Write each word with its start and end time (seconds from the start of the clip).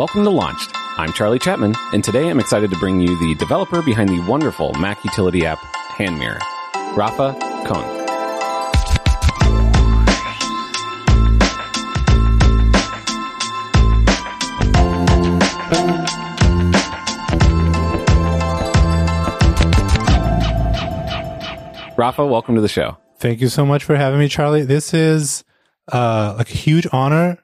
Welcome 0.00 0.24
to 0.24 0.30
Launched. 0.30 0.70
I'm 0.96 1.12
Charlie 1.12 1.38
Chapman, 1.38 1.74
and 1.92 2.02
today 2.02 2.30
I'm 2.30 2.40
excited 2.40 2.70
to 2.70 2.76
bring 2.78 3.02
you 3.02 3.18
the 3.18 3.34
developer 3.34 3.82
behind 3.82 4.08
the 4.08 4.18
wonderful 4.20 4.72
Mac 4.72 5.04
utility 5.04 5.44
app 5.44 5.58
HandMirror, 5.58 6.40
Rafa 6.96 7.36
Conde. 7.66 7.98
Rafa, 21.98 22.24
welcome 22.24 22.54
to 22.54 22.62
the 22.62 22.68
show. 22.68 22.96
Thank 23.18 23.42
you 23.42 23.50
so 23.50 23.66
much 23.66 23.84
for 23.84 23.96
having 23.96 24.18
me, 24.18 24.28
Charlie. 24.28 24.62
This 24.62 24.94
is 24.94 25.44
uh, 25.92 26.36
like 26.38 26.48
a 26.48 26.56
huge 26.56 26.86
honor 26.90 27.36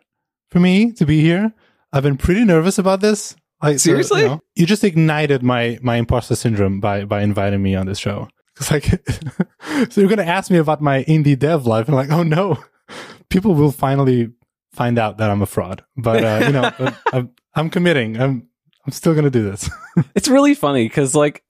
for 0.48 0.58
me 0.58 0.92
to 0.92 1.04
be 1.04 1.20
here. 1.20 1.52
I've 1.96 2.02
been 2.02 2.18
pretty 2.18 2.44
nervous 2.44 2.78
about 2.78 3.00
this. 3.00 3.34
Like, 3.62 3.78
Seriously? 3.78 4.20
you, 4.20 4.28
know, 4.28 4.40
you 4.54 4.66
just 4.66 4.84
ignited 4.84 5.42
my 5.42 5.78
my 5.80 5.96
imposter 5.96 6.36
syndrome 6.36 6.78
by 6.78 7.06
by 7.06 7.22
inviting 7.22 7.62
me 7.62 7.74
on 7.74 7.86
this 7.86 7.98
show. 7.98 8.28
It's 8.58 8.70
like, 8.70 8.84
so 9.92 10.00
you're 10.00 10.08
gonna 10.08 10.22
ask 10.22 10.50
me 10.50 10.56
about 10.56 10.80
my 10.80 11.04
indie 11.04 11.38
dev 11.38 11.66
life. 11.66 11.88
I'm 11.88 11.94
like, 11.94 12.10
oh 12.10 12.22
no, 12.22 12.56
people 13.28 13.54
will 13.54 13.70
finally 13.70 14.30
find 14.72 14.98
out 14.98 15.18
that 15.18 15.30
I'm 15.30 15.42
a 15.42 15.46
fraud. 15.46 15.84
But 15.94 16.24
uh, 16.24 16.46
you 16.46 16.52
know, 16.52 16.92
I'm, 17.12 17.30
I'm 17.54 17.68
committing. 17.68 18.18
I'm 18.18 18.48
I'm 18.86 18.92
still 18.92 19.14
gonna 19.14 19.28
do 19.28 19.42
this. 19.42 19.68
It's 20.14 20.28
really 20.28 20.54
funny 20.54 20.86
because 20.88 21.14
like 21.14 21.44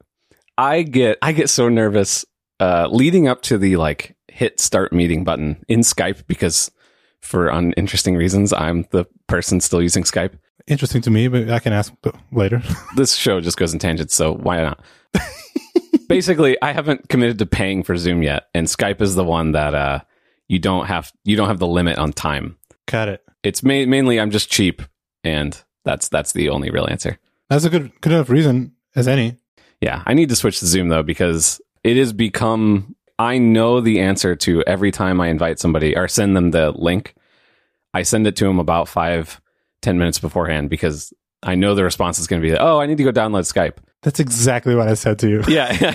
I 0.58 0.82
get 0.82 1.18
I 1.22 1.30
get 1.30 1.48
so 1.48 1.68
nervous 1.68 2.24
uh, 2.58 2.88
leading 2.90 3.28
up 3.28 3.42
to 3.42 3.58
the 3.58 3.76
like 3.76 4.16
hit 4.26 4.58
start 4.58 4.92
meeting 4.92 5.22
button 5.22 5.64
in 5.68 5.80
Skype 5.80 6.26
because 6.26 6.72
for 7.20 7.48
uninteresting 7.48 8.16
reasons 8.16 8.52
I'm 8.52 8.84
the 8.90 9.06
person 9.26 9.60
still 9.60 9.82
using 9.82 10.04
Skype. 10.04 10.38
Interesting 10.66 11.02
to 11.02 11.10
me, 11.10 11.28
but 11.28 11.50
I 11.50 11.58
can 11.58 11.72
ask 11.72 11.92
later. 12.32 12.62
This 12.96 13.14
show 13.14 13.40
just 13.40 13.56
goes 13.56 13.72
in 13.72 13.78
tangents, 13.78 14.14
so 14.14 14.32
why 14.34 14.60
not? 14.62 14.82
Basically, 16.08 16.60
I 16.62 16.72
haven't 16.72 17.08
committed 17.08 17.38
to 17.38 17.46
paying 17.46 17.82
for 17.82 17.96
Zoom 17.96 18.22
yet, 18.22 18.44
and 18.54 18.66
Skype 18.66 19.00
is 19.00 19.14
the 19.14 19.24
one 19.24 19.52
that 19.52 19.74
uh, 19.74 20.00
you 20.48 20.58
don't 20.58 20.86
have 20.86 21.12
you 21.24 21.36
don't 21.36 21.48
have 21.48 21.58
the 21.58 21.66
limit 21.66 21.98
on 21.98 22.12
time. 22.12 22.56
Got 22.86 23.08
it. 23.08 23.24
It's 23.42 23.62
ma- 23.62 23.86
mainly 23.86 24.20
I'm 24.20 24.30
just 24.30 24.50
cheap, 24.50 24.82
and 25.24 25.60
that's 25.84 26.08
that's 26.08 26.32
the 26.32 26.48
only 26.48 26.70
real 26.70 26.86
answer. 26.88 27.18
That's 27.50 27.64
a 27.64 27.70
good 27.70 27.92
good 28.00 28.12
enough 28.12 28.30
reason 28.30 28.74
as 28.94 29.08
any. 29.08 29.36
Yeah, 29.80 30.02
I 30.06 30.14
need 30.14 30.28
to 30.30 30.36
switch 30.36 30.60
to 30.60 30.66
Zoom 30.66 30.88
though 30.88 31.02
because 31.02 31.60
it 31.84 31.96
has 31.96 32.12
become 32.12 32.94
I 33.18 33.38
know 33.38 33.80
the 33.80 34.00
answer 34.00 34.36
to 34.36 34.62
every 34.64 34.90
time 34.90 35.20
I 35.20 35.28
invite 35.28 35.58
somebody 35.58 35.96
or 35.96 36.08
send 36.08 36.36
them 36.36 36.50
the 36.50 36.72
link. 36.72 37.14
I 37.96 38.02
send 38.02 38.26
it 38.26 38.36
to 38.36 38.44
them 38.44 38.58
about 38.58 38.88
five, 38.88 39.40
ten 39.82 39.98
minutes 39.98 40.18
beforehand 40.18 40.70
because 40.70 41.12
I 41.42 41.54
know 41.54 41.74
the 41.74 41.84
response 41.84 42.18
is 42.18 42.26
going 42.26 42.42
to 42.42 42.48
be, 42.48 42.56
"Oh, 42.56 42.78
I 42.78 42.86
need 42.86 42.98
to 42.98 43.04
go 43.04 43.12
download 43.12 43.50
Skype." 43.52 43.78
That's 44.02 44.20
exactly 44.20 44.74
what 44.74 44.88
I 44.88 44.94
said 44.94 45.18
to 45.20 45.28
you. 45.28 45.42
Yeah, 45.48 45.94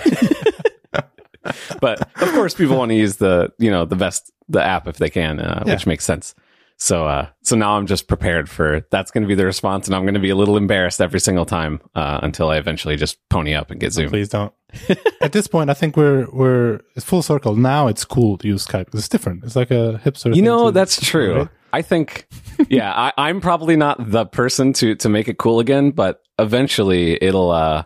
but 1.80 2.00
of 2.22 2.32
course, 2.32 2.54
people 2.54 2.76
want 2.76 2.90
to 2.90 2.94
use 2.96 3.16
the 3.16 3.52
you 3.58 3.70
know 3.70 3.84
the 3.84 3.96
best 3.96 4.32
the 4.48 4.62
app 4.62 4.86
if 4.86 4.96
they 4.98 5.10
can, 5.10 5.40
uh, 5.40 5.62
Yeah. 5.66 5.74
which 5.74 5.86
makes 5.86 6.04
sense. 6.04 6.34
So, 6.78 7.06
uh, 7.06 7.28
so 7.42 7.54
now 7.54 7.76
I'm 7.76 7.86
just 7.86 8.08
prepared 8.08 8.50
for 8.50 8.84
that's 8.90 9.12
going 9.12 9.22
to 9.22 9.28
be 9.28 9.36
the 9.36 9.46
response, 9.46 9.86
and 9.86 9.94
I'm 9.94 10.02
going 10.02 10.14
to 10.14 10.20
be 10.20 10.30
a 10.30 10.34
little 10.36 10.56
embarrassed 10.56 11.00
every 11.00 11.20
single 11.20 11.44
time 11.44 11.80
uh, 11.94 12.18
until 12.22 12.48
I 12.50 12.56
eventually 12.56 12.96
just 12.96 13.18
pony 13.28 13.54
up 13.54 13.70
and 13.70 13.78
get 13.78 13.92
Zoom. 13.92 14.10
Please 14.10 14.28
don't. 14.28 14.52
At 15.20 15.30
this 15.32 15.46
point, 15.46 15.70
I 15.70 15.74
think 15.74 15.96
we're 15.96 16.26
we're 16.32 16.80
it's 16.96 17.04
full 17.04 17.22
circle. 17.22 17.54
Now 17.54 17.86
it's 17.86 18.04
cool 18.04 18.36
to 18.38 18.48
use 18.48 18.66
Skype. 18.66 18.92
It's 18.94 19.08
different. 19.08 19.44
It's 19.44 19.54
like 19.54 19.70
a 19.70 20.00
hipster. 20.04 20.26
You 20.30 20.34
thing 20.34 20.44
know, 20.44 20.70
that's 20.72 21.00
true. 21.00 21.34
right? 21.40 21.48
I 21.72 21.82
think, 21.82 22.26
yeah, 22.68 22.92
I, 22.92 23.12
I'm 23.16 23.40
probably 23.40 23.76
not 23.76 24.10
the 24.10 24.26
person 24.26 24.72
to 24.74 24.94
to 24.96 25.08
make 25.08 25.28
it 25.28 25.38
cool 25.38 25.60
again, 25.60 25.90
but 25.90 26.20
eventually 26.38 27.18
it'll 27.22 27.50
uh 27.50 27.84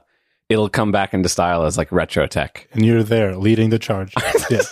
it'll 0.49 0.69
come 0.69 0.93
back 0.93 1.15
into 1.15 1.29
style 1.29 1.65
as 1.65 1.77
like 1.77 1.91
retro 1.93 2.27
tech. 2.27 2.69
And 2.73 2.85
you're 2.85 3.03
there 3.03 3.37
leading 3.37 3.71
the 3.71 3.79
charge. 3.79 4.15
yeah. 4.51 4.63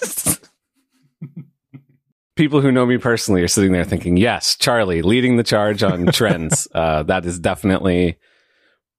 People 2.36 2.60
who 2.60 2.72
know 2.72 2.84
me 2.84 2.98
personally 2.98 3.42
are 3.42 3.48
sitting 3.48 3.72
there 3.72 3.84
thinking, 3.84 4.16
"Yes, 4.16 4.56
Charlie 4.56 5.02
leading 5.02 5.36
the 5.36 5.44
charge 5.44 5.82
on 5.82 6.06
trends. 6.12 6.66
Uh, 6.74 7.02
that 7.04 7.24
is 7.24 7.38
definitely." 7.38 8.18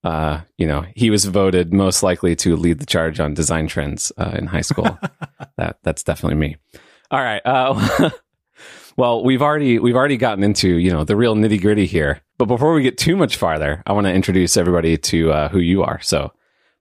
Uh, 0.03 0.41
you 0.59 0.67
know, 0.67 0.85
he 0.95 1.09
was 1.09 1.25
voted 1.25 1.73
most 1.73 2.03
likely 2.03 2.35
to 2.35 2.55
lead 2.55 2.77
the 2.77 2.85
charge 2.85 3.19
on 3.19 3.33
design 3.33 3.65
trends 3.65 4.11
uh, 4.19 4.35
in 4.37 4.45
high 4.45 4.61
school. 4.61 4.99
that 5.57 5.79
that's 5.81 6.03
definitely 6.03 6.35
me. 6.35 6.55
All 7.09 7.19
right. 7.19 7.41
Well, 8.97 9.23
we've 9.23 9.41
already 9.41 9.77
we've 9.79 9.95
already 9.95 10.17
gotten 10.17 10.43
into 10.43 10.77
you 10.77 10.91
know 10.91 11.03
the 11.03 11.15
real 11.15 11.35
nitty 11.35 11.61
gritty 11.61 11.85
here. 11.85 12.21
But 12.37 12.45
before 12.45 12.73
we 12.73 12.83
get 12.83 12.97
too 12.97 13.15
much 13.15 13.37
farther, 13.37 13.83
I 13.85 13.93
want 13.93 14.07
to 14.07 14.13
introduce 14.13 14.57
everybody 14.57 14.97
to 14.97 15.31
uh, 15.31 15.49
who 15.49 15.59
you 15.59 15.83
are. 15.83 15.99
So, 16.01 16.33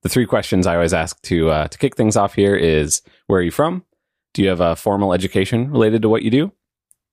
the 0.03 0.09
three 0.09 0.27
questions 0.27 0.67
I 0.67 0.75
always 0.75 0.95
ask 0.95 1.21
to 1.23 1.51
uh, 1.51 1.69
to 1.69 1.79
kick 1.79 1.97
things 1.97 2.17
off 2.17 2.35
here 2.35 2.55
is: 2.55 3.03
Where 3.27 3.41
are 3.41 3.43
you 3.43 3.51
from? 3.51 3.85
Do 4.33 4.43
you 4.43 4.49
have 4.49 4.61
a 4.61 4.77
formal 4.77 5.13
education 5.13 5.71
related 5.71 6.03
to 6.03 6.09
what 6.09 6.23
you 6.23 6.31
do? 6.31 6.53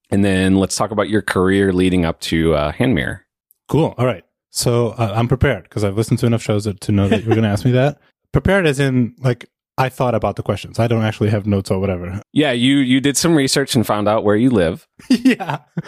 And 0.09 0.25
then 0.25 0.57
let's 0.57 0.75
talk 0.75 0.91
about 0.91 1.09
your 1.09 1.21
career 1.21 1.71
leading 1.71 2.03
up 2.03 2.19
to 2.21 2.53
uh, 2.53 2.71
HandMirror. 2.73 3.21
Cool. 3.69 3.95
All 3.97 4.05
right. 4.05 4.25
So 4.49 4.89
uh, 4.89 5.13
I'm 5.15 5.29
prepared 5.29 5.63
because 5.63 5.83
I've 5.83 5.95
listened 5.95 6.19
to 6.19 6.25
enough 6.25 6.41
shows 6.41 6.67
to 6.67 6.91
know 6.91 7.07
that 7.07 7.23
you're 7.23 7.35
going 7.35 7.43
to 7.43 7.49
ask 7.49 7.63
me 7.63 7.71
that. 7.71 7.99
Prepared 8.33 8.65
as 8.65 8.79
in 8.79 9.15
like 9.19 9.49
I 9.81 9.89
thought 9.89 10.13
about 10.13 10.35
the 10.35 10.43
questions. 10.43 10.77
I 10.77 10.87
don't 10.87 11.03
actually 11.03 11.31
have 11.31 11.47
notes 11.47 11.71
or 11.71 11.79
whatever. 11.79 12.21
Yeah, 12.33 12.51
you 12.51 12.77
you 12.77 13.01
did 13.01 13.17
some 13.17 13.33
research 13.35 13.75
and 13.75 13.85
found 13.85 14.07
out 14.07 14.23
where 14.23 14.35
you 14.35 14.51
live. 14.51 14.87
yeah. 15.09 15.59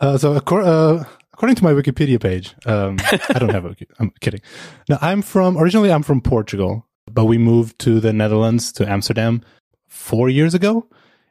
uh, 0.00 0.16
so 0.16 0.38
accor- 0.38 0.64
uh, 0.64 1.04
according 1.32 1.56
to 1.56 1.64
my 1.64 1.72
Wikipedia 1.72 2.20
page, 2.20 2.54
um, 2.66 2.96
I 3.34 3.38
don't 3.40 3.50
have 3.50 3.64
a. 3.64 3.74
I'm 3.98 4.12
kidding. 4.20 4.40
No, 4.88 4.96
I'm 5.00 5.22
from 5.22 5.58
originally. 5.58 5.90
I'm 5.90 6.04
from 6.04 6.20
Portugal, 6.20 6.86
but 7.10 7.24
we 7.24 7.36
moved 7.36 7.80
to 7.80 7.98
the 7.98 8.12
Netherlands 8.12 8.70
to 8.74 8.88
Amsterdam 8.88 9.42
four 9.88 10.28
years 10.28 10.54
ago, 10.54 10.86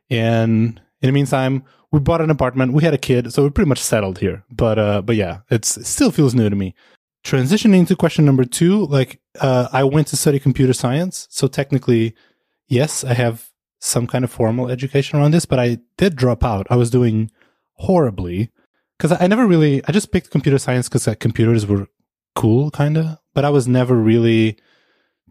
and 0.10 0.82
in 1.02 1.08
the 1.08 1.14
meantime, 1.14 1.64
we 1.94 2.02
bought 2.02 2.20
an 2.20 2.30
apartment. 2.30 2.74
We 2.74 2.84
had 2.84 2.94
a 2.94 2.98
kid, 2.98 3.32
so 3.32 3.44
we're 3.44 3.52
pretty 3.52 3.70
much 3.70 3.82
settled 3.82 4.20
here. 4.20 4.44
But 4.52 4.78
uh, 4.78 5.02
but 5.02 5.16
yeah, 5.16 5.40
it's 5.50 5.78
it 5.78 5.86
still 5.86 6.12
feels 6.12 6.36
new 6.36 6.50
to 6.50 6.56
me. 6.58 6.76
Transitioning 7.28 7.86
to 7.88 7.96
question 7.98 8.24
number 8.24 8.46
two, 8.46 8.86
like 8.86 9.20
uh, 9.42 9.68
I 9.74 9.84
went 9.84 10.08
to 10.08 10.16
study 10.16 10.40
computer 10.40 10.72
science, 10.72 11.28
so 11.30 11.50
technically, 11.50 12.16
yes, 12.70 13.04
I 13.04 13.16
have 13.16 13.50
some 13.82 14.08
kind 14.08 14.24
of 14.24 14.32
formal 14.32 14.70
education 14.70 15.20
around 15.20 15.32
this, 15.32 15.46
but 15.46 15.60
I 15.60 15.80
did 15.98 16.16
drop 16.16 16.42
out. 16.42 16.68
I 16.70 16.78
was 16.78 16.90
doing 16.90 17.30
horribly 17.74 18.50
because 18.98 19.12
I 19.20 19.28
never 19.28 19.46
really. 19.46 19.84
I 19.86 19.92
just 19.92 20.14
picked 20.14 20.32
computer 20.32 20.58
science 20.58 20.88
because 20.88 21.06
like, 21.06 21.20
computers 21.20 21.68
were 21.68 21.88
cool, 22.34 22.72
kind 22.72 22.98
of, 22.98 23.18
but 23.36 23.44
I 23.44 23.50
was 23.50 23.68
never 23.68 23.96
really 23.96 24.58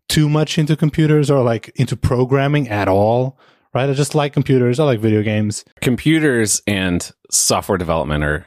too 0.06 0.28
much 0.28 0.58
into 0.58 0.76
computers 0.76 1.30
or 1.30 1.42
like 1.42 1.72
into 1.76 1.96
programming 1.96 2.68
at 2.68 2.88
all. 2.88 3.38
Right? 3.72 3.88
I 3.88 3.94
just 3.94 4.14
like 4.14 4.34
computers. 4.34 4.78
I 4.78 4.84
like 4.84 5.00
video 5.00 5.22
games. 5.22 5.64
computers 5.80 6.60
and 6.66 7.10
software 7.30 7.78
development 7.78 8.22
are 8.22 8.46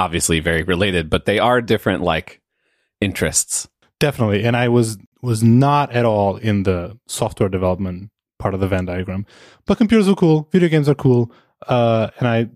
obviously 0.00 0.40
very 0.40 0.64
related, 0.64 1.08
but 1.08 1.26
they 1.26 1.38
are 1.38 1.60
different 1.60 2.02
like 2.02 2.40
interests. 3.00 3.68
Definitely. 4.00 4.44
And 4.44 4.56
I 4.56 4.68
was 4.68 4.98
was 5.22 5.42
not 5.42 5.92
at 5.92 6.04
all 6.04 6.36
in 6.36 6.62
the 6.62 6.96
software 7.06 7.48
development 7.48 8.10
part 8.38 8.54
of 8.54 8.60
the 8.60 8.68
Venn 8.68 8.84
diagram. 8.84 9.26
But 9.66 9.78
computers 9.78 10.08
are 10.08 10.14
cool, 10.14 10.48
video 10.52 10.68
games 10.68 10.88
are 10.88 10.94
cool. 10.94 11.32
Uh 11.66 12.10
and 12.18 12.28
I 12.28 12.48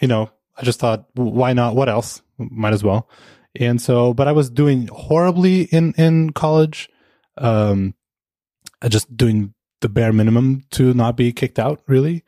you 0.00 0.08
know, 0.08 0.30
I 0.56 0.62
just 0.62 0.80
thought 0.80 1.06
why 1.14 1.52
not? 1.52 1.74
What 1.74 1.88
else? 1.88 2.22
Might 2.38 2.74
as 2.74 2.84
well. 2.84 3.08
And 3.58 3.80
so 3.80 4.12
but 4.12 4.28
I 4.28 4.32
was 4.32 4.50
doing 4.50 4.88
horribly 4.88 5.62
in 5.64 5.94
in 5.96 6.30
college. 6.30 6.90
Um 7.38 7.94
uh, 8.82 8.88
just 8.88 9.16
doing 9.16 9.54
the 9.80 9.88
bare 9.88 10.12
minimum 10.12 10.64
to 10.72 10.92
not 10.92 11.16
be 11.16 11.32
kicked 11.32 11.58
out 11.58 11.80
really. 11.86 12.24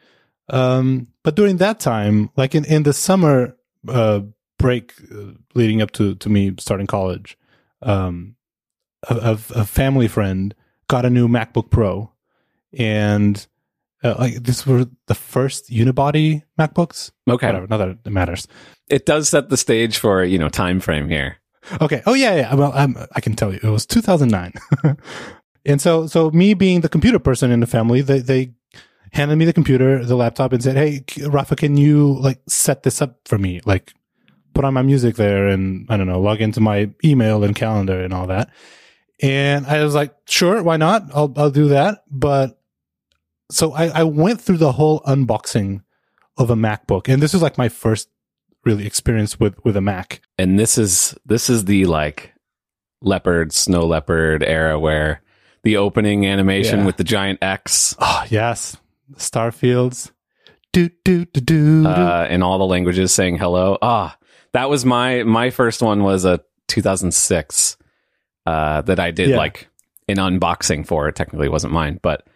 Um 0.48 1.08
but 1.22 1.36
during 1.36 1.58
that 1.58 1.81
time, 1.81 2.31
like 2.36 2.54
in 2.54 2.64
in 2.64 2.84
the 2.84 2.94
summer 2.94 3.56
uh 3.86 4.20
break 4.58 4.94
uh, 5.14 5.32
leading 5.54 5.82
up 5.82 5.90
to 5.93 6.14
to 6.14 6.31
me 6.31 6.55
starting 6.58 6.87
college, 6.87 7.37
um 7.84 8.36
a, 9.08 9.38
a, 9.54 9.64
family 9.64 10.08
friend 10.08 10.54
got 10.88 11.04
a 11.04 11.10
new 11.10 11.28
MacBook 11.28 11.70
Pro, 11.70 12.10
and 12.78 13.46
uh, 14.02 14.14
like 14.19 14.34
this 14.42 14.66
were 14.66 14.86
the 15.06 15.14
first 15.14 15.70
unibody 15.70 16.42
MacBooks. 16.58 17.10
Okay. 17.28 17.46
Whatever, 17.46 17.66
not 17.66 17.78
that 17.78 17.88
it 18.04 18.10
matters. 18.10 18.46
It 18.88 19.06
does 19.06 19.28
set 19.28 19.48
the 19.48 19.56
stage 19.56 19.98
for, 19.98 20.22
you 20.25 20.38
know, 20.38 20.48
time 20.48 20.81
frame 20.81 21.08
here. 21.08 21.38
Okay. 21.81 22.02
Oh 22.06 22.14
yeah, 22.14 22.34
yeah. 22.34 22.54
Well, 22.54 22.72
I'm, 22.75 22.96
I 23.14 23.20
can 23.20 23.34
tell 23.34 23.52
you, 23.52 23.60
it 23.62 23.70
was 23.70 23.87
2009, 23.87 24.52
and 25.64 25.80
so 25.80 26.06
so 26.06 26.30
me 26.30 26.52
being 26.52 26.82
the 26.82 26.90
computer 26.90 27.19
person 27.19 27.50
in 27.50 27.60
the 27.60 27.66
family, 27.66 28.02
they 28.02 28.19
they 28.19 28.52
handed 29.12 29.37
me 29.37 29.46
the 29.46 29.52
computer, 29.52 30.04
the 30.04 30.16
laptop, 30.16 30.52
and 30.52 30.62
said, 30.62 30.76
"Hey, 30.76 31.04
Rafa, 31.26 31.56
can 31.56 31.78
you 31.78 32.19
like 32.20 32.40
set 32.46 32.82
this 32.82 33.00
up 33.00 33.16
for 33.25 33.38
me? 33.38 33.62
Like, 33.64 33.94
put 34.54 34.64
on 34.64 34.72
my 34.74 34.82
music 34.82 35.16
there, 35.16 35.48
and 35.48 35.86
I 35.90 35.96
don't 35.96 36.06
know, 36.06 36.20
log 36.20 36.40
into 36.40 36.60
my 36.60 36.90
email 37.04 37.44
and 37.44 37.54
calendar 37.54 38.00
and 38.02 38.12
all 38.14 38.26
that." 38.28 38.50
And 39.22 39.66
I 39.66 39.84
was 39.84 39.94
like, 39.94 40.14
"Sure, 40.26 40.62
why 40.62 40.76
not? 40.76 41.04
I'll 41.14 41.32
I'll 41.36 41.50
do 41.50 41.68
that." 41.68 42.04
But 42.10 42.58
so 43.50 43.72
I, 43.72 43.86
I 44.00 44.02
went 44.04 44.40
through 44.40 44.56
the 44.58 44.72
whole 44.72 45.00
unboxing 45.00 45.82
of 46.36 46.50
a 46.50 46.56
MacBook, 46.56 47.12
and 47.12 47.22
this 47.22 47.34
is 47.34 47.42
like 47.42 47.58
my 47.58 47.68
first 47.68 48.08
really 48.64 48.86
experience 48.86 49.38
with 49.38 49.54
with 49.64 49.76
a 49.76 49.80
Mac. 49.80 50.20
And 50.38 50.58
this 50.58 50.78
is 50.78 51.14
this 51.26 51.48
is 51.50 51.66
the 51.66 51.84
like 51.86 52.32
leopard, 53.02 53.52
snow 53.52 53.84
leopard 53.86 54.42
era 54.42 54.78
where 54.80 55.20
the 55.62 55.76
opening 55.76 56.26
animation 56.26 56.80
Yeah. 56.80 56.86
with 56.86 56.96
the 56.96 57.04
giant 57.04 57.38
X 57.42 57.94
Oh 57.98 58.24
yes, 58.30 58.76
Starfields. 59.16 60.10
Do 60.72 60.90
do 61.04 61.24
do 61.26 61.40
do. 61.40 61.82
do. 61.84 61.88
uh, 61.88 62.26
in 62.28 62.42
all 62.42 62.58
the 62.58 62.64
languages 62.66 63.12
saying 63.12 63.36
hello. 63.38 63.78
Ah, 63.80 64.16
that 64.54 64.70
was 64.70 64.84
my 64.86 65.22
my 65.24 65.50
first 65.50 65.82
one 65.82 66.02
was 66.02 66.24
a 66.24 66.40
2006 66.68 67.76
uh, 68.46 68.80
that 68.82 68.98
I 68.98 69.10
did 69.10 69.30
Yeah. 69.30 69.36
like 69.36 69.68
an 70.08 70.16
unboxing 70.16 70.86
for. 70.86 71.08
It 71.08 71.16
technically 71.16 71.48
wasn't 71.48 71.72
mine, 71.72 71.98
but 72.02 72.26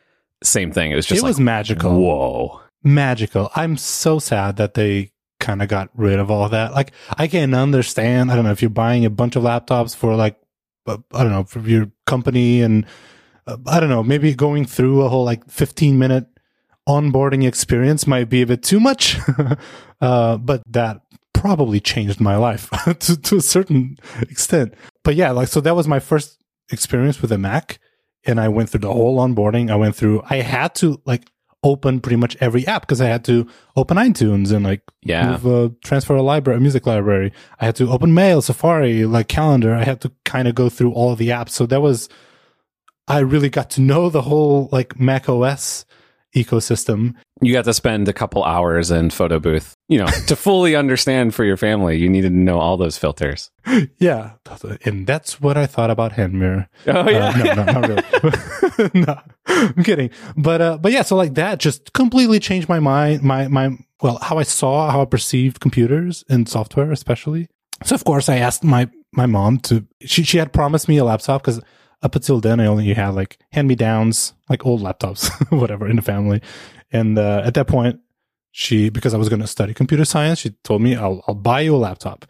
same 0.42 0.70
thing. 0.72 0.92
It 0.92 0.96
was 0.96 1.06
just 1.06 1.20
it 1.20 1.22
like 1.22 1.30
was 1.30 1.40
magical. 1.40 1.98
whoa. 2.00 2.60
magical. 2.84 3.50
I'm 3.56 3.76
so 3.76 4.18
sad 4.18 4.56
that 4.56 4.74
they 4.74 5.10
kind 5.40 5.62
of 5.62 5.68
got 5.68 5.90
rid 5.94 6.18
of 6.18 6.30
all 6.30 6.48
that. 6.48 6.72
Like, 6.72 6.92
I 7.16 7.26
can 7.28 7.54
understand. 7.54 8.30
I 8.30 8.36
don't 8.36 8.44
know 8.44 8.50
if 8.52 8.62
you're 8.62 8.70
buying 8.70 9.04
a 9.04 9.10
bunch 9.10 9.36
of 9.36 9.42
laptops 9.42 9.94
for 9.96 10.14
like, 10.16 10.36
uh, 10.86 10.98
I 11.12 11.22
don't 11.22 11.32
know, 11.32 11.44
for 11.44 11.60
your 11.60 11.90
company, 12.06 12.62
and 12.62 12.86
uh, 13.46 13.56
I 13.66 13.80
don't 13.80 13.88
know, 13.90 14.02
maybe 14.02 14.34
going 14.34 14.64
through 14.64 15.02
a 15.02 15.08
whole 15.08 15.24
like 15.24 15.48
15 15.50 15.98
minute 15.98 16.26
onboarding 16.88 17.46
experience 17.46 18.06
might 18.06 18.28
be 18.30 18.42
a 18.42 18.46
bit 18.46 18.62
too 18.62 18.80
much. 18.80 19.18
uh, 20.00 20.38
but 20.38 20.62
that 20.72 21.02
probably 21.40 21.80
changed 21.80 22.20
my 22.20 22.36
life 22.36 22.68
to, 23.00 23.16
to 23.16 23.36
a 23.36 23.40
certain 23.42 23.98
extent. 24.20 24.74
But 25.04 25.14
yeah, 25.14 25.30
like, 25.30 25.48
so 25.48 25.60
that 25.60 25.76
was 25.76 25.86
my 25.88 26.00
first 26.00 26.38
experience 26.70 27.22
with 27.22 27.32
a 27.32 27.38
Mac. 27.38 27.78
And 28.26 28.40
I 28.40 28.48
went 28.48 28.70
through 28.70 28.80
the 28.80 28.92
whole 28.92 29.18
onboarding. 29.18 29.70
I 29.70 29.76
went 29.76 29.94
through, 29.96 30.22
I 30.28 30.36
had 30.36 30.74
to 30.76 31.00
like 31.06 31.30
open 31.62 32.00
pretty 32.00 32.16
much 32.16 32.36
every 32.40 32.66
app 32.66 32.82
because 32.82 33.00
I 33.00 33.06
had 33.06 33.24
to 33.24 33.46
open 33.76 33.96
iTunes 33.96 34.52
and 34.52 34.64
like 34.64 34.82
Yeah. 35.02 35.30
move, 35.30 35.46
uh, 35.46 35.74
transfer 35.84 36.14
a 36.16 36.22
library, 36.22 36.58
a 36.58 36.60
music 36.60 36.86
library. 36.86 37.32
I 37.60 37.64
had 37.66 37.76
to 37.76 37.90
open 37.90 38.12
Mail, 38.14 38.42
Safari, 38.42 39.04
like 39.06 39.28
Calendar. 39.28 39.74
I 39.74 39.84
had 39.84 40.00
to 40.02 40.12
kind 40.24 40.46
of 40.48 40.54
go 40.54 40.68
through 40.68 40.92
all 40.92 41.14
the 41.16 41.28
apps. 41.28 41.50
So 41.50 41.66
that 41.66 41.80
was, 41.80 42.08
I 43.06 43.20
really 43.20 43.48
got 43.48 43.70
to 43.70 43.80
know 43.80 44.10
the 44.10 44.22
whole 44.22 44.68
like 44.72 45.00
Mac 45.00 45.28
OS 45.28 45.84
ecosystem. 46.36 47.14
You 47.40 47.52
got 47.52 47.64
to 47.66 47.74
spend 47.74 48.08
a 48.08 48.12
couple 48.12 48.42
hours 48.44 48.90
in 48.90 49.10
photo 49.10 49.38
booth, 49.38 49.74
you 49.88 49.98
know, 49.98 50.06
to 50.26 50.34
fully 50.46 50.74
understand 50.74 51.34
for 51.34 51.44
your 51.44 51.56
family. 51.56 51.96
You 51.96 52.08
needed 52.08 52.30
to 52.30 52.36
know 52.36 52.58
all 52.58 52.76
those 52.76 52.98
filters. 52.98 53.50
Yeah, 53.98 54.32
and 54.84 55.06
that's 55.06 55.40
what 55.40 55.56
I 55.56 55.66
thought 55.66 55.90
about 55.90 56.12
hand 56.12 56.32
mirror. 56.34 56.68
Oh 56.86 57.00
Uh, 57.00 57.04
no, 57.36 57.54
no, 57.54 57.64
not 57.64 57.88
really. 57.88 58.90
no, 58.94 59.20
I'm 59.46 59.84
kidding. 59.84 60.10
But 60.36 60.60
uh, 60.60 60.78
but 60.78 60.92
yeah, 60.92 61.02
so 61.02 61.16
like 61.16 61.34
that 61.34 61.58
just 61.58 61.92
completely 61.92 62.40
changed 62.40 62.68
my 62.68 62.80
mind, 62.80 63.22
my 63.22 63.48
my 63.48 63.76
well, 64.02 64.18
how 64.22 64.38
I 64.38 64.44
saw, 64.44 64.90
how 64.90 65.02
I 65.02 65.04
perceived 65.04 65.60
computers 65.60 66.24
and 66.28 66.48
software, 66.48 66.90
especially. 66.92 67.48
So 67.84 67.94
of 67.94 68.04
course, 68.04 68.28
I 68.28 68.36
asked 68.38 68.64
my 68.64 68.88
my 69.12 69.26
mom 69.26 69.58
to. 69.60 69.86
She 70.00 70.22
she 70.24 70.38
had 70.38 70.52
promised 70.52 70.88
me 70.88 70.96
a 70.98 71.04
laptop 71.04 71.42
because 71.42 71.60
up 72.02 72.14
until 72.14 72.40
then 72.40 72.60
I 72.60 72.66
only 72.66 72.92
had 72.94 73.10
like 73.14 73.38
hand 73.52 73.68
me 73.68 73.74
downs, 73.74 74.32
like 74.48 74.64
old 74.64 74.80
laptops, 74.80 75.28
whatever, 75.50 75.88
in 75.88 75.96
the 75.96 76.02
family. 76.02 76.40
And 76.90 77.18
uh, 77.18 77.42
at 77.44 77.54
that 77.54 77.66
point, 77.66 78.00
she 78.50 78.88
because 78.88 79.14
I 79.14 79.18
was 79.18 79.28
going 79.28 79.40
to 79.40 79.46
study 79.46 79.74
computer 79.74 80.04
science, 80.04 80.40
she 80.40 80.50
told 80.64 80.82
me 80.82 80.96
I'll 80.96 81.22
I'll 81.28 81.34
buy 81.34 81.60
you 81.60 81.74
a 81.74 81.78
laptop. 81.78 82.24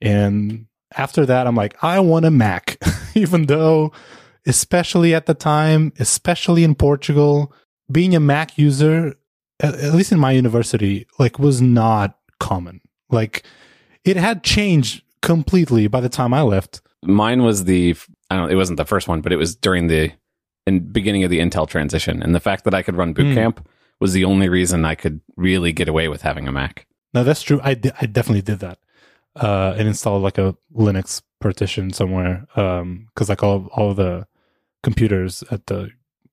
And 0.00 0.66
after 0.96 1.26
that, 1.26 1.46
I'm 1.46 1.56
like, 1.56 1.82
I 1.82 1.98
want 2.00 2.24
a 2.24 2.30
Mac, 2.30 2.78
even 3.14 3.46
though, 3.46 3.92
especially 4.46 5.14
at 5.14 5.26
the 5.26 5.34
time, 5.34 5.92
especially 5.98 6.64
in 6.64 6.74
Portugal, 6.74 7.52
being 7.90 8.14
a 8.14 8.20
Mac 8.20 8.56
user, 8.56 9.14
at, 9.60 9.74
at 9.74 9.94
least 9.94 10.12
in 10.12 10.20
my 10.20 10.32
university, 10.32 11.06
like 11.18 11.38
was 11.38 11.60
not 11.60 12.18
common. 12.38 12.80
Like 13.10 13.44
it 14.04 14.16
had 14.16 14.42
changed 14.44 15.02
completely 15.22 15.86
by 15.86 16.00
the 16.00 16.08
time 16.08 16.34
I 16.34 16.42
left. 16.42 16.82
Mine 17.02 17.42
was 17.42 17.64
the, 17.64 17.96
I 18.30 18.36
don't 18.36 18.46
know, 18.46 18.52
it 18.52 18.56
wasn't 18.56 18.76
the 18.76 18.84
first 18.84 19.08
one, 19.08 19.20
but 19.20 19.32
it 19.32 19.36
was 19.36 19.56
during 19.56 19.88
the 19.88 20.12
in 20.66 20.80
beginning 20.80 21.24
of 21.24 21.30
the 21.30 21.40
Intel 21.40 21.68
transition. 21.68 22.22
And 22.22 22.34
the 22.34 22.40
fact 22.40 22.64
that 22.64 22.74
I 22.74 22.82
could 22.82 22.96
run 22.96 23.12
boot 23.12 23.26
Hmm. 23.28 23.34
camp 23.34 23.68
was 24.00 24.12
the 24.12 24.24
only 24.24 24.48
reason 24.48 24.84
I 24.84 24.94
could 24.94 25.20
really 25.36 25.72
get 25.72 25.88
away 25.88 26.08
with 26.08 26.22
having 26.22 26.48
a 26.48 26.52
Mac. 26.52 26.86
No, 27.12 27.24
that's 27.24 27.42
true. 27.42 27.60
I, 27.62 27.74
di- 27.74 27.92
I 28.00 28.06
definitely 28.06 28.42
did 28.42 28.58
that. 28.60 28.78
Uh, 29.36 29.74
and 29.76 29.88
installed 29.88 30.22
like 30.22 30.38
a 30.38 30.56
Linux 30.74 31.22
partition 31.40 31.92
somewhere. 31.92 32.46
Um, 32.56 33.08
cause 33.16 33.28
like 33.28 33.42
all, 33.42 33.68
all 33.72 33.94
the 33.94 34.26
computers 34.82 35.42
at 35.50 35.66
the 35.66 35.90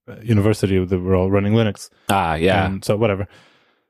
uh, 0.08 0.16
university, 0.22 0.84
they 0.86 0.98
were 0.98 1.16
all 1.16 1.32
running 1.32 1.54
Linux. 1.54 1.90
Ah, 2.10 2.36
yeah. 2.36 2.66
And 2.66 2.84
so 2.84 2.96
whatever. 2.98 3.28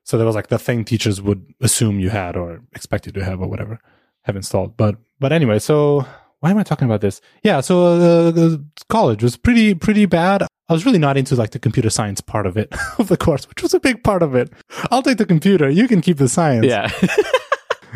So 0.04 0.18
there 0.18 0.26
was 0.26 0.36
like 0.36 0.48
the 0.48 0.60
thing 0.60 0.86
teachers 0.86 1.22
would 1.22 1.46
assume 1.62 2.00
you 2.00 2.10
had 2.10 2.36
or 2.36 2.62
expect 2.74 3.06
you 3.06 3.12
to 3.14 3.24
have 3.24 3.42
or 3.42 3.48
whatever 3.48 3.80
have 4.24 4.36
installed. 4.36 4.78
But, 4.78 4.96
but 5.20 5.32
anyway, 5.32 5.60
so 5.60 6.06
why 6.40 6.52
am 6.52 6.58
I 6.58 6.64
talking 6.64 6.86
about 6.86 7.02
this? 7.02 7.22
Yeah. 7.44 7.62
So, 7.62 7.86
uh, 7.86 8.32
the 8.32 8.66
college 8.90 9.24
was 9.24 9.38
pretty, 9.38 9.74
pretty 9.76 10.06
bad. 10.06 10.48
I 10.72 10.74
was 10.74 10.86
really 10.86 11.00
not 11.00 11.18
into 11.18 11.36
like 11.36 11.52
the 11.52 11.60
computer 11.60 11.90
science 11.90 12.22
part 12.22 12.46
of 12.46 12.56
it, 12.56 12.74
of 12.98 13.10
the 13.10 13.18
course, 13.18 13.48
which 13.50 13.62
was 13.62 13.74
a 13.74 13.80
big 13.80 14.06
part 14.06 14.24
of 14.24 14.36
it. 14.36 14.54
I'll 14.90 15.04
take 15.04 15.18
the 15.18 15.26
computer. 15.26 15.70
You 15.70 15.86
can 15.86 16.00
keep 16.00 16.18
the 16.18 16.30
science. 16.30 16.66
yeah. 16.66 16.90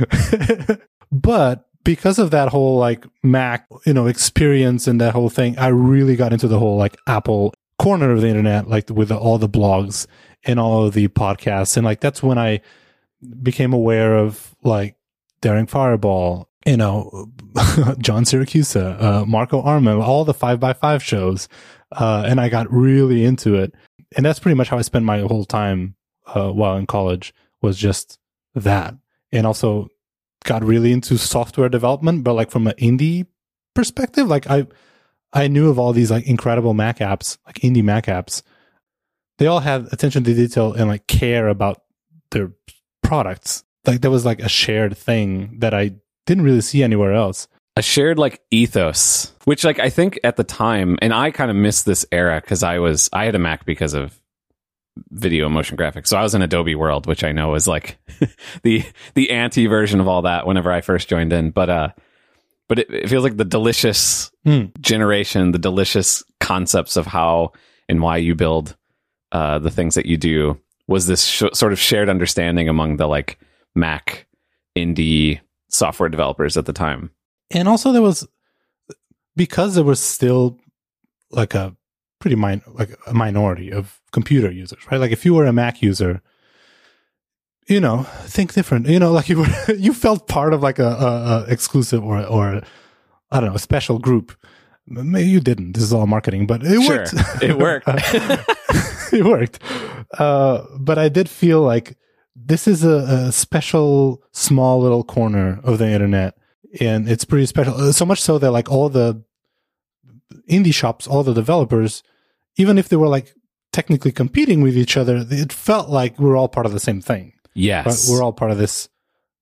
but 1.11 1.69
because 1.85 2.19
of 2.19 2.31
that 2.31 2.49
whole 2.49 2.77
like 2.77 3.05
Mac, 3.23 3.65
you 3.85 3.93
know, 3.93 4.07
experience 4.07 4.87
and 4.87 4.99
that 4.99 5.13
whole 5.13 5.29
thing, 5.29 5.57
I 5.57 5.67
really 5.67 6.17
got 6.17 6.33
into 6.33 6.49
the 6.49 6.59
whole 6.59 6.75
like 6.75 6.97
Apple 7.07 7.53
corner 7.79 8.11
of 8.11 8.19
the 8.19 8.27
internet, 8.27 8.67
like 8.67 8.89
with 8.89 9.09
all 9.09 9.37
the 9.37 9.47
blogs 9.47 10.05
and 10.43 10.59
all 10.59 10.85
of 10.85 10.93
the 10.93 11.07
podcasts. 11.07 11.77
And 11.77 11.85
like 11.85 12.01
that's 12.01 12.21
when 12.21 12.37
I 12.37 12.59
became 13.41 13.71
aware 13.71 14.17
of 14.17 14.53
like 14.63 14.97
Daring 15.39 15.67
Fireball, 15.67 16.49
you 16.65 16.75
know, 16.75 17.31
John 17.99 18.25
Siracusa, 18.25 19.01
uh, 19.01 19.25
Marco 19.25 19.61
Arment, 19.61 20.01
all 20.01 20.25
the 20.25 20.33
five 20.33 20.59
by 20.59 20.73
five 20.73 21.01
shows. 21.01 21.47
Uh, 21.91 22.23
and 22.25 22.39
I 22.39 22.49
got 22.49 22.71
really 22.71 23.23
into 23.25 23.55
it. 23.55 23.73
And 24.15 24.25
that's 24.25 24.39
pretty 24.39 24.55
much 24.55 24.69
how 24.69 24.77
I 24.77 24.81
spent 24.81 25.05
my 25.05 25.19
whole 25.19 25.45
time, 25.45 25.95
uh, 26.27 26.51
while 26.51 26.77
in 26.77 26.87
college 26.87 27.33
was 27.61 27.77
just 27.77 28.19
that. 28.53 28.95
And 29.31 29.45
also 29.45 29.89
got 30.45 30.63
really 30.63 30.93
into 30.93 31.17
software 31.17 31.69
development, 31.69 32.23
but 32.23 32.33
like 32.33 32.51
from 32.51 32.67
an 32.67 32.75
indie 32.77 33.25
perspective, 33.73 34.27
like 34.27 34.49
I, 34.49 34.67
I 35.33 35.47
knew 35.47 35.69
of 35.69 35.77
all 35.77 35.91
these 35.91 36.11
like 36.11 36.25
incredible 36.27 36.73
Mac 36.73 36.99
apps, 36.99 37.37
like 37.45 37.55
indie 37.55 37.83
Mac 37.83 38.05
apps. 38.05 38.41
They 39.37 39.47
all 39.47 39.59
had 39.59 39.87
attention 39.91 40.23
to 40.23 40.33
detail 40.33 40.73
and 40.73 40.87
like 40.87 41.07
care 41.07 41.49
about 41.49 41.81
their 42.31 42.53
products. 43.03 43.63
Like 43.85 44.01
there 44.01 44.11
was 44.11 44.25
like 44.25 44.39
a 44.39 44.47
shared 44.49 44.97
thing 44.97 45.59
that 45.59 45.73
I 45.73 45.95
didn't 46.25 46.45
really 46.45 46.61
see 46.61 46.83
anywhere 46.83 47.13
else. 47.13 47.47
A 47.77 47.81
shared 47.81 48.17
like 48.17 48.41
ethos, 48.51 49.33
which 49.45 49.63
like 49.63 49.79
I 49.79 49.89
think 49.89 50.19
at 50.23 50.35
the 50.37 50.43
time, 50.43 50.97
and 51.01 51.13
I 51.13 51.31
kind 51.31 51.49
of 51.51 51.57
missed 51.57 51.85
this 51.85 52.05
era 52.11 52.39
because 52.41 52.63
I 52.63 52.79
was 52.79 53.09
I 53.13 53.25
had 53.25 53.35
a 53.35 53.39
Mac 53.39 53.65
because 53.65 53.93
of 53.93 54.19
video 55.11 55.49
motion 55.49 55.75
graphics, 55.77 56.07
so 56.07 56.17
I 56.17 56.23
was 56.23 56.33
in 56.35 56.41
Adobe 56.41 56.75
World, 56.75 57.05
which 57.05 57.23
I 57.23 57.31
know 57.33 57.55
is 57.55 57.67
like 57.67 57.97
the 58.63 58.83
the 59.13 59.31
anti 59.31 59.67
version 59.67 59.99
of 59.99 60.07
all 60.07 60.21
that. 60.23 60.47
Whenever 60.47 60.71
I 60.71 60.81
first 60.81 61.09
joined 61.09 61.33
in, 61.33 61.51
but 61.51 61.69
uh, 61.69 61.89
but 62.69 62.79
it, 62.79 62.89
it 62.89 63.09
feels 63.09 63.23
like 63.23 63.37
the 63.37 63.45
delicious 63.45 64.31
Hmm. 64.45 64.65
generation, 64.79 65.51
the 65.51 65.57
delicious 65.57 66.23
concepts 66.39 66.97
of 66.97 67.07
how 67.07 67.51
and 67.89 67.99
why 68.01 68.17
you 68.17 68.35
build 68.35 68.75
uh, 69.31 69.57
the 69.57 69.71
things 69.71 69.95
that 69.95 70.05
you 70.05 70.17
do 70.17 70.61
was 70.87 71.07
this 71.07 71.23
sh- 71.25 71.41
sort 71.53 71.73
of 71.73 71.79
shared 71.79 72.09
understanding 72.09 72.69
among 72.69 72.97
the 72.97 73.07
like 73.07 73.39
Mac 73.73 74.27
indie 74.77 75.39
software 75.69 76.09
developers 76.09 76.57
at 76.57 76.67
the 76.67 76.73
time. 76.73 77.09
And 77.51 77.67
also 77.67 77.91
there 77.91 78.01
was 78.01 78.27
because 79.35 79.75
there 79.75 79.83
was 79.83 79.99
still 79.99 80.57
like 81.31 81.53
a 81.53 81.75
pretty 82.19 82.35
min- 82.35 82.61
like 82.67 82.91
a 83.07 83.13
minority 83.13 83.71
of 83.71 83.99
computer 84.11 84.51
users 84.51 84.79
right? 84.91 84.99
Like 84.99 85.11
if 85.11 85.25
you 85.25 85.33
were 85.33 85.45
a 85.45 85.53
mac 85.53 85.81
user 85.81 86.21
you 87.67 87.79
know 87.79 88.03
think 88.27 88.53
different. 88.53 88.87
You 88.87 88.99
know 88.99 89.11
like 89.11 89.27
you 89.29 89.39
were 89.39 89.47
you 89.77 89.93
felt 89.93 90.27
part 90.27 90.53
of 90.53 90.61
like 90.61 90.79
a, 90.79 90.87
a, 90.87 91.07
a 91.15 91.45
exclusive 91.47 92.03
or 92.03 92.23
or 92.25 92.61
i 93.31 93.39
don't 93.39 93.49
know 93.49 93.55
a 93.55 93.59
special 93.59 93.99
group. 93.99 94.31
Maybe 94.87 95.29
you 95.29 95.39
didn't. 95.39 95.73
This 95.73 95.83
is 95.83 95.91
all 95.93 96.05
marketing 96.07 96.45
but 96.47 96.61
it 96.63 96.79
Sure. 96.83 96.97
worked. 96.97 97.13
It 97.43 97.57
worked. 97.65 97.87
it 99.13 99.25
worked. 99.25 99.59
Uh 100.17 100.61
but 100.79 100.97
i 100.99 101.09
did 101.09 101.27
feel 101.29 101.61
like 101.61 101.97
this 102.35 102.67
is 102.67 102.83
a, 102.83 102.97
a 103.27 103.31
special 103.31 104.21
small 104.31 104.79
little 104.81 105.03
corner 105.03 105.59
of 105.63 105.77
the 105.79 105.87
internet 105.89 106.37
and 106.79 107.09
it's 107.09 107.25
pretty 107.25 107.45
special. 107.45 107.75
Uh, 107.75 107.91
so 107.91 108.05
much 108.05 108.21
so 108.21 108.37
that 108.37 108.51
like 108.51 108.69
all 108.69 108.89
the 108.89 109.23
indie 110.49 110.73
shops 110.73 111.07
all 111.07 111.23
the 111.23 111.33
developers 111.33 112.03
even 112.57 112.77
if 112.77 112.89
they 112.89 112.95
were 112.95 113.07
like 113.07 113.33
technically 113.71 114.11
competing 114.11 114.61
with 114.61 114.77
each 114.77 114.97
other 114.97 115.25
it 115.29 115.51
felt 115.53 115.89
like 115.89 116.17
we 116.19 116.29
are 116.29 116.35
all 116.35 116.47
part 116.47 116.65
of 116.65 116.71
the 116.71 116.79
same 116.79 117.01
thing. 117.01 117.33
Yes. 117.53 118.09
we're 118.09 118.23
all 118.23 118.33
part 118.33 118.51
of 118.51 118.57
this 118.57 118.89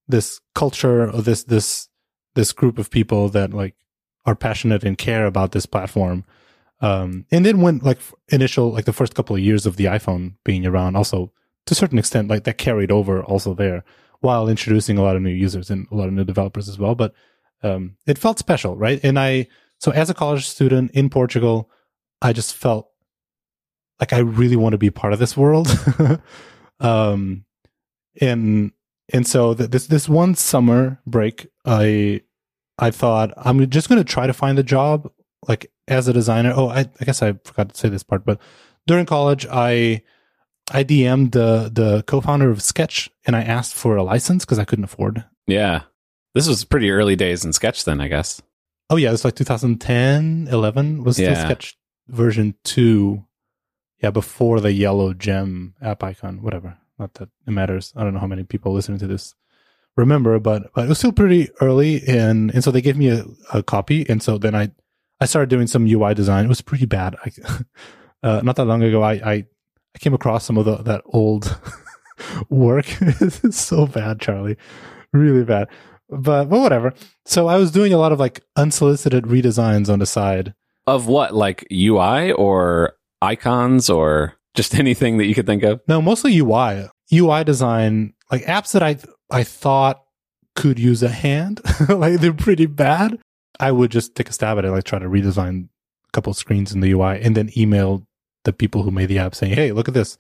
this 0.08 0.40
culture 0.56 1.10
or 1.10 1.22
this 1.22 1.44
this 1.44 1.88
this 2.36 2.52
group 2.52 2.78
of 2.78 2.90
people 2.90 3.30
that 3.30 3.54
like 3.54 3.76
are 4.26 4.36
passionate 4.36 4.84
and 4.84 4.98
care 4.98 5.26
about 5.26 5.52
this 5.52 5.66
platform. 5.66 6.26
Um 6.82 7.26
and 7.32 7.46
then 7.46 7.62
when 7.62 7.80
like 7.80 8.00
initial 8.30 8.72
like 8.72 8.86
the 8.86 8.94
first 8.94 9.16
couple 9.16 9.36
of 9.36 9.42
years 9.42 9.66
of 9.66 9.78
the 9.78 9.86
iphone 9.86 10.36
being 10.44 10.66
around 10.66 10.96
also 10.96 11.32
to 11.66 11.72
a 11.72 11.76
certain 11.76 11.98
extent 12.00 12.28
like 12.28 12.44
that 12.44 12.58
carried 12.58 12.92
over 12.92 13.24
also 13.24 13.54
there 13.54 13.84
while 14.24 14.48
introducing 14.48 14.98
a 14.98 15.04
lot 15.04 15.18
of 15.18 15.22
new 15.22 15.30
users 15.30 15.70
and 15.70 15.86
a 15.92 15.96
lot 15.96 16.08
of 16.08 16.14
new 16.14 16.24
developers 16.24 16.70
as 16.70 16.80
well. 16.80 16.96
But 16.96 17.14
um, 17.62 17.98
it 18.08 18.18
felt 18.18 18.40
special, 18.40 18.78
right? 18.78 19.00
And 19.04 19.20
I, 19.20 19.48
so 19.80 19.92
as 19.92 20.10
a 20.10 20.14
college 20.14 20.48
student 20.48 20.92
in 20.92 21.10
Portugal, 21.10 21.70
I 22.22 22.32
just 22.32 22.56
felt 22.56 22.90
like 24.00 24.14
I 24.14 24.20
really 24.20 24.56
want 24.56 24.72
to 24.72 24.78
be 24.78 24.90
part 24.90 25.12
of 25.12 25.20
this 25.20 25.36
world. 25.36 25.68
um, 26.80 27.44
and 28.22 28.72
and 29.12 29.28
so 29.28 29.54
th- 29.54 29.72
this 29.72 29.88
this 29.88 30.08
one 30.08 30.36
summer 30.36 31.02
break, 31.06 31.48
I 31.66 32.22
I 32.78 32.92
thought 32.92 33.34
I'm 33.36 33.70
just 33.70 33.90
going 33.90 34.02
to 34.02 34.10
try 34.10 34.26
to 34.26 34.34
find 34.34 34.58
a 34.58 34.64
job 34.64 35.12
like 35.50 35.70
as 35.90 36.08
a 36.08 36.14
designer. 36.14 36.54
Oh, 36.56 36.70
I, 36.70 36.90
I 37.00 37.06
guess 37.06 37.22
I 37.22 37.34
forgot 37.44 37.70
to 37.70 37.78
say 37.78 37.90
this 37.90 38.04
part, 38.04 38.26
but 38.26 38.40
during 38.88 39.06
college, 39.06 39.46
I 39.52 40.02
I 40.72 40.84
DM'd 40.84 41.32
the 41.32 41.70
the 41.74 42.04
co-founder 42.04 42.50
of 42.50 42.62
Sketch 42.62 43.10
and 43.26 43.36
I 43.36 43.42
asked 43.42 43.74
for 43.74 43.96
a 43.96 44.04
license 44.04 44.46
because 44.46 44.60
I 44.60 44.66
couldn't 44.66 44.86
afford. 44.86 45.26
Yeah. 45.48 45.84
This 46.34 46.48
was 46.48 46.64
pretty 46.64 46.90
early 46.90 47.16
days 47.16 47.46
in 47.46 47.54
Sketch 47.54 47.86
then, 47.86 48.02
I 48.02 48.08
guess. 48.08 48.42
Oh 48.90 48.96
yeah, 48.96 49.12
it's 49.12 49.26
like 49.26 49.36
2010, 49.36 50.48
11 50.52 51.04
was 51.04 51.20
Yeah. 51.20 51.46
Sketch 51.46 51.78
version 52.08 52.56
2. 52.64 53.24
Yeah, 54.02 54.12
before 54.12 54.60
the 54.60 54.72
yellow 54.74 55.14
gem 55.14 55.76
app 55.82 56.04
icon, 56.04 56.42
whatever. 56.42 56.78
Not 57.00 57.14
that 57.16 57.30
it 57.48 57.52
matters. 57.52 57.94
I 57.96 58.04
don't 58.04 58.14
know 58.14 58.20
how 58.20 58.28
many 58.28 58.44
people 58.44 58.74
listening 58.74 59.00
to 59.00 59.08
this 59.08 59.36
remember, 59.96 60.40
but 60.40 60.74
but 60.74 60.86
it 60.86 60.90
was 60.90 60.98
still 60.98 61.12
pretty 61.12 61.50
early 61.62 62.02
and 62.08 62.52
and 62.54 62.64
so 62.64 62.72
they 62.72 62.82
gave 62.82 62.98
me 62.98 63.10
a, 63.10 63.26
a 63.54 63.64
copy 63.64 64.06
and 64.10 64.24
so 64.24 64.38
then 64.38 64.56
I 64.56 64.72
I 65.20 65.26
started 65.26 65.50
doing 65.50 65.68
some 65.68 65.86
UI 65.86 66.14
design. 66.14 66.46
It 66.46 66.50
was 66.50 66.62
pretty 66.62 66.86
bad. 66.86 67.16
I, 67.24 67.32
uh, 68.28 68.42
not 68.44 68.56
that 68.56 68.66
long 68.66 68.82
ago 68.84 69.02
I 69.02 69.14
I, 69.14 69.46
I 69.96 70.00
came 70.00 70.14
across 70.14 70.46
some 70.46 70.58
of 70.58 70.66
the, 70.66 70.78
that 70.78 71.02
old 71.06 71.60
work. 72.50 72.86
it's 73.02 73.60
so 73.60 73.88
bad, 73.88 74.20
Charlie. 74.20 74.58
Really 75.12 75.44
bad. 75.44 75.68
But 76.10 76.46
but 76.46 76.60
whatever. 76.60 76.94
So 77.26 77.48
I 77.48 77.58
was 77.58 77.72
doing 77.72 77.94
a 77.94 77.98
lot 77.98 78.12
of 78.12 78.20
like 78.20 78.44
unsolicited 78.56 79.26
redesigns 79.26 79.92
on 79.92 80.00
the 80.00 80.06
side. 80.06 80.54
Of 80.86 81.08
what? 81.08 81.34
Like 81.34 81.66
UI 81.72 82.32
or 82.32 82.96
icons 83.22 83.90
or 83.90 84.36
just 84.54 84.76
anything 84.80 85.18
that 85.18 85.26
you 85.26 85.36
could 85.36 85.46
think 85.46 85.64
of? 85.64 85.82
No, 85.88 86.02
mostly 86.02 86.38
UI. 86.38 86.90
UI 87.12 87.44
design, 87.44 88.14
like 88.32 88.44
apps 88.44 88.74
that 88.74 88.84
I 88.84 88.98
I 89.30 89.44
thought 89.44 90.04
could 90.56 90.80
use 90.80 91.04
a 91.04 91.10
hand, 91.10 91.62
like 91.90 92.20
they're 92.20 92.34
pretty 92.34 92.66
bad. 92.66 93.20
I 93.60 93.72
would 93.72 93.92
just 93.92 94.16
take 94.16 94.30
a 94.30 94.34
stab 94.34 94.58
at 94.58 94.66
it, 94.66 94.72
like 94.72 94.84
try 94.84 95.00
to 95.00 95.08
redesign 95.08 95.66
a 96.08 96.12
couple 96.12 96.32
of 96.32 96.38
screens 96.38 96.74
in 96.74 96.80
the 96.80 96.92
UI, 96.92 97.22
and 97.22 97.36
then 97.36 97.52
email 97.58 98.06
the 98.44 98.54
people 98.54 98.84
who 98.84 98.92
made 98.92 99.08
the 99.08 99.20
app 99.20 99.36
saying, 99.36 99.54
"Hey, 99.54 99.72
look 99.72 99.88
at 99.88 99.94
this. 99.94 100.18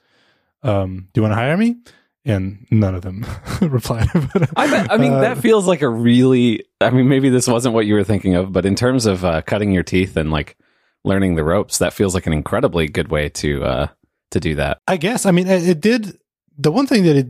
Um, 0.61 1.09
do 1.13 1.19
you 1.19 1.21
want 1.21 1.31
to 1.31 1.35
hire 1.35 1.57
me?" 1.57 1.77
And 2.25 2.65
none 2.71 2.95
of 2.95 3.01
them 3.01 3.25
replied. 3.61 4.07
I, 4.55 4.69
bet, 4.69 4.91
I 4.91 4.97
mean, 4.97 5.13
uh, 5.13 5.21
that 5.21 5.39
feels 5.39 5.67
like 5.67 5.81
a 5.81 5.89
really. 5.89 6.65
I 6.79 6.89
mean, 6.89 7.09
maybe 7.09 7.29
this 7.29 7.47
wasn't 7.47 7.75
what 7.75 7.85
you 7.85 7.95
were 7.95 8.03
thinking 8.03 8.35
of, 8.35 8.53
but 8.53 8.65
in 8.65 8.75
terms 8.75 9.05
of 9.05 9.25
uh, 9.25 9.41
cutting 9.41 9.71
your 9.71 9.83
teeth 9.83 10.15
and 10.15 10.31
like 10.31 10.57
learning 11.03 11.35
the 11.35 11.43
ropes, 11.43 11.79
that 11.79 11.93
feels 11.93 12.13
like 12.13 12.27
an 12.27 12.33
incredibly 12.33 12.87
good 12.87 13.09
way 13.09 13.29
to 13.29 13.63
uh, 13.63 13.87
to 14.31 14.39
do 14.39 14.55
that. 14.55 14.79
I 14.87 14.97
guess. 14.97 15.25
I 15.25 15.31
mean, 15.31 15.47
it, 15.47 15.67
it 15.67 15.81
did. 15.81 16.17
The 16.57 16.71
one 16.71 16.87
thing 16.87 17.03
that 17.03 17.15
it 17.15 17.27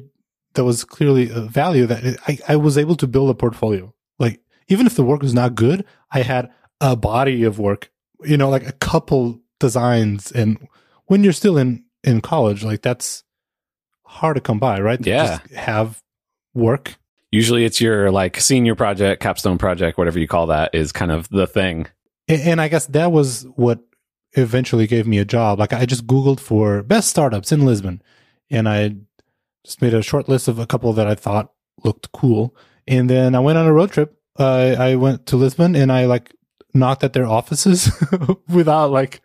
that 0.53 0.63
was 0.63 0.83
clearly 0.83 1.29
a 1.29 1.41
value 1.41 1.85
that 1.87 2.03
it, 2.03 2.19
I 2.27 2.37
I 2.49 2.55
was 2.55 2.77
able 2.77 2.95
to 2.97 3.07
build 3.07 3.29
a 3.29 3.35
portfolio. 3.35 3.93
Like 4.19 4.41
even 4.67 4.85
if 4.85 4.95
the 4.95 5.03
work 5.03 5.21
was 5.21 5.33
not 5.33 5.55
good, 5.55 5.85
I 6.11 6.21
had 6.21 6.51
a 6.79 6.95
body 6.95 7.43
of 7.43 7.57
work. 7.57 7.89
You 8.23 8.37
know, 8.37 8.49
like 8.49 8.67
a 8.67 8.73
couple 8.73 9.41
designs. 9.59 10.31
And 10.31 10.67
when 11.05 11.23
you're 11.23 11.33
still 11.33 11.57
in 11.57 11.83
in 12.03 12.21
college, 12.21 12.63
like 12.63 12.81
that's 12.81 13.23
hard 14.05 14.35
to 14.35 14.41
come 14.41 14.59
by, 14.59 14.79
right? 14.79 15.03
Yeah. 15.05 15.37
just 15.37 15.51
have 15.53 16.01
work. 16.53 16.95
Usually, 17.31 17.65
it's 17.65 17.81
your 17.81 18.11
like 18.11 18.39
senior 18.39 18.75
project, 18.75 19.21
capstone 19.21 19.57
project, 19.57 19.97
whatever 19.97 20.19
you 20.19 20.27
call 20.27 20.47
that, 20.47 20.75
is 20.75 20.91
kind 20.91 21.11
of 21.11 21.27
the 21.29 21.47
thing. 21.47 21.87
And, 22.27 22.41
and 22.41 22.61
I 22.61 22.67
guess 22.67 22.85
that 22.87 23.11
was 23.11 23.43
what 23.55 23.79
eventually 24.33 24.87
gave 24.87 25.07
me 25.07 25.19
a 25.19 25.25
job. 25.25 25.59
Like 25.59 25.73
I 25.73 25.85
just 25.85 26.07
Googled 26.07 26.39
for 26.39 26.83
best 26.83 27.09
startups 27.09 27.51
in 27.51 27.65
Lisbon 27.65 28.01
and 28.49 28.67
I 28.67 28.95
just 29.65 29.81
made 29.81 29.93
a 29.93 30.01
short 30.01 30.27
list 30.27 30.47
of 30.47 30.59
a 30.59 30.67
couple 30.67 30.93
that 30.93 31.07
I 31.07 31.15
thought 31.15 31.51
looked 31.83 32.11
cool. 32.11 32.55
And 32.87 33.09
then 33.09 33.35
I 33.35 33.39
went 33.39 33.57
on 33.57 33.65
a 33.65 33.73
road 33.73 33.91
trip. 33.91 34.17
Uh, 34.37 34.75
I 34.77 34.95
went 34.95 35.25
to 35.27 35.35
Lisbon 35.35 35.75
and 35.75 35.91
I 35.91 36.05
like 36.05 36.33
knocked 36.73 37.03
at 37.03 37.13
their 37.13 37.27
offices 37.27 37.91
without 38.49 38.91
like 38.91 39.21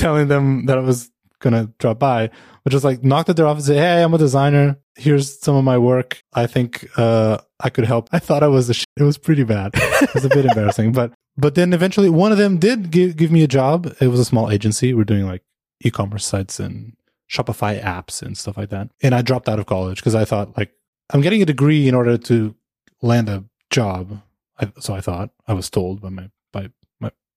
telling 0.00 0.28
them 0.28 0.66
that 0.66 0.78
I 0.78 0.80
was 0.80 1.10
to 1.42 1.72
drop 1.78 1.98
by, 1.98 2.30
but 2.64 2.70
just 2.70 2.84
like 2.84 3.02
knocked 3.02 3.28
at 3.28 3.36
their 3.36 3.46
office. 3.46 3.66
Say, 3.66 3.76
Hey, 3.76 4.02
I'm 4.02 4.14
a 4.14 4.18
designer. 4.18 4.78
Here's 4.96 5.40
some 5.40 5.56
of 5.56 5.64
my 5.64 5.78
work. 5.78 6.22
I 6.34 6.46
think, 6.46 6.88
uh, 6.98 7.38
I 7.60 7.70
could 7.70 7.84
help. 7.84 8.08
I 8.12 8.18
thought 8.18 8.42
I 8.42 8.48
was 8.48 8.70
a 8.70 8.74
it 8.96 9.02
was 9.02 9.18
pretty 9.18 9.44
bad. 9.44 9.72
It 9.74 10.14
was 10.14 10.24
a 10.24 10.28
bit 10.28 10.46
embarrassing, 10.46 10.92
but 11.00 11.12
but 11.36 11.54
then 11.54 11.72
eventually 11.72 12.10
one 12.10 12.32
of 12.32 12.38
them 12.38 12.58
did 12.58 12.90
give, 12.90 13.16
give 13.16 13.30
me 13.30 13.42
a 13.42 13.48
job. 13.48 13.94
It 14.00 14.08
was 14.08 14.20
a 14.20 14.24
small 14.24 14.50
agency. 14.50 14.94
We're 14.94 15.04
doing 15.04 15.26
like 15.26 15.42
e-commerce 15.82 16.26
sites 16.26 16.58
and 16.60 16.96
Shopify 17.30 17.80
apps 17.82 18.22
and 18.22 18.36
stuff 18.36 18.56
like 18.56 18.70
that. 18.70 18.90
And 19.02 19.14
I 19.14 19.22
dropped 19.22 19.48
out 19.48 19.58
of 19.58 19.66
college 19.66 19.98
because 19.98 20.14
I 20.14 20.24
thought 20.24 20.56
like 20.56 20.72
I'm 21.10 21.20
getting 21.20 21.42
a 21.42 21.46
degree 21.46 21.88
in 21.88 21.94
order 21.94 22.18
to 22.18 22.54
land 23.02 23.28
a 23.28 23.44
job. 23.70 24.20
I, 24.58 24.72
so 24.78 24.94
I 24.94 25.00
thought 25.00 25.30
I 25.46 25.52
was 25.54 25.70
told 25.70 26.00
by 26.00 26.08
my 26.08 26.30
by 26.52 26.70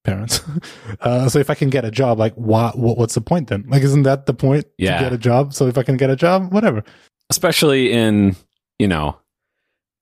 parents. 0.03 0.41
uh, 1.01 1.29
so 1.29 1.39
if 1.39 1.49
I 1.49 1.55
can 1.55 1.69
get 1.69 1.85
a 1.85 1.91
job, 1.91 2.19
like 2.19 2.33
what, 2.35 2.77
what 2.77 2.97
what's 2.97 3.15
the 3.15 3.21
point 3.21 3.47
then? 3.49 3.65
Like 3.67 3.83
isn't 3.83 4.03
that 4.03 4.25
the 4.25 4.33
point 4.33 4.65
Yeah. 4.77 4.97
to 4.97 5.03
get 5.05 5.13
a 5.13 5.17
job? 5.17 5.53
So 5.53 5.67
if 5.67 5.77
I 5.77 5.83
can 5.83 5.97
get 5.97 6.09
a 6.09 6.15
job, 6.15 6.51
whatever. 6.53 6.83
especially 7.29 7.91
in 7.91 8.35
you 8.79 8.87
know 8.87 9.17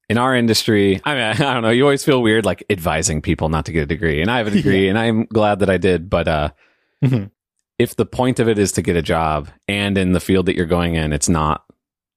in 0.09 0.17
our 0.17 0.35
industry 0.35 0.99
i 1.05 1.13
mean 1.13 1.21
i 1.47 1.53
don't 1.53 1.61
know 1.61 1.69
you 1.69 1.83
always 1.83 2.03
feel 2.03 2.21
weird 2.21 2.43
like 2.45 2.63
advising 2.69 3.21
people 3.21 3.47
not 3.47 3.65
to 3.65 3.71
get 3.71 3.83
a 3.83 3.85
degree 3.85 4.21
and 4.21 4.29
i 4.31 4.37
have 4.39 4.47
a 4.47 4.51
degree 4.59 4.89
and 4.89 4.97
i'm 4.97 5.25
glad 5.25 5.59
that 5.59 5.69
i 5.69 5.77
did 5.77 6.09
but 6.09 6.27
uh 6.27 6.49
Mhm. 7.03 7.29
if 7.79 7.95
the 7.95 8.05
point 8.05 8.39
of 8.39 8.49
it 8.49 8.57
is 8.59 8.71
to 8.73 8.81
get 8.81 8.95
a 8.97 9.01
job 9.01 9.49
and 9.67 9.97
in 9.97 10.11
the 10.13 10.19
field 10.19 10.47
that 10.47 10.55
you're 10.55 10.65
going 10.65 10.95
in 10.95 11.13
it's 11.13 11.29
not 11.29 11.63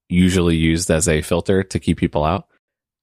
usually 0.09 0.57
used 0.57 0.91
as 0.91 1.07
a 1.09 1.23
filter 1.23 1.63
to 1.63 1.79
keep 1.79 1.99
people 1.99 2.25
out 2.25 2.47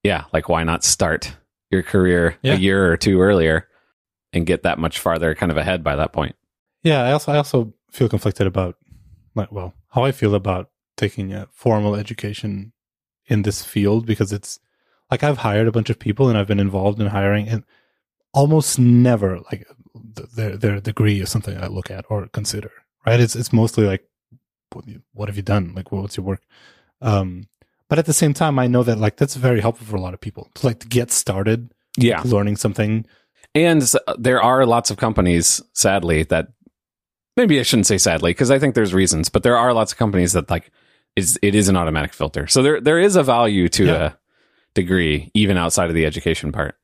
yeah 0.04 0.26
like 0.34 0.50
why 0.50 0.64
not 0.64 0.84
start 0.84 1.34
your 1.70 1.84
career 1.84 2.36
Yeah. 2.42 2.54
a 2.54 2.58
year 2.58 2.92
or 2.92 2.98
two 2.98 3.22
earlier 3.22 3.68
and 4.34 4.46
get 4.46 4.64
that 4.64 4.80
much 4.80 5.00
farther 5.00 5.36
kind 5.36 5.52
of 5.52 5.58
ahead 5.58 5.84
by 5.84 5.96
that 5.96 6.14
point 6.14 6.36
Yeah, 6.84 7.04
I 7.04 7.12
also 7.12 7.32
I 7.32 7.38
also 7.38 7.74
feel 7.92 8.10
conflicted 8.10 8.48
about 8.48 8.78
like 9.36 9.52
well, 9.52 9.74
how 9.90 10.04
I 10.04 10.12
feel 10.12 10.36
about 10.36 10.70
taking 10.98 11.34
a 11.34 11.48
formal 11.52 11.96
education 11.96 12.74
in 13.28 13.44
this 13.44 13.64
field 13.64 14.06
because 14.06 14.32
it's 14.34 14.60
like 15.10 15.24
I've 15.24 15.40
hired 15.40 15.68
a 15.68 15.72
bunch 15.72 15.90
of 15.90 16.00
people 16.00 16.30
and 16.30 16.38
I've 16.38 16.48
been 16.48 16.60
involved 16.60 17.00
in 17.00 17.08
hiring 17.08 17.48
and 17.48 17.64
almost 18.34 18.80
never 18.80 19.40
like 19.52 19.68
their 20.36 20.58
their 20.58 20.80
degree 20.80 21.22
is 21.22 21.30
something 21.30 21.58
I 21.58 21.68
look 21.68 21.92
at 21.92 22.06
or 22.10 22.28
consider. 22.28 22.72
Right? 23.06 23.20
It's 23.20 23.36
it's 23.36 23.54
mostly 23.54 23.86
like 23.86 24.08
what, 25.14 25.28
have 25.28 25.36
you 25.36 25.44
done? 25.44 25.74
Like 25.76 25.92
what's 25.92 26.18
your 26.18 26.26
work? 26.26 26.42
Um 27.02 27.48
but 27.90 28.00
at 28.00 28.06
the 28.06 28.14
same 28.14 28.34
time 28.34 28.58
I 28.58 28.68
know 28.68 28.84
that 28.84 28.98
like 28.98 29.18
that's 29.18 29.36
very 29.36 29.62
helpful 29.62 29.86
for 29.86 29.98
a 29.98 30.02
lot 30.02 30.14
of 30.14 30.22
people 30.22 30.50
to 30.56 30.66
like 30.66 30.80
to 30.80 30.88
get 30.88 31.12
started 31.12 31.74
yeah 31.98 32.22
learning 32.26 32.58
something. 32.58 33.06
And 33.54 33.82
there 34.18 34.42
are 34.42 34.66
lots 34.66 34.92
of 34.92 34.98
companies, 34.98 35.62
sadly, 35.74 36.24
that 36.24 36.48
maybe 37.36 37.60
I 37.60 37.64
shouldn't 37.64 37.88
say 37.88 37.98
sadly 37.98 38.32
because 38.32 38.50
I 38.52 38.60
think 38.60 38.76
there's 38.76 38.94
reasons, 38.94 39.30
but 39.30 39.44
there 39.44 39.58
are 39.58 39.74
lots 39.74 39.92
of 39.92 39.98
companies 39.98 40.34
that 40.34 40.50
like 40.50 40.72
is 41.16 41.38
it 41.42 41.54
is 41.56 41.68
an 41.68 41.76
automatic 41.76 42.14
filter. 42.14 42.48
So 42.48 42.64
there 42.64 42.80
there 42.80 43.00
is 43.00 43.16
a 43.18 43.24
value 43.24 43.68
to 43.70 43.86
Yeah. 43.86 43.94
a 44.06 44.14
degree 44.74 45.30
even 45.34 45.58
outside 45.58 45.90
of 45.90 45.96
the 45.96 46.06
education 46.06 46.52
part. 46.54 46.76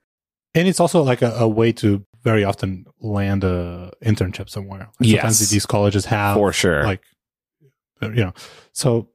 And 0.53 0.67
it's 0.67 0.79
also 0.81 1.01
like 1.03 1.21
a, 1.21 1.31
a 1.39 1.47
way 1.47 1.71
to 1.73 2.05
very 2.23 2.43
often 2.43 2.85
land 2.99 3.43
a 3.45 3.91
internship 4.03 4.49
somewhere. 4.49 4.89
Like 4.99 5.09
Sometimes 5.11 5.49
these 5.49 5.65
colleges 5.65 6.05
have 6.05 6.35
For 6.35 6.51
sure. 6.51 6.83
like 6.83 7.03
uh, 8.01 8.09
you 8.09 8.23
know. 8.25 8.33
So 8.73 9.09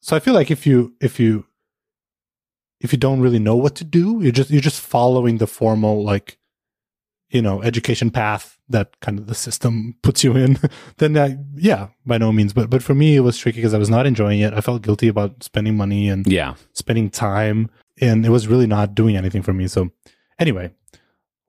so 0.00 0.14
I 0.14 0.20
feel 0.20 0.34
like 0.34 0.50
if 0.50 0.66
you 0.66 0.94
if 1.00 1.18
you 1.18 1.46
if 2.80 2.92
you 2.92 2.98
don't 2.98 3.20
really 3.20 3.38
know 3.38 3.56
what 3.56 3.74
to 3.76 3.84
do, 3.84 4.20
you're 4.22 4.32
just 4.32 4.50
you're 4.50 4.60
just 4.60 4.80
following 4.80 5.38
the 5.38 5.46
formal 5.46 6.04
like 6.04 6.37
you 7.30 7.42
know 7.42 7.62
education 7.62 8.10
path 8.10 8.58
that 8.68 8.98
kind 9.00 9.18
of 9.18 9.26
the 9.26 9.34
system 9.34 9.96
puts 10.02 10.22
you 10.22 10.36
in. 10.36 10.58
then 10.98 11.12
that 11.14 11.32
yeah, 11.56 11.88
by 12.06 12.18
no 12.18 12.32
means. 12.32 12.52
But 12.52 12.70
but 12.70 12.82
for 12.82 12.94
me 12.94 13.16
it 13.16 13.20
was 13.20 13.38
tricky 13.38 13.58
because 13.58 13.74
I 13.74 13.78
was 13.78 13.90
not 13.90 14.06
enjoying 14.06 14.40
it. 14.40 14.54
I 14.54 14.60
felt 14.60 14.82
guilty 14.82 15.08
about 15.08 15.42
spending 15.42 15.76
money 15.76 16.08
and 16.08 16.26
yeah. 16.26 16.54
spending 16.72 17.10
time 17.10 17.70
and 18.00 18.24
it 18.24 18.30
was 18.30 18.48
really 18.48 18.66
not 18.66 18.94
doing 18.94 19.16
anything 19.16 19.42
for 19.42 19.52
me 19.52 19.66
so 19.66 19.90
anyway 20.38 20.70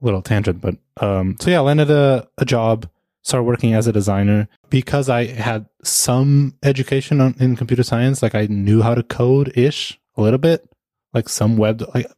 little 0.01 0.21
tangent 0.21 0.61
but 0.61 0.75
um 1.01 1.35
so 1.39 1.49
yeah 1.49 1.57
i 1.57 1.61
landed 1.61 1.91
a, 1.91 2.27
a 2.37 2.45
job 2.45 2.89
started 3.21 3.43
working 3.43 3.73
as 3.73 3.87
a 3.87 3.91
designer 3.91 4.47
because 4.69 5.09
i 5.09 5.25
had 5.25 5.65
some 5.83 6.55
education 6.63 7.19
on, 7.21 7.35
in 7.39 7.55
computer 7.55 7.83
science 7.83 8.23
like 8.23 8.35
i 8.35 8.45
knew 8.47 8.81
how 8.81 8.95
to 8.95 9.03
code 9.03 9.51
ish 9.57 9.99
a 10.15 10.21
little 10.21 10.39
bit 10.39 10.67
like 11.13 11.27
some 11.27 11.57
web 11.57 11.83
like 11.93 12.09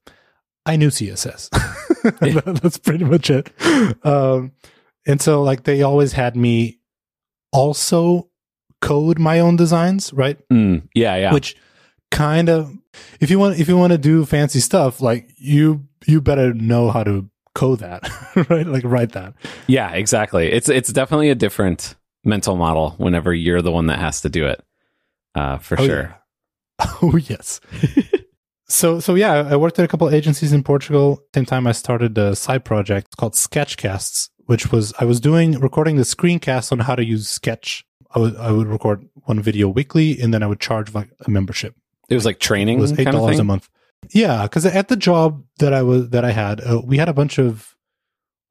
i 0.65 0.75
knew 0.75 0.89
css 0.89 1.49
that's 2.21 2.77
pretty 2.77 3.03
much 3.05 3.29
it 3.29 3.51
um 4.05 4.51
and 5.07 5.21
so 5.21 5.41
like 5.43 5.63
they 5.63 5.81
always 5.81 6.13
had 6.13 6.35
me 6.35 6.79
also 7.51 8.29
code 8.81 9.19
my 9.19 9.39
own 9.39 9.55
designs 9.55 10.11
right 10.13 10.39
Mm, 10.49 10.87
yeah, 10.95 11.15
yeah. 11.15 11.33
which 11.33 11.55
kind 12.09 12.49
of 12.49 12.75
if 13.19 13.29
you 13.29 13.39
want 13.39 13.59
if 13.59 13.67
you 13.67 13.77
want 13.77 13.91
to 13.93 13.97
do 13.97 14.25
fancy 14.25 14.59
stuff, 14.59 14.99
like 15.01 15.29
you 15.37 15.87
you 16.05 16.19
better 16.21 16.53
know 16.53 16.89
how 16.91 17.03
to 17.03 17.29
code 17.55 17.79
that, 17.79 18.09
right? 18.49 18.65
Like 18.67 18.83
write 18.83 19.13
that. 19.13 19.33
Yeah, 19.67 19.91
exactly. 19.91 20.51
It's 20.51 20.67
it's 20.67 20.91
definitely 20.91 21.29
a 21.29 21.35
different 21.35 21.95
mental 22.25 22.55
model 22.57 22.91
whenever 22.97 23.33
you're 23.33 23.61
the 23.61 23.71
one 23.71 23.85
that 23.85 23.99
has 23.99 24.21
to 24.21 24.29
do 24.29 24.45
it. 24.47 24.61
Uh, 25.35 25.57
for 25.59 25.79
Oh, 25.79 25.85
sure. 25.85 26.15
yeah. 26.81 26.85
Oh 27.01 27.15
yes. 27.17 27.61
So 28.71 28.99
so 28.99 29.15
yeah, 29.15 29.47
I 29.49 29.55
worked 29.55 29.77
at 29.79 29.85
a 29.85 29.87
couple 29.87 30.07
of 30.07 30.13
agencies 30.13 30.53
in 30.53 30.63
Portugal. 30.63 31.23
Same 31.35 31.45
time, 31.45 31.67
I 31.67 31.71
started 31.71 32.17
a 32.17 32.35
side 32.35 32.65
project 32.65 33.17
called 33.17 33.33
Sketchcasts, 33.33 34.29
which 34.45 34.71
was 34.71 34.93
I 34.99 35.05
was 35.05 35.19
doing 35.19 35.59
recording 35.59 35.97
the 35.97 36.03
screencast 36.03 36.71
on 36.71 36.79
how 36.79 36.95
to 36.95 37.03
use 37.03 37.27
Sketch. 37.27 37.85
I 38.13 38.19
would 38.19 38.35
I 38.37 38.51
would 38.51 38.67
record 38.67 39.07
one 39.25 39.39
video 39.41 39.67
weekly, 39.69 40.19
and 40.19 40.33
then 40.33 40.43
I 40.43 40.47
would 40.47 40.59
charge 40.59 40.93
like 40.93 41.09
a 41.25 41.29
membership. 41.29 41.75
It 42.09 42.15
was 42.15 42.25
like 42.25 42.39
training 42.39 42.79
It 42.79 42.81
was 42.81 42.99
eight 42.99 43.05
dollars 43.05 43.39
a 43.39 43.43
month. 43.43 43.69
Yeah, 44.09 44.43
because 44.43 44.65
at 44.65 44.87
the 44.87 44.95
job 44.95 45.43
that 45.59 45.73
I 45.73 45.83
was 45.83 46.09
that 46.09 46.25
I 46.25 46.31
had, 46.31 46.61
uh, 46.61 46.81
we 46.83 46.97
had 46.97 47.09
a 47.09 47.13
bunch 47.13 47.37
of 47.37 47.75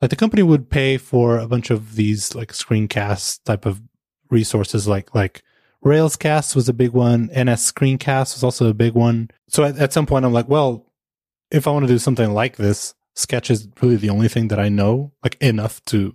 like 0.00 0.10
the 0.10 0.16
company 0.16 0.42
would 0.42 0.70
pay 0.70 0.96
for 0.96 1.38
a 1.38 1.48
bunch 1.48 1.70
of 1.70 1.96
these 1.96 2.34
like 2.34 2.52
screencast 2.52 3.44
type 3.44 3.66
of 3.66 3.82
resources, 4.30 4.86
like 4.86 5.14
like 5.14 5.42
Railscast 5.84 6.54
was 6.54 6.68
a 6.68 6.72
big 6.74 6.92
one, 6.92 7.26
NS 7.32 7.72
Screencast 7.72 8.34
was 8.34 8.44
also 8.44 8.68
a 8.68 8.74
big 8.74 8.94
one. 8.94 9.30
So 9.48 9.64
at, 9.64 9.78
at 9.78 9.92
some 9.92 10.06
point, 10.06 10.24
I'm 10.24 10.32
like, 10.32 10.48
well, 10.48 10.86
if 11.50 11.66
I 11.66 11.70
want 11.70 11.84
to 11.86 11.92
do 11.92 11.98
something 11.98 12.32
like 12.32 12.56
this, 12.56 12.94
Sketch 13.16 13.50
is 13.50 13.66
really 13.82 13.96
the 13.96 14.10
only 14.10 14.28
thing 14.28 14.48
that 14.48 14.60
I 14.60 14.68
know 14.68 15.12
like 15.22 15.36
enough 15.40 15.82
to 15.86 16.14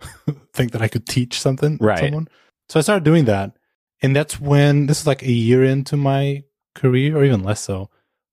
think 0.52 0.72
that 0.72 0.82
I 0.82 0.88
could 0.88 1.06
teach 1.06 1.40
something 1.40 1.78
Right. 1.80 1.98
someone. 2.00 2.28
So 2.68 2.78
I 2.78 2.82
started 2.82 3.04
doing 3.04 3.26
that, 3.26 3.56
and 4.02 4.16
that's 4.16 4.40
when 4.40 4.86
this 4.86 5.00
is 5.02 5.06
like 5.06 5.22
a 5.22 5.30
year 5.30 5.62
into 5.62 5.96
my 5.96 6.44
career, 6.74 7.16
or 7.16 7.24
even 7.24 7.42
less 7.44 7.60
so. 7.60 7.90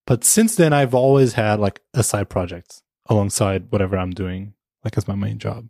But 0.08 0.24
since 0.24 0.56
then, 0.56 0.74
I've 0.74 0.96
always 0.96 1.34
had 1.34 1.60
like 1.60 1.82
a 1.94 2.04
side 2.04 2.30
project 2.30 2.82
alongside 3.08 3.68
whatever 3.70 3.98
I'm 3.98 4.12
doing, 4.12 4.54
like 4.84 4.98
as 4.98 5.08
my 5.08 5.16
main 5.16 5.40
job. 5.40 5.70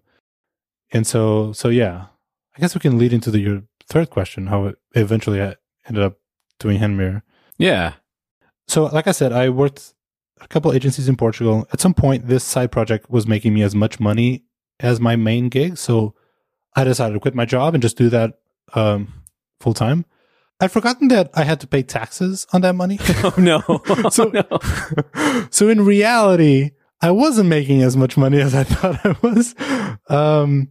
And 0.92 1.06
so, 1.06 1.51
so 1.51 1.70
yeah, 1.70 2.06
I 2.56 2.62
guess 2.62 2.74
we 2.74 2.80
can 2.80 2.98
lead 2.98 3.12
into 3.12 3.32
the, 3.32 3.39
your 3.39 3.63
third 3.89 4.10
question, 4.10 4.48
how 4.48 4.65
it 4.67 4.75
eventually 4.96 5.41
I 5.41 5.55
ended 5.88 6.03
up 6.03 6.17
doing 6.60 6.79
Handmirror. 6.79 7.22
Yeah. 7.58 7.93
So, 8.67 8.86
like 8.86 9.08
I 9.08 9.12
said, 9.12 9.34
I 9.34 9.50
worked 9.50 9.93
a 10.41 10.48
couple 10.48 10.72
agencies 10.74 11.10
in 11.10 11.15
Portugal. 11.17 11.67
At 11.74 11.81
some 11.81 11.93
point, 11.93 12.27
this 12.27 12.43
side 12.43 12.72
project 12.72 13.10
was 13.10 13.27
making 13.27 13.53
me 13.53 13.63
as 13.63 13.74
much 13.75 14.00
money 14.00 14.43
as 14.79 15.00
my 15.00 15.15
main 15.15 15.50
gig. 15.50 15.77
So 15.77 16.13
I 16.75 16.84
decided 16.84 17.13
to 17.15 17.19
quit 17.19 17.36
my 17.36 17.46
job 17.46 17.74
and 17.74 17.81
just 17.81 17.98
do 17.98 18.10
that 18.10 18.39
um, 18.74 19.12
full 19.60 19.74
time. 19.74 20.05
I'd 20.62 20.72
forgotten 20.72 21.08
that 21.10 21.31
I 21.34 21.43
had 21.46 21.60
to 21.62 21.67
pay 21.67 21.84
taxes 21.84 22.46
on 22.53 22.62
that 22.62 22.75
money. 22.75 23.00
Oh 23.24 23.34
no. 23.38 23.62
So- 24.12 24.31
Oh, 24.51 25.00
no. 25.15 25.48
so 25.50 25.67
in 25.69 25.84
reality, 25.86 26.72
I 27.01 27.12
wasn't 27.12 27.50
making 27.50 27.81
as 27.81 27.96
much 27.98 28.17
money 28.17 28.39
as 28.39 28.53
I 28.53 28.63
thought 28.65 29.00
I 29.05 29.15
was. 29.22 29.55
Um, 30.10 30.69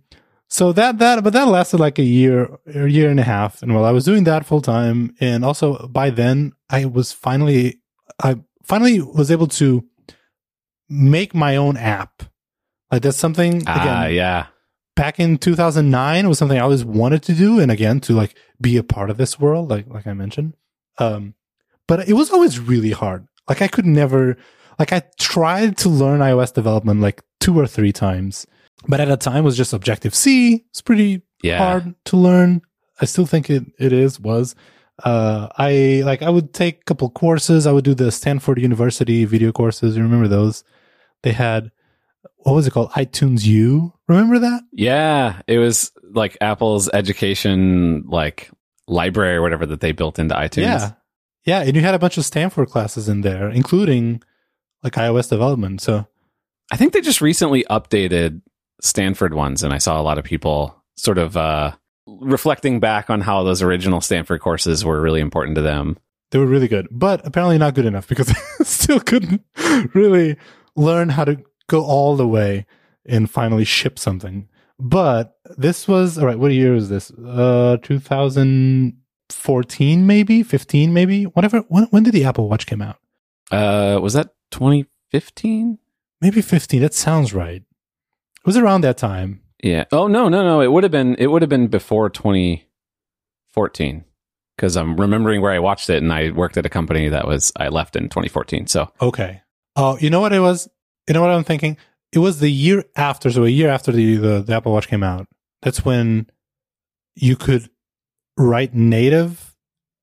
so 0.48 0.72
that 0.72 0.98
that 0.98 1.22
but 1.22 1.32
that 1.34 1.46
lasted 1.48 1.78
like 1.78 1.98
a 1.98 2.02
year, 2.04 2.58
a 2.66 2.86
year 2.88 3.10
and 3.10 3.20
a 3.20 3.24
half. 3.24 3.62
And 3.62 3.74
while 3.74 3.84
I 3.84 3.90
was 3.90 4.04
doing 4.04 4.24
that 4.24 4.46
full 4.46 4.60
time, 4.62 5.14
and 5.20 5.44
also 5.44 5.86
by 5.88 6.10
then 6.10 6.52
I 6.70 6.86
was 6.86 7.12
finally 7.12 7.80
I 8.22 8.36
finally 8.64 9.00
was 9.00 9.30
able 9.30 9.46
to 9.48 9.84
make 10.88 11.34
my 11.34 11.56
own 11.56 11.76
app. 11.76 12.22
Like 12.90 13.02
that's 13.02 13.16
something 13.18 13.56
again 13.56 13.68
Ah, 13.68 14.06
yeah. 14.06 14.46
back 14.96 15.20
in 15.20 15.36
2009 15.38 16.28
was 16.28 16.38
something 16.38 16.58
I 16.58 16.62
always 16.62 16.84
wanted 16.84 17.22
to 17.24 17.34
do, 17.34 17.60
and 17.60 17.70
again 17.70 18.00
to 18.00 18.14
like 18.14 18.34
be 18.60 18.76
a 18.76 18.82
part 18.82 19.10
of 19.10 19.16
this 19.18 19.38
world, 19.38 19.68
like 19.70 19.86
like 19.88 20.06
I 20.06 20.14
mentioned. 20.14 20.54
Um, 20.98 21.34
but 21.86 22.08
it 22.08 22.14
was 22.14 22.30
always 22.30 22.58
really 22.58 22.90
hard. 22.92 23.26
Like 23.48 23.62
I 23.62 23.68
could 23.68 23.86
never, 23.86 24.36
like 24.78 24.92
I 24.92 25.02
tried 25.18 25.76
to 25.78 25.88
learn 25.88 26.20
iOS 26.20 26.52
development 26.52 27.00
like 27.00 27.22
two 27.40 27.58
or 27.58 27.66
three 27.66 27.92
times, 27.92 28.46
but 28.86 29.00
at 29.00 29.10
a 29.10 29.16
time 29.16 29.38
it 29.38 29.42
was 29.42 29.56
just 29.56 29.72
Objective 29.72 30.14
C. 30.14 30.64
It's 30.70 30.80
pretty 30.82 31.22
Yeah. 31.42 31.58
hard 31.58 31.94
to 32.06 32.16
learn. 32.16 32.62
I 33.00 33.04
still 33.04 33.26
think 33.26 33.50
it 33.50 33.64
it 33.78 33.92
is 33.92 34.18
was. 34.20 34.54
Uh, 35.04 35.48
I 35.56 36.02
like 36.04 36.22
I 36.22 36.30
would 36.30 36.52
take 36.52 36.80
a 36.80 36.84
couple 36.84 37.08
courses. 37.10 37.66
I 37.66 37.72
would 37.72 37.84
do 37.84 37.94
the 37.94 38.10
Stanford 38.10 38.60
University 38.60 39.24
video 39.24 39.52
courses. 39.52 39.96
You 39.96 40.02
remember 40.02 40.28
those? 40.28 40.64
They 41.22 41.32
had 41.32 41.70
what 42.38 42.54
was 42.54 42.66
it 42.66 42.72
called? 42.72 42.90
iTunes 42.92 43.44
U. 43.46 43.92
Remember 44.08 44.38
that? 44.40 44.62
Yeah. 44.72 45.42
It 45.46 45.58
was 45.58 45.92
like 46.12 46.36
Apple's 46.40 46.88
education 46.92 48.04
like 48.08 48.50
library 48.86 49.36
or 49.36 49.42
whatever 49.42 49.66
that 49.66 49.80
they 49.80 49.92
built 49.92 50.18
into 50.18 50.34
iTunes. 50.34 50.62
Yeah. 50.62 50.90
Yeah. 51.44 51.60
And 51.62 51.76
you 51.76 51.82
had 51.82 51.94
a 51.94 51.98
bunch 51.98 52.16
of 52.18 52.24
Stanford 52.24 52.68
classes 52.68 53.08
in 53.08 53.20
there, 53.20 53.48
including 53.50 54.22
like 54.82 54.94
iOS 54.94 55.28
development. 55.28 55.80
So, 55.80 56.06
I 56.72 56.76
think 56.76 56.92
they 56.92 57.00
just 57.00 57.20
recently 57.20 57.64
updated 57.70 58.40
Stanford 58.80 59.34
ones, 59.34 59.62
and 59.62 59.72
I 59.72 59.78
saw 59.78 60.00
a 60.00 60.02
lot 60.02 60.18
of 60.18 60.24
people 60.24 60.74
sort 60.96 61.18
of 61.18 61.36
uh, 61.36 61.72
reflecting 62.06 62.80
back 62.80 63.10
on 63.10 63.20
how 63.20 63.42
those 63.42 63.62
original 63.62 64.00
Stanford 64.00 64.40
courses 64.40 64.84
were 64.84 65.00
really 65.00 65.20
important 65.20 65.56
to 65.56 65.62
them. 65.62 65.98
they 66.30 66.38
were 66.38 66.46
really 66.46 66.68
good, 66.68 66.88
but 66.90 67.26
apparently 67.26 67.58
not 67.58 67.74
good 67.74 67.86
enough 67.86 68.08
because 68.08 68.30
I 68.60 68.64
still 68.64 69.00
couldn't 69.00 69.42
really 69.94 70.36
learn 70.76 71.10
how 71.10 71.24
to 71.24 71.42
go 71.68 71.84
all 71.84 72.16
the 72.16 72.28
way 72.28 72.66
and 73.06 73.30
finally 73.30 73.64
ship 73.64 73.98
something. 73.98 74.48
But 74.78 75.36
this 75.56 75.88
was 75.88 76.18
all 76.18 76.26
right. 76.26 76.38
What 76.38 76.52
year 76.52 76.74
is 76.74 76.88
this? 76.88 77.10
Uh, 77.10 77.78
2014, 77.82 80.06
maybe 80.06 80.42
15, 80.42 80.92
maybe 80.92 81.24
whatever. 81.24 81.60
When, 81.68 81.84
when 81.84 82.02
did 82.04 82.14
the 82.14 82.24
Apple 82.24 82.48
Watch 82.48 82.66
come 82.66 82.82
out? 82.82 82.96
Uh, 83.50 83.98
was 84.00 84.12
that 84.12 84.28
2015? 84.52 85.78
Maybe 86.20 86.40
15. 86.40 86.82
That 86.82 86.94
sounds 86.94 87.34
right. 87.34 87.62
Was 88.48 88.56
around 88.56 88.80
that 88.80 88.96
time. 88.96 89.42
Yeah. 89.62 89.84
Oh 89.92 90.06
no, 90.06 90.30
no, 90.30 90.42
no. 90.42 90.62
It 90.62 90.72
would 90.72 90.82
have 90.84 90.90
been. 90.90 91.16
It 91.16 91.26
would 91.26 91.42
have 91.42 91.50
been 91.50 91.68
before 91.68 92.08
2014 92.08 94.04
because 94.56 94.74
I'm 94.74 94.96
remembering 94.96 95.42
where 95.42 95.52
I 95.52 95.58
watched 95.58 95.90
it, 95.90 96.02
and 96.02 96.10
I 96.10 96.30
worked 96.30 96.56
at 96.56 96.64
a 96.64 96.70
company 96.70 97.10
that 97.10 97.26
was 97.26 97.52
I 97.56 97.68
left 97.68 97.94
in 97.94 98.04
2014. 98.04 98.66
So 98.66 98.90
Okay. 99.02 99.42
Oh, 99.76 99.98
you 99.98 100.08
know 100.08 100.20
what 100.20 100.32
it 100.32 100.40
was? 100.40 100.66
You 101.06 101.12
know 101.12 101.20
what 101.20 101.28
I'm 101.30 101.44
thinking? 101.44 101.76
It 102.10 102.20
was 102.20 102.40
the 102.40 102.50
year 102.50 102.84
after, 102.96 103.30
so 103.30 103.44
a 103.44 103.50
year 103.50 103.68
after 103.68 103.92
the, 103.92 104.16
the, 104.16 104.40
the 104.40 104.54
Apple 104.54 104.72
Watch 104.72 104.88
came 104.88 105.02
out. 105.02 105.26
That's 105.60 105.84
when 105.84 106.26
you 107.14 107.36
could 107.36 107.68
write 108.38 108.74
native 108.74 109.54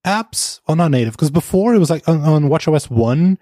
apps. 0.05 0.61
Well, 0.67 0.77
not 0.77 0.91
native, 0.91 1.13
because 1.13 1.31
before 1.31 1.73
it 1.73 1.79
was 1.79 1.89
like 1.89 2.07
on, 2.07 2.21
on 2.21 2.43
WatchOS 2.43 2.91
1, 2.91 3.39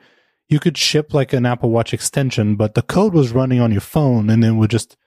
you 0.49 0.60
could 0.60 0.77
ship 0.77 1.13
like 1.13 1.34
an 1.34 1.45
Apple 1.45 1.69
Watch 1.69 1.93
extension, 1.93 2.56
but 2.56 2.73
the 2.75 2.82
code 2.82 3.13
was 3.13 3.32
running 3.32 3.60
on 3.60 3.71
your 3.71 3.82
phone 3.82 4.29
and 4.29 4.43
it 4.43 4.51
would 4.51 4.69
just, 4.69 4.97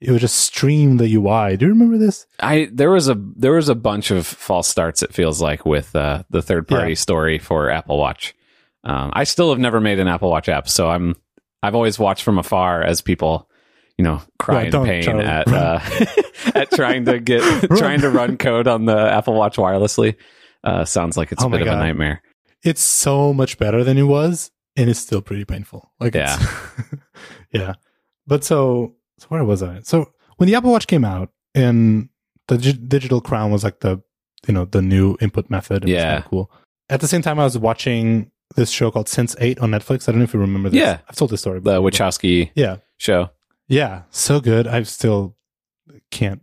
it 0.00 0.10
would 0.10 0.20
just 0.20 0.36
stream 0.36 0.98
the 0.98 1.14
UI. 1.14 1.56
Do 1.56 1.66
you 1.66 1.72
remember 1.72 1.96
this? 1.98 2.26
I 2.40 2.68
there 2.72 2.90
was 2.90 3.08
a 3.08 3.16
there 3.36 3.52
was 3.52 3.68
a 3.68 3.74
bunch 3.74 4.10
of 4.10 4.26
false 4.26 4.68
starts. 4.68 5.02
It 5.02 5.14
feels 5.14 5.40
like 5.40 5.64
with 5.64 5.94
uh, 5.96 6.24
the 6.30 6.42
third 6.42 6.68
party 6.68 6.90
Yeah. 6.90 6.94
story 6.96 7.38
for 7.38 7.70
Apple 7.70 7.98
Watch. 7.98 8.34
Um, 8.84 9.10
I 9.14 9.24
still 9.24 9.48
have 9.50 9.58
never 9.58 9.80
made 9.80 9.98
an 9.98 10.08
Apple 10.08 10.30
Watch 10.30 10.48
app, 10.48 10.68
so 10.68 10.90
I'm 10.90 11.16
I've 11.62 11.74
always 11.74 11.98
watched 11.98 12.22
from 12.22 12.38
afar 12.38 12.82
as 12.82 13.00
people, 13.00 13.48
you 13.96 14.04
know, 14.04 14.20
cry 14.38 14.64
Right, 14.64 14.74
in 14.74 14.84
pain 14.84 15.02
Charlie. 15.02 15.24
at 15.24 15.48
uh, 15.48 15.80
at 16.54 16.70
trying 16.72 17.06
to 17.06 17.18
get 17.18 17.40
trying 17.78 18.02
to 18.02 18.10
run 18.10 18.36
code 18.36 18.68
on 18.68 18.84
the 18.84 18.96
Apple 18.98 19.32
Watch 19.34 19.56
wirelessly. 19.56 20.16
Uh, 20.62 20.84
sounds 20.84 21.16
like 21.16 21.32
it's 21.32 21.42
Oh 21.42 21.46
a 21.46 21.50
bit 21.50 21.62
of 21.62 21.68
a 21.68 21.76
nightmare. 21.76 22.20
it's 22.62 22.82
so 22.82 23.32
much 23.32 23.56
better 23.58 23.82
than 23.84 23.96
it 23.96 24.02
was 24.02 24.50
and 24.76 24.90
it's 24.90 24.98
still 25.00 25.20
pretty 25.22 25.44
painful. 25.44 25.90
Like 26.00 26.14
Yeah. 26.14 26.36
it's, 26.40 27.02
yeah. 27.52 27.74
But 28.26 28.44
so 28.44 28.94
so 29.18 29.26
where 29.28 29.44
was 29.44 29.62
i? 29.62 29.80
So 29.82 30.12
when 30.36 30.48
the 30.48 30.54
apple 30.54 30.72
watch 30.72 30.86
came 30.86 31.04
out 31.04 31.30
and 31.54 32.08
the 32.48 32.58
dig- 32.58 32.88
digital 32.88 33.20
crown 33.20 33.50
was 33.50 33.62
like 33.64 33.80
the 33.80 34.02
you 34.46 34.52
know 34.54 34.64
the 34.64 34.82
new 34.82 35.16
input 35.20 35.48
method 35.50 35.88
Yeah. 35.88 36.22
cool. 36.22 36.50
At 36.90 37.00
the 37.00 37.08
same 37.08 37.22
time 37.22 37.38
i 37.38 37.44
was 37.44 37.56
watching 37.56 38.30
this 38.56 38.70
show 38.70 38.90
called 38.90 39.08
sense 39.08 39.34
8 39.40 39.58
on 39.60 39.70
netflix. 39.70 40.08
I 40.08 40.12
don't 40.12 40.18
know 40.20 40.24
if 40.24 40.34
you 40.34 40.40
remember 40.40 40.68
this. 40.70 40.78
Yeah. 40.80 40.98
i've 41.08 41.16
told 41.16 41.30
this 41.30 41.40
story 41.40 41.60
The 41.60 41.80
Wachowski 41.80 42.50
yeah. 42.54 42.76
show. 42.98 43.30
yeah. 43.68 44.02
So 44.10 44.40
good. 44.40 44.66
I 44.66 44.82
still 44.82 45.36
can't 46.10 46.40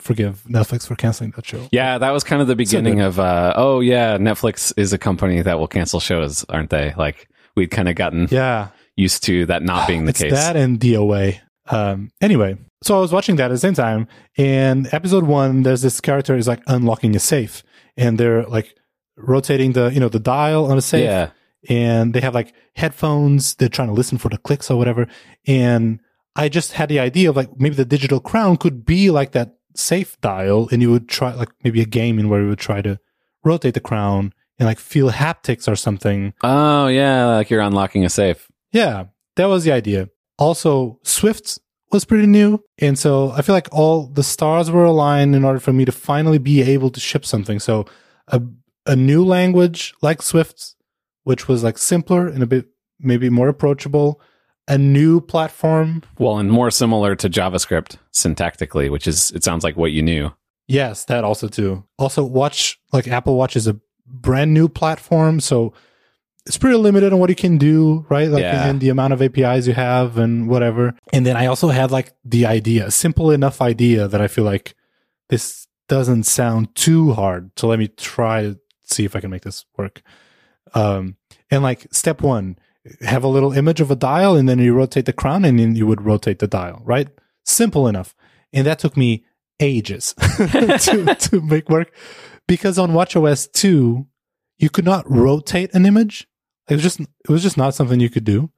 forgive 0.00 0.44
netflix 0.48 0.86
for 0.86 0.94
canceling 0.96 1.30
that 1.32 1.46
show. 1.46 1.68
Yeah, 1.72 1.98
that 1.98 2.10
was 2.10 2.24
kind 2.24 2.42
of 2.42 2.48
the 2.48 2.56
beginning 2.56 3.00
of 3.00 3.18
uh, 3.18 3.54
oh 3.56 3.80
yeah, 3.80 4.18
Netflix 4.18 4.72
is 4.76 4.92
a 4.92 4.98
company 4.98 5.40
that 5.42 5.58
will 5.58 5.68
cancel 5.68 6.00
shows, 6.00 6.44
aren't 6.48 6.70
they? 6.70 6.92
Like 6.96 7.28
we'd 7.56 7.70
kind 7.70 7.88
of 7.88 7.94
gotten 7.94 8.28
yeah 8.30 8.68
used 8.96 9.24
to 9.24 9.46
that 9.46 9.62
not 9.62 9.88
being 9.88 10.04
the 10.04 10.10
it's 10.10 10.22
case. 10.22 10.32
That 10.32 10.56
and 10.56 10.80
The 10.80 10.96
OA. 10.96 11.32
Um, 11.66 12.10
anyway, 12.20 12.58
so 12.82 12.96
I 12.96 13.00
was 13.00 13.12
watching 13.12 13.36
that 13.36 13.46
at 13.46 13.54
the 13.54 13.58
same 13.58 13.74
time, 13.74 14.06
and 14.36 14.92
episode 14.92 15.24
one, 15.24 15.62
there's 15.62 15.82
this 15.82 16.00
character 16.00 16.36
is 16.36 16.46
like 16.46 16.62
unlocking 16.66 17.16
a 17.16 17.18
safe, 17.18 17.62
and 17.96 18.18
they're 18.18 18.44
like 18.44 18.76
rotating 19.16 19.72
the 19.72 19.88
you 19.88 20.00
know 20.00 20.08
the 20.08 20.20
dial 20.20 20.70
on 20.70 20.76
a 20.76 20.82
safe, 20.82 21.04
yeah. 21.04 21.30
and 21.68 22.12
they 22.12 22.20
have 22.20 22.34
like 22.34 22.52
headphones. 22.76 23.54
They're 23.54 23.68
trying 23.68 23.88
to 23.88 23.94
listen 23.94 24.18
for 24.18 24.28
the 24.28 24.38
clicks 24.38 24.70
or 24.70 24.76
whatever, 24.76 25.08
and 25.46 26.00
I 26.36 26.48
just 26.50 26.72
had 26.72 26.90
the 26.90 27.00
idea 27.00 27.30
of 27.30 27.36
like 27.36 27.58
maybe 27.58 27.76
the 27.76 27.86
digital 27.86 28.20
crown 28.20 28.58
could 28.58 28.84
be 28.84 29.10
like 29.10 29.32
that 29.32 29.56
safe 29.74 30.20
dial, 30.20 30.68
and 30.70 30.82
you 30.82 30.90
would 30.90 31.08
try 31.08 31.32
like 31.32 31.50
maybe 31.62 31.80
a 31.80 31.86
game 31.86 32.18
in 32.18 32.28
where 32.28 32.42
you 32.42 32.48
would 32.48 32.58
try 32.58 32.82
to 32.82 33.00
rotate 33.42 33.74
the 33.74 33.80
crown 33.80 34.34
and 34.58 34.66
like 34.66 34.78
feel 34.78 35.10
haptics 35.10 35.70
or 35.70 35.76
something. 35.76 36.32
Oh 36.42 36.88
yeah, 36.88 37.26
like 37.26 37.50
you're 37.50 37.60
unlocking 37.60 38.04
a 38.04 38.10
safe. 38.10 38.48
Yeah, 38.72 39.06
that 39.36 39.46
was 39.46 39.64
the 39.64 39.72
idea. 39.72 40.08
Also, 40.38 40.98
Swift 41.04 41.58
was 41.94 42.04
pretty 42.04 42.26
new. 42.26 42.62
And 42.78 42.98
so 42.98 43.30
I 43.30 43.42
feel 43.42 43.54
like 43.54 43.68
all 43.72 44.08
the 44.08 44.24
stars 44.24 44.70
were 44.70 44.84
aligned 44.84 45.34
in 45.34 45.44
order 45.44 45.60
for 45.60 45.72
me 45.72 45.84
to 45.84 45.92
finally 45.92 46.38
be 46.38 46.60
able 46.60 46.90
to 46.90 47.00
ship 47.00 47.24
something. 47.24 47.60
So 47.60 47.86
a, 48.28 48.42
a 48.84 48.96
new 48.96 49.24
language 49.24 49.94
like 50.02 50.20
Swift, 50.20 50.74
which 51.22 51.48
was 51.48 51.62
like 51.62 51.78
simpler 51.78 52.26
and 52.26 52.42
a 52.42 52.46
bit 52.46 52.66
maybe 52.98 53.30
more 53.30 53.48
approachable, 53.48 54.20
a 54.66 54.76
new 54.76 55.20
platform. 55.20 56.02
Well, 56.18 56.38
and 56.38 56.50
more 56.50 56.70
similar 56.70 57.14
to 57.16 57.30
JavaScript 57.30 57.96
syntactically, 58.12 58.90
which 58.90 59.06
is, 59.06 59.30
it 59.30 59.44
sounds 59.44 59.62
like 59.62 59.76
what 59.76 59.92
you 59.92 60.02
knew. 60.02 60.32
Yes, 60.66 61.04
that 61.04 61.24
also 61.24 61.46
too. 61.46 61.84
Also, 61.98 62.24
Watch, 62.24 62.80
like 62.92 63.06
Apple 63.06 63.36
Watch 63.36 63.54
is 63.54 63.66
a 63.66 63.78
brand 64.06 64.52
new 64.54 64.68
platform. 64.68 65.40
So 65.40 65.72
it's 66.46 66.58
pretty 66.58 66.76
limited 66.76 67.12
on 67.12 67.18
what 67.18 67.30
you 67.30 67.36
can 67.36 67.56
do, 67.58 68.04
right? 68.10 68.28
Like, 68.28 68.42
Yeah. 68.42 68.68
and 68.68 68.80
the 68.80 68.90
amount 68.90 69.12
of 69.14 69.22
APIs 69.22 69.66
you 69.66 69.72
have 69.74 70.18
and 70.18 70.48
whatever. 70.48 70.94
And 71.12 71.24
then 71.24 71.36
I 71.36 71.46
also 71.46 71.68
had 71.68 71.90
like 71.90 72.12
the 72.24 72.44
idea, 72.46 72.90
simple 72.90 73.30
enough 73.30 73.62
idea 73.62 74.08
that 74.08 74.20
I 74.20 74.28
feel 74.28 74.44
like 74.44 74.74
this 75.30 75.66
doesn't 75.88 76.24
sound 76.24 76.74
too 76.74 77.12
hard. 77.12 77.50
So 77.56 77.66
let 77.66 77.78
me 77.78 77.88
try 77.88 78.42
to 78.42 78.58
see 78.84 79.04
if 79.04 79.16
I 79.16 79.20
can 79.20 79.30
make 79.30 79.42
this 79.42 79.64
work. 79.78 80.02
Um, 80.74 81.16
and 81.50 81.62
like 81.62 81.86
step 81.92 82.20
one, 82.20 82.58
have 83.00 83.24
a 83.24 83.28
little 83.28 83.52
image 83.52 83.80
of 83.80 83.90
a 83.90 83.96
dial 83.96 84.36
and 84.36 84.46
then 84.46 84.58
you 84.58 84.74
rotate 84.74 85.06
the 85.06 85.12
crown 85.14 85.44
and 85.46 85.58
then 85.58 85.74
you 85.74 85.86
would 85.86 86.02
rotate 86.02 86.38
the 86.40 86.46
dial, 86.46 86.82
right? 86.84 87.08
Simple 87.44 87.88
enough. 87.88 88.14
And 88.52 88.66
that 88.66 88.78
took 88.78 88.96
me 88.96 89.24
ages 89.60 90.12
to, 90.36 91.16
to 91.18 91.40
make 91.40 91.70
work 91.70 91.90
because 92.46 92.78
on 92.78 92.90
WatchOS 92.92 93.50
2, 93.52 94.06
you 94.58 94.70
could 94.70 94.84
not 94.84 95.08
rotate 95.10 95.74
an 95.74 95.86
image. 95.86 96.26
It 96.68 96.74
was 96.74 96.82
just, 96.82 97.00
it 97.00 97.08
was 97.28 97.42
just 97.42 97.56
not 97.56 97.74
something 97.74 98.00
you 98.00 98.10
could 98.10 98.24
do. 98.24 98.50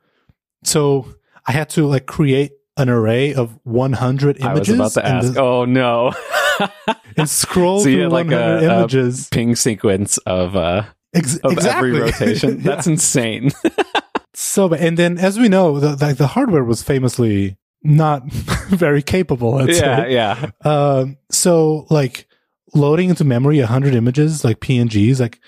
So 0.64 1.14
I 1.46 1.52
had 1.52 1.68
to 1.70 1.86
like 1.86 2.06
create 2.06 2.52
an 2.76 2.88
array 2.88 3.32
of 3.34 3.58
100 3.64 4.42
I 4.42 4.52
was 4.52 4.68
images 4.68 4.74
about 4.74 4.92
to 4.92 5.06
ask. 5.06 5.32
the- 5.34 5.40
oh 5.42 5.64
no. 5.64 6.12
and 7.16 7.28
scroll 7.28 7.78
So 7.80 7.84
through 7.84 8.08
like, 8.08 8.26
100 8.26 8.36
a- 8.36 8.70
a 8.70 8.78
images. 8.80 9.28
PNG 9.30 9.56
sequence 9.56 10.18
of 10.18 10.56
uh 10.56 10.84
Ex- 11.14 11.36
of 11.38 11.52
exactly. 11.52 11.90
every 11.90 12.00
rotation. 12.10 12.56
Yeah. 12.58 12.62
That's 12.62 12.86
insane. 12.86 13.50
so. 14.34 14.72
And 14.74 14.98
then, 14.98 15.16
as 15.18 15.38
we 15.38 15.48
know, 15.48 15.80
the, 15.80 15.94
the, 15.94 16.12
the 16.12 16.26
hardware 16.26 16.62
was 16.64 16.82
famously 16.82 17.56
not 17.82 18.30
very 18.30 19.02
capable. 19.02 19.66
Yeah, 19.66 19.96
say. 20.02 20.12
yeah. 20.12 20.50
Um, 20.62 21.16
so 21.30 21.86
like 21.88 22.26
loading 22.74 23.08
into 23.10 23.24
memory 23.24 23.58
100 23.60 23.94
images, 23.94 24.44
like 24.44 24.60
PNGs, 24.60 25.20
like 25.20 25.40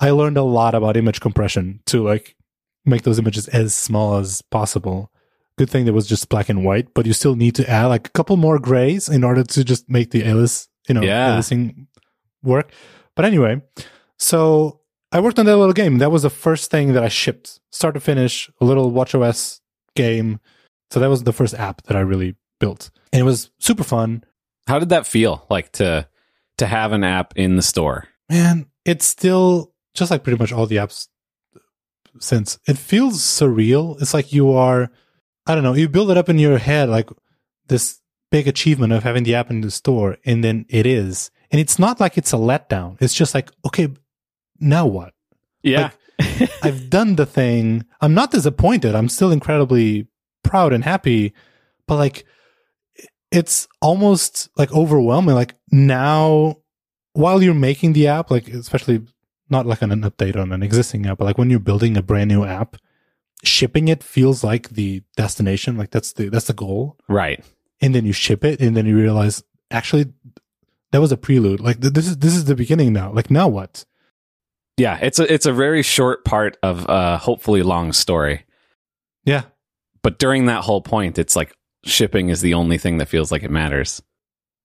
I 0.00 0.10
learned 0.10 0.36
a 0.36 0.42
lot 0.42 0.74
about 0.74 0.96
image 0.96 1.20
compression 1.20 1.80
to 1.86 2.02
like 2.02 2.36
make 2.84 3.02
those 3.02 3.18
images 3.18 3.48
as 3.48 3.74
small 3.74 4.16
as 4.18 4.42
possible. 4.42 5.10
Good 5.58 5.70
thing 5.70 5.84
there 5.84 5.94
was 5.94 6.06
just 6.08 6.28
black 6.28 6.48
and 6.48 6.64
white, 6.64 6.94
but 6.94 7.06
you 7.06 7.12
still 7.12 7.36
need 7.36 7.54
to 7.56 7.68
add 7.68 7.86
like 7.86 8.08
a 8.08 8.10
couple 8.10 8.36
more 8.36 8.58
grays 8.58 9.08
in 9.08 9.22
order 9.22 9.44
to 9.44 9.64
just 9.64 9.88
make 9.88 10.10
the 10.10 10.24
alias, 10.24 10.68
you 10.88 10.94
know, 10.94 11.02
Yeah. 11.02 11.36
aliasing 11.36 11.86
work. 12.42 12.72
But 13.14 13.24
anyway, 13.26 13.60
so 14.18 14.80
I 15.12 15.20
worked 15.20 15.38
on 15.38 15.46
that 15.46 15.56
little 15.58 15.74
game. 15.74 15.98
That 15.98 16.10
was 16.10 16.22
the 16.22 16.30
first 16.30 16.70
thing 16.70 16.94
that 16.94 17.04
I 17.04 17.08
shipped, 17.08 17.60
start 17.70 17.94
to 17.94 18.00
finish, 18.00 18.50
a 18.60 18.64
little 18.64 18.90
WatchOS 18.90 19.60
game. 19.94 20.40
So 20.90 21.00
that 21.00 21.10
was 21.10 21.24
the 21.24 21.32
first 21.32 21.54
app 21.54 21.82
that 21.82 21.96
I 21.96 22.00
really 22.00 22.36
built. 22.58 22.90
And 23.12 23.20
it 23.20 23.24
was 23.24 23.50
super 23.58 23.84
fun. 23.84 24.24
How 24.66 24.78
did 24.78 24.88
that 24.88 25.06
feel 25.06 25.46
like 25.50 25.70
to 25.72 26.08
to 26.58 26.66
have 26.66 26.92
an 26.92 27.04
app 27.04 27.32
in 27.36 27.56
the 27.56 27.62
store? 27.62 28.08
Man, 28.28 28.66
it's 28.84 29.06
still 29.06 29.72
just 29.94 30.10
like 30.10 30.24
pretty 30.24 30.38
much 30.38 30.52
all 30.52 30.66
the 30.66 30.76
apps 30.76 31.08
since 32.18 32.58
it 32.66 32.78
feels 32.78 33.20
surreal. 33.20 34.00
It's 34.00 34.14
like 34.14 34.32
you 34.32 34.52
are, 34.52 34.90
I 35.46 35.54
don't 35.54 35.64
know, 35.64 35.74
you 35.74 35.88
build 35.88 36.10
it 36.10 36.16
up 36.16 36.28
in 36.28 36.38
your 36.38 36.58
head 36.58 36.88
like 36.88 37.10
this 37.68 38.00
big 38.30 38.48
achievement 38.48 38.92
of 38.92 39.02
having 39.02 39.24
the 39.24 39.34
app 39.34 39.50
in 39.50 39.60
the 39.60 39.70
store, 39.70 40.16
and 40.24 40.42
then 40.42 40.64
it 40.68 40.86
is. 40.86 41.30
And 41.50 41.60
it's 41.60 41.78
not 41.78 42.00
like 42.00 42.16
it's 42.16 42.32
a 42.32 42.36
letdown. 42.36 42.96
It's 43.00 43.14
just 43.14 43.34
like, 43.34 43.50
okay, 43.66 43.88
now 44.58 44.86
what? 44.86 45.12
Yeah. 45.62 45.90
I've 46.62 46.88
done 46.88 47.16
the 47.16 47.26
thing. 47.26 47.84
I'm 48.00 48.14
not 48.14 48.30
disappointed. 48.30 48.94
I'm 48.94 49.08
still 49.08 49.30
incredibly 49.30 50.08
proud 50.42 50.72
and 50.72 50.82
happy, 50.82 51.34
but 51.86 51.96
like 51.96 52.24
it's 53.32 53.68
almost 53.80 54.48
like 54.56 54.72
overwhelming. 54.72 55.34
Like 55.34 55.54
now, 55.70 56.58
while 57.14 57.42
you're 57.42 57.54
making 57.54 57.92
the 57.94 58.08
app, 58.08 58.30
like 58.30 58.48
especially 58.48 59.02
not 59.50 59.66
like 59.66 59.82
on 59.82 59.92
an 59.92 60.02
update 60.02 60.36
on 60.36 60.52
an 60.52 60.62
existing 60.62 61.06
app, 61.06 61.18
but 61.18 61.24
like 61.24 61.38
when 61.38 61.50
you're 61.50 61.58
building 61.60 61.96
a 61.96 62.02
brand 62.02 62.28
new 62.28 62.44
app, 62.44 62.76
shipping 63.44 63.88
it 63.88 64.02
feels 64.02 64.44
like 64.44 64.70
the 64.70 65.02
destination. 65.16 65.76
Like 65.76 65.90
that's 65.90 66.12
the 66.12 66.28
that's 66.28 66.46
the 66.46 66.52
goal. 66.54 66.98
right. 67.08 67.44
And 67.80 67.94
then 67.96 68.06
you 68.06 68.12
ship 68.12 68.44
it, 68.44 68.60
and 68.60 68.76
then 68.76 68.86
you 68.86 68.96
realize 68.96 69.42
actually 69.70 70.12
that 70.92 71.00
was 71.00 71.10
a 71.10 71.16
prelude. 71.16 71.60
Like 71.60 71.80
th- 71.80 71.92
this 71.92 72.06
is 72.06 72.18
this 72.18 72.36
is 72.36 72.44
the 72.44 72.54
beginning 72.54 72.92
now. 72.92 73.12
Like 73.12 73.30
now 73.30 73.48
what? 73.48 73.84
Yeah, 74.76 74.98
it's 75.02 75.18
a 75.18 75.30
it's 75.32 75.46
a 75.46 75.52
very 75.52 75.82
short 75.82 76.24
part 76.24 76.56
of 76.62 76.86
a 76.88 77.18
hopefully 77.18 77.62
long 77.62 77.92
story. 77.92 78.44
Yeah, 79.24 79.42
But 80.02 80.18
during 80.18 80.46
that 80.46 80.62
whole 80.64 80.80
point, 80.80 81.18
it's 81.18 81.36
like 81.36 81.54
shipping 81.84 82.28
is 82.28 82.40
the 82.40 82.54
only 82.54 82.78
thing 82.78 82.98
that 82.98 83.08
feels 83.08 83.30
like 83.32 83.42
it 83.42 83.50
matters. 83.50 84.02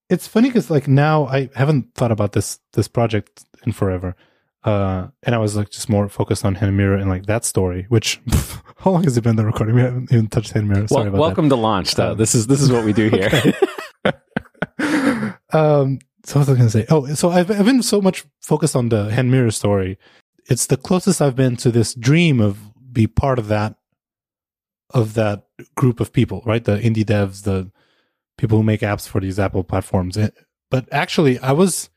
it's 0.10 0.28
funny 0.28 0.50
because 0.50 0.70
like 0.70 0.88
now 0.88 1.26
I 1.28 1.50
haven't 1.56 1.94
thought 1.96 2.12
about 2.12 2.32
this 2.32 2.60
this 2.74 2.88
project 2.88 3.44
in 3.66 3.72
forever, 3.74 4.16
uh, 4.64 5.08
and 5.24 5.36
I 5.36 5.38
was 5.38 5.56
like 5.56 5.70
just 5.70 5.90
more 5.90 6.08
focused 6.10 6.46
on 6.46 6.56
HandMirror 6.56 7.00
and 7.00 7.10
like 7.10 7.26
that 7.26 7.44
story. 7.46 7.86
Which 7.90 8.22
how 8.78 8.92
long 8.92 9.04
has 9.04 9.18
it 9.18 9.24
been 9.24 9.36
the 9.36 9.46
recording? 9.46 9.76
We 9.76 9.82
haven't 9.82 10.12
even 10.12 10.28
touched 10.28 10.54
HandMirror. 10.54 10.88
Sorry 10.90 11.04
Well, 11.04 11.08
about 11.10 11.20
welcome 11.20 11.50
to 11.50 11.56
launch. 11.56 11.96
Though 11.96 12.12
Um, 12.12 12.18
this 12.18 12.36
is 12.36 12.48
this 12.48 12.62
is 12.62 12.72
what 12.72 12.86
we 12.86 12.94
do 12.94 13.10
here. 13.18 13.30
um, 15.54 16.00
so 16.26 16.40
what 16.40 16.48
was 16.48 16.50
I 16.50 16.54
going 16.54 16.68
to 16.68 16.70
say? 16.70 16.86
Oh, 16.90 17.08
so 17.14 17.30
I've 17.30 17.50
I've 17.52 17.66
been 17.66 17.84
so 17.84 18.02
much 18.02 18.26
focused 18.42 18.76
on 18.76 18.90
the 18.90 19.10
HandMirror 19.10 19.54
story. 19.54 19.98
It's 20.50 20.68
the 20.68 20.78
closest 20.78 21.22
I've 21.22 21.36
been 21.36 21.58
to 21.58 21.72
this 21.72 21.94
dream 21.94 22.40
of 22.40 22.58
be 22.94 23.08
part 23.08 23.40
of 23.40 23.48
that 23.50 23.76
of 24.92 25.14
that 25.16 25.47
group 25.76 26.00
of 26.00 26.14
people, 26.14 26.42
right? 26.46 26.64
The 26.64 26.78
indie 26.78 27.06
devs, 27.06 27.44
the 27.44 27.72
people 28.38 28.58
who 28.58 28.64
make 28.64 28.82
apps 28.82 29.08
for 29.08 29.20
these 29.20 29.40
Apple 29.40 29.64
platforms. 29.64 30.18
But 30.70 30.88
actually, 30.92 31.40
I 31.40 31.52
was, 31.52 31.90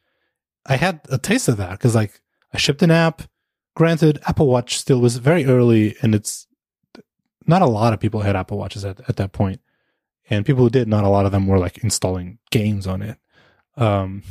I 0.67 0.77
had 0.77 1.01
a 1.11 1.19
taste 1.19 1.49
of 1.49 1.57
that 1.59 1.73
because 1.73 1.95
like 1.95 2.21
I 2.53 2.59
shipped 2.59 2.83
an 2.83 2.91
app. 2.91 3.23
Granted, 3.77 4.19
Apple 4.27 4.47
Watch 4.47 4.79
still 4.79 5.01
was 5.01 5.17
very 5.17 5.45
early 5.47 5.97
and 6.03 6.15
it's 6.15 6.47
not 7.47 7.63
a 7.63 7.67
lot 7.67 7.93
of 7.93 8.01
people 8.01 8.21
had 8.21 8.37
Apple 8.37 8.59
Watches 8.59 8.85
at, 8.85 9.01
at 9.09 9.17
that 9.17 9.33
point. 9.33 9.61
And 10.29 10.47
people 10.47 10.63
who 10.63 10.71
did, 10.71 10.87
not 10.87 11.05
a 11.05 11.09
lot 11.09 11.27
of 11.27 11.33
them 11.33 11.47
were 11.47 11.59
like 11.59 11.79
installing 11.79 12.39
games 12.51 12.87
on 12.87 13.03
it. 13.03 13.19
Um, 13.77 14.23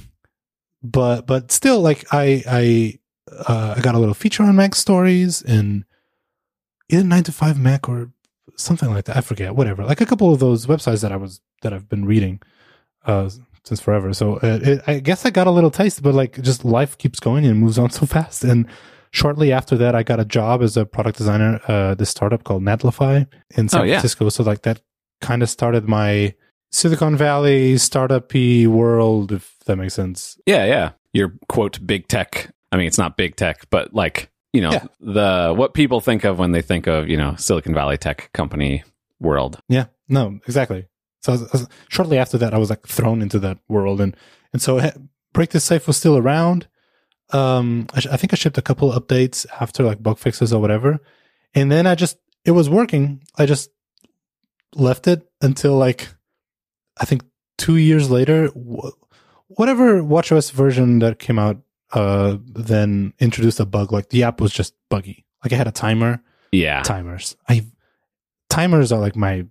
but, 0.82 1.28
but 1.28 1.52
still 1.52 1.82
like 1.82 2.06
I, 2.12 2.44
I, 2.48 3.00
uh, 3.32 3.76
I 3.78 3.82
got 3.82 3.96
a 3.96 4.00
little 4.00 4.14
feature 4.14 4.44
on 4.44 4.56
MacStories 4.56 5.44
and 5.44 5.84
either 6.90 7.04
nine 7.04 7.24
to 7.24 7.32
five 7.32 7.60
Mac 7.60 7.90
or 7.90 8.12
something 8.56 8.90
like 8.90 9.06
that. 9.06 9.18
I 9.18 9.22
forget, 9.22 9.56
whatever. 9.56 9.84
Like 9.84 10.02
a 10.02 10.06
couple 10.06 10.34
of 10.34 10.40
those 10.40 10.66
websites 10.68 11.02
that 11.02 11.12
I 11.12 11.16
was 11.18 11.42
that 11.62 11.74
I've 11.74 11.88
been 11.90 12.06
reading 12.06 12.42
uh, 13.06 13.30
since 13.64 13.80
forever. 13.82 14.14
So 14.14 14.36
uh, 14.38 14.60
it, 14.62 14.82
I 14.88 15.00
guess 15.00 15.26
I 15.26 15.30
got 15.30 15.48
a 15.48 15.52
little 15.52 15.72
taste, 15.72 16.02
but 16.04 16.14
like 16.14 16.42
just 16.42 16.64
life 16.66 16.98
keeps 16.98 17.20
going 17.20 17.46
and 17.46 17.60
moves 17.60 17.78
on 17.80 17.90
so 18.00 18.06
fast. 18.06 18.44
And 18.44 18.68
shortly 19.12 19.52
after 19.52 19.76
that, 19.78 19.96
I 19.96 20.04
got 20.04 20.20
a 20.20 20.26
job 20.26 20.62
as 20.62 20.78
a 20.78 20.86
product 20.86 21.18
designer. 21.18 21.60
Uh, 21.68 21.96
this 21.96 22.10
startup 22.10 22.44
called 22.44 22.64
Netlify 22.64 23.28
in 23.58 23.70
San 23.70 23.82
Oh, 23.82 23.84
yeah. 23.84 23.96
Francisco. 23.96 24.30
So 24.30 24.44
like 24.44 24.62
that 24.64 24.82
kind 25.22 25.44
of 25.44 25.50
started 25.50 25.88
my 25.88 26.34
Silicon 26.72 27.16
Valley 27.18 27.78
startup-y 27.78 28.66
world, 28.68 29.32
if 29.32 29.56
that 29.66 29.76
makes 29.76 29.94
sense. 29.96 30.38
yeah, 30.46 30.66
yeah. 30.66 30.92
Your 31.14 31.34
quote 31.48 31.80
big 31.86 32.08
tech. 32.08 32.54
I 32.72 32.78
mean, 32.78 32.86
it's 32.86 33.00
not 33.00 33.18
big 33.18 33.36
tech, 33.36 33.66
but 33.72 33.96
like 33.96 34.30
you 34.54 34.62
know 34.62 34.72
Yeah. 34.72 34.86
the 35.00 35.54
what 35.56 35.74
people 35.74 36.02
think 36.02 36.24
of 36.24 36.40
when 36.40 36.52
they 36.52 36.62
think 36.62 36.88
of 36.88 37.08
you 37.10 37.18
know 37.18 37.36
Silicon 37.38 37.74
Valley 37.74 37.98
tech 37.98 38.30
company 38.34 38.84
world. 39.20 39.60
Yeah, 39.70 39.86
no, 40.08 40.40
exactly. 40.48 40.88
So 41.22 41.34
I 41.34 41.36
was- 41.36 41.44
I 41.44 41.58
was- 41.58 41.68
shortly 41.90 42.18
after 42.18 42.38
that, 42.38 42.54
I 42.54 42.58
was 42.58 42.70
like 42.70 42.88
thrown 42.88 43.22
into 43.22 43.40
that 43.40 43.58
world, 43.68 44.00
and 44.02 44.16
and 44.54 44.62
so 44.62 44.78
eh, 44.78 44.92
Break 45.34 45.50
This 45.52 45.64
Safe 45.66 45.86
was 45.88 45.98
still 45.98 46.18
around. 46.18 46.68
Um, 47.32 47.86
I, 47.94 48.00
sh- 48.00 48.08
I 48.12 48.18
think 48.18 48.34
I 48.34 48.38
shipped 48.38 48.58
a 48.58 48.62
couple 48.64 48.92
updates 48.92 49.46
after 49.60 49.84
like 49.84 50.02
bug 50.02 50.18
fixes 50.18 50.52
or 50.54 50.60
whatever, 50.62 51.00
and 51.54 51.72
then 51.72 51.86
I 51.86 51.96
just 51.96 52.18
it 52.46 52.52
was 52.52 52.70
working. 52.70 53.22
I 53.38 53.46
just 53.46 53.70
left 54.76 55.08
it 55.08 55.28
until 55.42 55.76
like 55.78 56.08
I 57.00 57.06
think 57.06 57.24
two 57.58 57.76
years 57.76 58.10
later, 58.10 58.48
wh- 58.48 58.96
whatever 59.48 60.02
WatchOS 60.02 60.52
version 60.52 61.00
that 61.00 61.20
came 61.20 61.38
out, 61.38 61.58
uh, 61.94 62.38
then 62.54 63.14
introduced 63.20 63.60
a 63.60 63.66
bug. 63.66 63.92
Like 63.92 64.10
the 64.10 64.24
app 64.24 64.42
was 64.42 64.52
just 64.52 64.74
buggy. 64.90 65.26
Like 65.44 65.54
I 65.54 65.56
had 65.56 65.68
a 65.68 65.72
timer 65.72 66.22
Yeah, 66.52 66.82
timers. 66.84 67.36
I 67.48 67.66
timers 68.50 68.92
are 68.92 69.00
like 69.00 69.16
my 69.16 69.46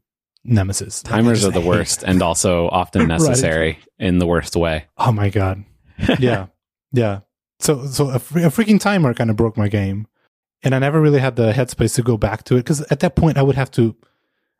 nemesis. 0.45 1.03
Timers 1.03 1.45
are 1.45 1.51
the 1.51 1.61
worst 1.61 2.03
and 2.05 2.23
also 2.23 2.69
often 2.69 3.01
Right. 3.09 3.09
necessary 3.09 3.79
in 3.99 4.19
the 4.19 4.27
worst 4.27 4.57
way. 4.57 4.87
Oh 4.97 5.13
my 5.13 5.31
god. 5.31 5.65
Yeah. 6.21 6.47
yeah. 6.93 7.21
so 7.59 7.87
so 7.87 8.11
a, 8.11 8.19
fr- 8.19 8.39
a 8.39 8.43
freaking 8.51 8.79
timer 8.81 9.15
kind 9.15 9.31
of 9.31 9.37
broke 9.37 9.57
my 9.57 9.69
game, 9.69 10.07
and 10.63 10.75
I 10.75 10.79
never 10.79 11.01
really 11.01 11.19
had 11.19 11.35
the 11.37 11.53
headspace 11.53 11.95
to 11.97 12.03
go 12.03 12.17
back 12.17 12.45
to 12.45 12.55
it 12.55 12.59
because 12.61 12.81
at 12.83 13.01
that 13.01 13.17
point 13.17 13.37
I 13.37 13.43
would 13.43 13.57
have 13.57 13.71
to. 13.73 13.97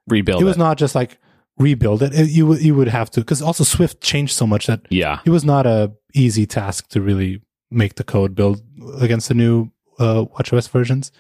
Rebuild 0.09 0.41
it 0.41 0.45
it. 0.45 0.49
was 0.49 0.57
not 0.57 0.79
just 0.79 0.95
like 0.95 1.19
rebuild 1.59 2.03
it. 2.03 2.15
it 2.15 2.31
you 2.31 2.55
you 2.57 2.75
would 2.75 2.89
have 2.89 3.11
to 3.11 3.21
because 3.21 3.43
also 3.43 3.63
Swift 3.63 4.01
changed 4.01 4.33
so 4.35 4.47
much 4.47 4.67
that 4.67 4.81
yeah. 4.91 5.21
it 5.27 5.31
was 5.31 5.45
not 5.45 5.67
a 5.67 5.93
easy 6.15 6.47
task 6.47 6.89
to 6.89 7.01
really 7.03 7.43
make 7.71 7.97
the 7.97 8.05
code 8.05 8.35
build 8.35 8.63
against 9.01 9.29
the 9.29 9.35
new 9.35 9.71
uh, 9.99 10.25
WatchOS 10.25 10.69
versions. 10.69 11.13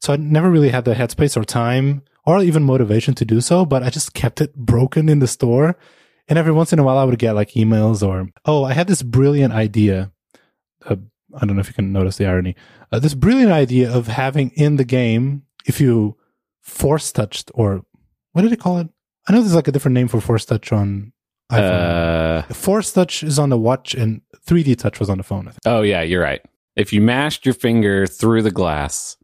So 0.00 0.12
I 0.12 0.16
never 0.16 0.50
really 0.50 0.68
had 0.68 0.84
the 0.84 0.94
headspace 0.94 1.36
or 1.36 1.44
time 1.44 2.02
or 2.26 2.42
even 2.42 2.62
motivation 2.62 3.14
to 3.14 3.24
do 3.24 3.40
so. 3.40 3.64
But 3.64 3.82
I 3.82 3.90
just 3.90 4.14
kept 4.14 4.40
it 4.40 4.54
broken 4.54 5.08
in 5.08 5.18
the 5.18 5.26
store, 5.26 5.76
and 6.28 6.38
every 6.38 6.52
once 6.52 6.72
in 6.72 6.78
a 6.78 6.82
while 6.82 6.98
I 6.98 7.04
would 7.04 7.18
get 7.18 7.34
like 7.34 7.52
emails 7.52 8.06
or 8.06 8.28
oh, 8.44 8.64
I 8.64 8.72
had 8.72 8.86
this 8.86 9.02
brilliant 9.02 9.54
idea. 9.54 10.12
Uh, 10.84 10.96
I 11.34 11.46
don't 11.46 11.56
know 11.56 11.60
if 11.60 11.68
you 11.68 11.74
can 11.74 11.92
notice 11.92 12.16
the 12.16 12.26
irony. 12.26 12.54
Uh, 12.92 12.98
this 12.98 13.14
brilliant 13.14 13.52
idea 13.52 13.92
of 13.92 14.08
having 14.08 14.50
in 14.50 14.76
the 14.76 14.84
game 14.84 15.42
if 15.66 15.80
you 15.80 16.16
force 16.60 17.10
touched 17.12 17.50
or 17.54 17.84
what 18.32 18.42
did 18.42 18.52
it 18.52 18.60
call 18.60 18.78
it? 18.78 18.88
I 19.26 19.32
know 19.32 19.40
there's 19.40 19.54
like 19.54 19.68
a 19.68 19.72
different 19.72 19.94
name 19.94 20.08
for 20.08 20.20
force 20.20 20.44
touch 20.44 20.70
on 20.72 21.12
iPhone. 21.52 22.48
Uh, 22.50 22.54
Force 22.54 22.92
touch 22.92 23.22
is 23.22 23.38
on 23.38 23.50
the 23.50 23.58
watch 23.58 23.94
and 23.94 24.20
3D 24.46 24.76
touch 24.78 24.98
was 25.00 25.08
on 25.10 25.18
the 25.18 25.24
phone. 25.24 25.48
I 25.48 25.50
think. 25.50 25.60
oh 25.66 25.82
yeah, 25.82 26.02
you're 26.02 26.22
right. 26.22 26.40
If 26.76 26.92
you 26.92 27.00
mashed 27.00 27.44
your 27.46 27.54
finger 27.54 28.06
through 28.06 28.42
the 28.42 28.50
glass 28.50 29.16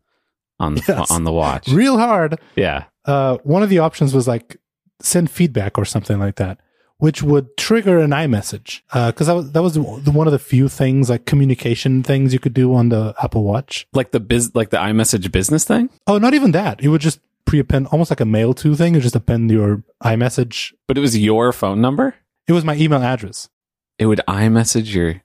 on 0.59 0.74
the 0.74 0.83
Yes. 0.87 1.11
on 1.11 1.24
the 1.24 1.33
watch, 1.33 1.68
Real 1.68 1.98
hard. 1.98 2.38
yeah, 2.56 2.85
Uh, 3.04 3.38
one 3.42 3.62
of 3.62 3.70
the 3.70 3.78
options 3.78 4.14
was 4.14 4.28
like 4.28 4.59
send 5.00 5.30
feedback 5.30 5.78
or 5.78 5.85
something 5.87 6.18
like 6.18 6.37
that, 6.37 6.59
which 6.98 7.22
would 7.22 7.56
trigger 7.56 7.98
an 7.98 8.11
iMessage. 8.11 8.83
Because 8.92 9.26
that 9.26 9.35
was, 9.35 9.52
that 9.52 9.62
was 9.62 9.74
the, 9.74 9.80
one 10.12 10.26
of 10.26 10.33
the 10.33 10.38
few 10.38 10.68
things 10.68 11.09
like 11.09 11.24
communication 11.24 12.02
things 12.02 12.33
you 12.35 12.38
could 12.38 12.52
do 12.54 12.74
on 12.74 12.90
the 12.90 13.14
Apple 13.22 13.42
Watch. 13.44 13.87
like 13.94 14.11
the 14.12 14.20
biz, 14.20 14.54
like 14.54 14.68
the 14.70 14.76
iMessage 14.76 15.33
business 15.33 15.64
thing. 15.64 15.88
Oh, 16.06 16.18
not 16.18 16.35
even 16.35 16.50
that. 16.52 16.83
It 16.83 16.88
would 16.88 17.00
just 17.00 17.18
pre-append 17.50 17.88
almost 17.88 18.12
like 18.12 18.20
a 18.20 18.24
mail 18.24 18.54
to 18.54 18.76
thing. 18.76 18.94
You 18.94 19.00
just 19.00 19.16
append 19.16 19.50
your 19.50 19.82
iMessage. 20.04 20.72
But 20.86 20.96
it 20.96 21.00
was 21.00 21.18
your 21.18 21.52
phone 21.52 21.80
number. 21.80 22.14
It 22.46 22.52
was 22.52 22.64
my 22.64 22.76
email 22.76 23.02
address. 23.02 23.48
It 23.98 24.06
would 24.06 24.20
iMessage 24.28 24.94
your 24.94 25.20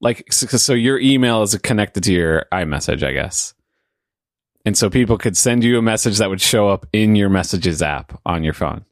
like 0.00 0.24
so, 0.32 0.74
your 0.74 0.98
email 0.98 1.42
is 1.42 1.56
connected 1.58 2.02
to 2.02 2.12
your 2.12 2.46
iMessage, 2.52 3.04
I 3.04 3.12
guess. 3.12 3.54
And 4.64 4.76
so 4.76 4.90
people 4.90 5.18
could 5.18 5.36
send 5.36 5.62
you 5.62 5.78
a 5.78 5.82
message 5.82 6.18
that 6.18 6.28
would 6.28 6.40
show 6.40 6.68
up 6.68 6.84
in 6.92 7.14
your 7.14 7.28
messages 7.28 7.80
app 7.80 8.20
on 8.26 8.42
your 8.42 8.52
phone. 8.52 8.84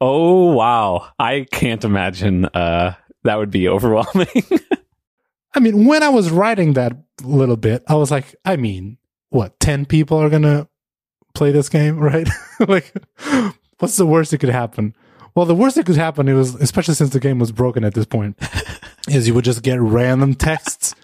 Oh 0.00 0.52
wow. 0.52 1.10
I 1.18 1.46
can't 1.52 1.84
imagine 1.84 2.46
uh 2.46 2.94
that 3.24 3.36
would 3.36 3.50
be 3.50 3.68
overwhelming. 3.76 4.42
I 5.54 5.60
mean, 5.60 5.84
when 5.84 6.02
I 6.02 6.08
was 6.08 6.30
writing 6.30 6.72
that 6.72 6.94
little 7.22 7.58
bit, 7.58 7.84
I 7.88 7.96
was 7.96 8.10
like, 8.10 8.34
I 8.42 8.56
mean, 8.56 8.96
what, 9.28 9.60
10 9.60 9.84
people 9.84 10.16
are 10.16 10.30
going 10.30 10.42
to 10.42 10.66
play 11.34 11.52
this 11.52 11.68
game, 11.68 11.98
right? 12.00 12.28
like, 12.66 12.92
what's 13.78 13.96
the 13.96 14.06
worst 14.06 14.30
that 14.30 14.38
could 14.38 14.50
happen? 14.50 14.94
Well, 15.34 15.46
the 15.46 15.54
worst 15.54 15.76
that 15.76 15.86
could 15.86 15.96
happen, 15.96 16.28
it 16.28 16.34
was, 16.34 16.54
especially 16.56 16.94
since 16.94 17.10
the 17.10 17.20
game 17.20 17.38
was 17.38 17.52
broken 17.52 17.84
at 17.84 17.94
this 17.94 18.04
point, 18.04 18.38
is 19.08 19.26
you 19.26 19.34
would 19.34 19.44
just 19.44 19.62
get 19.62 19.80
random 19.80 20.34
texts 20.34 20.94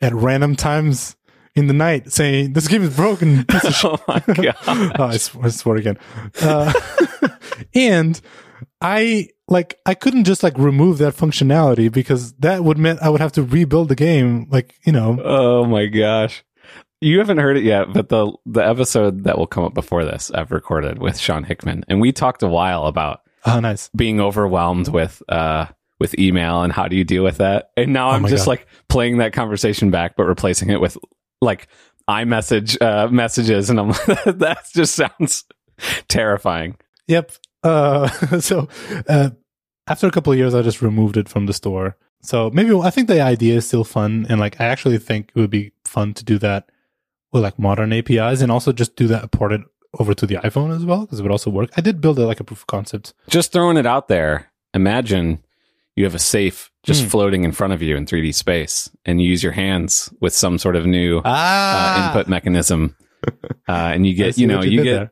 at 0.00 0.12
random 0.14 0.54
times 0.56 1.16
in 1.54 1.66
the 1.66 1.74
night 1.74 2.10
saying, 2.12 2.52
this 2.52 2.68
game 2.68 2.82
is 2.82 2.94
broken. 2.96 3.44
oh 3.52 3.98
my 4.08 4.20
god. 4.20 4.56
oh, 4.66 5.04
I, 5.04 5.16
sw- 5.16 5.36
I 5.42 5.48
swear 5.48 5.76
again. 5.76 5.98
Uh, 6.40 6.72
and 7.74 8.20
I 8.80 9.28
like 9.48 9.78
I 9.84 9.94
couldn't 9.94 10.24
just 10.24 10.42
like 10.42 10.56
remove 10.56 10.98
that 10.98 11.14
functionality 11.14 11.90
because 11.92 12.32
that 12.34 12.64
would 12.64 12.78
mean 12.78 12.98
I 13.02 13.10
would 13.10 13.20
have 13.20 13.32
to 13.32 13.42
rebuild 13.42 13.88
the 13.88 13.94
game. 13.94 14.46
Like 14.50 14.74
you 14.84 14.92
know, 14.92 15.18
Oh 15.22 15.64
my 15.64 15.86
gosh. 15.86 16.42
You 17.02 17.18
haven't 17.18 17.38
heard 17.38 17.56
it 17.56 17.64
yet, 17.64 17.92
but 17.92 18.08
the 18.08 18.32
the 18.46 18.66
episode 18.66 19.24
that 19.24 19.36
will 19.36 19.46
come 19.46 19.64
up 19.64 19.74
before 19.74 20.04
this 20.04 20.30
I've 20.30 20.52
recorded 20.52 20.98
with 20.98 21.18
Sean 21.18 21.44
Hickman 21.44 21.84
and 21.88 22.00
we 22.00 22.12
talked 22.12 22.42
a 22.42 22.48
while 22.48 22.86
about 22.86 23.22
oh 23.44 23.60
nice. 23.60 23.90
being 23.96 24.20
overwhelmed 24.20 24.88
with 24.88 25.22
uh 25.28 25.66
with 25.98 26.18
email 26.18 26.62
and 26.62 26.72
how 26.72 26.86
do 26.88 26.96
you 26.96 27.04
deal 27.04 27.24
with 27.24 27.38
that? 27.38 27.70
And 27.76 27.92
now 27.92 28.10
Oh 28.10 28.12
I'm 28.12 28.26
just 28.28 28.46
God. 28.46 28.52
like 28.52 28.66
playing 28.88 29.18
that 29.18 29.32
conversation 29.32 29.90
back 29.90 30.16
but 30.16 30.24
replacing 30.24 30.70
it 30.70 30.80
with 30.80 30.96
like 31.40 31.66
iMessage 32.08 32.80
uh 32.80 33.08
messages 33.08 33.68
and 33.68 33.80
I'm 33.80 33.88
that 34.38 34.58
just 34.72 34.94
sounds 34.94 35.44
terrifying. 36.08 36.76
Yep. 37.08 37.32
Uh, 37.62 38.08
so 38.40 38.68
uh, 39.08 39.30
after 39.86 40.06
a 40.06 40.10
couple 40.10 40.32
of 40.32 40.38
years, 40.38 40.54
I 40.54 40.62
just 40.62 40.82
removed 40.82 41.16
it 41.16 41.28
from 41.28 41.46
the 41.46 41.52
store. 41.52 41.96
So 42.22 42.50
maybe 42.50 42.74
I 42.74 42.90
think 42.90 43.08
the 43.08 43.20
idea 43.20 43.56
is 43.56 43.66
still 43.66 43.84
fun, 43.84 44.26
and 44.28 44.38
like 44.38 44.60
I 44.60 44.66
actually 44.66 44.98
think 44.98 45.32
it 45.34 45.40
would 45.40 45.50
be 45.50 45.72
fun 45.84 46.14
to 46.14 46.24
do 46.24 46.38
that 46.38 46.70
with 47.32 47.42
like 47.42 47.58
modern 47.58 47.92
APIs, 47.92 48.40
and 48.42 48.52
also 48.52 48.72
just 48.72 48.96
do 48.96 49.06
that 49.08 49.30
ported 49.30 49.62
over 49.98 50.14
to 50.14 50.26
the 50.26 50.36
iPhone 50.36 50.74
as 50.74 50.84
well 50.84 51.02
because 51.02 51.18
it 51.18 51.22
would 51.22 51.32
also 51.32 51.50
work. 51.50 51.70
I 51.76 51.80
did 51.80 52.00
build 52.00 52.18
it 52.18 52.26
like 52.26 52.40
a 52.40 52.44
proof 52.44 52.60
of 52.60 52.66
concept. 52.66 53.12
Just 53.28 53.52
throwing 53.52 53.76
it 53.76 53.86
out 53.86 54.08
there. 54.08 54.50
Imagine 54.74 55.42
you 55.96 56.04
have 56.04 56.14
a 56.14 56.18
safe 56.18 56.70
just 56.82 57.02
Hmm. 57.02 57.08
floating 57.08 57.44
in 57.44 57.52
front 57.52 57.72
of 57.74 57.82
you 57.82 57.96
in 57.96 58.06
3D 58.06 58.32
space 58.34 58.90
and 59.04 59.20
you 59.20 59.28
use 59.28 59.42
your 59.42 59.52
hands 59.52 60.12
with 60.20 60.32
some 60.34 60.56
sort 60.58 60.74
of 60.76 60.86
new 60.86 61.18
uh, 61.24 62.06
input 62.08 62.28
mechanism. 62.28 62.96
Uh, 63.68 63.72
and 63.94 64.06
you 64.06 64.14
get, 64.22 64.38
you 64.38 64.46
know, 64.46 64.58
what 64.58 64.70
you, 64.70 64.82
get 64.82 65.10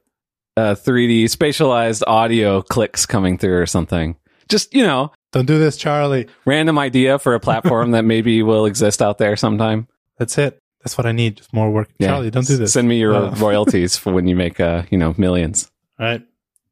uh, 0.57 0.75
3D 0.75 1.25
spatialized 1.25 2.03
audio 2.07 2.63
clicks 2.63 3.05
coming 3.07 3.37
through 3.39 3.59
or 3.59 3.67
something. 3.67 4.17
Just, 4.49 4.75
you 4.75 4.83
know, 4.83 5.13
Don't 5.33 5.47
do 5.47 5.59
this, 5.59 5.77
Charlie. 5.77 6.27
random 6.47 6.79
idea 6.79 7.19
for 7.19 7.35
a 7.35 7.41
platform 7.41 7.91
that 7.93 8.05
maybe 8.07 8.43
will 8.43 8.65
exist 8.67 9.01
out 9.03 9.19
there 9.19 9.37
sometime. 9.37 9.87
That's 10.19 10.39
it. 10.39 10.59
That's 10.83 10.97
what 10.97 11.07
I 11.07 11.13
need. 11.13 11.37
Just 11.37 11.53
more 11.53 11.71
work. 11.71 11.91
Yeah. 11.99 12.09
Charlie, 12.09 12.31
don't 12.31 12.47
do 12.47 12.57
this. 12.57 12.73
Send 12.73 12.89
me 12.89 12.99
your 12.99 13.15
Uh, 13.15 13.35
royalties 13.37 13.97
for 13.97 14.13
when 14.13 14.27
you 14.27 14.35
make, 14.37 14.59
uh, 14.61 14.83
you 14.91 14.97
know, 14.99 15.15
millions. 15.19 15.71
All 15.99 16.07
right. 16.07 16.23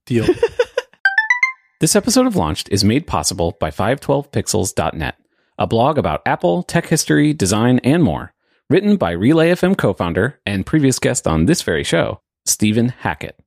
Deal. 0.07 0.27
This 1.81 1.95
episode 1.95 2.27
of 2.27 2.35
Launched 2.35 2.69
is 2.73 2.83
made 2.83 3.07
possible 3.07 3.57
by 3.61 3.71
512pixels.net, 3.71 5.15
a 5.61 5.67
blog 5.69 5.97
about 5.97 6.23
Apple, 6.27 6.65
tech 6.65 6.87
history, 6.87 7.33
design, 7.33 7.79
and 7.85 8.03
more. 8.03 8.35
Written 8.69 8.97
by 8.97 9.13
Relay 9.13 9.51
FM 9.53 9.79
co 9.79 9.93
founder 9.93 10.41
and 10.45 10.67
previous 10.67 10.99
guest 10.99 11.29
on 11.29 11.47
this 11.47 11.63
very 11.63 11.85
show, 11.85 12.21
Stephen 12.47 12.89
Hackett. 12.89 13.39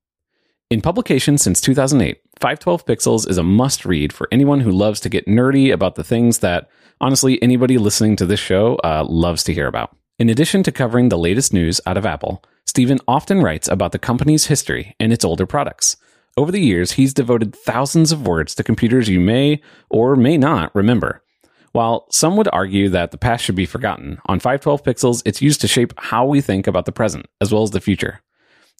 In 0.69 0.79
publication 0.79 1.37
since 1.37 1.59
2008, 1.59 2.21
512 2.39 2.85
Pixels 2.85 3.29
is 3.29 3.37
a 3.37 3.43
must 3.43 3.83
read 3.85 4.13
for 4.13 4.29
anyone 4.31 4.61
who 4.61 4.71
loves 4.71 5.01
to 5.01 5.09
get 5.09 5.27
nerdy 5.27 5.73
about 5.73 5.95
the 5.95 6.03
things 6.05 6.39
that, 6.39 6.69
honestly, 7.01 7.41
anybody 7.43 7.77
listening 7.77 8.15
to 8.15 8.25
this 8.25 8.39
show 8.39 8.75
uh, 8.77 9.05
loves 9.09 9.43
to 9.43 9.53
hear 9.53 9.67
about. 9.67 9.93
In 10.21 10.29
addition 10.29 10.61
to 10.61 10.71
covering 10.71 11.09
the 11.09 11.17
latest 11.17 11.51
news 11.51 11.81
out 11.87 11.97
of 11.97 12.05
Apple, 12.05 12.43
Stephen 12.67 12.99
often 13.07 13.41
writes 13.41 13.67
about 13.67 13.91
the 13.91 13.97
company's 13.97 14.45
history 14.45 14.95
and 14.99 15.11
its 15.11 15.25
older 15.25 15.47
products. 15.47 15.97
Over 16.37 16.51
the 16.51 16.61
years, 16.61 16.91
he's 16.91 17.11
devoted 17.11 17.55
thousands 17.55 18.11
of 18.11 18.27
words 18.27 18.53
to 18.53 18.63
computers 18.63 19.09
you 19.09 19.19
may 19.19 19.63
or 19.89 20.15
may 20.15 20.37
not 20.37 20.75
remember. 20.75 21.23
While 21.71 22.05
some 22.11 22.37
would 22.37 22.47
argue 22.53 22.87
that 22.89 23.09
the 23.09 23.17
past 23.17 23.43
should 23.43 23.55
be 23.55 23.65
forgotten, 23.65 24.19
on 24.27 24.39
512 24.39 24.83
Pixels, 24.83 25.23
it's 25.25 25.41
used 25.41 25.59
to 25.61 25.67
shape 25.67 25.91
how 25.97 26.27
we 26.27 26.39
think 26.39 26.67
about 26.67 26.85
the 26.85 26.91
present 26.91 27.25
as 27.41 27.51
well 27.51 27.63
as 27.63 27.71
the 27.71 27.81
future. 27.81 28.21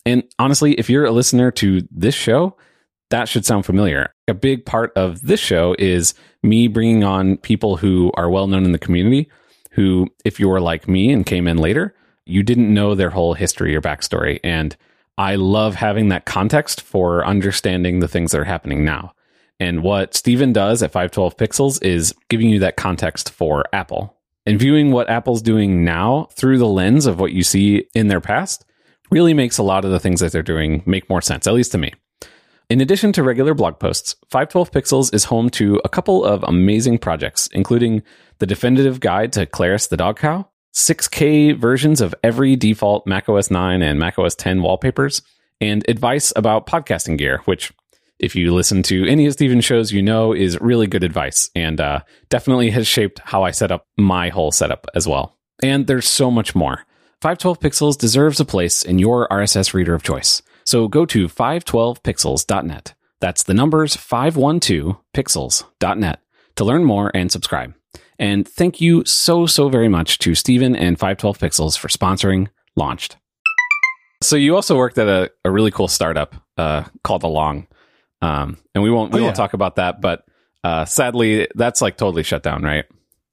And 0.06 0.22
honestly, 0.38 0.74
if 0.74 0.92
you're 0.92 1.06
a 1.06 1.12
listener 1.12 1.50
to 1.54 1.82
this 1.90 2.14
show, 2.14 2.56
that 3.10 3.28
should 3.28 3.48
sound 3.48 3.66
familiar. 3.66 4.14
A 4.28 4.36
big 4.36 4.64
part 4.64 4.94
of 4.96 5.20
this 5.22 5.40
show 5.40 5.76
is 5.80 6.14
me 6.44 6.68
bringing 6.68 7.04
on 7.04 7.38
people 7.38 7.78
who 7.78 8.12
are 8.14 8.30
well 8.30 8.46
known 8.46 8.64
in 8.64 8.74
the 8.74 8.78
community, 8.78 9.28
who, 9.72 10.08
if 10.24 10.40
you 10.40 10.50
were 10.50 10.62
like 10.62 10.88
me 10.88 11.12
and 11.12 11.26
came 11.26 11.48
in 11.48 11.58
later, 11.58 11.96
you 12.26 12.44
didn't 12.44 12.74
know 12.74 12.96
their 12.96 13.10
whole 13.10 13.34
history 13.34 13.76
or 13.76 13.82
backstory. 13.82 14.40
And 14.44 14.76
I 15.18 15.36
love 15.36 15.76
having 15.76 16.10
that 16.10 16.26
context 16.26 16.82
for 16.82 17.26
understanding 17.26 18.00
the 18.00 18.08
things 18.08 18.32
that 18.32 18.42
are 18.42 18.46
happening 18.46 18.86
now. 18.86 19.14
And 19.60 19.84
what 19.84 20.16
Stephen 20.16 20.54
does 20.54 20.82
at 20.82 20.92
512 20.92 21.38
Pixels 21.38 21.84
is 21.84 22.16
giving 22.30 22.50
you 22.50 22.60
that 22.60 22.78
context 22.78 23.32
for 23.32 23.64
Apple 23.74 24.18
and 24.46 24.60
viewing 24.60 24.92
what 24.92 25.10
Apple's 25.10 25.42
doing 25.42 25.84
now 25.84 26.28
through 26.32 26.58
the 26.58 26.68
lens 26.68 27.06
of 27.06 27.20
what 27.20 27.32
you 27.32 27.44
see 27.44 27.88
in 27.94 28.08
their 28.08 28.22
past 28.22 28.66
really 29.12 29.34
makes 29.34 29.58
a 29.58 29.64
lot 29.64 29.86
of 29.86 29.92
the 29.92 30.00
things 30.00 30.22
that 30.22 30.32
they're 30.32 30.42
doing 30.42 30.82
make 30.86 31.10
more 31.10 31.22
sense, 31.22 31.46
at 31.46 31.54
least 31.54 31.74
to 31.74 31.78
me. 31.78 31.94
In 32.72 32.80
addition 32.80 33.12
to 33.12 33.24
regular 33.24 33.54
blog 33.54 33.80
posts, 33.80 34.16
512 34.30 34.72
Pixels 34.72 35.14
is 35.14 35.26
home 35.26 35.50
to 35.50 35.82
a 35.84 35.90
couple 35.90 36.24
of 36.24 36.42
amazing 36.44 37.00
projects, 37.00 37.48
including 37.48 38.02
the 38.40 38.46
definitive 38.46 39.02
guide 39.02 39.34
to 39.34 39.46
Clarus 39.46 39.90
the 39.90 39.98
dog 39.98 40.18
cow, 40.18 40.48
6K 40.74 41.58
versions 41.58 42.00
of 42.00 42.16
every 42.24 42.56
default 42.56 43.06
macOS 43.06 43.52
9 43.52 43.82
and 43.82 44.00
macOS 44.00 44.36
10 44.36 44.62
wallpapers, 44.62 45.22
and 45.60 45.84
advice 45.90 46.32
about 46.38 46.66
podcasting 46.66 47.18
gear, 47.18 47.42
which, 47.44 47.74
if 48.20 48.38
you 48.38 48.54
listen 48.54 48.84
to 48.84 49.06
any 49.06 49.26
of 49.26 49.34
Stephen's 49.34 49.66
shows, 49.66 49.92
you 49.92 50.02
know 50.02 50.32
is 50.32 50.58
really 50.62 50.88
good 50.88 51.04
advice 51.04 51.50
and 51.54 51.82
uh, 51.82 52.00
definitely 52.30 52.70
has 52.70 52.88
shaped 52.88 53.20
how 53.20 53.44
I 53.44 53.52
set 53.52 53.74
up 53.74 53.86
my 53.98 54.30
whole 54.30 54.54
setup 54.54 54.88
as 54.96 55.06
well. 55.06 55.38
And 55.62 55.88
there's 55.88 56.08
so 56.08 56.32
much 56.32 56.56
more. 56.56 56.86
512 57.20 57.60
Pixels 57.60 57.98
deserves 57.98 58.40
a 58.40 58.46
place 58.46 58.82
in 58.82 58.98
your 58.98 59.28
RSS 59.28 59.74
reader 59.74 59.94
of 59.94 60.04
choice. 60.04 60.42
So 60.66 60.88
go 60.88 61.06
to 61.08 61.28
512pixels.net. 61.28 62.94
That's 63.20 63.44
the 63.44 63.54
numbers 63.54 63.96
512pixels.net 63.98 66.20
to 66.56 66.64
learn 66.66 66.84
more 66.84 67.12
and 67.14 67.32
subscribe. 67.32 67.74
And 68.20 68.48
thank 68.48 68.80
you 68.82 69.04
so, 69.06 69.46
so 69.46 69.70
very 69.70 69.90
much 69.90 70.20
to 70.20 70.36
Stephen 70.36 70.76
and 70.76 71.00
512 71.00 71.38
Pixels 71.40 71.78
for 71.78 71.88
sponsoring 71.88 72.48
Launched. 72.76 73.18
So 74.22 74.36
you 74.36 74.56
also 74.56 74.78
worked 74.78 74.98
at 75.00 75.08
a, 75.08 75.32
a 75.44 75.52
really 75.52 75.72
cool 75.72 75.88
startup 75.88 76.36
uh, 76.58 76.84
called 77.04 77.24
Along. 77.24 77.68
Um, 78.22 78.58
and 78.76 78.84
we 78.84 78.92
won't 78.92 79.12
we 79.12 79.20
Oh, 79.20 79.24
won't 79.24 79.36
talk 79.36 79.54
about 79.54 79.78
that, 79.78 80.00
but 80.00 80.24
uh, 80.64 80.86
sadly 80.86 81.48
that's 81.56 81.82
like 81.82 81.98
totally 81.98 82.22
shut 82.22 82.44
down, 82.44 82.62
right? 82.62 82.86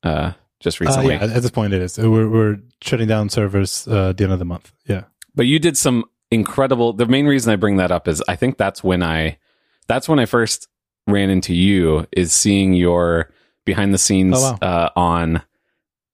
Uh, 0.03 0.33
just 0.61 0.81
recently. 0.81 1.15
Uh, 1.15 1.27
yeah, 1.27 1.35
at 1.35 1.43
this 1.43 1.51
point 1.51 1.75
it 1.75 1.83
is. 1.83 1.99
Uh, 1.99 2.11
We're, 2.11 2.29
we're 2.29 2.57
shutting 2.81 3.07
down 3.07 3.29
servers 3.29 3.87
uh, 3.87 4.09
at 4.11 4.17
the 4.17 4.25
end 4.25 4.33
of 4.33 4.39
the 4.39 4.47
month. 4.47 4.73
Yeah. 4.87 5.05
But 5.35 5.45
you 5.47 5.59
did 5.59 5.77
some 5.77 6.05
incredible. 6.31 6.93
The 6.93 7.07
main 7.07 7.27
reason 7.27 7.53
I 7.53 7.57
bring 7.57 7.77
that 7.77 7.91
up 7.91 8.09
is 8.09 8.23
I 8.29 8.37
think 8.37 8.59
that's 8.59 8.83
when 8.85 9.03
I, 9.03 9.39
that's 9.87 10.09
when 10.09 10.19
I 10.19 10.27
first 10.27 10.69
ran 11.07 11.31
into 11.31 11.55
you 11.55 12.07
is 12.13 12.33
seeing 12.33 12.75
your 12.75 13.31
behind 13.65 13.95
the 13.95 13.99
scenes 13.99 14.35
Oh, 14.37 14.57
wow. 14.61 14.69
uh, 14.69 14.89
on 14.97 15.43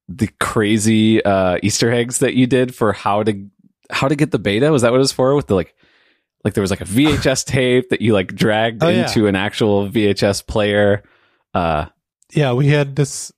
the 0.09 0.29
crazy 0.41 1.25
uh, 1.25 1.59
Easter 1.63 1.91
eggs 1.91 2.19
that 2.19 2.35
you 2.35 2.47
did 2.47 2.75
for 2.75 2.93
how 2.93 3.23
to 3.23 3.49
how 3.91 4.09
to 4.09 4.17
get 4.17 4.31
the 4.31 4.39
beta. 4.39 4.71
Was 4.71 4.83
that 4.83 4.91
what 4.93 4.97
it 4.97 4.99
was 4.99 5.13
for? 5.13 5.35
With 5.35 5.47
the 5.47 5.55
like, 5.55 5.75
like 6.45 6.55
there 6.55 6.63
was 6.63 6.71
like 6.71 6.81
a 6.81 6.85
VHS 6.85 7.45
tape 7.47 7.89
that 7.91 8.01
you 8.01 8.13
like 8.13 8.35
dragged 8.35 8.83
Oh, 8.83 8.89
yeah. 8.89 9.07
into 9.07 9.27
an 9.27 9.35
actual 9.37 9.89
VHS 9.89 10.47
player. 10.47 11.03
Uh, 11.55 11.87
Yeah, 12.33 12.53
we 12.53 12.69
had 12.69 12.97
this. 12.97 13.33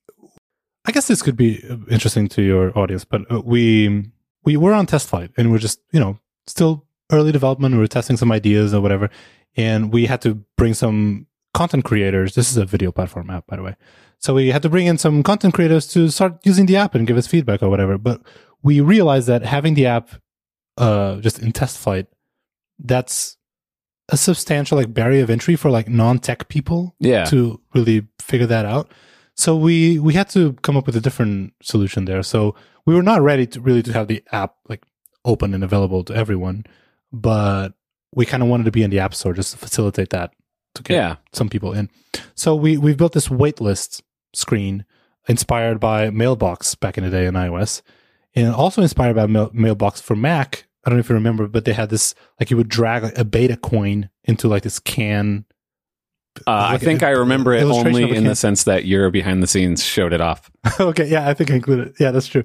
I 0.84 0.92
guess 0.92 1.08
this 1.08 1.20
could 1.22 1.36
be 1.36 1.64
interesting 1.90 2.28
to 2.28 2.42
your 2.42 2.76
audience, 2.78 3.04
but 3.04 3.22
uh, 3.30 3.40
we 3.44 4.10
we 4.44 4.56
were 4.56 4.72
on 4.72 4.86
test 4.86 5.08
flight 5.08 5.30
and 5.36 5.50
we're 5.50 5.58
just 5.58 5.80
you 5.92 5.98
know 6.00 6.18
still 6.46 6.86
early 7.10 7.32
development. 7.32 7.74
We 7.74 7.80
were 7.80 7.86
testing 7.86 8.16
some 8.16 8.32
ideas 8.32 8.74
or 8.74 8.80
whatever, 8.80 9.10
and 9.56 9.92
we 9.92 10.06
had 10.06 10.20
to 10.22 10.42
bring 10.56 10.74
some 10.74 11.26
content 11.54 11.84
creators. 11.84 12.34
This 12.34 12.50
is 12.50 12.56
a 12.56 12.64
video 12.64 12.92
platform 12.92 13.30
app, 13.30 13.46
by 13.46 13.56
the 13.56 13.62
way. 13.62 13.76
So 14.18 14.34
we 14.34 14.48
had 14.48 14.62
to 14.62 14.68
bring 14.68 14.86
in 14.86 14.98
some 14.98 15.22
content 15.22 15.54
creators 15.54 15.86
to 15.88 16.08
start 16.08 16.38
using 16.44 16.66
the 16.66 16.76
app 16.76 16.94
and 16.94 17.06
give 17.06 17.16
us 17.16 17.26
feedback 17.26 17.62
or 17.62 17.68
whatever. 17.68 17.98
But 17.98 18.22
we 18.62 18.80
realized 18.80 19.26
that 19.28 19.42
having 19.42 19.74
the 19.74 19.86
app 19.86 20.10
uh, 20.76 21.16
just 21.16 21.38
in 21.38 21.52
test 21.52 21.78
flight, 21.78 22.06
that's 22.78 23.36
a 24.08 24.16
substantial 24.16 24.78
like 24.78 24.92
barrier 24.92 25.22
of 25.22 25.30
entry 25.30 25.56
for 25.56 25.70
like 25.70 25.88
non-tech 25.88 26.48
people 26.48 26.94
yeah, 27.00 27.24
to 27.26 27.60
really 27.74 28.06
figure 28.20 28.46
that 28.46 28.64
out. 28.64 28.90
So 29.34 29.56
we 29.56 29.98
we 29.98 30.14
had 30.14 30.28
to 30.30 30.54
come 30.62 30.76
up 30.76 30.86
with 30.86 30.96
a 30.96 31.00
different 31.00 31.52
solution 31.62 32.04
there. 32.04 32.22
So 32.22 32.54
we 32.86 32.94
were 32.94 33.02
not 33.02 33.22
ready 33.22 33.46
to 33.48 33.60
really 33.60 33.82
to 33.82 33.92
have 33.92 34.08
the 34.08 34.22
app 34.32 34.54
like 34.68 34.82
open 35.26 35.52
and 35.52 35.62
available 35.62 36.04
to 36.04 36.14
everyone, 36.14 36.64
but 37.12 37.74
we 38.14 38.24
kind 38.24 38.42
of 38.42 38.48
wanted 38.48 38.64
to 38.64 38.70
be 38.70 38.82
in 38.82 38.90
the 38.90 39.00
app 39.00 39.14
store 39.14 39.34
just 39.34 39.52
to 39.52 39.58
facilitate 39.58 40.10
that 40.10 40.32
to 40.74 40.82
get 40.82 40.94
yeah. 40.94 41.16
some 41.32 41.48
people 41.48 41.72
in. 41.72 41.90
So 42.34 42.54
we 42.54 42.76
we 42.78 42.94
built 42.94 43.12
this 43.12 43.28
waitlist 43.28 44.02
screen 44.32 44.84
inspired 45.28 45.80
by 45.80 46.10
Mailbox 46.10 46.74
back 46.74 46.96
in 46.96 47.04
the 47.04 47.10
day 47.10 47.26
in 47.26 47.34
iOS, 47.34 47.82
and 48.34 48.54
also 48.54 48.82
inspired 48.82 49.16
by 49.16 49.26
Mail- 49.26 49.50
Mailbox 49.52 50.00
for 50.00 50.16
Mac. 50.16 50.66
I 50.84 50.90
don't 50.90 50.98
know 50.98 51.00
if 51.00 51.08
you 51.08 51.14
remember, 51.14 51.48
but 51.48 51.64
they 51.64 51.72
had 51.72 51.90
this 51.90 52.14
like 52.38 52.50
you 52.50 52.56
would 52.56 52.68
drag 52.68 53.02
like, 53.02 53.18
a 53.18 53.24
beta 53.24 53.56
coin 53.56 54.08
into 54.24 54.48
like 54.48 54.62
this 54.62 54.78
can. 54.78 55.44
Uh, 56.46 56.68
I 56.70 56.78
think 56.78 57.02
uh, 57.02 57.06
I 57.06 57.10
remember 57.10 57.54
it 57.54 57.64
only 57.64 58.14
in 58.14 58.24
the 58.24 58.36
sense 58.36 58.64
that 58.64 58.84
your 58.84 59.10
behind 59.10 59.42
the 59.42 59.46
scenes 59.46 59.82
showed 59.82 60.12
it 60.12 60.20
off. 60.20 60.50
okay, 60.80 61.06
yeah, 61.06 61.28
I 61.28 61.34
think 61.34 61.50
I 61.50 61.54
included. 61.54 61.94
Yeah, 61.98 62.10
that's 62.10 62.26
true. 62.26 62.44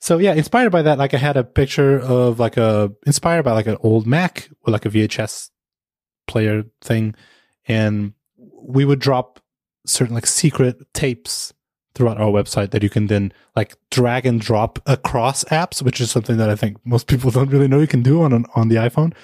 So 0.00 0.18
yeah, 0.18 0.34
inspired 0.34 0.70
by 0.70 0.82
that, 0.82 0.98
like 0.98 1.14
I 1.14 1.18
had 1.18 1.36
a 1.36 1.44
picture 1.44 1.98
of 1.98 2.38
like 2.38 2.56
a 2.56 2.92
inspired 3.06 3.42
by 3.42 3.52
like 3.52 3.66
an 3.66 3.78
old 3.80 4.06
Mac 4.06 4.48
with 4.64 4.72
like 4.72 4.86
a 4.86 4.90
VHS 4.90 5.50
player 6.26 6.64
thing, 6.82 7.14
and 7.66 8.12
we 8.36 8.84
would 8.84 9.00
drop 9.00 9.40
certain 9.86 10.14
like 10.14 10.26
secret 10.26 10.76
tapes 10.94 11.52
throughout 11.94 12.20
our 12.20 12.30
website 12.30 12.70
that 12.70 12.82
you 12.82 12.90
can 12.90 13.08
then 13.08 13.32
like 13.56 13.76
drag 13.90 14.24
and 14.24 14.40
drop 14.40 14.78
across 14.86 15.42
apps, 15.44 15.82
which 15.82 16.00
is 16.00 16.10
something 16.10 16.36
that 16.36 16.48
I 16.48 16.54
think 16.54 16.76
most 16.84 17.08
people 17.08 17.30
don't 17.32 17.50
really 17.50 17.68
know 17.68 17.80
you 17.80 17.86
can 17.88 18.02
do 18.02 18.22
on 18.22 18.32
an, 18.32 18.46
on 18.54 18.68
the 18.68 18.76
iPhone. 18.76 19.14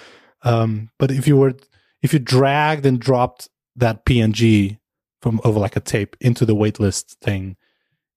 Um, 0.42 0.90
but 0.98 1.10
if 1.10 1.28
you 1.28 1.36
were 1.36 1.54
if 2.02 2.12
you 2.12 2.18
dragged 2.18 2.84
and 2.84 2.98
dropped 2.98 3.48
that 3.76 4.04
PNG 4.04 4.78
from 5.22 5.40
over 5.44 5.58
like 5.58 5.76
a 5.76 5.80
tape 5.80 6.16
into 6.20 6.44
the 6.44 6.54
waitlist 6.54 7.16
thing, 7.22 7.56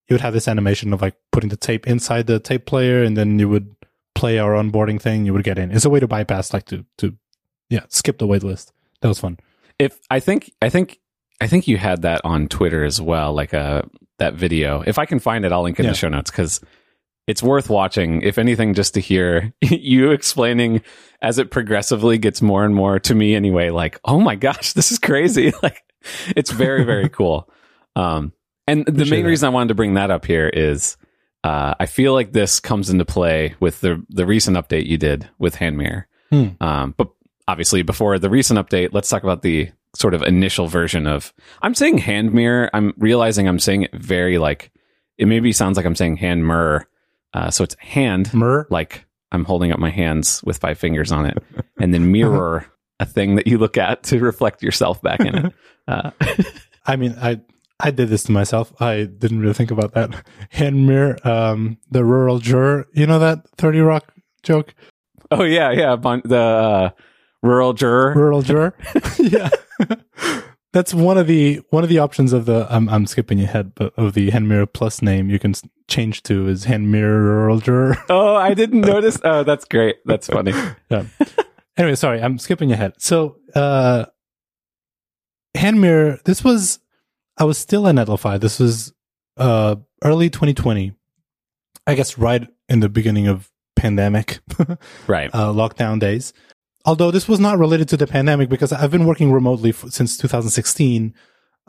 you 0.07 0.13
would 0.13 0.21
have 0.21 0.33
this 0.33 0.47
animation 0.47 0.93
of 0.93 1.01
like 1.01 1.15
putting 1.31 1.49
the 1.49 1.57
tape 1.57 1.87
inside 1.87 2.27
the 2.27 2.39
tape 2.39 2.65
player, 2.65 3.03
and 3.03 3.17
then 3.17 3.39
you 3.39 3.49
would 3.49 3.75
play 4.15 4.39
our 4.39 4.53
onboarding 4.53 5.01
thing. 5.01 5.25
You 5.25 5.33
would 5.33 5.43
get 5.43 5.57
in. 5.59 5.71
It's 5.71 5.85
a 5.85 5.89
way 5.89 5.99
to 5.99 6.07
bypass 6.07 6.53
like 6.53 6.65
to 6.65 6.85
to 6.99 7.15
yeah 7.69 7.85
skip 7.89 8.17
the 8.17 8.27
waitlist. 8.27 8.71
That 9.01 9.09
was 9.09 9.19
fun. 9.19 9.37
if 9.79 9.99
I 10.09 10.19
think 10.19 10.51
I 10.61 10.69
think 10.69 10.99
I 11.39 11.47
think 11.47 11.67
you 11.67 11.77
had 11.77 12.01
that 12.01 12.21
on 12.23 12.47
Twitter 12.47 12.83
as 12.83 12.99
well, 13.01 13.33
like 13.33 13.53
uh 13.53 13.83
that 14.17 14.33
video. 14.33 14.81
If 14.81 14.97
I 14.97 15.05
can 15.05 15.19
find 15.19 15.45
it, 15.45 15.51
I'll 15.51 15.61
link 15.61 15.79
it 15.79 15.83
in 15.83 15.89
the 15.89 15.95
show 15.95 16.09
notes 16.09 16.31
because 16.31 16.61
it's 17.27 17.43
worth 17.43 17.69
watching. 17.69 18.21
If 18.21 18.37
anything, 18.37 18.73
just 18.73 18.95
to 18.95 18.99
hear 19.01 19.53
you 19.61 20.11
explaining 20.11 20.81
as 21.21 21.37
it 21.37 21.51
progressively 21.51 22.17
gets 22.17 22.41
more 22.41 22.63
and 22.65 22.73
more 22.73 22.99
to 22.99 23.13
me 23.13 23.35
anyway. 23.35 23.69
Like, 23.69 23.99
oh 24.05 24.19
my 24.19 24.35
gosh, 24.35 24.73
this 24.77 24.91
is 24.91 24.99
crazy! 24.99 25.53
Like, 25.61 25.83
it's 26.35 26.51
very 26.51 26.85
very 26.85 27.09
cool. 27.09 27.49
Um, 27.95 28.31
and 28.67 28.85
the 28.85 28.91
Appreciate 28.91 29.09
main 29.11 29.23
that. 29.23 29.29
reason 29.29 29.47
I 29.47 29.49
wanted 29.49 29.69
to 29.69 29.75
bring 29.75 29.93
that 29.95 30.11
up 30.11 30.25
here 30.25 30.47
is. 30.47 30.97
Uh, 31.43 31.75
I 31.79 31.85
feel 31.85 32.13
like 32.13 32.33
this 32.33 32.59
comes 32.59 32.89
into 32.89 33.05
play 33.05 33.55
with 33.61 33.79
the 33.79 34.03
the 34.09 34.25
recent 34.25 34.57
update 34.57 34.87
you 34.87 34.97
did 34.97 35.29
with 35.37 35.55
HandMirror. 35.55 36.05
Hmm. 36.29 36.47
Um, 36.59 36.93
but 36.97 37.09
obviously, 37.47 37.83
before 37.83 38.19
the 38.19 38.29
recent 38.29 38.59
update, 38.59 38.89
let's 38.91 39.07
talk 39.07 39.23
about 39.23 39.43
the 39.43 39.69
sort 39.95 40.13
of 40.13 40.23
initial 40.23 40.67
version 40.67 41.07
of. 41.07 41.33
I'm 41.61 41.75
saying 41.75 41.99
hand 41.99 42.33
mirror. 42.33 42.69
I'm 42.73 42.93
realizing 42.97 43.47
I'm 43.47 43.59
saying 43.59 43.83
it 43.83 43.93
very 43.93 44.39
like 44.39 44.71
it 45.17 45.27
maybe 45.27 45.53
sounds 45.53 45.77
like 45.77 45.85
I'm 45.85 45.95
saying 45.95 46.17
hand 46.17 46.45
mirror. 46.45 46.87
Uh, 47.33 47.49
so 47.51 47.63
it's 47.63 47.75
hand 47.75 48.33
Mur. 48.33 48.67
like 48.69 49.05
I'm 49.31 49.45
holding 49.45 49.71
up 49.71 49.79
my 49.79 49.91
hands 49.91 50.41
with 50.43 50.57
five 50.57 50.77
fingers 50.77 51.11
on 51.11 51.27
it, 51.27 51.37
and 51.79 51.93
then 51.93 52.11
mirror 52.11 52.65
a 52.99 53.05
thing 53.05 53.35
that 53.35 53.47
you 53.47 53.57
look 53.57 53.77
at 53.77 54.03
to 54.03 54.19
reflect 54.19 54.63
yourself 54.63 55.01
back 55.01 55.19
in 55.19 55.35
it. 55.35 55.53
Uh, 55.87 56.11
I 56.85 56.95
mean, 56.95 57.15
I 57.21 57.39
I 57.79 57.91
did 57.91 58.09
this 58.09 58.23
to 58.23 58.31
myself. 58.31 58.73
I 58.81 59.03
didn't 59.03 59.39
really 59.39 59.53
think 59.53 59.71
about 59.71 59.93
that. 59.93 60.25
Hand 60.49 60.87
mirror, 60.87 61.17
um, 61.27 61.77
the 61.91 62.03
rural 62.03 62.39
juror. 62.39 62.87
You 62.93 63.05
know 63.05 63.19
that 63.19 63.47
Thirty 63.57 63.79
Rock 63.79 64.13
joke? 64.43 64.73
oh 65.31 65.43
yeah, 65.43 65.71
yeah. 65.71 65.95
Bon- 65.95 66.21
the 66.25 66.37
uh, 66.39 66.89
rural 67.43 67.73
juror. 67.73 68.13
Rural 68.15 68.41
juror. 68.49 68.75
yeah. 69.19 69.49
That's 70.73 70.93
one 70.93 71.17
of 71.17 71.27
the 71.27 71.61
one 71.69 71.83
of 71.83 71.89
the 71.89 71.99
options 71.99 72.33
of 72.33 72.45
the 72.45 72.67
I'm 72.69 72.89
I'm 72.89 73.05
skipping 73.05 73.41
ahead, 73.41 73.73
but 73.75 73.93
of 73.97 74.13
the 74.13 74.29
hand 74.31 74.47
mirror 74.49 74.65
plus 74.65 75.01
name 75.01 75.29
you 75.29 75.39
can 75.39 75.53
change 75.87 76.23
to 76.23 76.47
is 76.47 76.65
hand 76.65 76.91
mirror 76.91 77.21
rural 77.21 77.59
juror. 77.59 77.97
Oh, 78.09 78.35
I 78.35 78.53
didn't 78.53 78.81
notice. 78.81 79.19
Oh, 79.23 79.43
that's 79.43 79.65
great. 79.65 79.97
That's 80.05 80.27
funny. 80.27 80.51
yeah. 80.89 81.05
Anyway, 81.77 81.95
sorry, 81.95 82.21
I'm 82.21 82.37
skipping 82.39 82.71
ahead. 82.71 82.93
So, 82.97 83.37
uh, 83.55 84.05
hand 85.55 85.79
mirror. 85.79 86.19
This 86.25 86.43
was 86.43 86.79
I 87.37 87.43
was 87.43 87.57
still 87.57 87.87
at 87.87 87.95
Netlify. 87.95 88.39
This 88.39 88.59
was 88.59 88.93
uh 89.37 89.75
early 90.03 90.29
2020. 90.29 90.93
I 91.85 91.95
guess 91.95 92.17
right 92.17 92.47
in 92.67 92.79
the 92.81 92.89
beginning 92.89 93.27
of 93.27 93.49
pandemic 93.75 94.39
Right. 95.07 95.29
uh, 95.33 95.51
lockdown 95.53 95.99
days. 95.99 96.33
Although 96.85 97.11
this 97.11 97.27
was 97.27 97.39
not 97.39 97.57
related 97.59 97.87
to 97.89 97.97
the 97.97 98.07
pandemic 98.07 98.49
because 98.49 98.73
I've 98.73 98.91
been 98.91 99.05
working 99.05 99.31
remotely 99.31 99.69
f- 99.69 99.85
since 99.89 100.17
2016. 100.17 101.13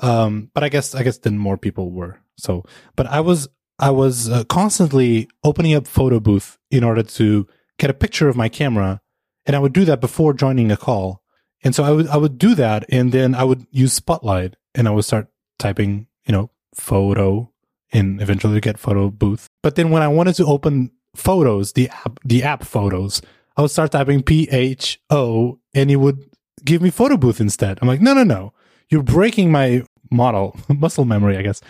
Um, 0.01 0.51
but 0.55 0.63
I 0.65 0.69
guess 0.69 0.95
I 0.95 1.03
guess 1.03 1.19
then 1.19 1.39
more 1.39 1.57
people 1.59 1.91
were. 1.91 2.21
So, 2.37 2.65
but 2.97 3.07
I 3.07 3.21
was 3.21 3.49
I 3.79 3.91
was 3.91 4.29
uh, 4.29 4.45
constantly 4.45 5.29
opening 5.45 5.75
up 5.75 5.87
photo 5.87 6.21
booth 6.21 6.57
in 6.71 6.85
order 6.85 7.03
to 7.03 7.47
get 7.79 7.91
a 7.91 7.95
picture 7.95 8.29
of 8.29 8.37
my 8.37 8.49
camera, 8.49 9.01
and 9.45 9.55
I 9.57 9.59
would 9.59 9.73
do 9.73 9.85
that 9.87 10.01
before 10.01 10.33
joining 10.35 10.71
a 10.71 10.77
call. 10.77 11.23
And 11.65 11.75
so 11.75 11.83
I 11.85 11.91
would 11.91 12.07
I 12.09 12.17
would 12.17 12.39
do 12.39 12.55
that, 12.55 12.85
and 12.89 13.11
then 13.11 13.35
I 13.35 13.43
would 13.45 13.67
use 13.73 13.93
Spotlight, 13.93 14.55
and 14.75 14.87
I 14.87 14.93
would 14.93 15.05
start 15.05 15.29
typing, 15.59 16.07
you 16.27 16.33
know, 16.33 16.51
photo, 16.75 17.51
and 17.93 18.21
eventually 18.21 18.61
get 18.61 18.79
photo 18.79 19.11
booth. 19.11 19.49
But 19.63 19.75
then 19.75 19.91
when 19.91 20.03
I 20.03 20.09
wanted 20.09 20.35
to 20.37 20.47
open 20.47 20.91
photos, 21.17 21.73
the 21.73 21.89
app, 21.89 22.19
the 22.25 22.43
app 22.43 22.65
photos, 22.65 23.23
I 23.57 23.63
would 23.63 23.71
start 23.71 23.93
typing 23.93 24.23
P 24.23 24.49
H 24.51 25.01
O, 25.11 25.59
and 25.75 25.91
it 25.91 25.97
would 25.97 26.25
give 26.65 26.83
me 26.83 26.91
photo 26.91 27.17
booth 27.17 27.41
instead. 27.41 27.79
I'm 27.81 27.89
like, 27.89 28.01
no, 28.01 28.15
no, 28.15 28.25
no, 28.25 28.53
you're 28.89 29.03
breaking 29.03 29.51
my 29.53 29.85
model 30.11 30.59
muscle 30.69 31.05
memory, 31.05 31.37
I 31.37 31.43
guess, 31.43 31.61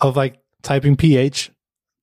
of 0.00 0.16
like 0.16 0.38
typing 0.62 0.96
PH 0.96 1.50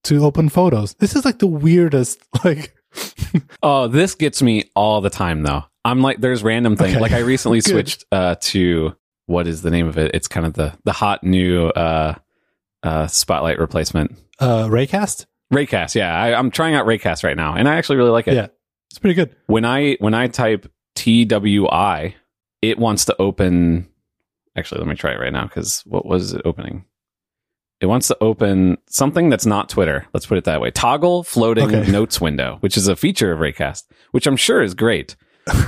to 0.05 0.23
open 0.23 0.49
photos. 0.49 0.93
This 0.95 1.15
is 1.15 1.25
like 1.25 1.39
the 1.39 1.47
weirdest, 1.47 2.19
like, 2.43 2.73
Oh, 3.63 3.87
this 3.87 4.15
gets 4.15 4.41
me 4.41 4.69
all 4.75 5.01
the 5.01 5.09
time 5.09 5.43
though. 5.43 5.63
I'm 5.83 6.01
like, 6.01 6.19
there's 6.19 6.43
random 6.43 6.75
things. 6.75 6.93
Okay. 6.93 6.99
Like 6.99 7.11
I 7.11 7.19
recently 7.19 7.61
switched 7.61 8.05
uh, 8.11 8.35
to 8.41 8.95
what 9.27 9.47
is 9.47 9.61
the 9.61 9.71
name 9.71 9.87
of 9.87 9.97
it? 9.97 10.11
It's 10.13 10.27
kind 10.27 10.45
of 10.45 10.53
the 10.53 10.73
the 10.83 10.91
hot 10.93 11.23
new 11.23 11.67
uh, 11.67 12.15
uh, 12.83 13.07
spotlight 13.07 13.59
replacement. 13.59 14.15
uh, 14.39 14.65
Raycast. 14.67 15.25
Raycast, 15.53 15.93
yeah. 15.95 16.13
I, 16.15 16.33
I'm 16.37 16.49
trying 16.51 16.73
out 16.75 16.85
Raycast 16.87 17.23
right 17.23 17.37
now, 17.37 17.55
and 17.55 17.67
I 17.69 17.75
actually 17.75 17.97
really 17.97 18.09
like 18.09 18.27
it. 18.27 18.33
Yeah, 18.33 18.47
it's 18.89 18.99
pretty 18.99 19.13
good. 19.13 19.35
When 19.47 19.63
I 19.65 19.95
when 19.99 20.13
I 20.13 20.27
type 20.27 20.71
TWI, 20.95 22.15
it 22.61 22.77
wants 22.79 23.05
to 23.05 23.15
open. 23.21 23.87
Actually, 24.57 24.79
let 24.79 24.87
me 24.87 24.95
try 24.95 25.11
it 25.11 25.19
right 25.19 25.33
now 25.33 25.43
because 25.43 25.81
what 25.85 26.05
was 26.05 26.33
it 26.33 26.41
opening? 26.45 26.85
It 27.81 27.85
It 27.85 27.87
wants 27.87 28.07
to 28.07 28.17
open 28.21 28.77
something 28.87 29.29
that's 29.29 29.45
not 29.45 29.69
Twitter. 29.69 30.07
Let's 30.13 30.25
put 30.25 30.37
it 30.37 30.45
that 30.45 30.61
way. 30.61 30.71
Toggle 30.71 31.23
floating 31.23 31.65
Okay. 31.75 31.91
notes 31.91 32.21
window, 32.21 32.57
which 32.61 32.77
is 32.77 32.87
a 32.87 32.95
feature 32.95 33.31
of 33.33 33.39
Raycast, 33.39 33.83
which 34.11 34.25
I'm 34.27 34.37
sure 34.37 34.61
is 34.63 34.73
great. 34.73 35.15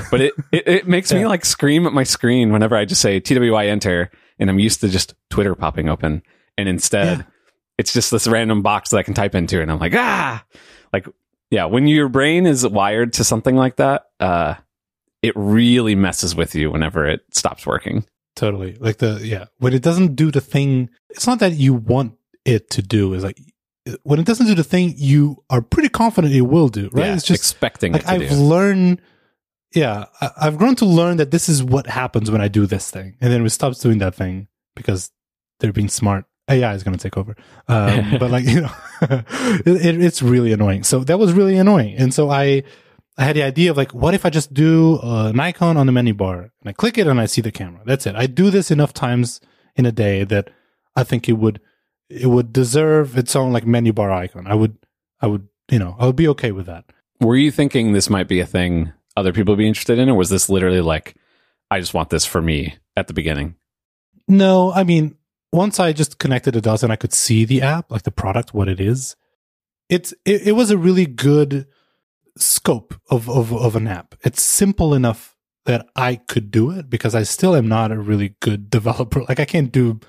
But 0.10 0.22
it, 0.22 0.34
it, 0.52 0.68
it 0.68 0.88
makes 0.88 1.12
me 1.14 1.26
like 1.28 1.46
scream 1.46 1.86
at 1.86 1.94
my 1.94 2.04
screen 2.04 2.52
whenever 2.52 2.76
I 2.76 2.86
just 2.86 3.02
say 3.02 3.20
TWI 3.20 3.68
enter 3.68 4.10
and 4.40 4.50
I'm 4.50 4.60
used 4.60 4.82
to 4.82 4.90
just 4.90 5.14
Twitter 5.30 5.54
popping 5.56 5.90
open. 5.90 6.24
And 6.58 6.68
instead, 6.68 7.20
Yeah. 7.20 7.24
it's 7.78 7.94
just 7.94 8.10
this 8.12 8.28
random 8.28 8.62
box 8.62 8.90
that 8.90 8.98
I 8.98 9.04
can 9.04 9.14
type 9.14 9.36
into. 9.36 9.62
And 9.62 9.72
I'm 9.72 9.80
like, 9.80 9.94
ah, 9.96 10.44
like, 10.94 11.08
yeah, 11.52 11.66
when 11.66 11.88
your 11.88 12.10
brain 12.10 12.46
is 12.46 12.66
wired 12.68 13.14
to 13.14 13.24
something 13.24 13.56
like 13.56 13.76
that, 13.78 14.06
uh, 14.20 14.56
it 15.22 15.34
really 15.36 15.96
messes 15.96 16.36
with 16.36 16.56
you 16.56 16.72
whenever 16.72 17.06
it 17.06 17.22
stops 17.32 17.66
working. 17.66 18.06
Totally. 18.36 18.76
Like 18.80 18.98
the 18.98 19.20
yeah, 19.24 19.46
when 19.58 19.74
it 19.74 19.82
doesn't 19.82 20.16
do 20.16 20.32
the 20.32 20.42
thing, 20.42 20.90
it's 21.10 21.26
not 21.28 21.40
that 21.40 21.54
you 21.54 21.74
want 21.74 22.14
it 22.46 22.70
to 22.72 22.82
do. 22.82 23.14
Is 23.14 23.24
like 23.24 23.40
when 24.04 24.20
it 24.20 24.26
doesn't 24.26 24.46
do 24.46 24.54
the 24.56 24.64
thing 24.64 24.94
you 24.98 25.44
are 25.50 25.62
pretty 25.62 25.90
confident 25.90 26.34
it 26.34 26.42
will 26.42 26.68
do. 26.70 26.90
Right? 26.94 27.06
Yeah, 27.08 27.14
it's 27.16 27.24
just 27.24 27.40
expecting 27.42 27.94
like 27.94 28.04
it 28.04 28.06
to 28.06 28.12
I've 28.12 28.30
do. 28.30 28.36
learned. 28.36 29.02
Yeah, 29.78 30.06
I, 30.20 30.32
I've 30.42 30.58
grown 30.58 30.76
to 30.78 30.86
learn 30.86 31.18
that 31.18 31.30
this 31.30 31.48
is 31.48 31.64
what 31.64 31.86
happens 31.86 32.32
when 32.32 32.42
I 32.42 32.48
do 32.48 32.66
this 32.66 32.90
thing, 32.90 33.16
and 33.22 33.32
then 33.32 33.46
it 33.46 33.50
stops 33.52 33.80
doing 33.80 34.00
that 34.00 34.16
thing 34.16 34.48
because 34.76 35.12
they're 35.60 35.72
being 35.72 35.88
smart. 35.88 36.26
AI 36.50 36.74
is 36.74 36.84
going 36.84 36.98
to 36.98 37.04
take 37.04 37.16
over. 37.16 37.36
Um, 37.68 38.16
but 38.20 38.32
like 38.32 38.46
you 38.46 38.62
know, 38.62 38.72
it, 39.02 39.86
it, 39.86 40.02
it's 40.02 40.24
really 40.24 40.52
annoying. 40.52 40.84
So 40.84 41.04
that 41.04 41.20
was 41.20 41.34
really 41.34 41.58
annoying, 41.58 41.96
and 41.96 42.12
so 42.12 42.32
I 42.32 42.64
I 43.20 43.26
had 43.26 43.36
the 43.36 43.44
idea 43.44 43.70
of 43.70 43.78
like, 43.78 43.94
what 43.94 44.16
if 44.16 44.26
I 44.26 44.32
just 44.32 44.52
do 44.52 45.00
uh, 45.04 45.30
an 45.30 45.40
icon 45.40 45.78
on 45.78 45.86
the 45.86 45.92
menu 45.92 46.16
bar 46.16 46.40
and 46.42 46.70
I 46.70 46.72
click 46.72 46.98
it 46.98 47.06
and 47.06 47.22
I 47.22 47.28
see 47.28 47.42
the 47.42 47.52
camera. 47.52 47.82
That's 47.86 48.06
it. 48.08 48.16
I 48.16 48.26
do 48.26 48.50
this 48.50 48.72
enough 48.72 48.94
times 48.94 49.42
in 49.76 49.86
a 49.86 49.92
day 49.92 50.24
that 50.24 50.50
I 50.96 51.04
think 51.04 51.30
it 51.30 51.34
would 51.34 51.62
it 52.10 52.28
would 52.28 52.52
deserve 52.52 53.18
its 53.18 53.36
own 53.36 53.54
like 53.54 53.66
menu 53.68 53.94
bar 53.94 54.12
icon. 54.12 54.48
I 54.48 54.56
would 54.56 54.78
I 55.22 55.28
would 55.28 55.48
you 55.70 55.78
know 55.78 55.96
I 56.00 56.08
would 56.08 56.16
be 56.16 56.28
okay 56.30 56.52
with 56.52 56.66
that. 56.66 56.86
Were 57.20 57.36
you 57.36 57.52
thinking 57.52 57.94
this 57.94 58.10
might 58.10 58.28
be 58.28 58.40
a 58.40 58.46
thing 58.46 58.94
other 59.18 59.34
people 59.34 59.56
be 59.56 59.68
interested 59.68 60.00
in, 60.00 60.10
or 60.10 60.16
was 60.16 60.30
this 60.30 60.50
literally 60.50 60.82
like, 60.82 61.16
I 61.70 61.80
just 61.80 61.94
want 61.94 62.10
this 62.10 62.26
for 62.26 62.42
me 62.42 62.76
at 62.96 63.08
the 63.08 63.14
beginning? 63.14 63.56
No, 64.28 64.72
I 64.72 64.84
mean 64.84 65.18
once 65.52 65.80
I 65.80 65.94
just 65.94 66.20
connected 66.20 66.54
the 66.54 66.62
dots 66.62 66.84
and 66.84 66.92
I 66.92 66.98
could 66.98 67.14
see 67.14 67.46
the 67.46 67.62
app 67.62 67.92
like 67.92 68.04
the 68.04 68.12
product 68.12 68.54
what 68.54 68.68
it 68.68 68.80
is. 68.80 69.16
It's 69.90 70.14
it, 70.26 70.48
it 70.48 70.52
was 70.54 70.72
a 70.72 70.78
really 70.78 71.06
good 71.06 71.68
scope 72.38 72.94
of, 73.10 73.30
of 73.30 73.54
of 73.54 73.76
an 73.76 73.88
app. 73.88 74.16
It's 74.24 74.42
simple 74.42 74.94
enough 74.94 75.36
that 75.66 75.88
I 75.96 76.16
could 76.16 76.52
do 76.52 76.72
it 76.72 76.90
because 76.90 77.16
I 77.16 77.24
still 77.24 77.56
am 77.56 77.68
not 77.68 77.92
a 77.92 78.00
really 78.00 78.36
good 78.42 78.70
developer. 78.78 79.24
Like 79.24 79.40
I 79.40 79.46
can't 79.46 79.72
do 79.72 80.00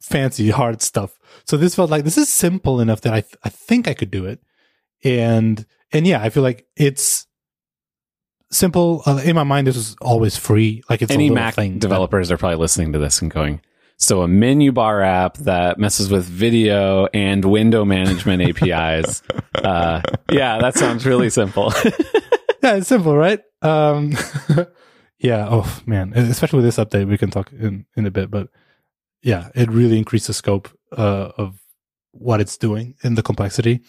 fancy 0.00 0.50
hard 0.50 0.82
stuff. 0.82 1.18
So 1.44 1.56
this 1.56 1.74
felt 1.74 1.90
like 1.90 2.04
this 2.04 2.18
is 2.18 2.28
simple 2.28 2.80
enough 2.80 3.00
that 3.02 3.12
I 3.12 3.20
th- 3.20 3.36
I 3.44 3.48
think 3.48 3.88
I 3.88 3.94
could 3.94 4.10
do 4.10 4.26
it. 4.26 4.40
And 5.04 5.66
and 5.92 6.06
yeah, 6.06 6.22
I 6.22 6.30
feel 6.30 6.42
like 6.42 6.66
it's 6.76 7.26
simple. 8.50 9.02
Uh, 9.06 9.20
in 9.24 9.34
my 9.34 9.44
mind, 9.44 9.66
this 9.66 9.76
was 9.76 9.96
always 10.00 10.36
free. 10.36 10.82
Like 10.88 11.02
it's 11.02 11.10
a 11.10 11.14
Any 11.14 11.30
Mac 11.30 11.54
thing 11.54 11.78
developers 11.78 12.30
are 12.30 12.36
probably 12.36 12.58
listening 12.58 12.92
to 12.92 12.98
this 12.98 13.20
and 13.20 13.30
going, 13.30 13.60
so 13.96 14.22
a 14.22 14.28
menu 14.28 14.72
bar 14.72 15.02
app 15.02 15.36
that 15.38 15.78
messes 15.78 16.10
with 16.10 16.24
video 16.24 17.06
and 17.14 17.44
window 17.44 17.84
management 17.84 18.42
APIs. 18.62 19.22
Uh, 19.54 20.02
yeah, 20.30 20.58
that 20.58 20.74
sounds 20.74 21.06
really 21.06 21.30
simple. 21.30 21.72
yeah, 22.62 22.76
it's 22.76 22.88
simple, 22.88 23.16
right? 23.16 23.40
Um, 23.62 24.12
yeah. 25.18 25.48
Oh 25.50 25.80
man, 25.86 26.12
especially 26.14 26.58
with 26.58 26.66
this 26.66 26.76
update, 26.76 27.08
we 27.08 27.18
can 27.18 27.30
talk 27.30 27.52
in 27.52 27.86
in 27.96 28.06
a 28.06 28.10
bit, 28.10 28.30
but 28.30 28.48
yeah, 29.22 29.48
it 29.54 29.70
really 29.70 29.98
increased 29.98 30.26
the 30.26 30.34
scope 30.34 30.68
uh, 30.96 31.32
of 31.36 31.58
what 32.12 32.40
it's 32.40 32.56
doing 32.56 32.94
and 33.02 33.16
the 33.16 33.22
complexity. 33.22 33.82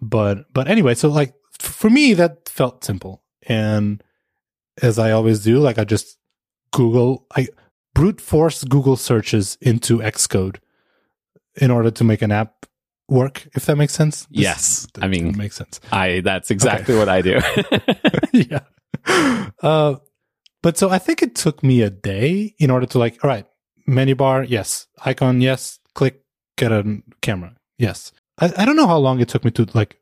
But 0.00 0.52
but 0.52 0.68
anyway, 0.68 0.94
so 0.94 1.08
like 1.08 1.34
for 1.58 1.88
me, 1.88 2.14
that 2.14 2.48
felt 2.48 2.84
simple, 2.84 3.22
and 3.46 4.02
as 4.82 4.98
I 4.98 5.10
always 5.12 5.42
do, 5.42 5.58
like 5.58 5.78
I 5.78 5.84
just 5.84 6.18
Google, 6.72 7.26
I 7.36 7.48
brute 7.94 8.20
force 8.20 8.64
Google 8.64 8.96
searches 8.96 9.56
into 9.60 9.98
Xcode 9.98 10.56
in 11.56 11.70
order 11.70 11.90
to 11.90 12.04
make 12.04 12.20
an 12.22 12.30
app 12.32 12.66
work. 13.08 13.46
If 13.54 13.66
that 13.66 13.76
makes 13.76 13.94
sense. 13.94 14.26
This- 14.26 14.42
Yes. 14.42 14.86
I 15.00 15.08
mean- 15.08 15.36
makes 15.36 15.56
sense. 15.56 15.80
I 15.92 16.20
that's 16.20 16.50
exactly 16.50 16.96
what 16.96 17.08
I 17.08 17.22
do. 17.22 17.38
yeah. 18.32 18.60
Uh, 19.62 19.96
but 20.62 20.76
so 20.76 20.90
I 20.90 20.98
think 20.98 21.22
it 21.22 21.34
took 21.34 21.62
me 21.62 21.82
a 21.82 21.90
day 21.90 22.54
in 22.58 22.70
order 22.70 22.86
to 22.86 22.98
like, 22.98 23.22
all 23.24 23.28
right, 23.30 23.46
menu 23.86 24.14
bar, 24.16 24.42
yes, 24.42 24.88
icon, 25.04 25.40
yes, 25.40 25.78
click, 25.94 26.22
get 26.58 26.72
a 26.72 27.00
camera, 27.22 27.54
yes. 27.78 28.10
I, 28.38 28.52
I 28.58 28.64
don't 28.64 28.76
know 28.76 28.88
how 28.88 28.98
long 28.98 29.20
it 29.20 29.28
took 29.28 29.44
me 29.44 29.50
to 29.52 29.66
like 29.74 29.96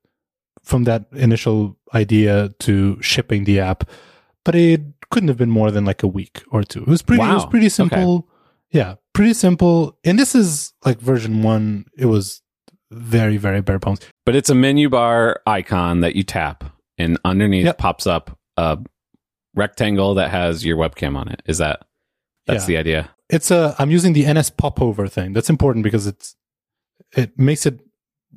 from 0.64 0.84
that 0.84 1.06
initial 1.12 1.76
idea 1.94 2.50
to 2.60 3.00
shipping 3.02 3.44
the 3.44 3.60
app, 3.60 3.88
but 4.44 4.54
it 4.54 4.82
couldn't 5.10 5.28
have 5.28 5.36
been 5.38 5.50
more 5.50 5.70
than 5.70 5.84
like 5.84 6.02
a 6.02 6.08
week 6.08 6.42
or 6.50 6.62
two. 6.64 6.82
It 6.82 6.88
was 6.88 7.02
pretty, 7.02 7.22
it 7.22 7.26
was 7.34 7.46
pretty 7.46 7.68
simple. 7.68 8.28
Yeah, 8.70 8.94
pretty 9.12 9.34
simple. 9.34 9.96
And 10.04 10.18
this 10.18 10.34
is 10.34 10.72
like 10.84 10.98
version 11.00 11.42
one. 11.42 11.84
It 11.96 12.06
was 12.06 12.42
very, 12.90 13.36
very 13.36 13.60
bare 13.60 13.78
bones. 13.78 14.00
but 14.26 14.34
it's 14.34 14.50
a 14.50 14.54
menu 14.54 14.88
bar 14.88 15.40
icon 15.46 16.00
that 16.00 16.16
you 16.16 16.22
tap, 16.24 16.64
and 16.98 17.18
underneath 17.24 17.64
Yep. 17.66 17.78
pops 17.78 18.06
up 18.06 18.38
a 18.56 18.78
rectangle 19.54 20.14
that 20.14 20.30
has 20.30 20.64
your 20.64 20.76
webcam 20.76 21.16
on 21.16 21.28
it. 21.28 21.42
Is 21.46 21.58
that 21.58 21.82
that's 22.46 22.64
Yeah. 22.64 22.66
the 22.68 22.76
idea? 22.78 23.10
it's 23.30 23.50
a 23.50 23.74
i'm 23.78 23.90
using 23.90 24.12
the 24.12 24.24
NSPopover 24.24 25.10
thing 25.10 25.32
that's 25.32 25.48
important 25.48 25.82
because 25.82 26.06
it's 26.06 26.36
it 27.16 27.38
makes 27.38 27.64
it 27.64 27.80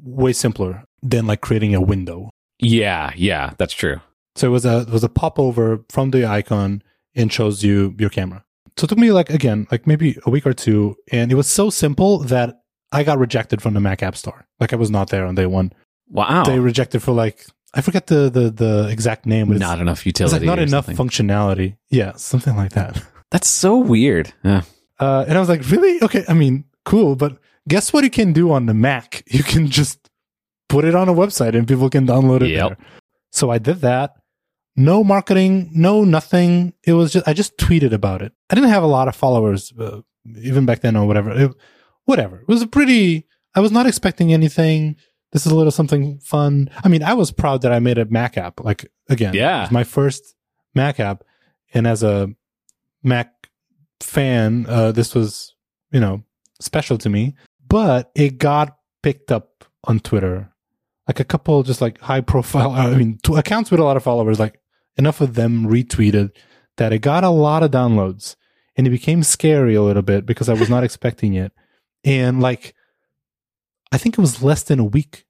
way 0.02 0.32
simpler 0.32 0.86
than 1.12 1.26
like 1.28 1.42
creating 1.42 1.74
a 1.76 1.82
window 1.82 2.30
Yeah, 2.60 3.12
yeah, 3.16 3.54
that's 3.60 3.74
true. 3.74 3.98
so 4.36 4.48
it 4.48 4.52
was 4.52 4.66
a 4.66 4.82
it 4.82 4.90
was 4.90 5.04
a 5.04 5.10
popover 5.10 5.84
from 5.90 6.12
the 6.12 6.26
icon 6.26 6.82
and 7.16 7.32
shows 7.34 7.64
you 7.64 7.96
your 7.98 8.10
camera 8.10 8.44
so 8.78 8.86
it 8.86 8.90
took 8.90 9.00
me 9.00 9.12
like 9.12 9.30
again 9.30 9.66
like 9.72 9.88
maybe 9.88 10.10
a 10.26 10.30
week 10.30 10.46
or 10.46 10.54
two 10.54 10.96
and 11.12 11.32
it 11.32 11.36
was 11.36 11.48
so 11.60 11.70
simple 11.72 12.20
that 12.34 12.50
i 12.92 13.04
got 13.04 13.18
rejected 13.18 13.62
from 13.64 13.74
the 13.74 13.80
mac 13.80 14.04
app 14.04 14.16
store 14.16 14.46
like 14.60 14.72
i 14.74 14.76
was 14.84 14.92
not 14.92 15.10
there 15.10 15.26
on 15.26 15.36
day 15.36 15.46
one 15.48 15.72
Wow, 16.10 16.44
they 16.44 16.60
rejected 16.60 17.02
for 17.02 17.12
like 17.24 17.38
i 17.74 17.82
forget 17.82 18.06
the 18.08 18.30
the, 18.38 18.46
the 18.64 18.74
exact 18.96 19.26
name 19.26 19.48
but 19.50 19.58
not 19.58 19.80
enough 19.82 20.06
utility. 20.06 20.38
like 20.38 20.46
not 20.46 20.60
enough 20.60 20.86
something. 20.86 21.08
functionality 21.08 21.76
yeah 21.90 22.12
something 22.16 22.56
like 22.56 22.74
that 22.74 22.94
That's 23.32 23.50
so 23.50 23.78
weird. 23.78 24.32
Yeah. 24.42 24.62
Uh, 25.02 25.26
and 25.28 25.36
I 25.38 25.42
was 25.42 25.50
like, 25.50 25.70
really? 25.70 26.02
Okay. 26.02 26.24
I 26.30 26.34
mean, 26.34 26.64
cool. 26.86 27.18
But 27.18 27.38
guess 27.68 27.92
what 27.92 28.06
you 28.06 28.10
can 28.10 28.32
do 28.32 28.54
on 28.54 28.68
the 28.68 28.74
Mac? 28.74 29.22
You 29.28 29.44
can 29.44 29.68
just 29.68 30.00
put 30.70 30.86
it 30.86 30.96
on 30.96 31.08
a 31.10 31.14
website 31.14 31.56
and 31.56 31.68
people 31.68 31.90
can 31.90 32.06
download 32.08 32.42
it 32.42 32.50
Yep. 32.50 32.68
there. 32.70 32.78
So 33.32 33.50
I 33.50 33.58
did 33.58 33.82
that. 33.82 34.14
No 34.76 35.04
marketing, 35.04 35.72
no 35.74 36.04
nothing. 36.04 36.74
It 36.86 36.94
was 36.94 37.12
just, 37.14 37.28
I 37.28 37.34
just 37.34 37.58
tweeted 37.58 37.94
about 37.94 38.22
it. 38.22 38.34
I 38.50 38.56
didn't 38.56 38.70
have 38.70 38.84
a 38.84 38.88
lot 38.88 39.08
of 39.08 39.16
followers, 39.16 39.74
uh, 39.80 40.02
even 40.40 40.66
back 40.66 40.82
then 40.82 40.96
or 40.96 41.08
whatever. 41.08 41.32
It, 41.32 41.52
whatever. 42.06 42.42
It 42.42 42.48
was 42.48 42.62
a 42.62 42.68
pretty, 42.68 43.26
I 43.56 43.60
was 43.60 43.72
not 43.72 43.88
expecting 43.88 44.34
anything. 44.34 44.98
This 45.32 45.46
is 45.46 45.52
a 45.52 45.56
little 45.56 45.72
something 45.72 46.20
fun. 46.20 46.70
I 46.84 46.90
mean, 46.90 47.02
I 47.04 47.14
was 47.16 47.32
proud 47.32 47.64
that 47.64 47.72
I 47.72 47.80
made 47.80 47.98
a 47.98 48.06
Mac 48.06 48.38
app. 48.38 48.60
Like, 48.64 48.90
again, 49.10 49.34
Yeah. 49.34 49.60
it 49.60 49.62
was 49.64 49.72
my 49.72 49.84
first 49.84 50.36
Mac 50.76 51.00
app. 51.00 51.24
And 51.74 51.88
as 51.88 52.04
a 52.04 52.30
Mac 53.04 53.50
fan, 54.00 54.66
uh, 54.70 54.92
this 54.92 55.16
was, 55.16 55.56
you 55.92 56.00
know, 56.00 56.24
special 56.62 56.98
to 57.00 57.10
me. 57.10 57.36
But 57.68 58.12
it 58.16 58.38
got 58.38 58.78
picked 59.02 59.32
up 59.32 59.66
on 59.86 60.00
Twitter. 60.00 60.54
Like 61.08 61.20
a 61.20 61.26
couple 61.26 61.64
just 61.64 61.82
like 61.82 62.00
high 62.02 62.22
profile, 62.22 62.72
I 62.76 62.96
mean, 62.96 63.20
accounts 63.36 63.72
with 63.72 63.80
a 63.80 63.84
lot 63.84 63.98
of 63.98 64.04
followers, 64.04 64.40
like 64.40 64.60
enough 64.98 65.22
of 65.22 65.36
them 65.36 65.66
retweeted 65.68 66.32
that 66.78 66.94
it 66.94 67.00
got 67.00 67.24
a 67.24 67.30
lot 67.30 67.64
of 67.64 67.72
downloads. 67.72 68.36
And 68.76 68.86
it 68.86 68.92
became 68.92 69.24
scary 69.24 69.74
a 69.74 69.82
little 69.82 70.04
bit 70.04 70.26
because 70.26 70.50
I 70.50 70.54
was 70.54 70.70
not 70.70 70.84
expecting 70.84 71.34
it. 71.34 71.52
And 72.04 72.42
like, 72.42 72.76
I 73.92 73.98
think 73.98 74.18
it 74.18 74.22
was 74.22 74.44
less 74.44 74.64
than 74.64 74.80
a 74.80 74.86
week. 74.86 75.26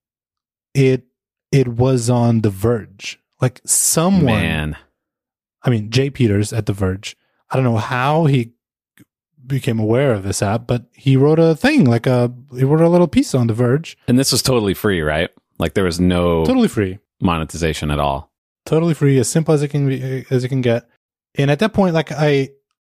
It, 0.73 1.05
it 1.51 1.69
was 1.69 2.09
on 2.09 2.41
The 2.41 2.49
Verge. 2.49 3.19
Like 3.39 3.61
someone 3.65 4.25
Man, 4.25 4.77
I 5.63 5.69
mean, 5.69 5.91
Jay 5.91 6.09
Peters 6.09 6.51
at 6.51 6.65
The 6.65 6.73
Verge. 6.73 7.15
I 7.49 7.55
don't 7.55 7.63
know 7.63 7.77
how 7.77 8.25
he 8.25 8.53
became 9.45 9.79
aware 9.79 10.13
of 10.13 10.23
this 10.23 10.41
app, 10.41 10.67
but 10.67 10.85
he 10.93 11.15
wrote 11.15 11.39
a 11.39 11.55
thing, 11.55 11.85
like 11.85 12.05
a 12.05 12.33
he 12.55 12.63
wrote 12.63 12.81
a 12.81 12.89
little 12.89 13.07
piece 13.07 13.33
on 13.33 13.47
The 13.47 13.53
Verge, 13.53 13.97
and 14.07 14.19
this 14.19 14.31
was 14.31 14.41
totally 14.41 14.73
free, 14.73 15.01
right? 15.01 15.29
Like 15.59 15.73
there 15.73 15.83
was 15.83 15.99
no 15.99 16.45
totally 16.45 16.67
free, 16.67 16.99
monetization 17.21 17.91
at 17.91 17.99
all. 17.99 18.31
totally 18.65 18.93
free, 18.93 19.17
as 19.19 19.27
simple 19.29 19.53
as 19.53 19.63
it 19.63 19.69
can 19.69 19.87
be, 19.87 20.25
as 20.29 20.43
it 20.43 20.49
can 20.49 20.61
get. 20.61 20.87
And 21.35 21.49
at 21.51 21.59
that 21.59 21.73
point, 21.73 21.93
like 21.93 22.11
I, 22.11 22.49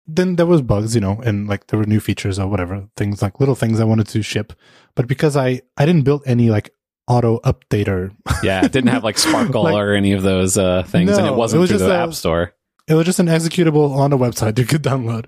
then 0.07 0.35
there 0.35 0.45
was 0.45 0.61
bugs, 0.61 0.93
you 0.95 1.01
know, 1.01 1.19
and 1.23 1.47
like 1.47 1.67
there 1.67 1.79
were 1.79 1.85
new 1.85 1.99
features 1.99 2.37
or 2.39 2.47
whatever 2.47 2.87
things, 2.95 3.21
like 3.21 3.39
little 3.39 3.55
things 3.55 3.79
I 3.79 3.83
wanted 3.85 4.07
to 4.09 4.21
ship, 4.21 4.53
but 4.95 5.07
because 5.07 5.35
I 5.37 5.61
I 5.77 5.85
didn't 5.85 6.03
build 6.03 6.23
any 6.25 6.49
like 6.49 6.71
auto 7.07 7.39
updater, 7.41 8.15
Yeah, 8.43 8.65
it 8.65 8.71
didn't 8.71 8.89
have 8.89 9.03
like 9.03 9.17
Sparkle 9.25 9.63
Like- 9.63 9.75
or 9.75 9.93
any 9.93 10.13
of 10.13 10.23
those 10.23 10.57
uh, 10.57 10.83
things, 10.83 11.17
and 11.17 11.27
it 11.27 11.33
wasn't 11.35 11.59
it 11.59 11.61
was 11.61 11.69
through 11.69 11.79
the 11.79 11.91
a- 11.91 12.03
App 12.03 12.13
Store. 12.13 12.53
it 12.87 12.93
was 12.95 13.05
just 13.05 13.19
an 13.19 13.27
executable 13.27 13.95
on 13.95 14.09
the 14.11 14.17
website 14.17 14.57
you 14.59 14.65
could 14.65 14.83
download. 14.83 15.25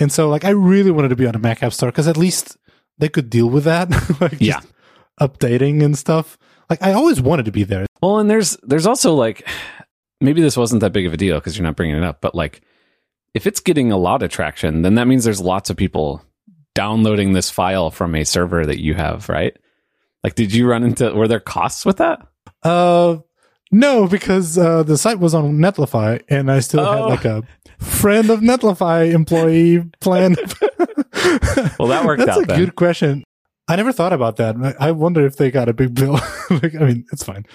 And 0.00 0.10
so 0.12 0.28
like 0.30 0.44
I 0.44 0.50
really 0.50 0.90
wanted 0.90 1.08
to 1.08 1.16
be 1.16 1.26
on 1.26 1.34
a 1.34 1.38
Mac 1.38 1.62
App 1.62 1.72
Store 1.72 1.90
because 1.90 2.06
at 2.08 2.16
least 2.16 2.56
they 2.98 3.08
could 3.08 3.28
deal 3.30 3.48
with 3.50 3.64
that. 3.64 3.90
like 4.20 4.32
just 4.38 4.42
Yeah. 4.42 4.60
updating 5.20 5.82
and 5.82 5.96
stuff. 5.98 6.38
Like 6.70 6.82
I 6.82 6.92
always 6.92 7.20
wanted 7.20 7.46
to 7.46 7.52
be 7.52 7.64
there. 7.64 7.86
Well, 8.02 8.18
and 8.18 8.30
there's 8.30 8.56
there's 8.62 8.86
also 8.86 9.14
like 9.14 9.48
maybe 10.20 10.42
this 10.42 10.56
wasn't 10.56 10.80
that 10.82 10.92
big 10.92 11.06
of 11.06 11.12
a 11.12 11.16
deal 11.16 11.36
because 11.38 11.56
you're 11.56 11.66
not 11.66 11.76
bringing 11.76 11.96
it 11.96 12.02
up, 12.04 12.20
but 12.20 12.34
like 12.34 12.60
if 13.34 13.46
it's 13.46 13.60
getting 13.60 13.92
a 13.92 13.96
lot 13.96 14.22
of 14.22 14.30
traction, 14.30 14.82
then 14.82 14.94
that 14.96 15.06
means 15.06 15.24
there's 15.24 15.40
lots 15.40 15.70
of 15.70 15.76
people 15.76 16.22
downloading 16.74 17.32
this 17.32 17.50
file 17.50 17.90
from 17.90 18.14
a 18.14 18.24
server 18.24 18.64
that 18.66 18.80
you 18.80 18.94
have, 18.94 19.28
right? 19.28 19.56
Like, 20.24 20.34
did 20.34 20.52
you 20.52 20.68
run 20.68 20.82
into 20.84 21.12
were 21.12 21.28
there 21.28 21.40
costs 21.40 21.84
with 21.86 21.98
that? 21.98 22.26
Uh, 22.62 23.18
no, 23.70 24.06
because 24.08 24.56
uh, 24.58 24.82
the 24.82 24.96
site 24.98 25.18
was 25.20 25.34
on 25.34 25.58
Netlify, 25.58 26.22
and 26.28 26.50
I 26.50 26.60
still 26.60 26.84
had 26.84 27.02
Oh. 27.02 27.08
like 27.08 27.24
a 27.24 27.42
friend 27.78 28.30
of 28.30 28.40
Netlify 28.40 29.12
employee 29.12 29.84
plan. 30.00 30.36
Well, 31.78 31.88
that 31.88 32.04
worked 32.04 32.20
That's 32.24 32.38
out 32.38 32.44
a 32.44 32.46
then. 32.46 32.58
good 32.58 32.74
question. 32.76 33.24
I 33.68 33.76
never 33.76 33.92
thought 33.92 34.14
about 34.14 34.36
that. 34.36 34.56
I 34.80 34.90
wonder 34.92 35.24
if 35.26 35.36
they 35.36 35.50
got 35.50 35.68
a 35.68 35.74
big 35.74 35.94
bill. 35.94 36.12
like, 36.50 36.74
I 36.74 36.84
mean, 36.84 37.04
it's 37.12 37.22
fine. 37.22 37.46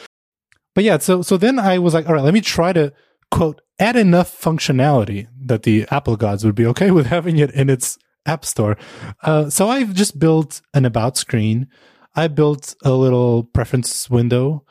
But 0.76 0.84
yeah, 0.84 1.00
so 1.00 1.22
so 1.22 1.38
then 1.38 1.60
I 1.60 1.80
was 1.80 1.94
like, 1.94 2.08
all 2.08 2.14
right, 2.14 2.24
let 2.24 2.34
me 2.34 2.42
try 2.42 2.74
to 2.74 2.94
quote 3.32 3.62
add 3.80 3.96
enough 3.96 4.40
functionality 4.40 5.28
that 5.46 5.64
the 5.64 5.88
Apple 5.90 6.16
gods 6.16 6.46
would 6.46 6.56
be 6.56 6.66
okay 6.68 6.92
with 6.92 7.08
having 7.08 7.38
it 7.38 7.52
in 7.52 7.70
its 7.70 7.98
app 8.26 8.46
store. 8.46 8.78
Uh, 9.22 9.50
so 9.50 9.70
I've 9.70 9.94
just 9.94 10.20
built 10.20 10.62
an 10.74 10.86
about 10.86 11.18
screen. 11.18 11.68
I 12.16 12.28
built 12.28 12.76
a 12.84 12.92
little 12.92 13.44
preference 13.44 14.10
window, 14.10 14.66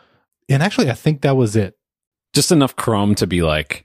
and 0.48 0.62
actually, 0.62 0.90
I 0.90 0.94
think 0.94 1.22
that 1.22 1.36
was 1.36 1.56
it. 1.56 1.76
Just 2.32 2.52
enough 2.52 2.76
Chrome 2.76 3.14
to 3.16 3.26
be 3.26 3.42
like, 3.42 3.84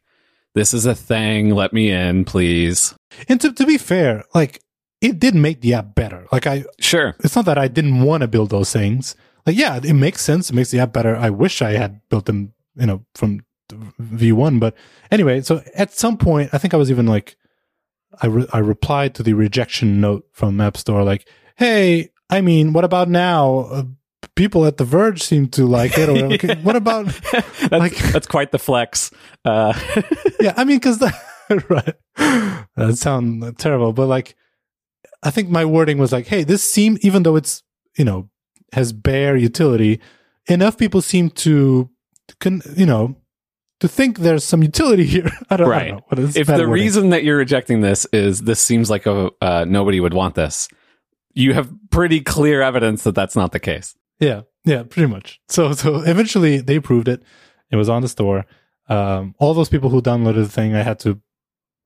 this 0.54 0.74
is 0.74 0.86
a 0.86 0.96
thing. 0.96 1.52
Let 1.52 1.74
me 1.74 1.92
in, 1.92 2.24
please. 2.24 2.96
And 3.28 3.42
to 3.42 3.52
to 3.54 3.66
be 3.66 3.78
fair, 3.78 4.24
like 4.34 4.62
it 5.02 5.20
did 5.20 5.36
make 5.36 5.62
the 5.62 5.74
app 5.76 5.96
better. 5.96 6.28
Like 6.32 6.48
I 6.48 6.66
Sure. 6.80 7.16
it's 7.24 7.36
not 7.36 7.46
that 7.46 7.58
I 7.58 7.68
didn't 7.68 8.02
want 8.02 8.22
to 8.22 8.28
build 8.28 8.50
those 8.50 8.72
things. 8.72 9.16
Like, 9.46 9.56
yeah, 9.58 9.80
it 9.82 9.94
makes 9.94 10.22
sense. 10.22 10.50
It 10.50 10.54
makes 10.56 10.72
the 10.72 10.80
app 10.80 10.92
better. 10.92 11.16
I 11.16 11.30
wish 11.30 11.62
I 11.62 11.72
had 11.72 12.02
built 12.10 12.26
them, 12.26 12.54
you 12.76 12.86
know, 12.86 13.06
from 13.16 13.46
V1. 14.02 14.60
But 14.60 14.76
anyway, 15.12 15.42
so 15.42 15.62
at 15.76 15.94
some 15.94 16.18
point, 16.18 16.50
I 16.54 16.58
think 16.58 16.74
I 16.74 16.78
was 16.78 16.92
even 16.92 17.06
like, 17.06 17.38
I, 18.22 18.28
re- 18.28 18.48
I 18.52 18.60
replied 18.60 19.16
to 19.16 19.24
the 19.24 19.34
rejection 19.34 20.02
note 20.02 20.26
from 20.34 20.60
App 20.60 20.76
Store, 20.78 21.04
like, 21.04 21.28
hey, 21.56 22.10
I 22.30 22.42
mean, 22.42 22.74
what 22.74 22.84
about 22.84 23.08
now? 23.10 23.60
Uh, 23.72 23.84
people 24.36 24.66
at 24.66 24.78
The 24.78 24.84
Verge 24.86 25.22
seem 25.24 25.48
to 25.50 25.66
like 25.66 25.98
it. 25.98 26.10
Or 26.10 26.34
okay, 26.34 26.56
what 26.64 26.76
about, 26.76 27.06
that's, 27.32 27.72
Like- 27.72 27.96
that's 28.12 28.28
quite 28.28 28.52
the 28.52 28.60
flex. 28.60 29.12
Uh, 29.46 29.74
yeah, 30.42 30.54
I 30.58 30.64
mean, 30.66 30.78
because 30.78 31.00
that, 31.00 31.14
right, 31.70 31.96
that 32.76 32.98
sound 32.98 33.58
terrible, 33.58 33.94
but 33.94 34.08
like, 34.08 34.36
I 35.24 35.32
think 35.32 35.50
my 35.50 35.66
wording 35.66 35.98
was 35.98 36.12
like, 36.12 36.28
"Hey, 36.28 36.44
this 36.44 36.64
seem 36.64 36.98
even 37.02 37.24
though 37.24 37.36
it's 37.36 37.64
you 37.98 38.06
know 38.06 38.30
has 38.74 38.94
bare 38.94 39.36
utility, 39.36 40.00
enough 40.48 40.78
people 40.78 41.02
seem 41.02 41.30
to, 41.32 41.90
con, 42.40 42.62
you 42.76 42.86
know, 42.86 43.16
to 43.80 43.88
think 43.88 44.20
there's 44.20 44.44
some 44.44 44.62
utility 44.64 45.06
here." 45.16 45.30
I 45.50 45.58
don't, 45.58 45.68
I 45.68 45.72
Right. 45.72 45.88
don't 45.90 45.98
know. 45.98 46.04
What 46.10 46.20
is 46.20 46.36
if 46.38 46.48
the 46.48 46.54
wording. 46.54 46.70
reason 46.70 47.10
that 47.10 47.24
you're 47.24 47.38
rejecting 47.38 47.82
this 47.82 48.06
is 48.14 48.42
this 48.44 48.60
seems 48.62 48.90
like 48.90 49.06
a 49.06 49.32
uh, 49.42 49.66
nobody 49.68 50.00
would 50.00 50.14
want 50.14 50.36
this, 50.36 50.68
you 51.34 51.54
have 51.54 51.72
pretty 51.90 52.22
clear 52.22 52.62
evidence 52.62 53.04
that 53.04 53.16
that's 53.16 53.36
not 53.36 53.52
the 53.52 53.60
case. 53.60 53.96
Yeah, 54.20 54.42
yeah, 54.66 54.84
pretty 54.84 55.08
much. 55.12 55.40
So 55.50 55.74
so 55.74 56.02
eventually 56.02 56.58
they 56.62 56.76
approved 56.76 57.08
it. 57.08 57.24
It 57.72 57.76
was 57.76 57.90
on 57.90 58.02
the 58.02 58.08
store. 58.08 58.46
Um, 58.90 59.36
all 59.40 59.54
those 59.54 59.68
people 59.70 59.90
who 59.90 60.02
downloaded 60.02 60.36
the 60.46 60.48
thing, 60.50 60.74
I 60.76 60.82
had 60.84 61.00
to. 61.00 61.20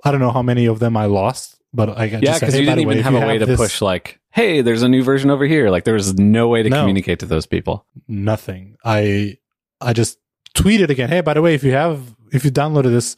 I 0.03 0.11
don't 0.11 0.19
know 0.21 0.31
how 0.31 0.41
many 0.41 0.65
of 0.65 0.79
them 0.79 0.95
I 0.97 1.05
lost, 1.05 1.60
but 1.73 1.97
I 1.97 2.09
just 2.09 2.23
Yeah, 2.23 2.33
because 2.39 2.53
hey, 2.53 2.59
you 2.61 2.65
didn't 2.65 2.81
even 2.81 2.97
if 2.97 3.03
have 3.05 3.13
a 3.15 3.25
way 3.25 3.37
to 3.37 3.45
this- 3.45 3.59
push 3.59 3.81
like, 3.81 4.19
hey, 4.31 4.61
there's 4.61 4.81
a 4.83 4.89
new 4.89 5.03
version 5.03 5.29
over 5.29 5.45
here. 5.45 5.69
Like 5.69 5.83
there 5.83 5.93
was 5.93 6.13
no 6.17 6.47
way 6.47 6.63
to 6.63 6.69
No. 6.69 6.79
communicate 6.81 7.19
to 7.19 7.25
those 7.25 7.45
people. 7.45 7.85
nothing. 8.07 8.75
I 8.83 9.37
I 9.79 9.93
just 9.93 10.17
tweeted 10.55 10.89
again. 10.89 11.09
Hey, 11.09 11.21
by 11.21 11.33
the 11.33 11.41
way, 11.41 11.53
if 11.55 11.63
you 11.63 11.71
have 11.71 12.15
if 12.31 12.43
you 12.45 12.51
downloaded 12.51 12.91
this, 12.91 13.15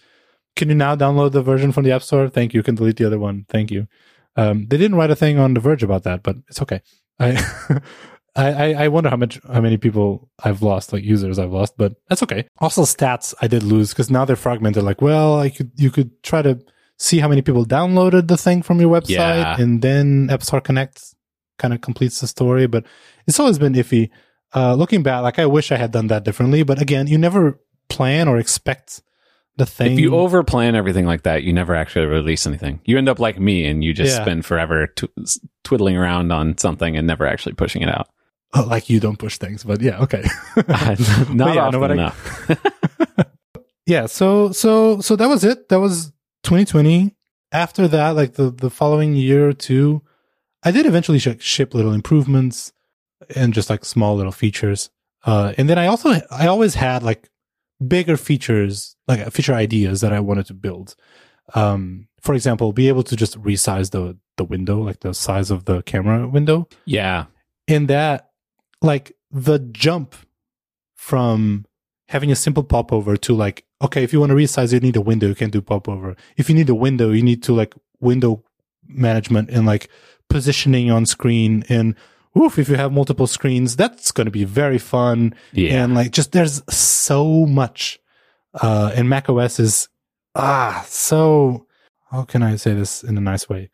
can 0.56 0.70
you 0.70 0.76
now 0.76 0.95
download 0.95 1.32
the 1.32 1.41
version 1.41 1.72
from 1.72 1.84
the 1.84 1.91
App 1.91 2.04
Store? 2.04 2.30
Thank 2.30 2.54
you. 2.54 2.60
You 2.60 2.64
can 2.64 2.76
delete 2.76 2.97
the 2.97 3.06
other 3.06 3.20
one. 3.20 3.45
Thank 3.49 3.72
you. 3.72 3.88
Um, 4.36 4.66
they 4.68 4.78
didn't 4.78 4.97
write 4.97 5.12
a 5.12 5.16
thing 5.16 5.38
on 5.39 5.54
The 5.54 5.60
Verge 5.60 5.84
about 5.84 6.04
that, 6.04 6.24
but 6.24 6.38
it's 6.47 6.62
okay. 6.62 6.82
I. 7.20 7.38
I, 8.36 8.49
I 8.51 8.84
I 8.86 8.88
wonder 8.88 9.12
how 9.12 9.16
much 9.16 9.39
how 9.47 9.62
many 9.62 9.78
people 9.78 10.28
I've 10.43 10.64
lost, 10.64 10.91
like 10.91 11.04
users 11.04 11.38
I've 11.38 11.51
lost, 11.51 11.78
but 11.78 11.93
that's 12.10 12.24
okay. 12.24 12.47
Also, 12.58 12.82
stats 12.82 13.36
I 13.43 13.47
did 13.47 13.62
lose 13.62 13.89
because 13.91 14.10
now 14.10 14.26
they're 14.26 14.36
fragmented. 14.36 14.82
Like, 14.84 15.04
well, 15.04 15.38
I 15.39 15.51
could 15.51 15.70
you 15.76 15.91
could 15.91 16.10
try 16.24 16.41
to 16.41 16.60
see 16.97 17.19
how 17.19 17.27
many 17.27 17.41
people 17.41 17.65
downloaded 17.65 18.27
the 18.27 18.37
thing 18.37 18.61
from 18.61 18.79
your 18.79 18.89
website, 18.89 19.09
Yeah. 19.09 19.59
and 19.59 19.81
then 19.81 20.29
App 20.29 20.43
Store 20.43 20.61
Connect 20.61 21.03
kind 21.57 21.73
of 21.73 21.81
completes 21.81 22.19
the 22.21 22.27
story. 22.27 22.67
But 22.67 22.85
it's 23.27 23.39
always 23.39 23.59
been 23.59 23.73
iffy. 23.73 24.09
Uh, 24.55 24.75
looking 24.75 25.01
back, 25.03 25.23
like 25.23 25.39
I 25.39 25.45
wish 25.45 25.71
I 25.71 25.77
had 25.77 25.91
done 25.91 26.07
that 26.07 26.23
differently. 26.23 26.63
But 26.63 26.81
again, 26.81 27.07
you 27.07 27.17
never 27.17 27.59
plan 27.89 28.27
or 28.27 28.37
expect 28.37 29.01
the 29.57 29.65
thing. 29.65 29.93
If 29.93 29.99
you 29.99 30.11
overplan 30.11 30.75
everything 30.75 31.05
like 31.05 31.23
that, 31.23 31.43
you 31.43 31.53
never 31.53 31.75
actually 31.75 32.05
release 32.05 32.45
anything. 32.47 32.79
You 32.85 32.97
end 32.97 33.09
up 33.09 33.19
like 33.19 33.39
me, 33.39 33.65
and 33.65 33.83
you 33.83 33.93
just 33.93 34.15
Yeah. 34.15 34.21
spend 34.23 34.45
forever 34.45 34.87
tw- 34.87 35.11
twiddling 35.63 35.97
around 35.97 36.31
on 36.31 36.57
something 36.57 36.95
and 36.97 37.05
never 37.07 37.25
actually 37.25 37.53
pushing 37.53 37.81
it 37.81 37.89
out. 37.89 38.07
Oh, 38.55 38.63
like 38.63 38.87
you 38.89 38.99
don't 38.99 39.17
push 39.17 39.37
things, 39.39 39.63
but 39.63 39.81
yeah, 39.81 39.99
okay. 40.01 40.23
Not 40.55 40.65
yeah, 41.55 41.65
often 41.65 41.71
no, 41.71 41.79
but 41.79 41.91
I- 41.91 41.93
enough. 41.93 42.49
yeah 43.85 44.05
so 44.05 44.51
so 44.51 45.01
so 45.01 45.15
that 45.15 45.27
was 45.27 45.43
it 45.43 45.67
that 45.69 45.79
was 45.79 46.13
2020 46.43 47.15
after 47.51 47.87
that 47.87 48.11
like 48.11 48.33
the 48.33 48.49
the 48.51 48.69
following 48.69 49.15
year 49.15 49.47
or 49.47 49.53
two 49.53 50.01
i 50.63 50.71
did 50.71 50.85
eventually 50.85 51.19
sh- 51.19 51.39
ship 51.39 51.73
little 51.73 51.93
improvements 51.93 52.73
and 53.35 53.53
just 53.53 53.69
like 53.69 53.85
small 53.85 54.15
little 54.15 54.31
features. 54.31 54.89
Uh 55.25 55.53
and 55.57 55.69
then 55.69 55.79
i 55.79 55.87
also 55.87 56.09
i 56.31 56.47
always 56.47 56.75
had 56.75 57.03
like 57.03 57.29
bigger 57.85 58.17
features 58.17 58.95
like 59.07 59.19
uh, 59.21 59.29
feature 59.29 59.53
ideas 59.53 60.01
that 60.01 60.13
i 60.13 60.19
wanted 60.19 60.45
to 60.45 60.53
build. 60.53 60.95
Um 61.53 62.07
for 62.21 62.33
example 62.35 62.73
be 62.73 62.87
able 62.87 63.03
to 63.03 63.15
just 63.15 63.41
resize 63.41 63.91
the 63.91 64.17
the 64.37 64.43
window 64.43 64.81
like 64.81 64.99
the 65.01 65.13
size 65.13 65.51
of 65.51 65.65
the 65.65 65.81
camera 65.83 66.27
window. 66.27 66.67
Yeah, 66.85 67.25
in 67.67 67.87
that 67.87 68.29
like 68.81 69.13
the 69.31 69.59
jump 69.59 70.15
from 70.95 71.65
having 72.08 72.32
a 72.32 72.36
simple 72.36 72.64
popover 72.64 73.18
to 73.18 73.34
like 73.34 73.66
okay 73.82 74.04
if 74.04 74.14
you 74.14 74.20
want 74.20 74.30
to 74.30 74.36
resize 74.36 74.74
you 74.74 74.80
need 74.80 74.95
a 74.95 75.01
window 75.01 75.28
you 75.28 75.36
can 75.36 75.49
do 75.49 75.62
popover. 75.62 76.16
If 76.38 76.49
you 76.49 76.56
need 76.56 76.70
a 76.70 76.76
window 76.76 77.12
you 77.12 77.24
need 77.24 77.43
to 77.43 77.54
like 77.54 77.74
window 77.99 78.43
management 78.88 79.49
and 79.49 79.66
like 79.66 79.89
positioning 80.30 80.91
on 80.91 81.06
screen 81.06 81.64
and 81.70 81.95
oof 82.38 82.58
if 82.58 82.68
you 82.70 82.76
have 82.76 82.91
multiple 82.91 83.28
screens 83.28 83.76
that's 83.76 84.12
going 84.12 84.26
to 84.26 84.32
be 84.32 84.43
very 84.43 84.78
fun. 84.78 85.34
Yeah. 85.51 85.84
and 85.84 85.93
like 85.93 86.12
just 86.12 86.32
there's 86.32 86.62
so 86.74 87.45
much 87.45 87.99
uh 88.62 88.91
and 88.95 89.10
mac 89.10 89.30
os 89.30 89.60
is 89.60 89.89
ah 90.36 90.84
so 90.88 91.66
how 92.12 92.24
can 92.24 92.43
i 92.43 92.56
say 92.56 92.74
this 92.74 93.04
in 93.04 93.18
a 93.18 93.22
nice 93.22 93.49
way? 93.49 93.70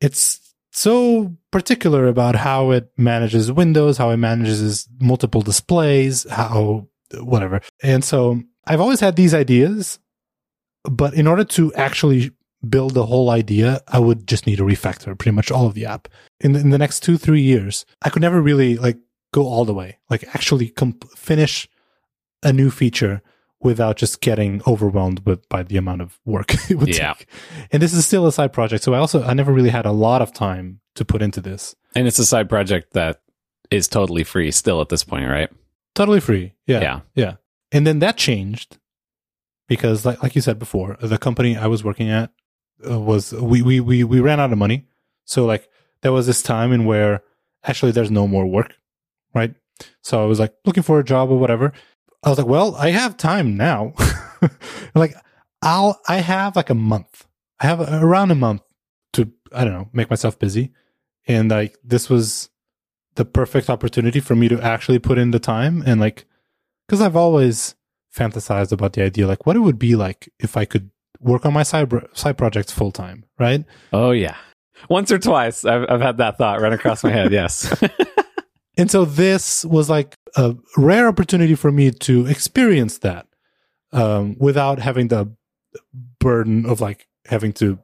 It's 0.00 0.54
so 0.72 1.36
particular 1.50 2.06
about 2.06 2.36
how 2.36 2.70
it 2.70 2.90
manages 2.96 3.52
windows 3.52 3.98
how 3.98 4.10
it 4.10 4.16
manages 4.16 4.88
multiple 5.00 5.42
displays 5.42 6.28
how 6.30 6.86
whatever 7.14 7.60
and 7.82 8.04
so 8.04 8.40
i've 8.66 8.80
always 8.80 9.00
had 9.00 9.16
these 9.16 9.34
ideas 9.34 9.98
but 10.84 11.12
in 11.14 11.26
order 11.26 11.44
to 11.44 11.72
actually 11.74 12.30
build 12.68 12.94
the 12.94 13.06
whole 13.06 13.30
idea 13.30 13.80
i 13.88 13.98
would 13.98 14.26
just 14.26 14.46
need 14.46 14.56
to 14.56 14.62
refactor 14.64 15.16
pretty 15.18 15.34
much 15.34 15.50
all 15.50 15.66
of 15.66 15.74
the 15.74 15.84
app 15.86 16.08
in 16.40 16.52
the, 16.52 16.60
in 16.60 16.70
the 16.70 16.78
next 16.78 17.00
two 17.00 17.16
three 17.18 17.40
years 17.42 17.84
i 18.02 18.10
could 18.10 18.22
never 18.22 18.40
really 18.40 18.76
like 18.76 18.98
go 19.32 19.42
all 19.46 19.64
the 19.64 19.74
way 19.74 19.98
like 20.08 20.24
actually 20.34 20.68
comp- 20.68 21.08
finish 21.16 21.68
a 22.42 22.52
new 22.52 22.70
feature 22.70 23.22
without 23.62 23.96
just 23.96 24.20
getting 24.22 24.62
overwhelmed 24.66 25.20
with 25.26 25.46
by 25.48 25.62
the 25.62 25.76
amount 25.76 26.00
of 26.00 26.18
work 26.24 26.54
it 26.70 26.76
would 26.78 26.94
Yeah. 26.96 27.14
take 27.14 27.26
and 27.72 27.82
this 27.82 27.92
is 27.92 28.06
still 28.06 28.26
a 28.26 28.32
side 28.32 28.52
project 28.52 28.84
so 28.84 28.94
i 28.94 28.98
also 28.98 29.22
i 29.24 29.32
never 29.34 29.52
really 29.52 29.70
had 29.70 29.86
a 29.86 29.92
lot 29.92 30.22
of 30.22 30.32
time 30.32 30.80
to 30.94 31.04
put 31.04 31.22
into 31.22 31.40
this 31.40 31.74
and 31.94 32.06
it's 32.06 32.18
a 32.18 32.26
side 32.26 32.48
project 32.48 32.92
that 32.92 33.20
is 33.70 33.86
totally 33.88 34.24
free 34.24 34.50
still 34.50 34.80
at 34.80 34.88
this 34.88 35.04
point, 35.04 35.28
right? 35.28 35.48
Totally 36.00 36.20
free. 36.20 36.54
Yeah. 36.66 36.80
Yeah. 36.80 37.00
yeah. 37.14 37.34
And 37.72 37.86
then 37.86 37.98
that 38.00 38.16
changed 38.16 38.78
because 39.68 40.04
like 40.04 40.22
like 40.22 40.34
you 40.34 40.40
said 40.40 40.58
before 40.58 40.96
the 41.00 41.16
company 41.16 41.56
i 41.56 41.68
was 41.68 41.84
working 41.84 42.10
at 42.10 42.32
uh, 42.84 42.98
was 42.98 43.32
we, 43.32 43.62
we 43.62 43.78
we 43.78 44.02
we 44.04 44.20
ran 44.20 44.40
out 44.40 44.52
of 44.52 44.58
money. 44.58 44.86
So 45.24 45.46
like 45.46 45.68
there 46.02 46.12
was 46.12 46.26
this 46.26 46.42
time 46.42 46.72
in 46.72 46.86
where 46.86 47.22
actually 47.62 47.92
there's 47.92 48.10
no 48.10 48.26
more 48.26 48.46
work 48.46 48.74
right? 49.34 49.54
So 50.02 50.22
i 50.22 50.26
was 50.26 50.40
like 50.40 50.54
looking 50.64 50.82
for 50.82 50.98
a 50.98 51.04
job 51.04 51.30
or 51.30 51.38
whatever. 51.38 51.72
I 52.22 52.28
was 52.30 52.38
like 52.38 52.48
well 52.48 52.74
i 52.76 52.90
have 52.90 53.16
time 53.16 53.56
now. 53.56 53.94
Like 54.94 55.14
i'll 55.62 56.00
i 56.08 56.16
have 56.16 56.56
like 56.56 56.70
a 56.70 56.74
month. 56.74 57.26
I 57.60 57.66
have 57.66 57.80
around 57.80 58.30
a 58.30 58.34
month 58.34 58.62
to 59.12 59.30
i 59.52 59.64
don't 59.64 59.74
know 59.74 59.88
make 59.92 60.10
myself 60.10 60.38
busy. 60.38 60.72
And 61.28 61.50
like 61.50 61.76
this 61.84 62.08
was 62.10 62.49
the 63.20 63.24
perfect 63.26 63.68
opportunity 63.68 64.20
for 64.20 64.34
me 64.34 64.48
to 64.48 64.60
actually 64.62 64.98
put 64.98 65.18
in 65.18 65.30
the 65.30 65.38
time 65.38 65.82
and 65.84 66.00
like 66.00 66.24
because 66.86 67.02
i've 67.02 67.16
always 67.16 67.74
fantasized 68.16 68.72
about 68.72 68.94
the 68.94 69.02
idea 69.02 69.26
like 69.26 69.44
what 69.44 69.56
it 69.56 69.60
would 69.60 69.78
be 69.78 69.94
like 69.94 70.32
if 70.38 70.56
i 70.56 70.64
could 70.64 70.90
work 71.20 71.44
on 71.44 71.52
my 71.52 71.62
side 71.62 71.92
side 72.14 72.38
projects 72.38 72.72
full 72.72 72.90
time 72.90 73.24
right 73.38 73.64
Oh 73.92 74.10
yeah. 74.12 74.36
Once 74.88 75.12
or 75.12 75.18
twice, 75.18 75.64
I've, 75.64 75.84
I've 75.88 76.00
had 76.00 76.16
that 76.18 76.38
thought 76.38 76.60
run 76.60 76.72
across 76.72 77.04
my 77.04 77.10
head. 77.10 77.32
Yes. 77.32 77.70
And 78.78 78.90
so 78.90 79.04
this 79.04 79.62
was 79.66 79.90
like 79.90 80.14
a 80.36 80.56
rare 80.78 81.06
opportunity 81.06 81.54
for 81.54 81.70
me 81.70 81.90
to 81.90 82.24
experience 82.24 82.96
that 82.98 83.26
um, 83.92 84.36
without 84.38 84.78
having 84.78 85.08
the 85.08 85.36
burden 86.18 86.64
of 86.64 86.80
like 86.80 87.06
having 87.26 87.52
to 87.54 87.78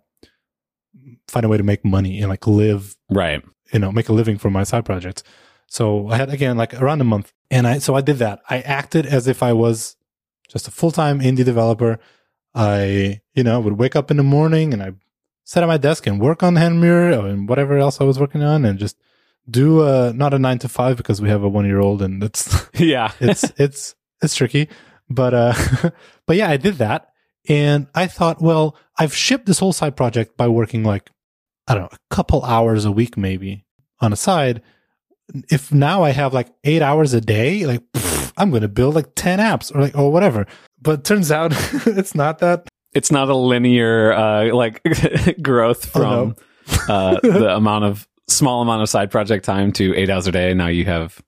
find 1.28 1.45
a 1.45 1.51
way 1.51 1.59
to 1.59 1.62
make 1.62 1.84
money 1.84 2.20
and 2.20 2.30
like 2.30 2.47
live, 2.47 2.97
right. 3.11 3.45
You 3.72 3.78
know, 3.80 3.90
make 3.92 4.08
a 4.08 4.12
living 4.12 4.38
from 4.38 4.52
my 4.52 4.64
side 4.64 4.84
projects. 4.84 5.22
So 5.66 6.08
I 6.08 6.16
had 6.16 6.30
again 6.30 6.56
like 6.56 6.74
around 6.74 7.00
a 7.00 7.04
month, 7.04 7.32
and 7.50 7.66
I 7.66 7.78
so 7.78 7.94
I 7.94 8.00
did 8.00 8.18
that. 8.18 8.40
I 8.48 8.60
acted 8.60 9.06
as 9.06 9.26
if 9.26 9.42
I 9.42 9.52
was 9.52 9.96
just 10.48 10.68
a 10.68 10.70
full 10.70 10.90
time 10.92 11.20
indie 11.20 11.44
developer. 11.44 11.98
I 12.54 13.20
you 13.34 13.42
know 13.42 13.60
would 13.60 13.78
wake 13.78 13.96
up 13.96 14.10
in 14.10 14.16
the 14.16 14.22
morning 14.22 14.72
and 14.72 14.82
I 14.82 14.92
sit 15.44 15.62
at 15.62 15.66
my 15.66 15.76
desk 15.76 16.06
and 16.06 16.20
work 16.20 16.42
on 16.42 16.54
HandMirror 16.54 17.28
and 17.28 17.48
whatever 17.48 17.76
else 17.78 18.00
I 18.00 18.04
was 18.04 18.18
working 18.18 18.42
on, 18.42 18.64
and 18.64 18.78
just 18.78 18.96
do 19.48 19.80
uh 19.82 20.12
not 20.14 20.34
a 20.34 20.38
nine 20.38 20.58
to 20.58 20.68
five 20.68 20.96
because 20.96 21.20
we 21.22 21.28
have 21.28 21.42
a 21.42 21.48
one 21.48 21.64
year 21.66 21.80
old 21.80 22.02
and 22.02 22.22
it's 22.22 22.66
Yeah. 22.74 23.12
it's 23.20 23.44
it's 23.56 23.94
it's 24.22 24.34
tricky 24.34 24.68
but 25.08 25.34
uh 25.34 25.54
but 26.26 26.34
yeah 26.36 26.50
i 26.50 26.56
did 26.56 26.78
that 26.78 27.10
and 27.48 27.86
i 27.94 28.08
thought 28.08 28.42
well 28.42 28.74
i've 28.98 29.14
shipped 29.14 29.46
this 29.46 29.60
whole 29.60 29.72
side 29.72 29.94
project 29.94 30.36
by 30.36 30.48
working 30.48 30.82
like 30.82 31.12
i 31.68 31.74
don't 31.74 31.82
know 31.84 31.88
a 31.92 32.14
couple 32.14 32.44
hours 32.44 32.84
a 32.84 32.92
week 32.92 33.16
maybe 33.16 33.64
on 34.00 34.12
a 34.12 34.16
side. 34.16 34.62
If 35.50 35.72
now 35.72 36.04
i 36.04 36.10
have 36.10 36.32
like 36.32 36.48
eight 36.64 36.82
hours 36.82 37.12
a 37.14 37.20
day 37.20 37.66
like 37.66 37.80
pff, 37.92 38.32
i'm 38.36 38.50
gonna 38.50 38.68
build 38.68 38.94
like 38.94 39.14
10 39.16 39.38
apps 39.40 39.74
or 39.74 39.80
like 39.80 39.96
or 39.96 40.12
whatever. 40.12 40.46
But 40.80 41.04
turns 41.04 41.32
out 41.32 41.52
it's 41.86 42.14
not 42.14 42.38
that. 42.38 42.68
It's 42.94 43.10
not 43.10 43.28
a 43.28 43.34
linear 43.36 44.12
uh, 44.12 44.54
like 44.54 44.80
growth 45.42 45.90
Oh, 45.96 46.00
from 46.00 46.36
uh, 46.88 47.18
the 47.22 47.54
amount 47.56 47.84
of 47.84 48.06
small 48.28 48.62
amount 48.62 48.82
of 48.82 48.88
side 48.88 49.10
project 49.10 49.44
time 49.44 49.72
to 49.72 49.94
eight 49.96 50.08
hours 50.10 50.26
a 50.26 50.32
day. 50.32 50.54
Now 50.54 50.68
you 50.68 50.84
have, 50.84 51.20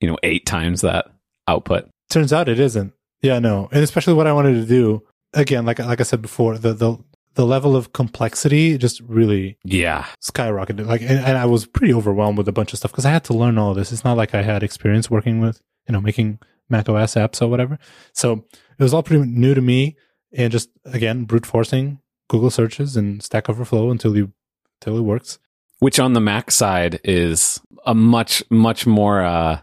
you 0.00 0.08
know, 0.08 0.16
eight 0.22 0.44
times 0.46 0.82
that 0.82 1.06
output. 1.46 1.88
turns 2.10 2.32
out 2.32 2.48
it 2.48 2.60
isn't. 2.60 2.92
Yeah 3.22 3.38
no. 3.38 3.68
And 3.72 3.82
especially 3.82 4.14
what 4.14 4.26
i 4.26 4.32
wanted 4.32 4.54
to 4.54 4.66
do 4.66 5.02
again 5.34 5.64
like 5.66 5.78
like 5.78 6.00
i 6.00 6.04
said 6.04 6.20
before 6.22 6.56
the 6.58 6.72
the 6.72 6.96
the 7.38 7.46
level 7.46 7.76
of 7.76 7.92
complexity 7.92 8.76
just 8.76 9.00
really 9.02 9.56
Yeah. 9.64 10.06
skyrocketed. 10.20 10.86
Like, 10.86 11.02
and, 11.02 11.20
and 11.20 11.38
I 11.38 11.46
was 11.46 11.66
pretty 11.66 11.94
overwhelmed 11.94 12.36
with 12.36 12.48
a 12.48 12.52
bunch 12.52 12.72
of 12.72 12.80
stuff 12.80 12.90
because 12.90 13.06
I 13.06 13.12
had 13.12 13.22
to 13.26 13.32
learn 13.32 13.58
all 13.58 13.74
this. 13.74 13.92
It's 13.92 14.02
not 14.02 14.16
like 14.16 14.34
I 14.34 14.42
had 14.42 14.64
experience 14.64 15.08
working 15.08 15.38
with, 15.40 15.60
you 15.86 15.92
know, 15.92 16.00
making 16.00 16.40
Mac 16.68 16.88
OS 16.88 17.14
apps 17.14 17.40
or 17.40 17.46
whatever. 17.46 17.78
So 18.12 18.44
it 18.76 18.82
was 18.82 18.92
all 18.92 19.04
pretty 19.04 19.24
new 19.24 19.54
to 19.54 19.60
me. 19.60 19.96
And 20.32 20.50
just 20.50 20.68
again, 20.84 21.26
brute 21.26 21.46
forcing 21.46 22.00
Google 22.28 22.50
searches 22.50 22.96
and 22.96 23.22
Stack 23.22 23.48
Overflow 23.48 23.92
until 23.92 24.16
you 24.16 24.32
until 24.80 24.98
it 24.98 25.02
works. 25.02 25.38
Which 25.78 26.00
on 26.00 26.14
the 26.14 26.20
Mac 26.20 26.50
side 26.50 26.98
is 27.04 27.60
a 27.86 27.94
much, 27.94 28.42
much 28.50 28.84
more, 28.84 29.22
uh, 29.22 29.60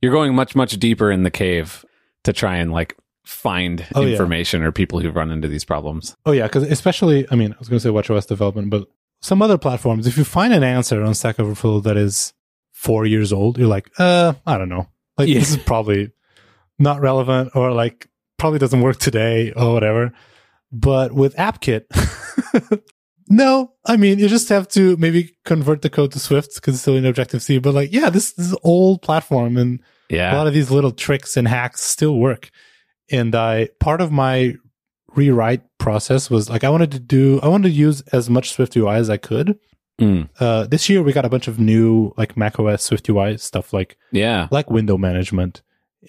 you're 0.00 0.12
going 0.12 0.32
much, 0.32 0.54
much 0.54 0.78
deeper 0.78 1.10
in 1.10 1.24
the 1.24 1.30
cave 1.32 1.84
to 2.22 2.32
try 2.32 2.58
and 2.58 2.70
like 2.70 2.96
find 3.26 3.84
Oh, 3.94 4.02
yeah. 4.02 4.12
information 4.12 4.62
or 4.62 4.72
people 4.72 5.00
who've 5.00 5.14
run 5.14 5.30
into 5.30 5.48
these 5.48 5.64
problems. 5.64 6.16
Oh 6.24 6.32
yeah, 6.32 6.44
because 6.44 6.62
especially, 6.62 7.26
I 7.30 7.34
mean, 7.34 7.52
I 7.52 7.56
was 7.58 7.68
going 7.68 7.78
to 7.78 7.82
say 7.82 7.90
WatchOS 7.90 8.26
development, 8.26 8.70
but 8.70 8.86
some 9.20 9.42
other 9.42 9.58
platforms, 9.58 10.06
if 10.06 10.16
you 10.16 10.24
find 10.24 10.52
an 10.54 10.62
answer 10.62 11.02
on 11.02 11.14
Stack 11.14 11.40
Overflow 11.40 11.80
that 11.80 11.96
is 11.96 12.32
four 12.72 13.04
years 13.04 13.32
old, 13.32 13.58
you're 13.58 13.66
like, 13.68 13.90
uh, 13.98 14.34
I 14.46 14.56
don't 14.56 14.68
know, 14.68 14.88
like 15.18 15.28
Yeah. 15.28 15.40
this 15.40 15.50
is 15.50 15.56
probably 15.66 16.12
not 16.78 17.00
relevant 17.00 17.50
or 17.56 17.72
like 17.72 18.08
probably 18.38 18.58
doesn't 18.58 18.80
work 18.82 18.98
today 18.98 19.52
or 19.52 19.72
whatever. 19.72 20.12
But 20.70 21.12
with 21.12 21.34
AppKit, 21.36 21.84
no, 23.28 23.72
I 23.84 23.96
mean, 23.96 24.18
you 24.18 24.28
just 24.28 24.48
have 24.50 24.68
to 24.68 24.96
maybe 24.98 25.34
convert 25.44 25.82
the 25.82 25.90
code 25.90 26.12
to 26.12 26.18
Swift 26.20 26.54
because 26.56 26.74
it's 26.74 26.82
still 26.82 26.96
in 26.96 27.06
Objective 27.06 27.42
C. 27.42 27.58
But 27.58 27.74
like, 27.74 27.92
yeah, 27.92 28.10
this, 28.10 28.32
this 28.32 28.46
is 28.46 28.56
old 28.62 29.02
platform 29.02 29.56
and 29.56 29.80
a 30.32 30.36
lot 30.36 30.46
of 30.46 30.54
these 30.54 30.70
little 30.70 30.92
tricks 30.92 31.36
and 31.36 31.48
hacks 31.48 31.80
still 31.82 32.16
work. 32.18 32.50
And 33.10 33.34
I 33.34 33.68
part 33.80 34.00
of 34.00 34.10
my 34.10 34.56
rewrite 35.14 35.62
process 35.78 36.28
was 36.30 36.50
like 36.50 36.64
I 36.64 36.68
wanted 36.68 36.90
to 36.92 36.98
do 36.98 37.40
I 37.42 37.48
wanted 37.48 37.68
to 37.68 37.74
use 37.74 38.00
as 38.12 38.28
much 38.28 38.50
Swift 38.52 38.76
UI 38.76 38.94
as 38.96 39.08
I 39.10 39.16
could. 39.16 39.58
Mm. 40.00 40.28
Uh, 40.38 40.66
this 40.66 40.88
year 40.90 41.02
we 41.02 41.12
got 41.12 41.24
a 41.24 41.28
bunch 41.30 41.48
of 41.48 41.58
new 41.58 42.12
like 42.18 42.36
macOS 42.36 42.82
Swift 42.82 43.08
UI 43.08 43.38
stuff 43.38 43.72
like 43.72 43.96
Yeah. 44.12 44.48
like 44.50 44.70
window 44.70 44.98
management 44.98 45.62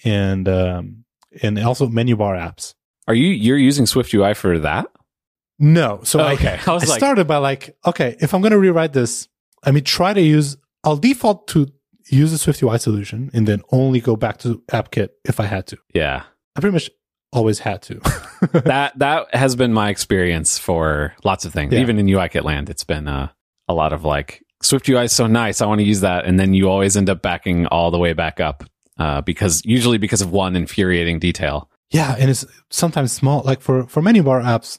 and 0.04 0.48
um, 0.48 1.04
and 1.42 1.58
also 1.58 1.88
menu 1.88 2.16
bar 2.16 2.34
apps. 2.34 2.74
Are 3.06 3.14
you, 3.14 3.28
you're 3.28 3.56
using 3.56 3.86
Swift 3.86 4.12
UI 4.12 4.34
for 4.34 4.58
that? 4.58 4.86
No, 5.58 6.00
so 6.02 6.20
I- 6.20 6.34
Okay. 6.34 6.58
I 6.66 6.70
I, 6.70 6.74
was 6.74 6.88
like- 6.88 6.98
started 6.98 7.26
by 7.26 7.38
like 7.38 7.76
okay 7.86 8.16
if 8.20 8.34
I'm 8.34 8.42
going 8.42 8.52
to 8.52 8.58
rewrite 8.58 8.92
this, 8.92 9.28
I 9.64 9.70
mean 9.70 9.84
try 9.84 10.12
to 10.12 10.20
use 10.20 10.56
I'll 10.84 10.96
default 10.96 11.48
to 11.48 11.68
use 12.10 12.30
the 12.30 12.38
Swift 12.38 12.62
UI 12.62 12.78
solution 12.78 13.30
and 13.32 13.46
then 13.48 13.62
only 13.72 14.00
go 14.00 14.16
back 14.16 14.38
to 14.38 14.62
AppKit 14.70 15.08
if 15.24 15.40
I 15.40 15.44
had 15.46 15.66
to. 15.68 15.78
Yeah. 15.94 16.24
I 16.58 16.60
pretty 16.60 16.74
much 16.74 16.90
always 17.32 17.60
had 17.60 17.82
to. 17.82 17.94
that 18.64 18.98
that 18.98 19.34
has 19.34 19.54
been 19.56 19.72
my 19.72 19.88
experience 19.90 20.58
for 20.58 21.14
lots 21.24 21.44
of 21.44 21.52
things. 21.52 21.72
Yeah. 21.72 21.80
Even 21.80 21.98
in 21.98 22.06
UIKit 22.06 22.42
land, 22.44 22.68
it's 22.68 22.84
been 22.84 23.06
uh, 23.06 23.28
a 23.68 23.74
lot 23.74 23.92
of 23.92 24.04
like 24.04 24.42
Swift 24.62 24.88
UI 24.88 25.04
is 25.04 25.12
so 25.12 25.26
nice. 25.28 25.60
I 25.60 25.66
want 25.66 25.80
to 25.80 25.86
use 25.86 26.00
that, 26.00 26.24
and 26.24 26.38
then 26.38 26.52
you 26.54 26.68
always 26.68 26.96
end 26.96 27.08
up 27.08 27.22
backing 27.22 27.66
all 27.66 27.90
the 27.92 27.98
way 27.98 28.12
back 28.12 28.40
up 28.40 28.64
uh, 28.98 29.20
because 29.20 29.62
usually 29.64 29.98
because 29.98 30.20
of 30.20 30.32
one 30.32 30.56
infuriating 30.56 31.18
detail. 31.20 31.70
Yeah, 31.90 32.16
and 32.18 32.28
it's 32.30 32.44
sometimes 32.70 33.12
small. 33.12 33.42
Like 33.44 33.60
for 33.60 33.84
for 33.86 34.02
many 34.02 34.18
of 34.18 34.26
our 34.26 34.40
apps, 34.40 34.78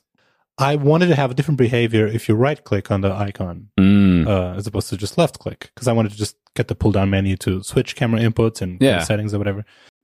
I 0.58 0.76
wanted 0.76 1.08
to 1.08 1.16
have 1.16 1.32
a 1.32 1.34
different 1.34 1.58
behavior 1.58 2.06
if 2.08 2.28
you 2.28 2.36
right 2.36 2.62
click 2.64 2.92
on 2.92 3.02
the 3.02 3.12
icon 3.14 3.70
Mm. 3.80 4.28
uh, 4.28 4.58
as 4.58 4.68
opposed 4.68 4.90
to 4.90 4.98
just 4.98 5.18
left 5.18 5.40
click 5.40 5.72
because 5.74 5.88
I 5.88 5.94
wanted 5.94 6.12
to 6.12 6.18
just 6.18 6.36
get 6.56 6.68
the 6.68 6.76
pull 6.76 6.92
down 6.92 7.10
menu 7.10 7.38
to 7.38 7.64
switch 7.64 7.96
camera 7.96 8.20
inputs 8.20 8.62
and 8.62 8.82
Yeah. 8.82 9.02
settings 9.04 9.34
or 9.34 9.38
whatever. 9.38 9.64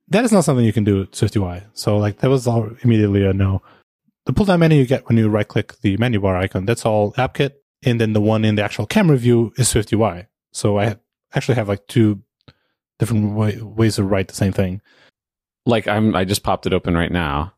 That 0.10 0.24
is 0.24 0.32
not 0.32 0.43
something 0.43 0.66
you 0.66 0.74
can 0.74 0.84
do 0.84 0.99
with 0.99 1.16
Swift 1.16 1.36
UI. 1.36 1.64
So 1.74 1.97
like 1.97 2.20
that 2.20 2.30
was 2.30 2.47
all 2.47 2.70
immediately 2.82 3.26
a 3.26 3.34
no. 3.34 3.62
The 4.26 4.34
pull 4.34 4.45
down 4.45 4.60
menu 4.60 4.78
you 4.78 4.86
get 4.86 5.08
when 5.08 5.18
you 5.18 5.30
right 5.30 5.47
click 5.47 5.80
the 5.82 5.97
menu 5.97 6.20
bar 6.20 6.38
icon, 6.38 6.66
that's 6.66 6.86
all 6.86 7.14
AppKit, 7.14 7.53
and 7.84 8.01
then 8.01 8.14
the 8.14 8.22
one 8.22 8.43
in 8.43 8.56
the 8.56 8.64
actual 8.64 8.86
camera 8.86 9.18
view 9.18 9.53
is 9.58 9.72
SwiftUI. 9.72 10.28
So 10.51 10.80
I 10.80 10.95
actually 11.34 11.56
have 11.56 11.68
like 11.68 11.86
two 11.88 12.22
different 12.99 13.36
way, 13.36 13.60
ways 13.62 13.95
to 13.95 14.03
write 14.03 14.28
the 14.28 14.36
same 14.36 14.51
thing. 14.51 14.82
Like 15.66 15.88
I'm, 15.88 16.16
I 16.16 16.26
just 16.26 16.43
popped 16.43 16.66
it 16.66 16.74
open 16.74 16.95
right 16.95 17.12
now. 17.12 17.53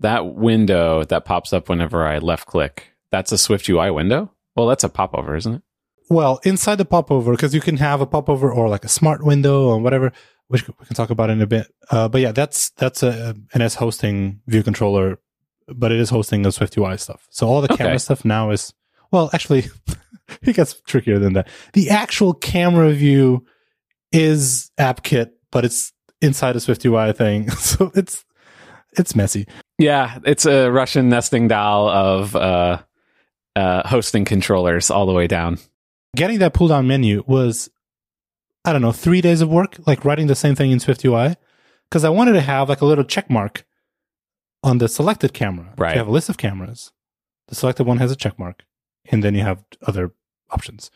That 0.00 0.34
window 0.34 1.04
that 1.04 1.24
pops 1.24 1.52
up 1.52 1.68
whenever 1.68 2.06
I 2.06 2.18
left 2.18 2.46
click, 2.46 2.92
that's 3.10 3.32
a 3.32 3.36
SwiftUI 3.36 3.94
window. 3.94 4.32
Well, 4.56 4.66
that's 4.66 4.84
a 4.84 4.88
popover, 4.88 5.36
isn't 5.36 5.54
it? 5.54 5.62
Well, 6.08 6.40
inside 6.44 6.76
the 6.76 6.84
popover, 6.84 7.30
because 7.32 7.54
you 7.54 7.60
can 7.60 7.76
have 7.78 8.00
a 8.00 8.06
popover 8.06 8.52
or 8.52 8.68
like 8.68 8.84
a 8.84 8.88
smart 8.88 9.24
window 9.24 9.68
or 9.68 9.78
whatever, 9.78 10.12
which 10.52 10.68
we 10.68 10.74
can 10.86 10.94
talk 10.94 11.08
about 11.10 11.30
in 11.30 11.40
a 11.40 11.46
bit. 11.46 11.66
Uh, 11.90 12.08
but 12.08 12.20
yeah, 12.20 12.32
that's 12.32 12.70
that's 12.76 13.02
a 13.02 13.34
NS 13.56 13.74
hosting 13.76 14.40
view 14.46 14.62
controller, 14.62 15.18
but 15.66 15.90
it 15.90 15.98
is 15.98 16.10
hosting 16.10 16.42
the 16.42 16.52
Swift 16.52 16.76
UI 16.76 16.98
stuff. 16.98 17.26
So 17.30 17.48
all 17.48 17.60
the 17.62 17.72
Okay. 17.72 17.84
camera 17.84 17.98
stuff 17.98 18.24
now 18.24 18.50
is 18.50 18.72
well, 19.10 19.30
actually, 19.32 19.64
it 20.42 20.54
gets 20.56 20.74
trickier 20.82 21.18
than 21.18 21.32
that. 21.32 21.48
The 21.72 21.90
actual 21.90 22.34
camera 22.34 22.92
view 22.92 23.44
is 24.12 24.70
AppKit, 24.78 25.30
but 25.50 25.64
it's 25.64 25.92
inside 26.20 26.54
a 26.56 26.60
Swift 26.60 26.84
UI 26.84 27.12
thing, 27.12 27.50
so 27.70 27.90
it's 27.94 28.24
it's 28.96 29.14
messy. 29.16 29.46
Yeah, 29.78 30.18
it's 30.24 30.44
a 30.46 30.70
Russian 30.70 31.08
nesting 31.08 31.48
doll 31.48 31.88
of 31.88 32.36
uh, 32.36 32.82
uh, 33.56 33.88
hosting 33.88 34.24
controllers 34.26 34.90
all 34.90 35.06
the 35.06 35.12
way 35.14 35.26
down. 35.26 35.58
getting 36.14 36.38
that 36.40 36.52
pull 36.54 36.68
down 36.68 36.86
menu 36.86 37.24
was 37.26 37.70
I 38.64 38.72
don't 38.72 38.82
know, 38.82 38.92
three 38.92 39.20
days 39.20 39.40
of 39.40 39.48
work, 39.48 39.76
like 39.86 40.04
writing 40.04 40.28
the 40.28 40.34
same 40.34 40.54
thing 40.54 40.70
in 40.70 40.80
Swift 40.80 41.04
UI. 41.04 41.36
Because 41.88 42.04
I 42.04 42.10
wanted 42.10 42.32
to 42.32 42.40
have 42.40 42.68
like 42.68 42.80
a 42.80 42.86
little 42.86 43.04
check 43.04 43.28
mark 43.28 43.66
on 44.62 44.78
the 44.78 44.88
selected 44.88 45.34
camera. 45.34 45.74
Right. 45.76 45.92
You 45.92 45.98
have 45.98 46.08
a 46.08 46.12
list 46.12 46.28
of 46.28 46.38
cameras. 46.38 46.92
The 47.48 47.54
selected 47.54 47.84
one 47.84 47.98
has 47.98 48.10
a 48.10 48.16
check 48.16 48.38
mark. 48.38 48.64
And 49.10 49.22
then 49.22 49.34
you 49.34 49.42
have 49.42 49.64
other 49.86 50.12
options. 50.50 50.90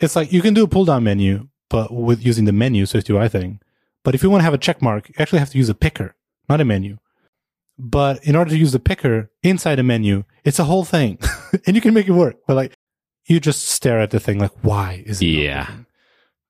It's 0.00 0.16
like 0.16 0.32
you 0.32 0.42
can 0.42 0.54
do 0.54 0.64
a 0.64 0.68
pull 0.68 0.84
down 0.84 1.04
menu, 1.04 1.48
but 1.70 1.92
with 1.94 2.24
using 2.24 2.44
the 2.44 2.52
menu 2.52 2.84
Swift 2.84 3.08
UI 3.08 3.28
thing. 3.28 3.60
But 4.02 4.14
if 4.14 4.22
you 4.22 4.28
want 4.28 4.40
to 4.40 4.44
have 4.44 4.54
a 4.54 4.58
check 4.58 4.82
mark, 4.82 5.08
you 5.08 5.14
actually 5.18 5.38
have 5.38 5.50
to 5.50 5.58
use 5.58 5.68
a 5.68 5.74
picker, 5.74 6.14
not 6.48 6.60
a 6.60 6.64
menu. 6.64 6.98
But 7.78 8.22
in 8.24 8.36
order 8.36 8.50
to 8.50 8.58
use 8.58 8.72
the 8.72 8.80
picker 8.80 9.30
inside 9.42 9.78
a 9.78 9.82
menu, 9.82 10.24
it's 10.44 10.58
a 10.58 10.64
whole 10.64 10.84
thing. 10.84 11.18
and 11.66 11.74
you 11.74 11.80
can 11.80 11.94
make 11.94 12.08
it 12.08 12.12
work. 12.12 12.36
But 12.46 12.54
like 12.56 12.74
you 13.26 13.40
just 13.40 13.66
stare 13.68 14.00
at 14.00 14.10
the 14.10 14.20
thing 14.20 14.38
like, 14.38 14.52
why 14.62 15.02
is 15.06 15.22
it? 15.22 15.26
Yeah. 15.26 15.70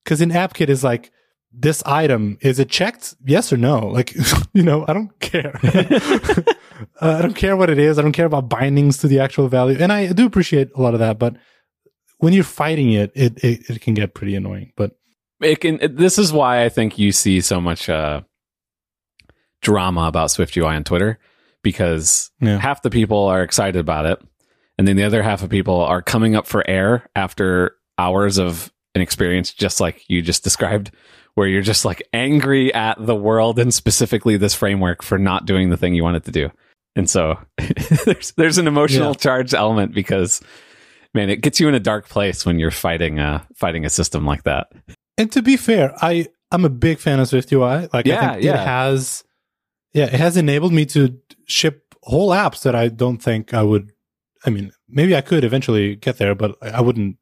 Because 0.05 0.21
in 0.21 0.31
AppKit 0.31 0.69
is 0.69 0.85
like, 0.85 1.11
this 1.57 1.83
item, 1.85 2.37
is 2.41 2.59
it 2.59 2.69
checked? 2.69 3.15
Yes 3.25 3.53
or 3.53 3.57
no? 3.57 3.87
Like, 3.87 4.15
you 4.53 4.63
know, 4.63 4.85
I 4.89 4.93
don't 4.93 5.19
care. 5.21 5.59
uh, 5.63 6.43
I 7.01 7.23
don't 7.23 7.37
care 7.37 7.57
what 7.57 7.71
it 7.71 7.79
is. 7.79 7.99
I 7.99 8.03
don't 8.03 8.13
care 8.13 8.27
about 8.27 8.49
bindings 8.49 8.99
to 8.99 9.09
the 9.09 9.21
actual 9.21 9.49
value. 9.49 9.77
And 9.79 9.93
I 9.93 10.13
do 10.13 10.27
appreciate 10.27 10.71
a 10.75 10.81
lot 10.83 10.95
of 10.95 11.01
that. 11.01 11.19
But 11.19 11.37
when 12.19 12.33
you're 12.33 12.43
fighting 12.45 12.93
it, 12.93 13.13
it, 13.15 13.43
it, 13.45 13.71
it 13.71 13.81
can 13.81 13.95
get 13.95 14.15
pretty 14.15 14.35
annoying. 14.35 14.73
But 14.77 14.93
it 15.41 15.61
can 15.61 15.79
it, 15.81 15.97
this 15.97 16.19
is 16.19 16.33
why 16.33 16.65
I 16.65 16.69
think 16.69 16.99
you 16.99 17.13
see 17.13 17.41
so 17.41 17.61
much 17.61 17.89
uh 17.89 18.23
drama 19.61 20.03
about 20.03 20.31
Swift 20.31 20.57
UI 20.57 20.67
on 20.75 20.85
Twitter 20.85 21.19
because 21.63 22.31
Yeah. 22.41 22.59
half 22.59 22.83
the 22.83 22.91
people 22.91 23.25
are 23.27 23.43
excited 23.43 23.79
about 23.79 24.07
it 24.07 24.19
and 24.79 24.87
then 24.87 24.97
the 24.97 25.05
other 25.05 25.23
half 25.23 25.43
of 25.43 25.51
people 25.51 25.81
are 25.81 26.03
coming 26.03 26.35
up 26.37 26.47
for 26.47 26.69
air 26.69 27.09
after 27.17 27.77
hours 27.99 28.39
of 28.39 28.73
an 28.95 29.01
experience 29.03 29.53
just 29.53 29.81
like 29.81 30.05
you 30.09 30.23
just 30.23 30.45
described 30.45 30.91
where 31.35 31.49
you're 31.49 31.63
just 31.63 31.85
like 31.85 32.03
angry 32.13 32.73
at 32.75 32.97
the 33.05 33.15
world 33.15 33.59
and 33.59 33.75
specifically 33.75 34.37
this 34.37 34.55
framework 34.55 35.03
for 35.03 35.19
not 35.19 35.47
doing 35.47 35.71
the 35.71 35.77
thing 35.77 35.95
you 35.95 36.05
wanted 36.05 36.25
to 36.25 36.31
do. 36.31 36.51
And 36.97 37.11
so 37.11 37.39
there's 38.05 38.33
there's 38.37 38.59
an 38.59 38.67
emotional 38.69 39.09
Yeah. 39.11 39.15
charged 39.15 39.55
element 39.55 39.93
because 39.95 40.41
man, 41.13 41.31
it 41.31 41.41
gets 41.41 41.59
you 41.61 41.69
in 41.69 41.75
a 41.75 41.81
dark 41.81 42.09
place 42.09 42.47
when 42.47 42.59
you're 42.59 42.71
fighting 42.71 43.19
a 43.19 43.47
fighting 43.57 43.85
a 43.85 43.91
system 43.91 44.25
like 44.25 44.45
that. 44.45 44.71
And 45.19 45.31
to 45.33 45.43
be 45.43 45.57
fair, 45.57 45.93
I 46.01 46.29
I'm 46.53 46.65
a 46.65 46.69
big 46.71 46.99
fan 47.01 47.19
of 47.19 47.27
SwiftUI. 47.29 47.93
Like 47.93 48.07
Yeah, 48.07 48.31
I 48.31 48.33
think 48.35 48.45
yeah. 48.45 48.63
it 48.63 48.67
has, 48.67 49.25
yeah, 49.93 50.05
it 50.05 50.13
has 50.13 50.37
enabled 50.37 50.73
me 50.73 50.87
to 50.87 51.19
ship 51.47 51.95
whole 52.05 52.31
apps 52.31 52.63
that 52.63 52.77
I 52.77 52.89
don't 52.89 53.19
think 53.19 53.53
I 53.55 53.63
would. 53.63 53.91
I 54.47 54.51
mean, 54.51 54.71
maybe 54.89 55.17
I 55.17 55.21
could 55.21 55.43
eventually 55.43 55.97
get 55.97 56.19
there, 56.19 56.35
but 56.37 56.57
I 56.63 56.81
wouldn't. 56.81 57.17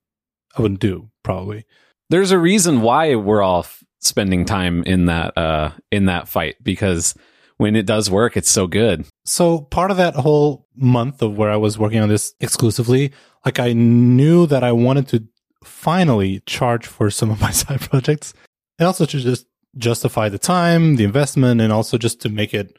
I 0.57 0.63
wouldn't 0.63 0.81
do 0.81 1.11
probably. 1.23 1.65
There's 2.11 2.31
a 2.31 2.39
reason 2.39 2.83
why 2.83 3.15
we're 3.15 3.43
all 3.43 3.61
f- 3.61 3.83
spending 4.01 4.45
time 4.45 4.83
in 4.85 5.07
that 5.07 5.37
uh 5.39 5.71
in 5.91 6.07
that 6.07 6.29
fight 6.29 6.57
because 6.63 7.15
when 7.59 7.77
it 7.77 7.87
does 7.87 8.11
work, 8.11 8.37
it's 8.37 8.51
so 8.51 8.67
good. 8.67 9.07
So 9.25 9.61
part 9.61 9.93
of 9.93 9.97
that 9.97 10.17
whole 10.17 10.67
month 10.75 11.23
of 11.23 11.37
where 11.37 11.51
I 11.51 11.57
was 11.57 11.79
working 11.79 12.01
on 12.01 12.09
this 12.09 12.35
exclusively, 12.41 13.13
like 13.45 13.61
I 13.61 13.73
knew 13.73 14.47
that 14.47 14.65
I 14.65 14.73
wanted 14.73 15.07
to 15.09 15.29
finally 15.63 16.41
charge 16.47 16.87
for 16.87 17.09
some 17.11 17.31
of 17.31 17.41
my 17.47 17.53
side 17.53 17.81
projects 17.81 18.35
and 18.79 18.87
also 18.87 19.07
to 19.07 19.21
just 19.21 19.47
justify 19.77 20.29
the 20.29 20.39
time, 20.39 20.97
the 20.97 21.05
investment, 21.05 21.61
and 21.61 21.73
also 21.73 21.97
just 21.97 22.21
to 22.23 22.29
make 22.29 22.53
it 22.53 22.79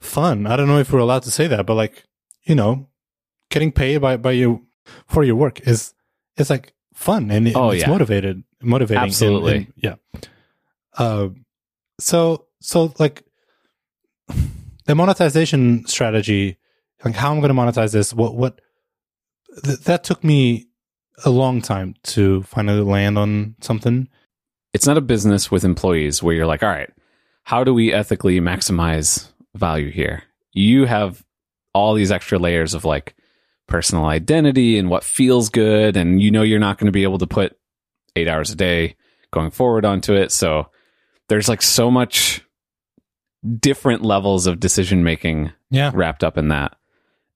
fun. 0.00 0.46
I 0.46 0.56
don't 0.56 0.68
know 0.68 0.78
if 0.78 0.92
we're 0.92 1.00
allowed 1.00 1.22
to 1.24 1.30
say 1.30 1.46
that, 1.46 1.66
but 1.66 1.74
like, 1.74 2.04
you 2.42 2.54
know, 2.54 2.88
getting 3.50 3.72
paid 3.72 3.98
by, 3.98 4.16
by 4.16 4.32
your, 4.32 4.60
for 5.08 5.24
your 5.24 5.36
work 5.36 5.66
is, 5.66 5.94
is 6.36 6.50
like 6.50 6.74
fun 7.00 7.30
and 7.30 7.48
it- 7.48 7.56
Oh, 7.56 7.70
it's 7.70 7.82
yeah. 7.82 7.88
motivated, 7.88 8.42
motivating. 8.62 9.02
and- 9.02 9.08
Absolutely. 9.10 9.56
and- 9.56 9.72
yeah. 9.76 9.94
Uh, 10.96 11.28
so, 11.98 12.46
so 12.60 12.92
like 12.98 13.24
the 14.86 14.94
monetization 14.94 15.86
strategy, 15.86 16.58
like 17.04 17.14
how 17.14 17.32
I'm 17.32 17.40
going 17.40 17.54
to 17.54 17.60
monetize 17.60 17.92
this, 17.92 18.12
what, 18.12 18.34
what, 18.34 18.60
th- 19.64 19.80
that 19.80 20.04
took 20.04 20.22
me 20.22 20.66
a 21.24 21.30
long 21.30 21.60
time 21.62 21.94
to 22.02 22.42
finally 22.42 22.80
land 22.82 23.18
on 23.18 23.54
something. 23.60 24.08
It's 24.72 24.86
not 24.86 24.98
a 24.98 25.02
business 25.02 25.50
with 25.50 25.64
employees 25.64 26.22
where 26.22 26.34
you're 26.34 26.46
like, 26.46 26.62
all 26.62 26.68
right, 26.68 26.90
how 27.44 27.64
do 27.64 27.74
we 27.74 27.92
ethically 27.92 28.40
maximize 28.40 29.30
value 29.54 29.90
here? 29.90 30.22
You 30.52 30.84
have 30.84 31.24
all 31.74 31.94
these 31.94 32.10
extra 32.12 32.38
layers 32.38 32.74
of 32.74 32.84
like 32.84 33.14
personal 33.70 34.04
identity 34.04 34.76
and 34.78 34.90
what 34.90 35.02
feels 35.04 35.48
good. 35.48 35.96
And 35.96 36.20
you 36.20 36.30
know, 36.30 36.42
you're 36.42 36.58
not 36.58 36.76
going 36.76 36.86
to 36.86 36.92
be 36.92 37.04
able 37.04 37.18
to 37.18 37.26
put 37.26 37.56
eight 38.16 38.28
hours 38.28 38.50
a 38.50 38.56
day 38.56 38.96
going 39.30 39.50
forward 39.50 39.84
onto 39.86 40.12
it. 40.14 40.30
So 40.32 40.66
there's 41.28 41.48
like 41.48 41.62
so 41.62 41.90
much 41.90 42.44
different 43.58 44.02
levels 44.02 44.46
of 44.46 44.60
decision 44.60 45.02
making 45.02 45.52
Yeah. 45.70 45.90
wrapped 45.94 46.22
up 46.24 46.36
in 46.36 46.48
that. 46.48 46.76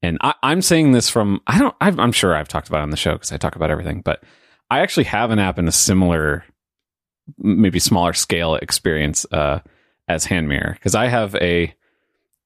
And 0.02 0.18
I, 0.20 0.34
I'm 0.42 0.60
saying 0.60 0.92
this 0.92 1.08
from 1.08 1.40
I 1.46 1.58
don't 1.58 1.74
I've, 1.80 1.98
I'm 1.98 2.12
sure 2.12 2.36
I've 2.36 2.48
talked 2.48 2.68
about 2.68 2.80
it 2.80 2.82
on 2.82 2.90
the 2.90 2.96
show 2.98 3.12
because 3.14 3.32
I 3.32 3.38
talk 3.38 3.56
about 3.56 3.70
everything, 3.70 4.02
but 4.02 4.22
I 4.70 4.80
actually 4.80 5.04
have 5.04 5.30
an 5.30 5.38
app 5.38 5.58
in 5.58 5.66
a 5.68 5.72
similar, 5.72 6.44
maybe 7.38 7.78
smaller 7.78 8.12
scale 8.12 8.56
experience 8.56 9.24
uh, 9.32 9.60
as 10.08 10.26
HandMirror 10.26 10.74
because 10.74 10.94
I 10.94 11.06
have 11.06 11.34
a 11.36 11.74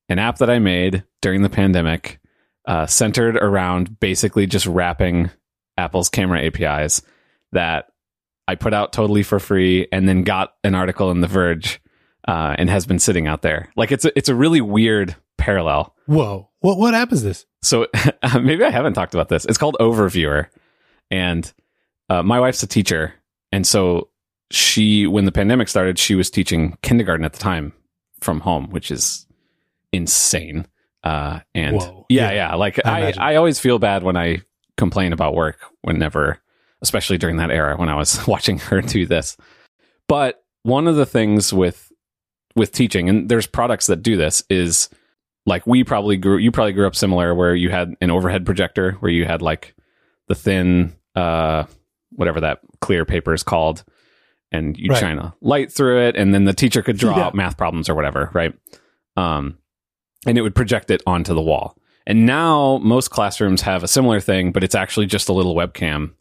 an 0.09 0.19
app 0.21 0.39
that 0.39 0.51
I 0.51 0.59
made 0.61 1.03
during 1.21 1.43
the 1.43 1.51
pandemic 1.51 2.21
uh, 2.69 2.87
centered 2.87 3.37
around 3.37 3.99
basically 3.99 4.47
just 4.47 4.67
wrapping 4.67 5.31
Apple's 5.77 6.09
camera 6.09 6.43
APIs 6.43 7.03
that 7.53 7.87
I 8.47 8.55
put 8.55 8.75
out 8.75 8.93
totally 8.93 9.23
for 9.23 9.41
free 9.41 9.89
and 9.91 10.09
then 10.09 10.23
got 10.23 10.55
an 10.63 10.75
article 10.75 11.11
in 11.11 11.23
The 11.23 11.27
Verge 11.27 11.81
uh, 12.29 12.55
and 12.59 12.69
has 12.69 12.87
been 12.87 12.99
sitting 12.99 13.27
out 13.27 13.41
there. 13.43 13.73
Like 13.75 13.91
it's 13.91 14.05
a, 14.05 14.17
it's 14.17 14.29
a 14.29 14.35
really 14.35 14.61
weird 14.61 15.17
parallel. 15.39 15.95
Whoa. 16.07 16.51
What, 16.61 16.79
what 16.79 16.95
app 16.95 17.11
is 17.11 17.23
this? 17.23 17.47
So 17.63 17.87
maybe 18.41 18.65
I 18.65 18.71
haven't 18.71 18.93
talked 18.93 19.15
about 19.15 19.31
this. 19.31 19.47
It's 19.47 19.59
called 19.59 19.77
Overviewer, 19.81 20.49
and 21.11 21.51
uh, 22.11 22.23
my 22.23 22.39
wife's 22.39 22.63
a 22.63 22.67
teacher, 22.67 23.15
and 23.51 23.67
so 23.67 24.09
she, 24.51 25.07
when 25.07 25.25
the 25.25 25.33
pandemic 25.33 25.69
started, 25.69 25.99
she 25.99 26.15
was 26.15 26.31
teaching 26.31 26.77
kindergarten 26.83 27.25
at 27.25 27.33
the 27.33 27.39
time 27.39 27.73
from 28.21 28.41
home, 28.41 28.71
which 28.71 28.91
is 28.91 29.27
insane. 29.93 30.67
Uh, 31.09 31.41
and 31.55 31.81
yeah, 32.09 32.31
Yeah. 32.31 32.33
yeah, 32.33 32.55
like 32.57 32.79
I 32.85 33.09
I. 33.19 33.33
I 33.33 33.37
always 33.37 33.59
feel 33.61 33.79
bad 33.79 34.03
when 34.03 34.17
I 34.17 34.43
complain 34.77 35.13
about 35.13 35.35
work 35.35 35.59
whenever, 35.83 36.39
especially 36.83 37.19
during 37.19 37.37
that 37.39 37.51
era 37.51 37.77
when 37.77 37.89
I 37.89 37.95
was 37.97 38.27
watching 38.27 38.59
her 38.59 38.81
do 38.81 39.07
this. 39.07 39.37
But 40.09 40.43
one 40.63 40.87
of 40.87 40.97
the 40.97 41.07
things 41.07 41.53
with 41.53 41.91
with 42.57 42.73
teaching, 42.73 43.09
and 43.09 43.29
there's 43.29 43.47
products 43.47 43.87
that 43.87 44.03
do 44.03 44.17
this, 44.17 44.43
is 44.51 44.89
like 45.47 45.67
we 45.67 45.85
probably 45.85 46.17
grew 46.17 46.37
you 46.39 46.51
probably 46.51 46.73
grew 46.73 46.87
up 46.87 46.97
similar 46.97 47.35
where 47.35 47.55
you 47.55 47.71
had 47.71 47.95
an 48.01 48.11
overhead 48.11 48.45
projector 48.45 48.93
where 49.01 49.11
you 49.13 49.25
had 49.25 49.41
like 49.43 49.75
the 50.29 50.35
thin 50.35 50.95
uh 51.15 51.65
whatever 52.11 52.41
that 52.41 52.61
clear 52.81 53.05
paper 53.05 53.33
is 53.33 53.43
called 53.43 53.83
and 54.53 54.77
you 54.77 54.91
Right. 54.91 55.01
shine 55.01 55.19
a 55.19 55.35
light 55.41 55.73
through 55.73 56.01
it 56.07 56.17
and 56.17 56.35
then 56.35 56.45
the 56.45 56.53
teacher 56.53 56.83
could 56.83 56.99
draw 56.99 57.17
Yeah. 57.17 57.25
out 57.27 57.35
math 57.35 57.57
problems 57.57 57.89
or 57.89 57.95
whatever 57.95 58.31
right 58.35 58.53
um 59.17 59.57
and 60.27 60.37
it 60.39 60.43
would 60.43 60.55
project 60.55 60.91
it 60.91 61.03
onto 61.07 61.35
the 61.35 61.43
wall. 61.43 61.77
And 62.07 62.25
now 62.27 62.79
most 62.83 63.11
classrooms 63.11 63.63
have 63.63 63.83
a 63.83 63.89
similar 63.89 64.21
thing 64.21 64.53
but 64.53 64.65
it's 64.65 64.75
actually 64.75 65.07
just 65.07 65.29
a 65.29 65.33
little 65.33 65.55
webcam 65.55 66.13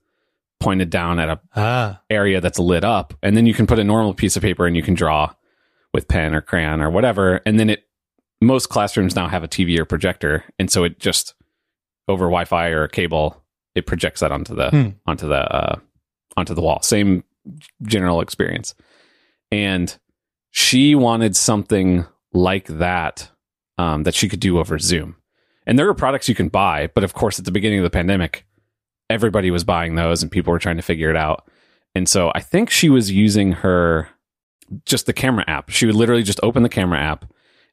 pointed 0.60 0.90
down 0.90 1.20
at 1.20 1.30
a 1.30 1.40
Ah, 1.56 2.02
area 2.10 2.42
that's 2.42 2.60
lit 2.60 2.84
up. 2.84 3.14
And 3.22 3.38
then 3.38 3.46
you 3.46 3.54
can 3.54 3.68
put 3.68 3.80
a 3.80 3.84
normal 3.84 4.14
piece 4.14 4.36
of 4.36 4.42
paper 4.42 4.66
and 4.66 4.76
you 4.76 4.82
can 4.84 4.96
draw 4.96 5.34
with 5.94 6.08
pen 6.08 6.34
or 6.34 6.42
crayon 6.42 6.82
or 6.82 6.90
whatever. 6.90 7.42
And 7.46 7.60
then 7.60 7.70
it 7.70 7.84
most 8.42 8.70
classrooms 8.70 9.16
now 9.16 9.28
have 9.28 9.44
a 9.44 9.48
TV 9.48 9.78
or 9.80 9.86
projector. 9.86 10.44
And 10.60 10.70
so 10.72 10.84
it 10.84 11.00
just 11.00 11.36
over 12.08 12.26
Wi-Fi 12.26 12.68
or 12.70 12.88
cable 12.88 13.42
it 13.76 13.86
projects 13.86 14.22
that 14.22 14.32
onto 14.32 14.56
the 14.56 14.70
Hmm. 14.72 14.90
onto 15.06 15.28
the 15.28 15.36
uh, 15.56 15.76
onto 16.36 16.54
the 16.56 16.62
wall. 16.62 16.82
Same 16.82 17.24
general 17.84 18.20
experience. 18.22 18.74
And 19.52 19.96
she 20.52 20.96
wanted 20.96 21.36
something 21.36 22.06
like 22.34 22.66
that 22.68 23.30
um, 23.78 24.04
that 24.04 24.16
she 24.16 24.30
could 24.30 24.40
do 24.40 24.60
over 24.60 24.80
Zoom 24.80 25.16
and 25.66 25.78
there 25.78 25.88
are 25.88 25.94
products 25.94 26.30
you 26.30 26.36
can 26.36 26.50
buy 26.50 26.88
but 26.94 27.04
of 27.04 27.14
course 27.14 27.40
at 27.40 27.46
the 27.46 27.52
beginning 27.52 27.80
of 27.80 27.84
the 27.84 27.90
pandemic 27.90 28.46
everybody 29.10 29.52
was 29.52 29.64
buying 29.64 29.96
those 29.96 30.22
and 30.22 30.32
people 30.32 30.52
were 30.52 30.60
trying 30.60 30.78
to 30.78 30.82
figure 30.82 31.10
it 31.10 31.16
out 31.16 31.48
and 31.98 32.08
so 32.08 32.32
I 32.36 32.42
think 32.42 32.70
she 32.70 32.90
was 32.90 33.12
using 33.12 33.54
her 33.54 34.08
just 34.86 35.06
the 35.06 35.14
camera 35.14 35.44
app. 35.48 35.70
She 35.70 35.86
would 35.86 35.96
literally 35.96 36.24
just 36.24 36.40
open 36.44 36.64
the 36.64 36.70
camera 36.70 37.00
app, 37.00 37.26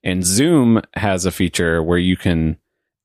and 0.02 0.24
Zoom 0.24 0.80
has 0.94 1.26
a 1.26 1.30
feature 1.30 1.82
where 1.82 1.98
you 1.98 2.16
can 2.16 2.56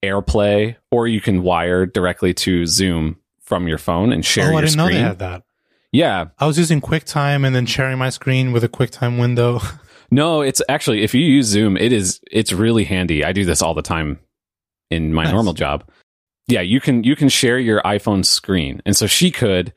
AirPlay 0.04 0.78
or 0.92 1.08
you 1.08 1.22
can 1.22 1.44
wire 1.44 1.86
directly 1.86 2.34
to 2.36 2.66
Zoom 2.66 3.18
from 3.42 3.68
your 3.68 3.78
phone 3.78 4.14
and 4.14 4.26
share 4.26 4.54
oh, 4.54 4.58
I 4.58 4.62
didn't 4.62 4.78
know 4.78 4.88
they 4.88 5.00
had 5.00 5.20
that. 5.20 5.44
Yeah, 5.92 6.28
I 6.38 6.46
was 6.46 6.58
using 6.58 6.82
QuickTime 6.82 7.46
and 7.46 7.56
then 7.56 7.66
sharing 7.66 7.98
my 7.98 8.10
screen 8.10 8.52
with 8.52 8.64
a 8.64 8.70
QuickTime 8.70 9.20
window. 9.20 9.60
no, 10.12 10.42
it's 10.42 10.62
actually 10.70 11.04
if 11.04 11.14
you 11.14 11.22
use 11.22 11.46
Zoom, 11.48 11.78
it 11.78 11.92
is 11.94 12.20
it's 12.32 12.52
really 12.52 12.84
handy. 12.84 13.24
I 13.24 13.32
do 13.32 13.46
this 13.46 13.62
all 13.62 13.74
the 13.74 13.82
time 13.82 14.20
in 14.90 15.14
my 15.14 15.24
Nice. 15.26 15.34
normal 15.34 15.54
job. 15.54 15.84
Yeah, 16.48 16.62
you 16.62 16.80
can 16.82 17.04
you 17.04 17.16
can 17.16 17.30
share 17.30 17.60
your 17.60 17.82
iPhone 17.84 18.26
screen, 18.26 18.82
and 18.86 18.96
so 18.96 19.06
she 19.08 19.30
could 19.32 19.74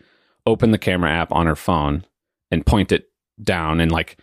open 0.47 0.71
the 0.71 0.79
camera 0.79 1.11
app 1.11 1.33
on 1.33 1.47
her 1.47 1.57
phone 1.57 2.05
and 2.51 2.67
point 2.67 2.93
it 2.93 3.09
down 3.43 3.81
and 3.81 3.91
like 3.93 4.19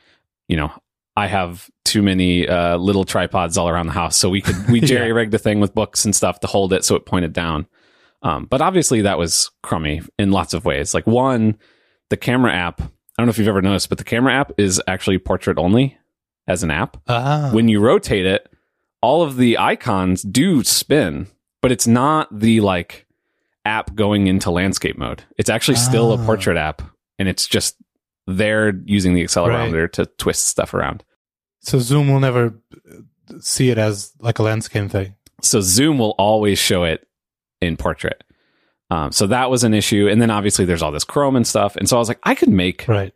you 0.48 0.56
know 0.58 0.72
i 1.18 1.28
have 1.28 1.70
too 1.86 2.02
many 2.02 2.48
uh, 2.48 2.78
little 2.78 3.04
tripods 3.06 3.58
all 3.58 3.68
around 3.70 3.88
the 3.88 3.92
house 3.94 4.16
so 4.18 4.30
we 4.30 4.42
could 4.42 4.56
we 4.70 4.80
jerry 4.92 5.12
rigged 5.12 5.34
a 5.34 5.38
thing 5.38 5.60
with 5.60 5.74
books 5.74 6.06
and 6.06 6.16
stuff 6.16 6.40
to 6.40 6.48
hold 6.48 6.72
it 6.74 6.86
so 6.86 6.96
it 6.96 7.06
pointed 7.06 7.34
down 7.34 7.66
um, 8.22 8.46
but 8.46 8.62
obviously 8.62 9.02
that 9.02 9.18
was 9.18 9.50
crummy 9.64 10.02
in 10.20 10.32
lots 10.32 10.54
of 10.54 10.64
ways 10.66 10.94
like 10.94 11.08
one 11.08 11.58
the 12.10 12.18
camera 12.18 12.54
app 12.54 12.82
i 12.82 12.86
don't 13.18 13.26
know 13.26 13.30
if 13.32 13.38
you've 13.38 13.48
ever 13.48 13.62
noticed 13.62 13.90
but 13.90 13.98
the 13.98 14.04
camera 14.04 14.34
app 14.34 14.52
is 14.58 14.82
actually 14.88 15.18
portrait 15.18 15.58
only 15.58 15.98
as 16.50 16.64
an 16.64 16.72
app 16.72 16.98
ah, 17.08 17.52
when 17.54 17.70
you 17.70 17.80
rotate 17.80 18.26
it, 18.26 18.52
all 19.02 19.22
of 19.22 19.38
the 19.38 19.58
icons 19.58 20.22
do 20.24 20.64
spin, 20.64 21.28
but 21.62 21.72
it's 21.72 21.88
not 21.88 22.28
the 22.38 22.60
like 22.60 23.06
app 23.66 23.94
going 23.96 24.28
into 24.28 24.50
landscape 24.52 24.98
mode. 24.98 25.24
It's 25.38 25.50
actually 25.50 25.78
still 25.78 26.12
a 26.12 26.18
Ah. 26.22 26.26
portrait 26.26 26.58
app 26.58 26.82
and 27.18 27.30
it's 27.30 27.48
just 27.48 27.76
there 28.28 28.74
using 28.86 29.14
the 29.14 29.24
accelerometer 29.24 29.92
to 29.94 30.06
twist 30.18 30.48
stuff 30.48 30.74
around. 30.74 31.04
so 31.62 31.78
Zoom 31.80 32.08
will 32.12 32.20
never 32.20 32.54
see 33.40 33.70
it 33.70 33.78
as 33.78 34.12
like 34.20 34.40
a 34.40 34.44
landscape 34.44 34.90
thing. 34.90 35.16
So 35.42 35.62
Zoom 35.62 35.98
will 36.00 36.16
always 36.18 36.58
show 36.60 36.84
it 36.84 37.08
in 37.62 37.78
portrait. 37.78 38.24
Um, 38.90 39.12
so 39.12 39.28
that 39.28 39.50
was 39.52 39.64
an 39.64 39.74
issue. 39.74 40.08
And 40.10 40.20
then 40.22 40.32
obviously 40.32 40.66
there's 40.66 40.82
all 40.82 40.92
this 40.92 41.04
Chrome 41.04 41.36
and 41.36 41.46
stuff. 41.46 41.76
And 41.76 41.88
so 41.88 41.96
I 41.96 42.00
was 42.00 42.08
like, 42.08 42.20
I 42.24 42.34
could 42.34 42.50
make 42.50 42.86
Right. 42.88 43.14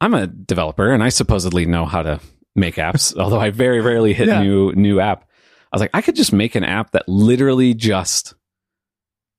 I'm 0.00 0.12
a 0.14 0.26
developer 0.26 0.92
and 0.92 1.02
I 1.02 1.08
supposedly 1.08 1.64
know 1.64 1.86
how 1.86 2.02
to 2.02 2.20
make 2.56 2.76
apps, 2.76 3.16
although 3.20 3.40
I 3.40 3.50
very 3.50 3.80
rarely 3.80 4.12
hit 4.14 4.28
Yeah. 4.28 4.42
new 4.42 4.72
new 4.72 5.00
app. 5.00 5.22
I 5.72 5.76
was 5.76 5.80
like, 5.80 5.90
I 5.94 6.00
could 6.02 6.16
just 6.16 6.32
make 6.32 6.54
an 6.54 6.64
app 6.64 6.92
that 6.92 7.08
literally 7.08 7.74
just 7.74 8.34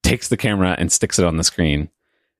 takes 0.03 0.27
the 0.27 0.37
camera 0.37 0.75
and 0.77 0.91
sticks 0.91 1.19
it 1.19 1.25
on 1.25 1.37
the 1.37 1.43
screen 1.43 1.89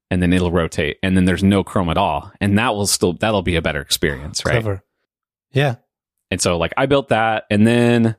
and 0.10 0.22
then 0.22 0.32
it'll 0.32 0.52
rotate 0.52 0.98
and 1.04 1.18
then 1.18 1.26
there's 1.26 1.44
no 1.44 1.64
chrome 1.66 1.90
at 1.90 1.98
all 1.98 2.32
and 2.40 2.58
that 2.58 2.74
will 2.76 2.88
still 2.88 3.14
that'll 3.14 3.42
be 3.42 3.56
a 3.58 3.62
better 3.62 3.82
experience 3.82 4.46
right 4.46 4.54
Clever. 4.54 4.84
Yeah. 5.52 5.76
and 6.32 6.40
so 6.40 6.58
like 6.58 6.74
i 6.78 6.86
built 6.86 7.10
that 7.10 7.44
and 7.50 7.68
then 7.68 8.16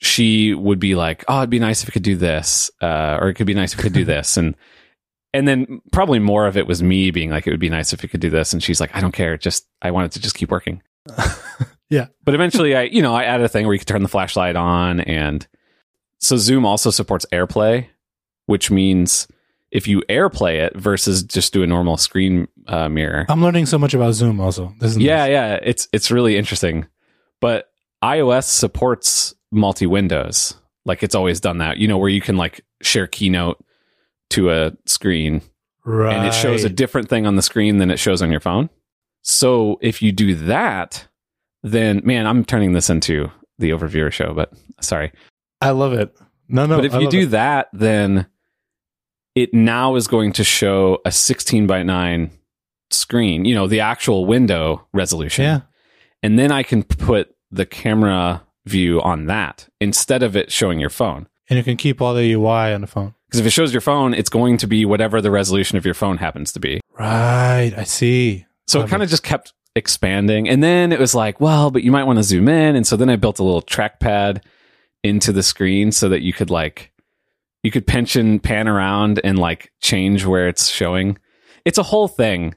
she 0.00 0.54
would 0.54 0.80
be 0.80 0.94
like 0.96 1.24
oh 1.28 1.38
it'd 1.38 1.50
be 1.50 1.60
nice 1.60 1.82
if 1.82 1.88
we 1.88 1.92
could 1.92 2.02
do 2.02 2.16
this 2.16 2.68
uh, 2.80 3.18
or 3.20 3.28
it 3.28 3.34
could 3.34 3.46
be 3.46 3.54
nice 3.54 3.72
if 3.72 3.78
we 3.78 3.82
could 3.84 3.92
do 3.92 4.04
this 4.16 4.36
and 4.36 4.56
and 5.32 5.46
then 5.46 5.80
probably 5.92 6.18
more 6.18 6.46
of 6.48 6.56
it 6.56 6.66
was 6.66 6.82
me 6.82 7.10
being 7.12 7.30
like 7.30 7.46
it 7.46 7.50
would 7.50 7.60
be 7.60 7.70
nice 7.70 7.92
if 7.92 8.02
we 8.02 8.08
could 8.08 8.20
do 8.20 8.30
this 8.30 8.52
and 8.52 8.60
she's 8.62 8.80
like 8.80 8.94
i 8.96 9.00
don't 9.00 9.12
care 9.12 9.36
just 9.38 9.68
i 9.82 9.90
want 9.92 10.06
it 10.06 10.12
to 10.12 10.20
just 10.20 10.34
keep 10.34 10.50
working 10.50 10.82
Yeah. 11.90 12.06
but 12.24 12.34
eventually 12.34 12.74
i 12.74 12.82
you 12.84 13.02
know 13.02 13.14
i 13.14 13.24
added 13.24 13.44
a 13.44 13.48
thing 13.50 13.66
where 13.66 13.74
you 13.74 13.78
could 13.78 13.88
turn 13.88 14.02
the 14.02 14.08
flashlight 14.08 14.56
on 14.56 15.00
and 15.00 15.46
so 16.18 16.38
zoom 16.38 16.64
also 16.64 16.90
supports 16.90 17.26
airplay 17.32 17.86
which 18.46 18.70
means 18.70 19.28
if 19.70 19.86
you 19.86 20.02
airplay 20.08 20.60
it 20.64 20.74
versus 20.74 21.22
just 21.22 21.52
do 21.52 21.62
a 21.62 21.66
normal 21.66 21.98
screen 21.98 22.48
uh, 22.66 22.88
mirror 22.88 23.26
I'm 23.28 23.42
learning 23.42 23.66
so 23.66 23.78
much 23.78 23.94
about 23.94 24.12
Zoom 24.14 24.40
also. 24.40 24.74
Yeah 24.80 25.26
yeah 25.26 25.58
it's 25.62 25.86
it's 25.92 26.10
really 26.10 26.38
interesting 26.38 26.86
but 27.40 27.70
ios 28.02 28.44
supports 28.44 29.34
multi 29.50 29.86
windows 29.86 30.54
like 30.86 31.02
it's 31.02 31.14
always 31.14 31.40
done 31.40 31.58
that 31.58 31.76
you 31.76 31.88
know 31.88 31.98
where 31.98 32.08
you 32.08 32.22
can 32.22 32.36
like 32.38 32.64
share 32.80 33.06
keynote 33.06 33.62
to 34.30 34.50
a 34.50 34.72
screen 34.86 35.42
right. 35.84 36.16
and 36.16 36.26
it 36.26 36.34
shows 36.34 36.64
a 36.64 36.68
different 36.68 37.08
thing 37.08 37.26
on 37.26 37.36
the 37.36 37.42
screen 37.42 37.78
than 37.78 37.90
it 37.90 37.98
shows 37.98 38.22
on 38.22 38.30
your 38.30 38.40
phone. 38.40 38.70
So 39.22 39.78
if 39.80 40.02
you 40.02 40.12
do 40.12 40.34
that, 40.34 41.06
then 41.62 42.00
man, 42.04 42.26
I'm 42.26 42.44
turning 42.44 42.72
this 42.72 42.90
into 42.90 43.30
the 43.58 43.70
overviewer 43.70 44.12
show, 44.12 44.34
but 44.34 44.52
sorry. 44.80 45.12
I 45.60 45.70
love 45.70 45.92
it. 45.92 46.16
No, 46.48 46.66
no. 46.66 46.76
but 46.76 46.84
if 46.84 46.94
I 46.94 47.00
you 47.00 47.08
do 47.10 47.22
it. 47.22 47.30
that, 47.30 47.68
then 47.72 48.26
it 49.34 49.54
now 49.54 49.94
is 49.94 50.06
going 50.08 50.32
to 50.34 50.44
show 50.44 50.98
a 51.06 51.12
16 51.12 51.66
by 51.66 51.82
9 51.82 52.30
screen, 52.90 53.44
you 53.44 53.54
know, 53.54 53.66
the 53.66 53.80
actual 53.80 54.26
window 54.26 54.86
resolution. 54.92 55.44
yeah, 55.44 55.60
And 56.22 56.38
then 56.38 56.52
I 56.52 56.62
can 56.62 56.82
put 56.82 57.34
the 57.50 57.64
camera 57.64 58.42
view 58.66 59.00
on 59.02 59.26
that 59.26 59.68
instead 59.80 60.22
of 60.22 60.36
it 60.36 60.52
showing 60.52 60.78
your 60.80 60.90
phone. 60.90 61.28
and 61.48 61.56
you 61.56 61.62
can 61.64 61.76
keep 61.76 62.00
all 62.02 62.14
the 62.14 62.32
UI 62.32 62.72
on 62.74 62.80
the 62.82 62.86
phone. 62.86 63.14
Because 63.26 63.40
if 63.40 63.46
it 63.46 63.50
shows 63.50 63.72
your 63.72 63.80
phone, 63.80 64.12
it's 64.14 64.28
going 64.28 64.58
to 64.58 64.66
be 64.66 64.84
whatever 64.84 65.20
the 65.22 65.30
resolution 65.30 65.78
of 65.78 65.84
your 65.86 65.94
phone 65.94 66.18
happens 66.18 66.52
to 66.52 66.60
be. 66.60 66.80
Right. 66.98 67.72
I 67.76 67.84
see. 67.84 68.44
So 68.72 68.78
Love 68.78 68.88
it 68.88 68.90
kind 68.90 69.02
of 69.02 69.10
just 69.10 69.22
kept 69.22 69.52
expanding. 69.76 70.48
And 70.48 70.62
then 70.62 70.92
it 70.92 70.98
was 70.98 71.14
like, 71.14 71.42
well, 71.42 71.70
but 71.70 71.82
you 71.82 71.92
might 71.92 72.04
want 72.04 72.18
to 72.18 72.22
zoom 72.22 72.48
in. 72.48 72.74
And 72.74 72.86
so 72.86 72.96
then 72.96 73.10
I 73.10 73.16
built 73.16 73.38
a 73.38 73.44
little 73.44 73.60
trackpad 73.60 74.42
into 75.04 75.30
the 75.30 75.42
screen 75.42 75.92
so 75.92 76.08
that 76.08 76.22
you 76.22 76.32
could 76.32 76.48
like, 76.48 76.90
you 77.62 77.70
could 77.70 77.86
pinch 77.86 78.16
and 78.16 78.42
pan 78.42 78.68
around 78.68 79.20
and 79.22 79.38
like 79.38 79.72
change 79.82 80.24
where 80.24 80.48
it's 80.48 80.68
showing. 80.68 81.18
It's 81.66 81.76
a 81.76 81.82
whole 81.82 82.08
thing. 82.08 82.54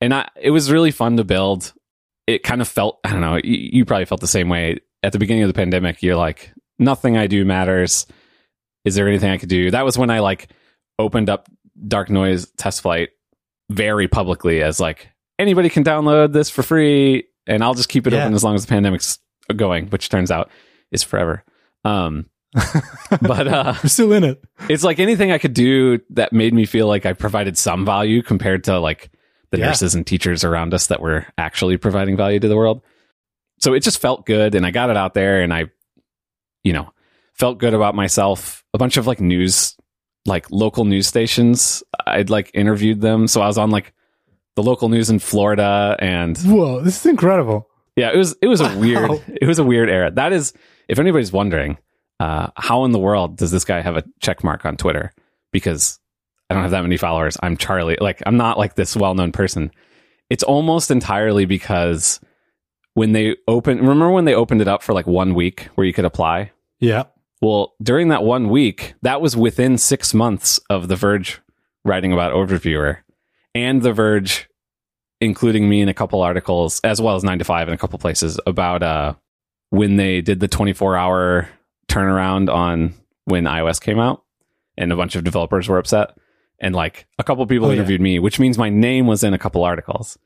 And 0.00 0.14
I, 0.14 0.28
it 0.40 0.52
was 0.52 0.70
really 0.70 0.92
fun 0.92 1.16
to 1.16 1.24
build. 1.24 1.72
It 2.28 2.44
kind 2.44 2.60
of 2.60 2.68
felt, 2.68 3.00
I 3.02 3.10
don't 3.10 3.20
know, 3.20 3.40
you, 3.42 3.70
you 3.72 3.84
probably 3.84 4.04
felt 4.04 4.20
the 4.20 4.28
same 4.28 4.48
way 4.48 4.78
at 5.02 5.12
the 5.12 5.18
beginning 5.18 5.42
of 5.42 5.48
the 5.48 5.54
pandemic. 5.54 6.00
You're 6.00 6.14
like, 6.14 6.52
nothing 6.78 7.16
I 7.16 7.26
do 7.26 7.44
matters. 7.44 8.06
Is 8.84 8.94
there 8.94 9.08
anything 9.08 9.32
I 9.32 9.38
could 9.38 9.48
do? 9.48 9.72
That 9.72 9.84
was 9.84 9.98
when 9.98 10.10
I 10.10 10.20
like 10.20 10.48
opened 10.96 11.28
up 11.28 11.48
Dark 11.88 12.08
Noise 12.08 12.52
Test 12.52 12.82
Flight 12.82 13.08
very 13.68 14.06
publicly 14.06 14.62
as 14.62 14.78
like, 14.78 15.08
anybody 15.38 15.68
can 15.68 15.84
download 15.84 16.32
this 16.32 16.50
for 16.50 16.62
free 16.62 17.24
and 17.46 17.62
I'll 17.62 17.74
just 17.74 17.88
keep 17.88 18.06
it 18.06 18.12
Yeah. 18.12 18.22
open 18.22 18.34
as 18.34 18.42
long 18.44 18.54
as 18.54 18.64
the 18.66 18.68
pandemic's 18.70 19.18
going, 19.54 19.86
which 19.88 20.08
turns 20.08 20.30
out 20.30 20.50
is 20.90 21.02
forever. 21.02 21.44
Um, 21.84 22.26
but 23.22 23.46
uh, 23.48 23.74
We're 23.82 23.88
still 23.88 24.12
in 24.12 24.24
it. 24.24 24.42
it's 24.68 24.82
like 24.84 24.98
anything 24.98 25.30
I 25.30 25.38
could 25.38 25.52
do 25.54 26.00
that 26.10 26.32
made 26.32 26.54
me 26.54 26.64
feel 26.64 26.86
like 26.86 27.04
I 27.06 27.12
provided 27.12 27.56
some 27.58 27.84
value 27.84 28.22
compared 28.22 28.64
to 28.64 28.78
like 28.78 29.10
the 29.50 29.58
Yeah. 29.58 29.66
nurses 29.66 29.94
and 29.94 30.06
teachers 30.06 30.42
around 30.42 30.74
us 30.74 30.86
that 30.88 31.00
were 31.00 31.26
actually 31.38 31.76
providing 31.76 32.16
value 32.16 32.40
to 32.40 32.48
the 32.48 32.56
world. 32.56 32.82
So 33.60 33.74
it 33.74 33.80
just 33.80 34.00
felt 34.00 34.26
good 34.26 34.54
and 34.54 34.66
I 34.66 34.70
got 34.70 34.90
it 34.90 34.96
out 34.96 35.14
there 35.14 35.42
and 35.42 35.52
I, 35.52 35.66
you 36.64 36.72
know, 36.72 36.90
felt 37.34 37.58
good 37.58 37.74
about 37.74 37.94
myself. 37.94 38.64
A 38.74 38.78
bunch 38.78 38.96
of 38.96 39.06
like 39.06 39.20
news, 39.20 39.76
like 40.24 40.50
local 40.50 40.84
news 40.84 41.06
stations, 41.06 41.82
I'd 42.06 42.30
like 42.30 42.50
interviewed 42.54 43.00
them. 43.00 43.28
So 43.28 43.40
I 43.42 43.46
was 43.46 43.58
on 43.58 43.70
like 43.70 43.92
the 44.56 44.62
local 44.62 44.88
news 44.88 45.08
in 45.10 45.18
Florida 45.18 45.96
and 46.00 46.36
Whoa, 46.38 46.80
this 46.80 46.98
is 47.00 47.06
incredible. 47.06 47.68
yeah, 47.94 48.10
it 48.12 48.16
was 48.16 48.34
it 48.42 48.48
was 48.48 48.60
a 48.60 48.64
Wow. 48.64 48.78
weird 48.78 49.10
it 49.40 49.46
was 49.46 49.58
a 49.58 49.64
weird 49.64 49.88
era. 49.88 50.10
That 50.10 50.32
is, 50.32 50.52
if 50.88 50.98
anybody's 50.98 51.32
wondering, 51.32 51.78
uh, 52.20 52.48
how 52.56 52.84
in 52.84 52.92
the 52.92 52.98
world 52.98 53.36
does 53.36 53.50
this 53.50 53.64
guy 53.64 53.80
have 53.80 53.96
a 53.96 54.04
check 54.20 54.42
mark 54.42 54.64
on 54.64 54.76
Twitter? 54.76 55.12
Because 55.52 55.98
I 56.50 56.54
don't 56.54 56.62
have 56.62 56.72
that 56.72 56.82
many 56.82 56.96
followers. 56.96 57.36
I'm 57.42 57.56
Charlie. 57.56 57.98
Like 58.00 58.22
I'm 58.26 58.36
not 58.36 58.58
like 58.58 58.74
this 58.74 58.96
well 58.96 59.14
known 59.14 59.32
person. 59.32 59.70
It's 60.30 60.42
almost 60.42 60.90
entirely 60.90 61.44
because 61.44 62.18
when 62.94 63.12
they 63.12 63.36
open, 63.46 63.78
remember 63.78 64.10
when 64.10 64.24
they 64.24 64.34
opened 64.34 64.60
it 64.62 64.68
up 64.68 64.82
for 64.82 64.92
like 64.94 65.06
one 65.06 65.34
week 65.34 65.68
where 65.74 65.86
you 65.86 65.92
could 65.92 66.04
apply. 66.06 66.50
Yeah. 66.80 67.04
Well, 67.42 67.74
during 67.82 68.08
that 68.08 68.24
one 68.24 68.48
week, 68.48 68.94
that 69.02 69.20
was 69.20 69.36
within 69.36 69.76
six 69.76 70.14
months 70.14 70.58
of 70.70 70.88
The 70.88 70.96
Verge 70.96 71.40
writing 71.84 72.12
about 72.12 72.32
Overviewer 72.32 72.98
and 73.56 73.82
The 73.82 73.92
Verge 73.92 74.48
including 75.22 75.66
me 75.66 75.80
in 75.80 75.88
a 75.88 75.94
couple 75.94 76.20
articles, 76.20 76.78
as 76.84 77.00
well 77.00 77.16
as 77.16 77.24
9 77.24 77.38
to 77.38 77.44
5 77.44 77.68
in 77.68 77.72
a 77.74 77.78
couple 77.78 77.98
places 77.98 78.38
about 78.46 78.82
uh, 78.82 79.14
when 79.70 79.96
they 79.96 80.20
did 80.20 80.40
the 80.40 80.46
24 80.48 80.94
hour 80.94 81.48
turnaround 81.88 82.52
on 82.52 82.92
when 83.24 83.44
iOS 83.44 83.80
came 83.80 83.98
out 83.98 84.22
and 84.76 84.92
a 84.92 84.96
bunch 84.96 85.16
of 85.16 85.24
developers 85.24 85.68
were 85.68 85.78
upset. 85.78 86.10
And 86.60 86.74
like 86.74 87.06
a 87.18 87.24
couple 87.24 87.46
people 87.46 87.68
Oh, 87.68 87.70
yeah. 87.70 87.76
interviewed 87.76 88.02
me, 88.02 88.18
which 88.18 88.38
means 88.38 88.58
my 88.58 88.68
name 88.68 89.06
was 89.06 89.24
in 89.24 89.32
a 89.32 89.38
couple 89.38 89.64
articles. 89.64 90.18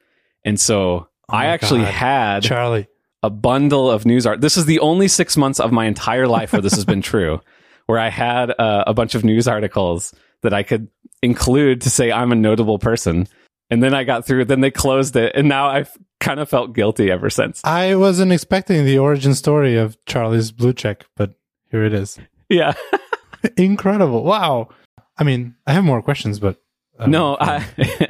And 0.45 0.59
so 0.59 1.07
Oh 1.29 1.37
I 1.37 1.47
actually 1.47 1.83
God. 1.83 1.95
had 1.95 2.43
Charlie. 2.43 2.89
a 3.23 3.31
bundle 3.31 3.89
of 3.93 4.05
news 4.05 4.27
art. 4.27 4.41
This 4.41 4.57
is 4.57 4.65
the 4.67 4.81
only 4.81 5.07
six 5.07 5.37
months 5.37 5.61
of 5.61 5.71
my 5.71 5.87
entire 5.87 6.27
life 6.27 6.53
where 6.53 6.63
this 6.63 6.75
has 6.75 6.85
been 6.85 7.01
true, 7.13 7.41
where 7.87 8.01
I 8.01 8.09
had 8.11 8.51
uh, 8.51 8.83
a 8.89 8.93
bunch 8.93 9.15
of 9.15 9.23
news 9.25 9.47
articles 9.47 10.13
that 10.43 10.53
I 10.53 10.65
could 10.65 10.89
include 11.23 11.83
to 11.83 11.91
say 11.91 12.11
I'm 12.13 12.33
a 12.33 12.37
notable 12.37 12.79
person. 12.79 13.29
And 13.71 13.83
then 13.83 13.95
I 13.95 14.05
got 14.05 14.27
through, 14.27 14.47
then 14.47 14.61
they 14.61 14.71
closed 14.71 15.15
it. 15.15 15.33
And 15.35 15.49
now 15.49 15.69
I've 15.69 15.97
kind 16.19 16.41
of 16.41 16.49
felt 16.49 16.75
guilty 16.75 17.11
ever 17.11 17.31
since. 17.31 17.61
I 17.65 17.95
wasn't 17.95 18.33
expecting 18.33 18.85
the 18.85 18.99
origin 18.99 19.35
story 19.35 19.77
of 19.77 19.97
Charlie's 20.07 20.51
blue 20.51 20.73
check, 20.73 21.07
but 21.17 21.35
here 21.71 21.85
it 21.85 21.95
is. 21.95 22.19
Yeah. 22.49 22.73
Incredible. 23.57 24.25
Wow. 24.25 24.71
I 25.17 25.25
mean, 25.25 25.55
I 25.67 25.73
have 25.73 25.85
more 25.85 26.03
questions, 26.03 26.41
but 26.41 26.61
um, 26.99 27.13
no, 27.13 27.37
I, 27.41 27.65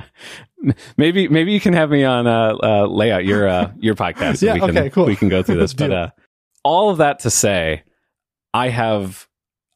maybe, 0.97 1.29
maybe 1.29 1.53
you 1.53 1.61
can 1.61 1.75
have 1.75 1.91
me 1.91 2.05
on 2.05 2.27
uh, 2.27 2.57
uh, 2.63 2.87
layout 2.87 3.27
your, 3.27 3.47
uh, 3.47 3.73
your 3.79 3.95
podcast. 3.95 4.43
Yeah, 4.47 4.55
we 4.55 4.61
can, 4.61 4.71
okay, 4.71 4.91
cool. 4.91 5.05
We 5.05 5.17
can 5.17 5.29
go 5.29 5.43
through 5.43 5.59
this. 5.59 5.75
but 5.75 5.93
uh, 5.93 6.11
all 6.65 6.89
of 6.89 6.99
that 6.99 7.21
to 7.21 7.31
say, 7.31 7.83
I 8.55 8.71
have, 8.71 9.29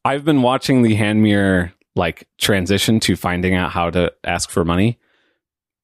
I've 0.03 0.25
been 0.25 0.41
watching 0.41 0.83
the 0.83 0.97
HandMirror 0.97 1.73
like 1.97 2.29
transition 2.39 3.01
to 3.01 3.17
finding 3.17 3.55
out 3.55 3.71
how 3.71 3.91
to 3.91 4.13
ask 4.25 4.51
for 4.51 4.65
money 4.65 4.99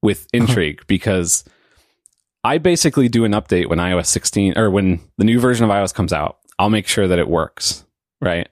with 0.02 0.26
intrigue 0.32 0.82
because 0.86 1.44
I 2.42 2.58
basically 2.58 3.08
do 3.08 3.24
an 3.24 3.32
update 3.32 3.66
when 3.68 3.78
iOS 3.78 4.06
16 4.06 4.56
or 4.56 4.70
when 4.70 5.00
the 5.18 5.24
new 5.24 5.38
version 5.40 5.64
of 5.64 5.70
iOS 5.70 5.94
comes 5.94 6.12
out. 6.12 6.38
I'll 6.58 6.70
make 6.70 6.86
sure 6.86 7.06
that 7.06 7.18
it 7.18 7.28
works, 7.28 7.84
right? 8.20 8.48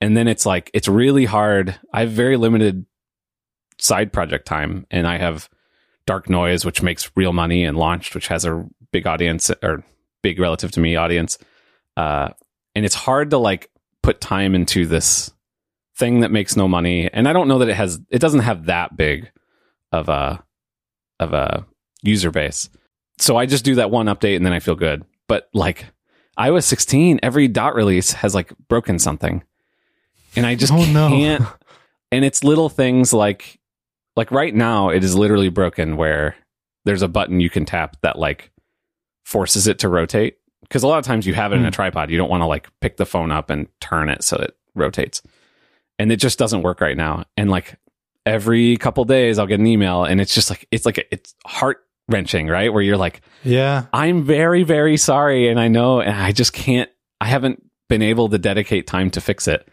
And 0.00 0.16
then 0.16 0.28
it's 0.28 0.46
like 0.46 0.70
it's 0.74 0.88
really 0.88 1.24
hard. 1.24 1.78
I 1.92 2.00
have 2.00 2.10
very 2.10 2.36
limited 2.36 2.86
side 3.80 4.12
project 4.12 4.46
time 4.46 4.86
and 4.90 5.06
I 5.06 5.18
have 5.18 5.48
Dark 6.06 6.28
Noise 6.28 6.64
which 6.64 6.82
makes 6.82 7.10
real 7.16 7.32
money 7.32 7.64
and 7.64 7.76
Launched 7.76 8.14
which 8.14 8.28
has 8.28 8.44
a 8.44 8.66
big 8.92 9.06
audience 9.06 9.50
or 9.62 9.84
big 10.22 10.38
relative 10.38 10.72
to 10.72 10.80
me 10.80 10.96
audience. 10.96 11.38
Uh 11.96 12.30
and 12.74 12.84
it's 12.84 12.94
hard 12.94 13.30
to 13.30 13.38
like 13.38 13.70
put 14.02 14.20
time 14.20 14.54
into 14.54 14.86
this 14.86 15.32
thing 15.98 16.20
that 16.20 16.30
makes 16.30 16.56
no 16.56 16.68
money 16.68 17.10
and 17.12 17.28
I 17.28 17.32
don't 17.32 17.48
know 17.48 17.58
that 17.58 17.68
it 17.68 17.74
has 17.74 18.00
it 18.08 18.20
doesn't 18.20 18.40
have 18.40 18.66
that 18.66 18.96
big 18.96 19.30
of 19.92 20.08
a 20.08 20.42
of 21.20 21.32
a 21.32 21.66
user 22.02 22.30
base. 22.30 22.70
So 23.18 23.36
I 23.36 23.46
just 23.46 23.64
do 23.64 23.74
that 23.76 23.90
one 23.90 24.06
update 24.06 24.36
and 24.36 24.46
then 24.46 24.52
I 24.52 24.60
feel 24.60 24.76
good. 24.76 25.04
But 25.26 25.48
like 25.52 25.86
iOS 26.38 26.62
16, 26.64 27.18
every 27.22 27.48
dot 27.48 27.74
release 27.74 28.12
has 28.12 28.32
like 28.34 28.52
broken 28.68 29.00
something. 29.00 29.42
And 30.36 30.46
I 30.46 30.54
just 30.54 30.72
Oh, 30.72 30.84
no. 30.92 31.08
can't 31.08 31.44
and 32.12 32.24
it's 32.24 32.44
little 32.44 32.68
things 32.68 33.12
like 33.12 33.58
like 34.14 34.30
right 34.30 34.54
now 34.54 34.90
it 34.90 35.02
is 35.02 35.16
literally 35.16 35.48
broken 35.48 35.96
where 35.96 36.36
there's 36.84 37.02
a 37.02 37.08
button 37.08 37.40
you 37.40 37.50
can 37.50 37.64
tap 37.64 37.96
that 38.02 38.18
like 38.18 38.50
forces 39.24 39.66
it 39.66 39.80
to 39.80 39.88
rotate 39.88 40.38
because 40.62 40.82
a 40.82 40.86
lot 40.86 40.98
of 40.98 41.04
times 41.04 41.26
you 41.26 41.34
have 41.34 41.52
it 41.52 41.56
in 41.56 41.62
a 41.62 41.66
Hmm. 41.66 41.72
tripod 41.72 42.10
you 42.10 42.16
don't 42.18 42.30
want 42.30 42.40
to 42.42 42.46
like 42.46 42.68
pick 42.80 42.96
the 42.98 43.04
phone 43.06 43.30
up 43.32 43.50
and 43.50 43.66
turn 43.80 44.08
it 44.08 44.22
so 44.22 44.36
it 44.36 44.56
rotates 44.74 45.22
and 45.98 46.12
it 46.12 46.16
just 46.16 46.38
doesn't 46.38 46.62
work 46.62 46.80
right 46.80 46.96
now 46.96 47.24
and 47.36 47.50
like 47.50 47.76
every 48.26 48.76
couple 48.76 49.04
days 49.04 49.38
i'll 49.38 49.46
get 49.46 49.60
an 49.60 49.66
email 49.66 50.04
and 50.04 50.20
it's 50.20 50.34
just 50.34 50.50
like 50.50 50.66
it's 50.70 50.84
like 50.86 51.06
it's 51.10 51.34
heart 51.46 51.78
wrenching 52.08 52.46
right 52.46 52.72
where 52.72 52.82
you're 52.82 52.96
like 52.96 53.20
Yeah. 53.44 53.86
i'm 53.92 54.22
very 54.24 54.62
very 54.62 54.96
sorry 54.96 55.48
and 55.48 55.58
i 55.60 55.68
know 55.68 56.00
and 56.00 56.16
i 56.16 56.32
just 56.32 56.52
can't 56.52 56.90
i 57.20 57.26
haven't 57.26 57.62
been 57.88 58.02
able 58.02 58.28
to 58.28 58.38
dedicate 58.38 58.86
time 58.86 59.10
to 59.12 59.20
fix 59.20 59.48
it 59.48 59.68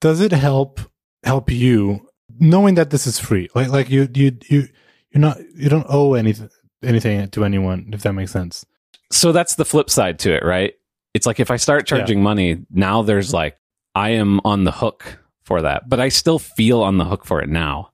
Does 0.00 0.20
it 0.20 0.32
help 0.32 0.80
help 1.24 1.50
you 1.50 2.06
knowing 2.38 2.74
that 2.74 2.90
this 2.90 3.06
is 3.06 3.18
free, 3.18 3.48
like 3.54 3.68
like 3.68 3.90
you 3.90 4.08
you 4.14 4.36
you 4.48 4.68
you're 5.10 5.20
not 5.20 5.38
you 5.56 5.68
don't 5.68 5.86
owe 5.88 6.14
anything 6.14 6.48
anything 6.82 7.28
to 7.30 7.44
anyone 7.44 7.90
if 7.92 8.02
that 8.02 8.12
makes 8.12 8.30
sense. 8.32 8.64
So 9.10 9.32
that's 9.32 9.54
the 9.54 9.64
flip 9.64 9.88
side 9.90 10.18
to 10.20 10.32
it, 10.34 10.44
right? 10.44 10.74
It's 11.14 11.26
like 11.26 11.40
if 11.40 11.50
I 11.50 11.56
start 11.56 11.86
charging 11.86 12.18
yeah. 12.18 12.24
money, 12.24 12.58
now 12.70 13.02
there's 13.02 13.32
like 13.32 13.56
I 13.94 14.10
am 14.10 14.40
on 14.44 14.64
the 14.64 14.72
hook 14.72 15.18
for 15.46 15.62
that, 15.62 15.88
but 15.88 16.00
I 16.00 16.08
still 16.08 16.38
feel 16.38 16.82
on 16.82 16.98
the 16.98 17.04
hook 17.04 17.24
for 17.24 17.40
it 17.40 17.48
now. 17.48 17.92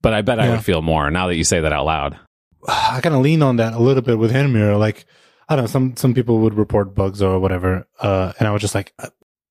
But 0.00 0.14
I 0.14 0.22
bet 0.22 0.38
yeah. 0.38 0.44
I 0.44 0.50
would 0.50 0.64
feel 0.64 0.80
more 0.80 1.10
now 1.10 1.26
that 1.26 1.36
you 1.36 1.44
say 1.44 1.60
that 1.60 1.72
out 1.72 1.86
loud. 1.86 2.18
I 2.68 3.00
kind 3.02 3.14
of 3.14 3.20
lean 3.20 3.42
on 3.42 3.56
that 3.56 3.74
a 3.74 3.78
little 3.78 4.02
bit 4.02 4.18
with 4.18 4.32
HandMirror. 4.32 4.78
Like, 4.78 5.04
I 5.48 5.56
don't 5.56 5.64
know, 5.64 5.68
some, 5.68 5.96
some 5.96 6.14
people 6.14 6.38
would 6.38 6.54
report 6.54 6.94
bugs 6.94 7.20
or 7.20 7.38
whatever. 7.40 7.86
Uh, 8.00 8.32
and 8.38 8.48
I 8.48 8.52
was 8.52 8.62
just 8.62 8.74
like, 8.74 8.94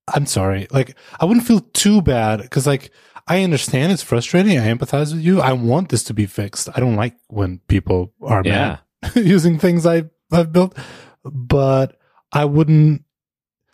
I'm 0.08 0.26
sorry. 0.26 0.68
Like, 0.72 0.96
I 1.20 1.26
wouldn't 1.26 1.46
feel 1.46 1.60
too 1.74 2.02
bad 2.02 2.42
because, 2.42 2.66
like, 2.66 2.92
I 3.28 3.44
understand 3.44 3.92
it's 3.92 4.04
frustrating. 4.04 4.58
I 4.58 4.74
empathize 4.74 5.14
with 5.14 5.22
you. 5.22 5.42
I 5.42 5.54
want 5.54 5.90
this 5.90 6.04
to 6.06 6.14
be 6.14 6.26
fixed. 6.26 6.70
I 6.76 6.80
don't 6.80 6.96
like 6.96 7.16
when 7.28 7.60
people 7.68 8.14
are 8.22 8.42
yeah. 8.44 8.80
mad 9.04 9.16
using 9.16 9.60
things 9.60 9.86
I, 9.86 10.06
I've 10.32 10.52
built, 10.52 10.78
but 11.24 11.98
I 12.32 12.46
wouldn't. 12.46 13.04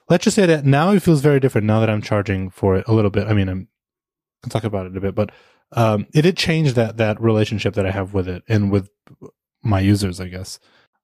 Let's 0.09 0.23
just 0.23 0.35
say 0.35 0.45
that 0.45 0.65
now 0.65 0.91
it 0.91 1.03
feels 1.03 1.21
very 1.21 1.39
different 1.39 1.67
now 1.67 1.79
that 1.79 1.89
I'm 1.89 2.01
charging 2.01 2.49
for 2.49 2.75
it 2.77 2.87
a 2.87 2.93
little 2.93 3.11
bit. 3.11 3.27
I 3.27 3.33
mean, 3.33 3.49
I'm, 3.49 3.67
I'll 4.43 4.49
talk 4.49 4.63
about 4.63 4.85
it 4.85 4.95
a 4.95 5.01
bit, 5.01 5.15
but 5.15 5.31
um, 5.73 6.07
it 6.13 6.21
did 6.21 6.37
change 6.37 6.73
that 6.73 6.97
that 6.97 7.21
relationship 7.21 7.73
that 7.73 7.85
I 7.85 7.91
have 7.91 8.13
with 8.13 8.27
it 8.27 8.43
and 8.47 8.71
with 8.71 8.89
my 9.63 9.79
users. 9.79 10.21
I 10.21 10.27
guess 10.27 10.59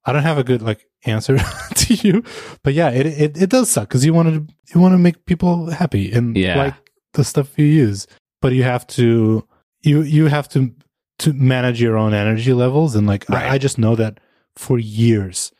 I 0.06 0.14
don't 0.14 0.24
have 0.24 0.38
a 0.38 0.44
good 0.44 0.62
like 0.62 0.86
answer 1.06 1.38
to 1.76 1.94
you, 1.96 2.24
but 2.64 2.74
yeah, 2.74 2.90
it 2.90 3.06
it, 3.06 3.42
it 3.42 3.50
does 3.50 3.70
suck 3.70 3.90
because 3.90 4.06
you 4.06 4.14
want 4.14 4.30
to 4.30 4.54
you 4.74 4.80
want 4.80 4.94
to 4.94 5.00
make 5.00 5.26
people 5.26 5.70
happy 5.70 6.12
and 6.12 6.38
yeah. 6.38 6.58
like 6.58 6.76
the 7.14 7.24
stuff 7.24 7.58
you 7.58 7.66
use 7.66 8.08
but 8.44 8.52
you 8.52 8.62
have 8.62 8.86
to 8.86 9.48
you 9.82 10.02
you 10.02 10.28
have 10.28 10.48
to 10.50 10.76
to 11.18 11.34
manage 11.34 11.82
your 11.82 11.98
own 11.98 12.14
energy 12.14 12.54
levels 12.54 12.94
and 12.94 13.08
like 13.08 13.28
right. 13.30 13.44
I, 13.44 13.54
I 13.54 13.58
just 13.58 13.80
know 13.80 13.96
that 13.96 14.20
for 14.56 14.78
years 14.78 15.52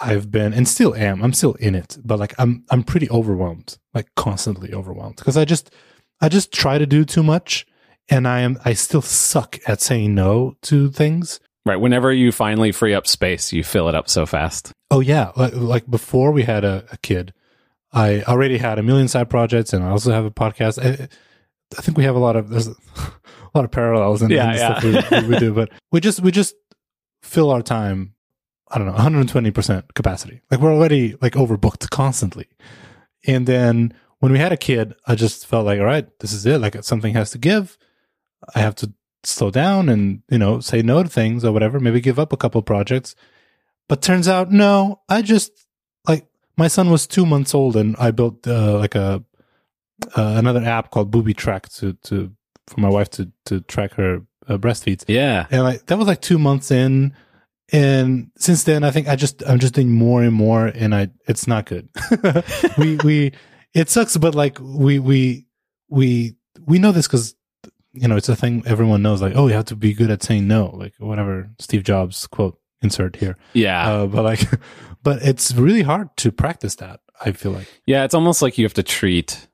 I've 0.00 0.30
been 0.30 0.52
and 0.52 0.68
still 0.68 0.94
am. 0.94 1.22
I'm 1.22 1.32
still 1.32 1.54
in 1.54 1.74
it, 1.74 1.96
but 2.04 2.18
like 2.18 2.34
I'm 2.38 2.64
I'm 2.70 2.82
pretty 2.82 3.10
overwhelmed, 3.10 3.78
like 3.94 4.08
constantly 4.16 4.72
overwhelmed 4.72 5.16
because 5.16 5.36
I 5.36 5.44
just 5.44 5.72
I 6.20 6.28
just 6.28 6.52
try 6.52 6.78
to 6.78 6.86
do 6.86 7.04
too 7.04 7.22
much 7.22 7.66
and 8.08 8.26
I 8.26 8.40
am 8.40 8.58
I 8.64 8.72
still 8.74 9.02
suck 9.02 9.58
at 9.66 9.80
saying 9.80 10.14
no 10.14 10.56
to 10.62 10.90
things. 10.90 11.40
Right. 11.66 11.76
Whenever 11.76 12.12
you 12.12 12.32
finally 12.32 12.72
free 12.72 12.94
up 12.94 13.06
space, 13.06 13.52
you 13.52 13.62
fill 13.62 13.88
it 13.88 13.94
up 13.94 14.08
so 14.08 14.24
fast. 14.24 14.72
Oh 14.90 15.00
yeah, 15.00 15.32
like, 15.36 15.54
like 15.54 15.90
before 15.90 16.32
we 16.32 16.44
had 16.44 16.64
a, 16.64 16.86
a, 16.90 16.96
kid, 16.96 17.34
I 17.92 18.22
already 18.22 18.56
had 18.56 18.78
a 18.78 18.82
million 18.82 19.06
side 19.06 19.28
projects 19.28 19.74
and 19.74 19.84
I 19.84 19.90
also 19.90 20.12
have 20.12 20.24
a 20.24 20.30
podcast. 20.30 20.82
I, 20.82 21.08
I 21.76 21.82
think 21.82 21.98
we 21.98 22.04
have 22.04 22.16
a 22.16 22.20
lot 22.20 22.36
of 22.36 22.48
there's 22.48 22.68
a 22.68 22.74
lot 23.54 23.64
of 23.64 23.70
parallels 23.70 24.22
in, 24.22 24.30
yeah, 24.30 24.50
in 24.50 24.56
yeah. 24.56 24.78
stuff 24.78 25.10
we, 25.10 25.28
we, 25.28 25.38
do, 25.38 25.52
but 25.52 25.70
we 25.92 26.00
just 26.00 26.20
we 26.20 26.30
just 26.30 26.54
fill 27.22 27.50
our 27.50 27.62
time. 27.62 28.14
I 28.70 28.78
don't 28.78 28.86
know, 28.86 28.92
120 28.92 29.50
percent 29.50 29.94
capacity. 29.94 30.40
Like 30.50 30.60
we're 30.60 30.74
already 30.74 31.16
like 31.20 31.34
overbooked 31.34 31.90
constantly. 31.90 32.46
And 33.26 33.46
then 33.46 33.94
when 34.20 34.32
we 34.32 34.38
had 34.38 34.52
a 34.52 34.56
kid, 34.56 34.94
I 35.06 35.14
just 35.14 35.46
felt 35.46 35.66
like, 35.66 35.78
all 35.78 35.86
right, 35.86 36.06
this 36.20 36.32
is 36.32 36.46
it. 36.46 36.58
Like 36.60 36.82
something 36.84 37.14
has 37.14 37.30
to 37.32 37.38
give. 37.38 37.78
I 38.54 38.60
have 38.60 38.74
to 38.76 38.92
slow 39.24 39.50
down 39.50 39.88
and 39.88 40.22
you 40.30 40.38
know 40.38 40.60
say 40.60 40.82
no 40.82 41.02
to 41.02 41.08
things 41.08 41.44
or 41.44 41.52
whatever. 41.52 41.80
Maybe 41.80 42.00
give 42.00 42.18
up 42.18 42.32
a 42.32 42.36
couple 42.36 42.62
projects. 42.62 43.14
But 43.88 44.02
turns 44.02 44.28
out, 44.28 44.52
no. 44.52 45.00
I 45.08 45.22
just 45.22 45.66
like 46.06 46.26
my 46.56 46.68
son 46.68 46.90
was 46.90 47.06
two 47.06 47.24
months 47.24 47.54
old, 47.54 47.76
and 47.76 47.96
I 47.98 48.10
built 48.10 48.46
uh, 48.46 48.78
like 48.78 48.94
a 48.94 49.24
uh, 50.16 50.34
another 50.36 50.62
app 50.64 50.90
called 50.90 51.10
Booby 51.10 51.34
Track 51.34 51.68
to 51.70 51.94
to 52.04 52.32
for 52.66 52.80
my 52.80 52.88
wife 52.88 53.10
to 53.10 53.32
to 53.46 53.60
track 53.62 53.94
her 53.94 54.22
uh, 54.46 54.58
breastfeeds. 54.58 55.04
Yeah, 55.08 55.46
and 55.50 55.62
like 55.62 55.86
that 55.86 55.98
was 55.98 56.06
like 56.06 56.20
two 56.20 56.38
months 56.38 56.70
in, 56.70 57.14
and 57.72 58.30
since 58.36 58.64
then 58.64 58.84
I 58.84 58.90
think 58.90 59.08
I 59.08 59.16
just 59.16 59.42
I'm 59.46 59.58
just 59.58 59.74
doing 59.74 59.90
more 59.90 60.22
and 60.22 60.34
more, 60.34 60.66
and 60.66 60.94
I 60.94 61.08
it's 61.26 61.46
not 61.46 61.66
good. 61.66 61.88
we 62.78 62.96
we 63.04 63.32
it 63.74 63.88
sucks, 63.88 64.16
but 64.16 64.34
like 64.34 64.58
we 64.60 64.98
we 64.98 65.46
we 65.88 66.36
we 66.66 66.78
know 66.78 66.92
this 66.92 67.06
because 67.06 67.34
you 67.92 68.08
know 68.08 68.16
it's 68.16 68.28
a 68.28 68.36
thing 68.36 68.62
everyone 68.66 69.02
knows. 69.02 69.22
Like 69.22 69.34
oh, 69.36 69.48
you 69.48 69.54
have 69.54 69.66
to 69.66 69.76
be 69.76 69.94
good 69.94 70.10
at 70.10 70.22
saying 70.22 70.46
no, 70.46 70.74
like 70.74 70.94
whatever 70.98 71.50
Steve 71.58 71.84
Jobs 71.84 72.26
quote 72.26 72.58
insert 72.82 73.16
here. 73.16 73.36
Yeah, 73.52 73.90
uh, 73.90 74.06
but 74.06 74.24
like, 74.24 74.48
but 75.02 75.22
it's 75.22 75.52
really 75.54 75.82
hard 75.82 76.16
to 76.18 76.32
practice 76.32 76.76
that. 76.76 77.00
I 77.20 77.32
feel 77.32 77.50
like. 77.50 77.66
Yeah, 77.84 78.04
it's 78.04 78.14
almost 78.14 78.42
like 78.42 78.58
you 78.58 78.64
have 78.64 78.74
to 78.74 78.84
treat 78.84 79.48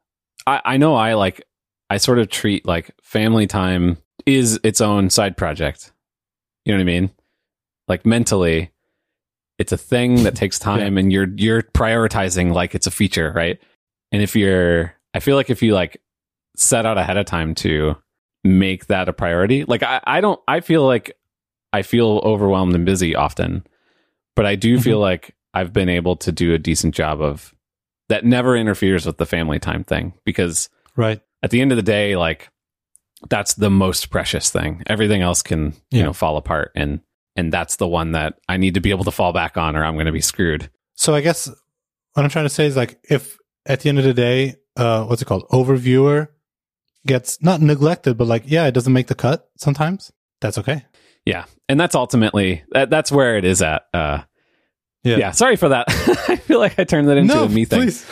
I, 0.46 0.60
I 0.64 0.76
know 0.76 0.94
I 0.94 1.14
like 1.14 1.42
I 1.90 1.96
sort 1.96 2.18
of 2.18 2.28
treat 2.28 2.66
like 2.66 2.90
family 3.02 3.46
time 3.46 3.98
is 4.26 4.58
its 4.62 4.80
own 4.80 5.10
side 5.10 5.36
project. 5.36 5.92
You 6.64 6.72
know 6.72 6.78
what 6.78 6.82
I 6.82 6.84
mean? 6.84 7.10
Like 7.88 8.06
mentally, 8.06 8.70
it's 9.58 9.72
a 9.72 9.76
thing 9.76 10.24
that 10.24 10.34
takes 10.42 10.58
time 10.58 10.94
yeah. 10.94 11.00
and 11.00 11.12
you're 11.12 11.28
you're 11.36 11.62
prioritizing 11.62 12.52
like 12.52 12.74
it's 12.74 12.86
a 12.86 12.90
feature, 12.92 13.32
right? 13.32 13.58
And 14.12 14.22
if 14.22 14.36
you're 14.36 14.94
I 15.12 15.20
feel 15.20 15.36
like 15.36 15.50
if 15.50 15.62
you 15.62 15.74
like 15.74 16.00
set 16.56 16.86
out 16.86 16.98
ahead 16.98 17.16
of 17.16 17.26
time 17.26 17.54
to 17.56 17.96
make 18.42 18.86
that 18.86 19.08
a 19.08 19.12
priority, 19.12 19.64
like 19.64 19.82
I, 19.82 20.00
I 20.04 20.20
don't 20.20 20.40
I 20.48 20.60
feel 20.60 20.86
like 20.86 21.16
I 21.72 21.82
feel 21.82 22.20
overwhelmed 22.24 22.74
and 22.74 22.86
busy 22.86 23.16
often, 23.16 23.66
but 24.36 24.46
I 24.46 24.54
do 24.54 24.74
mm-hmm. 24.74 24.82
feel 24.82 24.98
like 24.98 25.34
I've 25.52 25.72
been 25.72 25.88
able 25.88 26.16
to 26.16 26.32
do 26.32 26.54
a 26.54 26.58
decent 26.58 26.94
job 26.94 27.20
of 27.20 27.54
that 28.08 28.24
never 28.24 28.56
interferes 28.56 29.06
with 29.06 29.18
the 29.18 29.26
family 29.26 29.58
time 29.58 29.84
thing 29.84 30.12
because 30.24 30.68
right 30.96 31.20
at 31.42 31.50
the 31.50 31.60
end 31.60 31.72
of 31.72 31.76
the 31.76 31.82
day 31.82 32.16
like 32.16 32.50
that's 33.30 33.54
the 33.54 33.70
most 33.70 34.10
precious 34.10 34.50
thing 34.50 34.82
everything 34.86 35.22
else 35.22 35.42
can 35.42 35.72
you 35.90 36.02
know 36.02 36.12
fall 36.12 36.36
apart 36.36 36.70
and 36.74 37.00
and 37.36 37.52
that's 37.52 37.76
the 37.76 37.88
one 37.88 38.12
that 38.12 38.34
i 38.48 38.56
need 38.56 38.74
to 38.74 38.80
be 38.80 38.90
able 38.90 39.04
to 39.04 39.10
fall 39.10 39.32
back 39.32 39.56
on 39.56 39.76
or 39.76 39.84
i'm 39.84 39.94
going 39.94 40.06
to 40.06 40.12
be 40.12 40.20
screwed 40.20 40.70
so 40.94 41.14
i 41.14 41.20
guess 41.20 41.48
what 42.12 42.24
i'm 42.24 42.30
trying 42.30 42.44
to 42.44 42.50
say 42.50 42.66
is 42.66 42.76
like 42.76 42.98
if 43.08 43.38
at 43.66 43.80
the 43.80 43.88
end 43.88 43.98
of 43.98 44.04
the 44.04 44.14
day 44.14 44.56
uh 44.76 45.04
what's 45.04 45.22
it 45.22 45.26
called 45.26 45.48
overviewer 45.50 46.28
gets 47.06 47.42
not 47.42 47.60
neglected 47.60 48.16
but 48.16 48.26
like 48.26 48.44
yeah 48.46 48.66
it 48.66 48.72
doesn't 48.72 48.92
make 48.92 49.08
the 49.08 49.14
cut 49.14 49.48
sometimes 49.56 50.12
that's 50.40 50.58
okay 50.58 50.84
yeah 51.24 51.44
and 51.68 51.78
that's 51.78 51.94
ultimately 51.94 52.64
that, 52.70 52.90
that's 52.90 53.12
where 53.12 53.36
it 53.36 53.44
is 53.44 53.62
at 53.62 53.84
uh 53.92 54.22
yeah. 55.04 55.18
yeah 55.18 55.30
sorry 55.30 55.56
for 55.56 55.68
that. 55.68 55.84
I 56.28 56.36
feel 56.36 56.58
like 56.58 56.78
I 56.78 56.84
turned 56.84 57.08
that 57.08 57.18
into 57.18 57.34
no, 57.34 57.44
a 57.44 57.48
me 57.48 57.64
thing. 57.64 57.82
Please. 57.82 58.06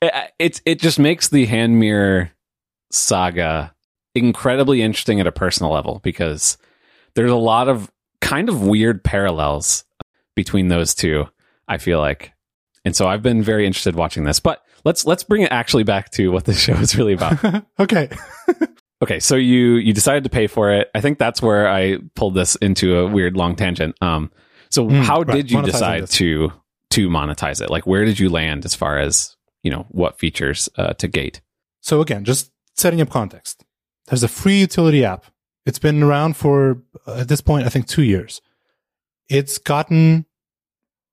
It, 0.00 0.32
it 0.38 0.60
it 0.64 0.80
just 0.80 0.98
makes 0.98 1.28
the 1.28 1.44
hand 1.46 1.78
mirror 1.78 2.30
saga 2.90 3.74
incredibly 4.14 4.80
interesting 4.80 5.20
at 5.20 5.26
a 5.26 5.32
personal 5.32 5.72
level 5.72 6.00
because 6.02 6.56
there's 7.14 7.30
a 7.30 7.36
lot 7.36 7.68
of 7.68 7.90
kind 8.20 8.48
of 8.48 8.62
weird 8.62 9.02
parallels 9.02 9.84
between 10.34 10.68
those 10.68 10.94
two. 10.94 11.26
I 11.68 11.78
feel 11.78 11.98
like, 11.98 12.32
and 12.84 12.94
so 12.94 13.08
I've 13.08 13.22
been 13.22 13.42
very 13.42 13.66
interested 13.66 13.96
watching 13.96 14.24
this. 14.24 14.40
But 14.40 14.62
let's 14.84 15.04
let's 15.04 15.24
bring 15.24 15.42
it 15.42 15.52
actually 15.52 15.84
back 15.84 16.10
to 16.12 16.30
what 16.30 16.44
the 16.44 16.54
show 16.66 16.74
is 16.74 16.96
really 16.96 17.12
about. 17.12 17.64
okay. 17.78 18.08
okay, 19.02 19.20
so 19.20 19.36
you 19.36 19.74
you 19.74 19.92
decided 19.92 20.24
to 20.24 20.30
pay 20.30 20.46
for 20.46 20.72
it. 20.72 20.90
I 20.94 21.00
think 21.00 21.18
that's 21.18 21.42
where 21.42 21.68
I 21.68 21.98
pulled 22.14 22.34
this 22.34 22.56
into 22.56 22.98
a 22.98 23.06
weird 23.06 23.36
long 23.36 23.56
tangent. 23.56 23.96
Um, 24.00 24.30
so 24.70 24.86
mm, 24.86 25.02
how 25.02 25.22
right. 25.22 25.36
did 25.36 25.50
you 25.50 25.62
decide 25.62 26.08
to 26.10 26.52
to 26.90 27.08
monetize 27.08 27.60
it? 27.60 27.70
Like 27.70 27.86
where 27.86 28.04
did 28.04 28.18
you 28.18 28.30
land 28.30 28.64
as 28.64 28.74
far 28.74 28.98
as, 28.98 29.36
you 29.62 29.70
know, 29.70 29.86
what 29.90 30.18
features 30.18 30.68
uh, 30.76 30.94
to 30.94 31.08
gate? 31.08 31.40
So 31.80 32.00
again, 32.00 32.24
just 32.24 32.50
setting 32.74 33.00
up 33.00 33.10
context. 33.10 33.64
There's 34.06 34.22
a 34.22 34.28
free 34.28 34.60
utility 34.60 35.04
app. 35.04 35.26
It's 35.66 35.78
been 35.78 36.02
around 36.02 36.36
for 36.36 36.82
uh, 37.06 37.16
at 37.16 37.28
this 37.28 37.40
point 37.40 37.66
I 37.66 37.68
think 37.68 37.86
2 37.86 38.02
years. 38.02 38.40
It's 39.28 39.58
gotten 39.58 40.24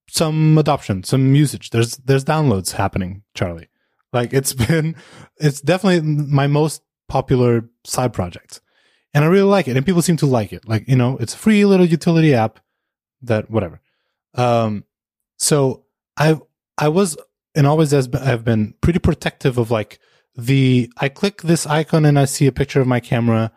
some 0.08 0.58
adoption, 0.58 1.04
some 1.04 1.36
usage. 1.36 1.72
There's 1.72 1.98
there's 1.98 2.24
downloads 2.24 2.74
happening, 2.74 3.24
Charlie. 3.34 3.70
Like 4.12 4.32
it's 4.34 4.54
been 4.68 4.96
it's 5.38 5.60
definitely 5.60 6.02
my 6.02 6.48
most 6.48 6.82
popular 7.10 7.70
side 7.86 8.14
project. 8.14 8.62
And 9.16 9.24
I 9.24 9.28
really 9.28 9.50
like 9.50 9.68
it 9.68 9.78
and 9.78 9.86
people 9.86 10.02
seem 10.02 10.18
to 10.18 10.26
like 10.26 10.54
it. 10.54 10.68
Like, 10.68 10.88
you 10.88 10.96
know, 10.96 11.18
it's 11.20 11.36
a 11.36 11.38
free 11.38 11.66
little 11.66 11.86
utility 11.86 12.34
app 12.34 12.60
that 13.22 13.50
whatever. 13.50 13.82
Um, 14.34 14.86
so 15.38 15.86
I 16.18 16.40
I 16.78 16.88
was 16.88 17.18
and 17.56 17.68
always 17.68 17.92
has 17.92 18.08
been, 18.08 18.22
I've 18.22 18.44
been 18.44 18.74
pretty 18.82 19.00
protective 19.00 19.58
of 19.58 19.72
like 19.72 20.00
the 20.36 20.92
I 20.98 21.10
click 21.10 21.42
this 21.42 21.66
icon 21.68 22.06
and 22.06 22.18
I 22.18 22.26
see 22.26 22.48
a 22.48 22.52
picture 22.52 22.82
of 22.82 22.88
my 22.88 23.00
camera, 23.00 23.52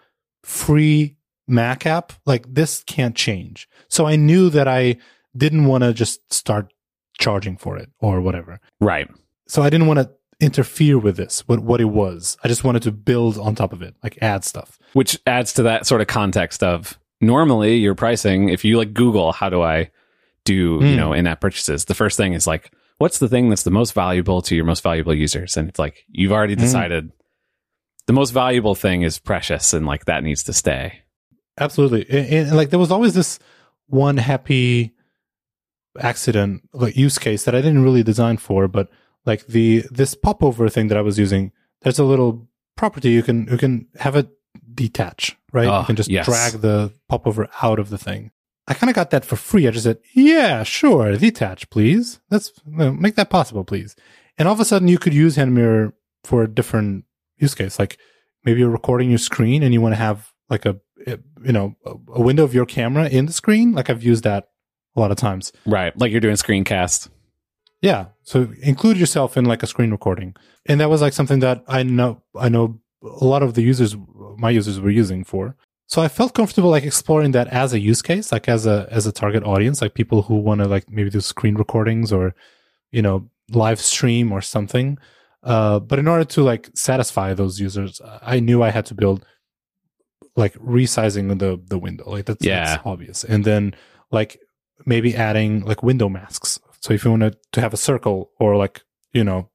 free 0.46 1.16
Mac 1.48 1.86
app. 1.86 2.12
Like 2.24 2.46
this 2.52 2.82
can't 2.84 3.14
change. 3.14 3.68
So 3.88 4.06
I 4.06 4.16
knew 4.16 4.48
that 4.50 4.68
I 4.68 4.96
didn't 5.36 5.66
want 5.66 5.84
to 5.84 5.92
just 5.92 6.32
start 6.32 6.72
charging 7.18 7.56
for 7.56 7.76
it 7.76 7.90
or 7.98 8.20
whatever. 8.20 8.60
Right. 8.80 9.08
So 9.48 9.62
I 9.62 9.70
didn't 9.70 9.86
want 9.86 9.98
to 9.98 10.10
interfere 10.38 10.98
with 10.98 11.16
this, 11.16 11.40
what 11.48 11.60
what 11.60 11.80
it 11.80 11.86
was. 11.86 12.36
I 12.44 12.48
just 12.48 12.64
wanted 12.64 12.82
to 12.82 12.92
build 12.92 13.38
on 13.38 13.54
top 13.54 13.72
of 13.72 13.82
it, 13.82 13.94
like 14.02 14.18
add 14.22 14.44
stuff. 14.44 14.78
Which 14.92 15.18
adds 15.26 15.52
to 15.54 15.62
that 15.64 15.86
sort 15.86 16.00
of 16.00 16.06
context 16.06 16.62
of 16.62 16.98
normally 17.20 17.76
your 17.76 17.94
pricing, 17.94 18.48
if 18.48 18.64
you 18.64 18.76
like 18.76 18.92
Google, 18.92 19.32
how 19.32 19.48
do 19.48 19.62
I 19.62 19.90
do, 20.44 20.78
mm. 20.78 20.82
you 20.82 20.90
hmm. 20.90 20.96
know, 20.96 21.12
in 21.12 21.26
app 21.26 21.40
purchases, 21.40 21.86
the 21.86 21.94
first 21.94 22.16
thing 22.16 22.34
is 22.34 22.46
like, 22.46 22.72
what's 22.98 23.18
the 23.18 23.28
thing 23.28 23.48
that's 23.48 23.64
the 23.64 23.70
most 23.70 23.94
valuable 23.94 24.42
to 24.42 24.54
your 24.54 24.64
most 24.64 24.82
valuable 24.82 25.14
users? 25.14 25.56
And 25.56 25.68
it's 25.68 25.78
like, 25.78 26.04
you've 26.08 26.32
already 26.32 26.54
hmm. 26.54 26.60
decided 26.60 27.08
mm. 27.08 27.12
The 28.06 28.12
most 28.12 28.30
valuable 28.30 28.74
thing 28.74 29.02
is 29.02 29.18
precious 29.18 29.72
and 29.72 29.86
like 29.86 30.04
that 30.06 30.22
needs 30.22 30.42
to 30.44 30.52
stay. 30.52 31.02
Absolutely. 31.58 32.06
And, 32.08 32.48
and, 32.48 32.56
like 32.56 32.70
there 32.70 32.78
was 32.78 32.90
always 32.90 33.14
this 33.14 33.38
one 33.86 34.16
happy 34.16 34.92
accident 35.98 36.68
like 36.72 36.96
use 36.96 37.18
case 37.18 37.44
that 37.44 37.54
I 37.54 37.60
didn't 37.60 37.82
really 37.82 38.02
design 38.02 38.36
for, 38.36 38.68
but 38.68 38.88
like 39.24 39.46
the 39.46 39.84
this 39.90 40.14
popover 40.14 40.68
thing 40.68 40.88
that 40.88 40.98
I 40.98 41.02
was 41.02 41.18
using, 41.18 41.52
there's 41.82 41.98
a 41.98 42.04
little 42.04 42.48
property 42.76 43.10
you 43.10 43.22
can 43.22 43.46
you 43.50 43.58
can 43.58 43.88
have 43.96 44.16
it 44.16 44.28
detach, 44.72 45.36
right? 45.52 45.66
Oh, 45.66 45.70
you 45.70 45.76
ah, 45.76 45.84
can 45.84 45.96
just 45.96 46.10
yes. 46.10 46.26
drag 46.26 46.60
the 46.60 46.92
popover 47.08 47.48
out 47.62 47.78
of 47.78 47.90
the 47.90 47.98
thing. 47.98 48.30
I 48.68 48.74
kind 48.74 48.90
of 48.90 48.96
got 48.96 49.10
that 49.10 49.24
for 49.24 49.36
free. 49.36 49.66
I 49.66 49.70
just 49.70 49.84
said, 49.84 49.98
"Yeah, 50.12 50.62
sure, 50.62 51.16
detach, 51.16 51.70
please. 51.70 52.20
Let's 52.30 52.52
make 52.66 53.14
that 53.14 53.30
possible, 53.30 53.64
please." 53.64 53.96
And 54.38 54.46
all 54.46 54.54
of 54.54 54.60
a 54.60 54.64
sudden, 54.64 54.88
you 54.88 54.98
could 54.98 55.14
use 55.14 55.36
Hand 55.36 55.54
Mirror 55.54 55.94
for 56.24 56.42
a 56.42 56.48
different 56.48 57.05
use 57.38 57.54
case. 57.54 57.78
Like 57.78 57.98
maybe 58.44 58.60
you're 58.60 58.70
recording 58.70 59.08
your 59.08 59.18
screen 59.18 59.62
and 59.62 59.72
you 59.72 59.80
want 59.80 59.92
to 59.92 59.98
have 59.98 60.32
like 60.48 60.64
a, 60.66 60.78
you 61.06 61.52
know 61.52 61.76
a, 61.84 61.92
a 62.14 62.22
window 62.22 62.44
of 62.44 62.54
your 62.54 62.66
camera 62.66 63.08
in 63.08 63.26
the 63.26 63.32
screen. 63.32 63.72
Like 63.72 63.90
I've 63.90 64.02
used 64.02 64.24
that 64.24 64.48
a 64.96 65.00
lot 65.00 65.10
of 65.10 65.16
times. 65.16 65.52
Right. 65.66 65.96
Like 65.98 66.10
you're 66.10 66.20
doing 66.20 66.36
screencast. 66.36 67.08
Yeah. 67.82 68.06
So 68.22 68.52
include 68.62 68.96
yourself 68.96 69.36
in 69.36 69.44
like 69.44 69.62
a 69.62 69.66
screen 69.66 69.90
recording. 69.90 70.34
And 70.66 70.80
that 70.80 70.90
was 70.90 71.02
like 71.02 71.12
something 71.12 71.40
that 71.40 71.62
I 71.68 71.82
know, 71.82 72.22
I 72.34 72.48
know 72.48 72.80
a 73.02 73.24
lot 73.24 73.42
of 73.42 73.54
the 73.54 73.62
users, 73.62 73.94
my 74.38 74.50
users 74.50 74.80
were 74.80 74.90
using 74.90 75.22
for. 75.22 75.56
So 75.86 76.02
I 76.02 76.08
felt 76.08 76.34
comfortable 76.34 76.70
like 76.70 76.82
exploring 76.84 77.30
that 77.32 77.46
as 77.48 77.72
a 77.72 77.78
use 77.78 78.02
case, 78.02 78.32
like 78.32 78.48
as 78.48 78.66
a, 78.66 78.88
as 78.90 79.06
a 79.06 79.12
target 79.12 79.44
audience, 79.44 79.80
like 79.80 79.94
people 79.94 80.22
who 80.22 80.36
want 80.36 80.60
to 80.60 80.66
like 80.66 80.90
maybe 80.90 81.10
do 81.10 81.20
screen 81.20 81.54
recordings 81.54 82.12
or, 82.12 82.34
you 82.90 83.02
know, 83.02 83.28
live 83.50 83.80
stream 83.80 84.32
or 84.32 84.40
something. 84.40 84.98
Uh, 85.46 85.78
but 85.78 85.98
in 86.00 86.08
order 86.08 86.24
to 86.24 86.42
like 86.42 86.68
satisfy 86.74 87.32
those 87.32 87.60
users, 87.60 88.00
I 88.20 88.40
knew 88.40 88.62
I 88.62 88.70
had 88.70 88.84
to 88.86 88.94
build 88.94 89.24
like 90.34 90.54
resizing 90.54 91.38
the, 91.38 91.60
the 91.66 91.78
window. 91.78 92.04
Like 92.10 92.26
that's, 92.26 92.44
Yeah. 92.44 92.64
that's 92.64 92.82
obvious. 92.84 93.22
And 93.24 93.44
then 93.44 93.74
like 94.10 94.40
maybe 94.84 95.14
adding 95.14 95.60
like 95.64 95.82
window 95.82 96.08
masks. 96.08 96.58
So 96.80 96.92
if 96.92 97.04
you 97.04 97.10
wanted 97.12 97.36
to 97.52 97.60
have 97.60 97.72
a 97.72 97.76
circle 97.78 98.30
or 98.40 98.56
like, 98.56 98.82
you 99.12 99.24
know, 99.24 99.48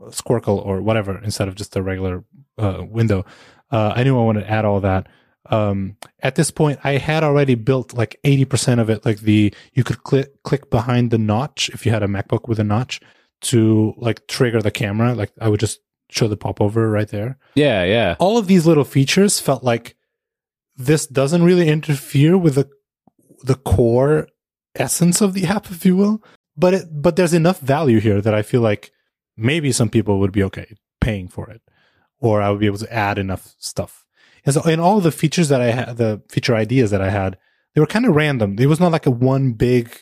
a 0.00 0.10
squircle 0.10 0.64
or 0.64 0.82
whatever 0.82 1.18
instead 1.22 1.48
of 1.48 1.54
just 1.54 1.76
a 1.76 1.82
regular 1.82 2.24
uh, 2.58 2.82
window, 2.88 3.24
uh, 3.70 3.92
I 3.94 4.02
knew 4.02 4.18
I 4.18 4.24
wanted 4.24 4.40
to 4.42 4.50
add 4.50 4.64
all 4.64 4.80
that. 4.80 5.06
Um, 5.50 5.96
at 6.20 6.34
this 6.34 6.50
point, 6.50 6.80
I 6.84 6.98
had 6.98 7.22
already 7.24 7.54
built 7.54 7.94
like 7.94 8.18
80% 8.24 8.80
of 8.80 8.90
it. 8.90 9.04
Like 9.06 9.20
the, 9.20 9.54
you 9.72 9.84
could 9.84 10.02
click, 10.02 10.42
click 10.42 10.68
behind 10.68 11.10
the 11.10 11.18
notch 11.18 11.70
if 11.72 11.86
you 11.86 11.92
had 11.92 12.02
a 12.02 12.06
MacBook 12.08 12.48
with 12.48 12.58
a 12.58 12.64
notch 12.64 13.00
to 13.42 13.94
like 13.96 14.26
trigger 14.26 14.60
the 14.62 14.70
camera. 14.70 15.14
Like 15.14 15.32
I 15.40 15.48
would 15.48 15.60
just 15.60 15.80
show 16.10 16.26
the 16.26 16.36
popover 16.36 16.90
right 16.90 17.08
there 17.08 17.38
Yeah, 17.54 17.84
yeah. 17.84 18.16
all 18.18 18.38
of 18.38 18.46
these 18.46 18.64
little 18.66 18.84
features 18.84 19.40
felt 19.40 19.62
like 19.62 19.94
this 20.74 21.06
doesn't 21.06 21.42
really 21.42 21.68
interfere 21.68 22.38
with 22.38 22.54
the 22.54 22.68
the 23.42 23.56
core 23.56 24.26
essence 24.74 25.20
of 25.20 25.34
the 25.34 25.46
app, 25.46 25.70
if 25.70 25.84
you 25.84 25.96
will. 25.96 26.22
But 26.56 26.74
it, 26.74 26.84
but 26.90 27.16
there's 27.16 27.34
enough 27.34 27.60
value 27.60 28.00
here 28.00 28.20
that 28.20 28.34
I 28.34 28.42
feel 28.42 28.60
like 28.62 28.90
maybe 29.36 29.70
some 29.70 29.90
people 29.90 30.18
would 30.18 30.32
be 30.32 30.42
okay 30.44 30.74
paying 31.00 31.28
for 31.28 31.50
it, 31.50 31.60
or 32.20 32.42
I 32.42 32.50
would 32.50 32.58
be 32.60 32.66
able 32.66 32.78
to 32.78 32.92
add 32.92 33.18
enough 33.18 33.54
stuff. 33.58 34.04
And 34.44 34.54
so, 34.54 34.62
in 34.62 34.80
all 34.80 35.00
the 35.00 35.12
features 35.12 35.48
that 35.50 35.60
I 35.60 35.70
had, 35.72 35.96
the 35.98 36.22
feature 36.28 36.56
ideas 36.56 36.90
that 36.90 37.02
I 37.02 37.10
had, 37.10 37.36
they 37.74 37.80
were 37.80 37.86
kind 37.86 38.06
of 38.06 38.16
random. 38.16 38.56
It 38.58 38.66
was 38.66 38.80
not 38.80 38.92
like 38.92 39.06
a 39.06 39.10
one 39.10 39.52
big 39.52 39.94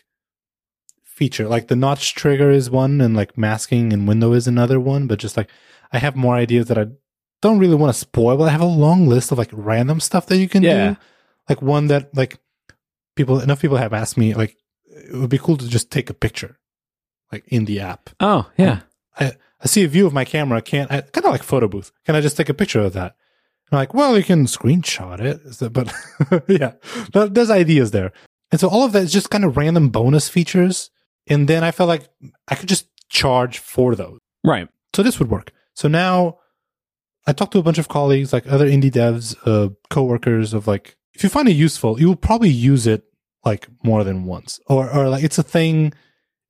feature. 1.17 1.49
Like 1.49 1.69
the 1.69 1.77
notch 1.77 2.14
trigger 2.14 2.51
is 2.51 2.71
one, 2.71 3.01
and 3.01 3.17
like 3.17 3.37
masking 3.39 3.93
and 3.93 4.07
window 4.07 4.33
is 4.35 4.47
another 4.47 4.79
one. 4.79 5.07
But 5.07 5.19
just 5.19 5.37
like 5.37 5.51
I 5.93 5.99
have 5.99 6.14
more 6.17 6.37
ideas 6.37 6.67
that 6.67 6.79
I 6.79 6.87
don't 7.43 7.59
really 7.59 7.75
want 7.75 7.93
to 7.93 7.99
spoil, 7.99 8.37
but 8.37 8.45
I 8.49 8.51
have 8.51 8.61
a 8.61 8.67
long 8.67 9.07
list 9.09 9.33
of 9.33 9.39
like 9.39 9.51
random 9.53 10.01
stuff 10.01 10.27
that 10.27 10.39
you 10.39 10.49
can 10.49 10.62
Yeah. 10.62 10.91
do. 10.91 10.97
Like 11.49 11.62
one 11.62 11.87
that 11.89 12.14
like 12.14 12.39
people 13.17 13.41
enough 13.41 13.61
people 13.61 13.77
have 13.79 13.93
asked 13.93 14.17
me 14.17 14.35
like 14.35 14.57
it 14.87 15.14
would 15.17 15.31
be 15.31 15.39
cool 15.39 15.57
to 15.57 15.69
just 15.69 15.91
take 15.91 16.11
a 16.11 16.14
picture 16.14 16.59
like 17.33 17.45
in 17.49 17.64
the 17.64 17.81
app. 17.81 18.11
Oh, 18.21 18.51
yeah. 18.57 18.81
I, 19.19 19.33
I 19.61 19.67
see 19.67 19.85
a 19.85 19.89
view 19.89 20.07
of 20.07 20.12
my 20.12 20.25
camera. 20.25 20.61
Can't 20.62 20.91
I 20.93 21.01
kind 21.01 21.25
of 21.27 21.33
like 21.33 21.43
photo 21.43 21.67
booth? 21.69 21.93
Can 22.05 22.14
I 22.14 22.21
just 22.21 22.37
take 22.37 22.49
a 22.49 22.55
picture 22.55 22.81
of 22.81 22.93
that? 22.95 23.17
I'm 23.73 23.79
like, 23.79 23.95
well, 23.95 24.17
you 24.17 24.23
can 24.23 24.47
screenshot 24.47 25.21
it, 25.21 25.55
So- 25.55 25.69
but 25.69 25.93
yeah, 26.49 26.73
there's 27.12 27.51
ideas 27.51 27.91
there, 27.91 28.12
and 28.53 28.61
so 28.61 28.69
all 28.69 28.85
of 28.85 28.93
that 28.93 29.03
is 29.03 29.12
just 29.12 29.29
kind 29.31 29.45
of 29.45 29.57
random 29.57 29.89
bonus 29.89 30.29
features. 30.29 30.91
And 31.29 31.49
then 31.49 31.64
I 31.64 31.70
felt 31.70 31.89
like 31.89 32.09
I 32.49 32.55
could 32.55 32.68
just 32.68 32.87
charge 33.09 33.59
for 33.59 33.95
those. 33.95 34.18
Right. 34.45 34.68
So 34.95 35.03
this 35.03 35.18
would 35.18 35.31
work. 35.31 35.53
So 35.74 35.89
now 35.89 36.39
I 37.27 37.33
talked 37.33 37.53
to 37.53 37.59
a 37.59 37.62
bunch 37.62 37.79
of 37.79 37.89
colleagues, 37.89 38.33
like 38.33 38.47
other 38.47 38.68
indie 38.68 38.91
devs, 38.91 39.37
uh, 39.45 39.70
coworkers 39.91 40.55
of 40.55 40.66
like, 40.66 40.97
if 41.14 41.22
you 41.22 41.29
find 41.29 41.49
it 41.49 41.53
useful, 41.53 41.99
you 41.99 42.09
will 42.09 42.16
probably 42.16 42.51
use 42.51 42.87
it 42.87 43.05
like 43.45 43.68
more 43.83 44.05
than 44.05 44.24
once 44.24 44.61
or, 44.66 44.91
or 44.91 45.09
like 45.09 45.24
it's 45.24 45.39
a 45.39 45.43
thing. 45.43 45.93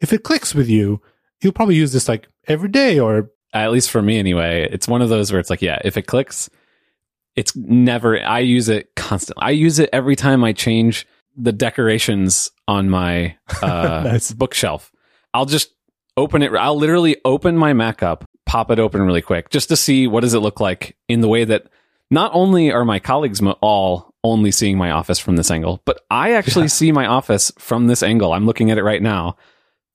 If 0.00 0.12
it 0.12 0.22
clicks 0.22 0.54
with 0.54 0.68
you, 0.68 1.00
you'll 1.40 1.52
probably 1.52 1.76
use 1.76 1.92
this 1.92 2.08
like 2.08 2.28
every 2.46 2.68
day 2.68 2.98
or 2.98 3.30
At 3.52 3.70
least 3.70 3.90
for 3.90 4.02
me 4.02 4.18
anyway, 4.18 4.68
it's 4.70 4.88
one 4.88 5.02
of 5.02 5.08
those 5.08 5.32
where 5.32 5.40
it's 5.40 5.50
like, 5.50 5.62
yeah, 5.62 5.78
if 5.84 5.96
it 5.96 6.06
clicks, 6.06 6.50
it's 7.34 7.54
never 7.56 8.20
I 8.22 8.40
use 8.40 8.68
it 8.68 8.94
constantly. 8.96 9.42
I 9.42 9.50
use 9.50 9.78
it 9.78 9.90
every 9.92 10.16
time 10.16 10.44
I 10.44 10.52
change 10.52 11.06
the 11.36 11.52
decorations 11.52 12.50
on 12.66 12.88
my 12.90 13.36
uh 13.62 14.02
Nice. 14.04 14.32
bookshelf. 14.32 14.90
I'll 15.34 15.46
just 15.46 15.72
open 16.16 16.42
it 16.42 16.52
I'll 16.52 16.76
literally 16.78 17.16
open 17.24 17.56
my 17.56 17.72
Mac 17.72 18.02
up, 18.02 18.24
pop 18.46 18.70
it 18.70 18.78
open 18.78 19.02
really 19.02 19.22
quick 19.22 19.50
just 19.50 19.68
to 19.68 19.76
see 19.76 20.06
what 20.06 20.20
does 20.22 20.34
it 20.34 20.38
look 20.40 20.60
like 20.60 20.96
in 21.08 21.20
the 21.20 21.28
way 21.28 21.44
that 21.44 21.64
not 22.10 22.30
only 22.34 22.70
are 22.72 22.84
my 22.84 22.98
colleagues 22.98 23.40
all 23.60 24.14
only 24.24 24.50
seeing 24.50 24.78
my 24.78 24.90
office 24.90 25.18
from 25.18 25.36
this 25.36 25.50
angle, 25.50 25.82
but 25.84 26.00
I 26.10 26.32
actually 26.32 26.64
Yeah. 26.64 26.68
see 26.68 26.92
my 26.92 27.06
office 27.06 27.52
from 27.58 27.86
this 27.86 28.02
angle. 28.02 28.32
I'm 28.32 28.46
looking 28.46 28.70
at 28.70 28.78
it 28.78 28.82
right 28.82 29.02
now 29.02 29.36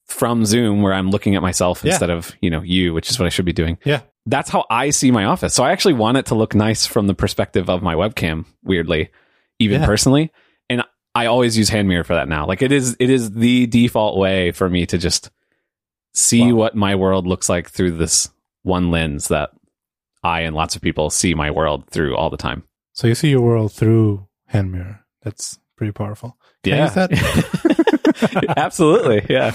from 0.06 0.46
Zoom 0.46 0.82
where 0.82 0.94
I'm 0.94 1.10
looking 1.10 1.36
at 1.36 1.42
myself 1.42 1.82
Yeah. 1.84 1.92
instead 1.92 2.10
of, 2.10 2.34
you 2.42 2.50
know, 2.50 2.62
you, 2.62 2.94
which 2.94 3.10
is 3.10 3.18
what 3.20 3.26
I 3.26 3.30
should 3.30 3.46
be 3.46 3.54
doing. 3.54 3.78
yeah. 3.86 4.02
That's 4.28 4.50
how 4.52 4.66
I 4.70 4.92
see 4.92 5.10
my 5.10 5.26
office. 5.26 5.54
So 5.56 5.64
I 5.64 5.72
actually 5.72 5.94
want 5.96 6.18
it 6.18 6.28
to 6.28 6.36
look 6.36 6.54
nice 6.54 6.86
from 6.86 7.08
the 7.08 7.16
perspective 7.16 7.70
of 7.72 7.82
my 7.82 7.96
webcam, 7.96 8.46
weirdly, 8.64 9.10
even 9.58 9.82
Yeah. 9.82 9.88
personally. 9.88 10.32
I 11.14 11.26
always 11.26 11.58
use 11.58 11.70
hand 11.70 11.88
mirror 11.88 12.04
for 12.04 12.16
that 12.16 12.28
now. 12.30 12.46
Like 12.48 12.62
it 12.62 12.72
is 12.72 12.96
it 13.00 13.10
is 13.10 13.32
the 13.32 13.68
default 13.68 14.18
way 14.18 14.52
for 14.52 14.70
me 14.70 14.86
to 14.86 14.98
just 14.98 15.30
see 16.14 16.52
Wow. 16.52 16.58
what 16.60 16.76
my 16.76 16.96
world 16.96 17.28
looks 17.28 17.50
like 17.50 17.70
through 17.70 17.92
this 17.92 18.30
one 18.64 18.92
lens 18.92 19.28
that 19.30 19.50
I 20.24 20.42
and 20.42 20.56
lots 20.56 20.76
of 20.76 20.82
people 20.82 21.10
see 21.10 21.34
my 21.34 21.52
world 21.52 21.90
through 21.90 22.16
all 22.16 22.30
the 22.30 22.38
time. 22.38 22.64
So 22.94 23.08
you 23.08 23.16
see 23.16 23.30
your 23.30 23.42
world 23.42 23.72
through 23.74 24.28
hand 24.48 24.72
mirror. 24.72 25.00
That's 25.22 25.60
pretty 25.78 25.92
powerful. 25.94 26.38
Can 26.64 26.74
I 26.74 26.84
use 26.84 26.94
that? 26.94 28.54
Absolutely. 28.58 29.26
Yeah. 29.30 29.54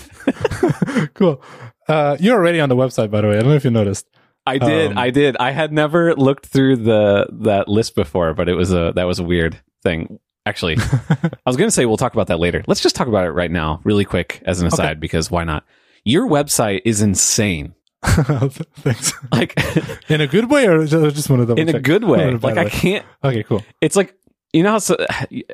cool. 1.15 1.43
Uh, 1.89 2.17
you're 2.19 2.37
already 2.37 2.61
on 2.61 2.69
the 2.69 2.77
website, 2.77 3.11
by 3.11 3.21
the 3.21 3.29
way. 3.29 3.37
I 3.37 3.41
don't 3.41 3.51
know 3.51 3.55
if 3.57 3.65
you 3.65 3.71
noticed. 3.71 4.07
I 4.47 4.59
did. 4.59 4.93
Um, 4.93 4.99
I 4.99 5.11
did. 5.11 5.37
I 5.39 5.51
had 5.53 5.73
never 5.73 6.15
looked 6.15 6.47
through 6.47 6.77
the 6.77 7.27
that 7.43 7.69
list 7.69 7.95
before, 7.95 8.33
but 8.35 8.49
it 8.49 8.55
was 8.55 8.73
a 8.73 8.93
that 8.97 9.05
was 9.05 9.19
a 9.19 9.25
weird 9.25 9.61
thing. 9.83 10.19
Actually, 10.47 10.77
I 10.79 11.29
was 11.45 11.57
going 11.57 11.67
to 11.67 11.73
say 11.73 11.87
we'll 11.87 11.97
talk 11.97 12.13
about 12.13 12.29
that 12.29 12.39
later. 12.39 12.63
Let's 12.69 12.81
just 12.81 12.95
talk 12.95 13.09
about 13.09 13.25
it 13.25 13.31
right 13.31 13.51
now, 13.51 13.81
really 13.83 14.05
quick, 14.05 14.41
as 14.47 14.61
an 14.61 14.69
aside, 14.69 15.01
because 15.01 15.29
why 15.29 15.43
not? 15.43 15.65
Your 16.05 16.29
website 16.29 16.83
is 16.85 17.03
insane. 17.03 17.75
Thanks. 18.05 19.13
Like 19.33 19.59
In 20.09 20.21
a 20.21 20.29
good 20.29 20.49
way, 20.49 20.69
or 20.69 20.87
just 20.87 21.29
one 21.29 21.41
of 21.41 21.49
them? 21.49 21.59
in 21.59 21.69
a 21.69 21.81
good 21.81 22.05
way. 22.05 22.35
Like 22.35 22.57
I 22.57 22.69
can't. 22.69 23.05
Okay, 23.25 23.43
cool. 23.43 23.65
It's 23.81 23.97
like 23.97 24.17
you 24.53 24.63
know 24.63 24.71
how 24.71 24.79
so, 24.79 24.97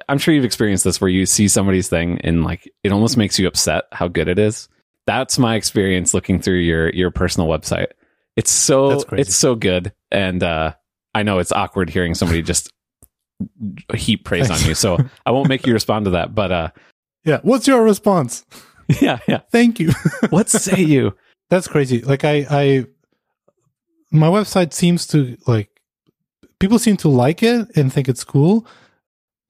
I'm 0.09 0.19
sure 0.19 0.35
you've 0.35 0.45
experienced 0.45 0.85
this 0.85 1.01
where 1.01 1.11
you 1.11 1.25
see 1.25 1.49
somebody's 1.49 1.89
thing 1.89 2.21
and 2.21 2.45
like 2.45 2.71
it 2.85 2.93
almost 2.93 3.17
makes 3.17 3.39
you 3.39 3.49
upset 3.49 3.85
how 3.93 4.09
good 4.09 4.29
it 4.29 4.39
is. 4.39 4.69
That's 5.07 5.39
my 5.39 5.57
experience 5.57 6.13
looking 6.13 6.39
through 6.39 6.59
your 6.59 6.91
your 6.91 7.11
personal 7.11 7.49
website. 7.49 7.89
It's 8.37 8.51
so 8.51 9.03
it's 9.13 9.35
so 9.35 9.55
good, 9.55 9.93
and 10.11 10.43
uh, 10.43 10.75
I 11.15 11.23
know 11.23 11.39
it's 11.39 11.53
awkward 11.53 11.89
hearing 11.89 12.15
somebody 12.15 12.43
just 12.43 12.71
heap 13.95 14.25
praise 14.25 14.51
on 14.51 14.61
you. 14.61 14.75
So 14.75 14.99
I 15.27 15.31
won't 15.31 15.49
make 15.49 15.67
you 15.67 15.73
respond 15.73 16.05
to 16.07 16.11
that. 16.13 16.35
But 16.35 16.53
uh, 16.53 16.69
Yeah. 17.25 17.41
What's 17.43 17.67
your 17.67 17.83
response? 17.83 18.45
yeah, 19.01 19.19
yeah. 19.29 19.41
Thank 19.51 19.81
you. 19.81 19.91
What 20.31 20.49
say 20.49 20.81
you? 20.83 21.15
That's 21.51 21.69
crazy. 21.69 22.01
Like 22.03 22.25
I, 22.25 22.47
I, 22.51 22.87
my 24.11 24.29
website 24.29 24.73
seems 24.73 25.07
to 25.09 25.37
like 25.47 25.69
people 26.59 26.79
seem 26.79 26.97
to 26.99 27.09
like 27.09 27.43
it 27.43 27.69
and 27.77 27.93
think 27.93 28.09
it's 28.09 28.25
cool, 28.25 28.67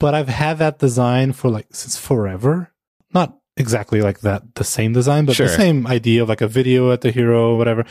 but 0.01 0.15
I've 0.15 0.29
had 0.29 0.59
that 0.59 0.79
design 0.79 1.33
for 1.33 1.49
like 1.51 1.67
since 1.73 1.97
forever. 1.97 2.71
Not 3.15 3.39
exactly 3.57 4.01
like 4.01 4.21
that, 4.21 4.55
the 4.55 4.65
same 4.65 4.93
design, 4.93 5.27
but 5.27 5.37
Sure. 5.37 5.47
the 5.47 5.53
same 5.55 5.87
idea 5.87 6.23
of 6.23 6.29
like 6.29 6.41
a 6.41 6.49
video 6.49 6.91
at 6.93 7.03
the 7.03 7.11
hero, 7.11 7.57
whatever. 7.57 7.85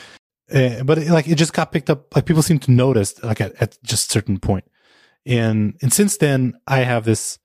Uh, 0.54 0.84
but 0.84 0.98
it, 0.98 1.10
like 1.10 1.28
it 1.28 1.36
just 1.36 1.54
got 1.54 1.72
picked 1.72 1.90
up. 1.90 2.14
Like 2.16 2.26
people 2.26 2.42
seem 2.42 2.60
to 2.60 2.72
notice 2.72 3.22
like 3.24 3.40
at, 3.42 3.54
at 3.62 3.78
just 3.84 4.12
certain 4.12 4.40
point, 4.40 4.66
and 5.26 5.78
and 5.82 5.92
since 5.94 6.18
then 6.18 6.56
I 6.68 6.80
have 6.80 7.06
this 7.06 7.40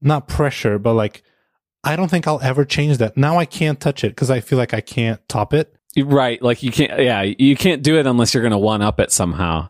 not 0.00 0.28
pressure, 0.28 0.78
but 0.78 0.94
like 0.94 1.22
I 1.84 1.96
don't 1.96 2.08
think 2.08 2.26
I'll 2.26 2.40
ever 2.40 2.64
change 2.64 2.98
that. 2.98 3.16
Now 3.16 3.38
I 3.38 3.44
can't 3.44 3.80
touch 3.80 4.04
it 4.04 4.10
because 4.10 4.30
I 4.30 4.40
feel 4.40 4.58
like 4.58 4.74
I 4.74 4.80
can't 4.80 5.20
top 5.28 5.54
it. 5.54 5.74
Right, 5.96 6.40
like 6.40 6.62
you 6.62 6.70
can't. 6.70 7.00
Yeah, 7.02 7.22
you 7.22 7.56
can't 7.56 7.82
do 7.82 7.98
it 7.98 8.06
unless 8.06 8.32
you're 8.32 8.42
going 8.42 8.52
to 8.52 8.58
one 8.58 8.82
up 8.82 9.00
it 9.00 9.10
somehow. 9.10 9.68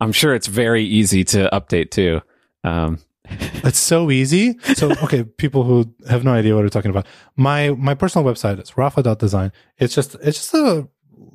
I'm 0.00 0.12
sure 0.12 0.34
it's 0.34 0.46
very 0.46 0.84
easy 0.84 1.24
to 1.24 1.50
update 1.52 1.90
too. 1.90 2.22
Um, 2.64 2.98
It's 3.64 3.78
so 3.78 4.10
easy. 4.10 4.58
So 4.74 4.92
okay, 5.02 5.24
people 5.24 5.64
who 5.64 5.92
have 6.08 6.24
no 6.24 6.32
idea 6.32 6.54
what 6.54 6.62
we're 6.62 6.70
talking 6.70 6.90
about. 6.90 7.06
My 7.36 7.70
my 7.70 7.94
personal 7.94 8.26
website 8.26 8.60
is 8.62 8.76
rafa.design. 8.76 9.52
It's 9.76 9.94
just 9.94 10.14
it's 10.22 10.38
just 10.38 10.54
a 10.54 10.88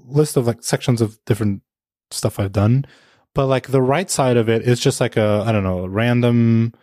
list 0.08 0.38
of 0.38 0.48
like 0.48 0.64
sections 0.64 1.02
of 1.02 1.24
different 1.26 1.62
stuff 2.12 2.40
I've 2.40 2.52
done. 2.52 2.86
But 3.36 3.48
like 3.48 3.68
the 3.68 3.82
right 3.82 4.10
side 4.10 4.38
of 4.38 4.50
it 4.50 4.64
is 4.64 4.80
just 4.80 5.02
like 5.02 5.18
a 5.18 5.44
I 5.46 5.52
don't 5.52 5.64
know, 5.64 5.86
random 5.86 6.74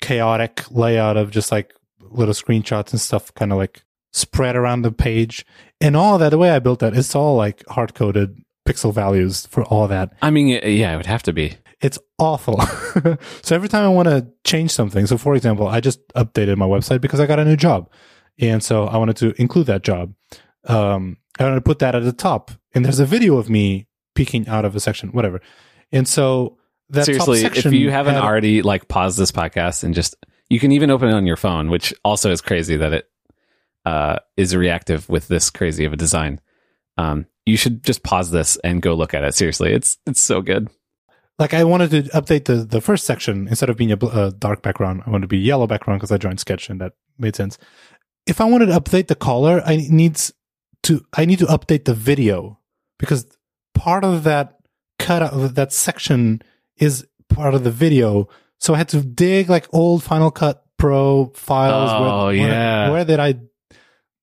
chaotic 0.00 0.64
layout 0.70 1.16
of 1.16 1.30
just 1.30 1.50
like 1.50 1.72
little 2.00 2.34
screenshots 2.34 2.92
and 2.92 3.00
stuff 3.00 3.32
kind 3.34 3.52
of 3.52 3.58
like 3.58 3.82
spread 4.12 4.56
around 4.56 4.82
the 4.82 4.92
page. 4.92 5.44
And 5.80 5.96
all 5.96 6.18
that 6.18 6.30
the 6.30 6.38
way 6.38 6.50
I 6.50 6.58
built 6.58 6.80
that, 6.80 6.96
it's 6.96 7.14
all 7.14 7.36
like 7.36 7.66
hard 7.68 7.94
coded 7.94 8.42
pixel 8.66 8.92
values 8.92 9.46
for 9.46 9.64
all 9.64 9.86
that. 9.88 10.12
I 10.22 10.30
mean, 10.30 10.48
yeah, 10.48 10.92
it 10.92 10.96
would 10.96 11.06
have 11.06 11.22
to 11.24 11.32
be. 11.32 11.56
It's 11.80 11.98
awful. 12.18 12.60
so 13.42 13.54
every 13.54 13.68
time 13.68 13.84
I 13.84 13.88
want 13.88 14.08
to 14.08 14.26
change 14.44 14.70
something, 14.70 15.06
so 15.06 15.18
for 15.18 15.34
example, 15.34 15.68
I 15.68 15.80
just 15.80 16.06
updated 16.14 16.56
my 16.56 16.66
website 16.66 17.00
because 17.00 17.20
I 17.20 17.26
got 17.26 17.38
a 17.38 17.44
new 17.44 17.56
job. 17.56 17.90
And 18.38 18.62
so 18.62 18.86
I 18.86 18.96
wanted 18.96 19.16
to 19.18 19.40
include 19.40 19.66
that 19.66 19.82
job. 19.82 20.14
Um, 20.64 21.18
I 21.38 21.44
wanted 21.44 21.56
to 21.56 21.60
put 21.62 21.78
that 21.78 21.94
at 21.94 22.02
the 22.02 22.12
top. 22.12 22.50
And 22.74 22.84
there's 22.84 23.00
a 23.00 23.06
video 23.06 23.36
of 23.36 23.48
me 23.48 23.86
peeking 24.14 24.48
out 24.48 24.64
of 24.64 24.74
a 24.74 24.80
section, 24.80 25.10
whatever. 25.10 25.40
And 25.92 26.06
so 26.06 26.58
that 26.90 27.04
Seriously, 27.06 27.44
if 27.44 27.64
you 27.66 27.90
haven't 27.90 28.14
had- 28.14 28.22
already 28.22 28.62
like 28.62 28.88
paused 28.88 29.18
this 29.18 29.32
podcast 29.32 29.84
and 29.84 29.94
just 29.94 30.14
you 30.48 30.60
can 30.60 30.72
even 30.72 30.90
open 30.90 31.08
it 31.08 31.14
on 31.14 31.26
your 31.26 31.36
phone, 31.36 31.70
which 31.70 31.92
also 32.04 32.30
is 32.30 32.40
crazy 32.40 32.76
that 32.76 32.92
it 32.92 33.10
uh, 33.84 34.18
is 34.36 34.54
reactive 34.54 35.08
with 35.08 35.28
this 35.28 35.50
crazy 35.50 35.84
of 35.84 35.92
a 35.92 35.96
design. 35.96 36.40
Um, 36.98 37.26
you 37.44 37.56
should 37.56 37.84
just 37.84 38.02
pause 38.02 38.30
this 38.30 38.56
and 38.64 38.82
go 38.82 38.94
look 38.94 39.14
at 39.14 39.24
it. 39.24 39.34
Seriously, 39.34 39.72
it's 39.72 39.98
it's 40.06 40.20
so 40.20 40.40
good. 40.42 40.68
like 41.38 41.54
I 41.54 41.64
wanted 41.64 41.90
to 41.90 42.02
update 42.10 42.44
the 42.46 42.56
the 42.64 42.80
first 42.80 43.04
section 43.06 43.46
instead 43.48 43.70
of 43.70 43.76
being 43.76 43.92
a, 43.92 43.96
bl- 43.96 44.08
a 44.08 44.32
dark 44.32 44.62
background, 44.62 45.02
I 45.06 45.10
wanted 45.10 45.22
to 45.22 45.28
be 45.28 45.38
yellow 45.38 45.66
background 45.66 46.00
because 46.00 46.12
I 46.12 46.18
joined 46.18 46.40
Sketch 46.40 46.68
and 46.70 46.80
that 46.80 46.92
made 47.18 47.36
sense. 47.36 47.58
If 48.26 48.40
I 48.40 48.44
wanted 48.44 48.66
to 48.66 48.80
update 48.80 49.06
the 49.08 49.14
color, 49.14 49.62
I 49.64 49.76
needs 49.76 50.32
to 50.84 51.04
I 51.12 51.24
need 51.24 51.38
to 51.40 51.46
update 51.46 51.84
the 51.84 51.94
video 51.94 52.58
because 52.98 53.26
part 53.74 54.04
of 54.04 54.24
that 54.24 54.55
cut 54.98 55.22
out 55.22 55.54
that 55.54 55.72
section 55.72 56.42
is 56.76 57.06
part 57.28 57.54
of 57.54 57.64
the 57.64 57.70
video. 57.70 58.28
So 58.58 58.74
I 58.74 58.78
had 58.78 58.88
to 58.90 59.02
dig 59.02 59.48
like 59.48 59.66
old 59.72 60.02
Final 60.02 60.30
Cut 60.30 60.64
Pro 60.78 61.32
files. 61.34 61.90
Oh, 61.92 62.26
where, 62.26 62.34
yeah. 62.34 62.84
where, 62.84 62.92
where 62.92 63.04
did 63.04 63.20
I 63.20 63.34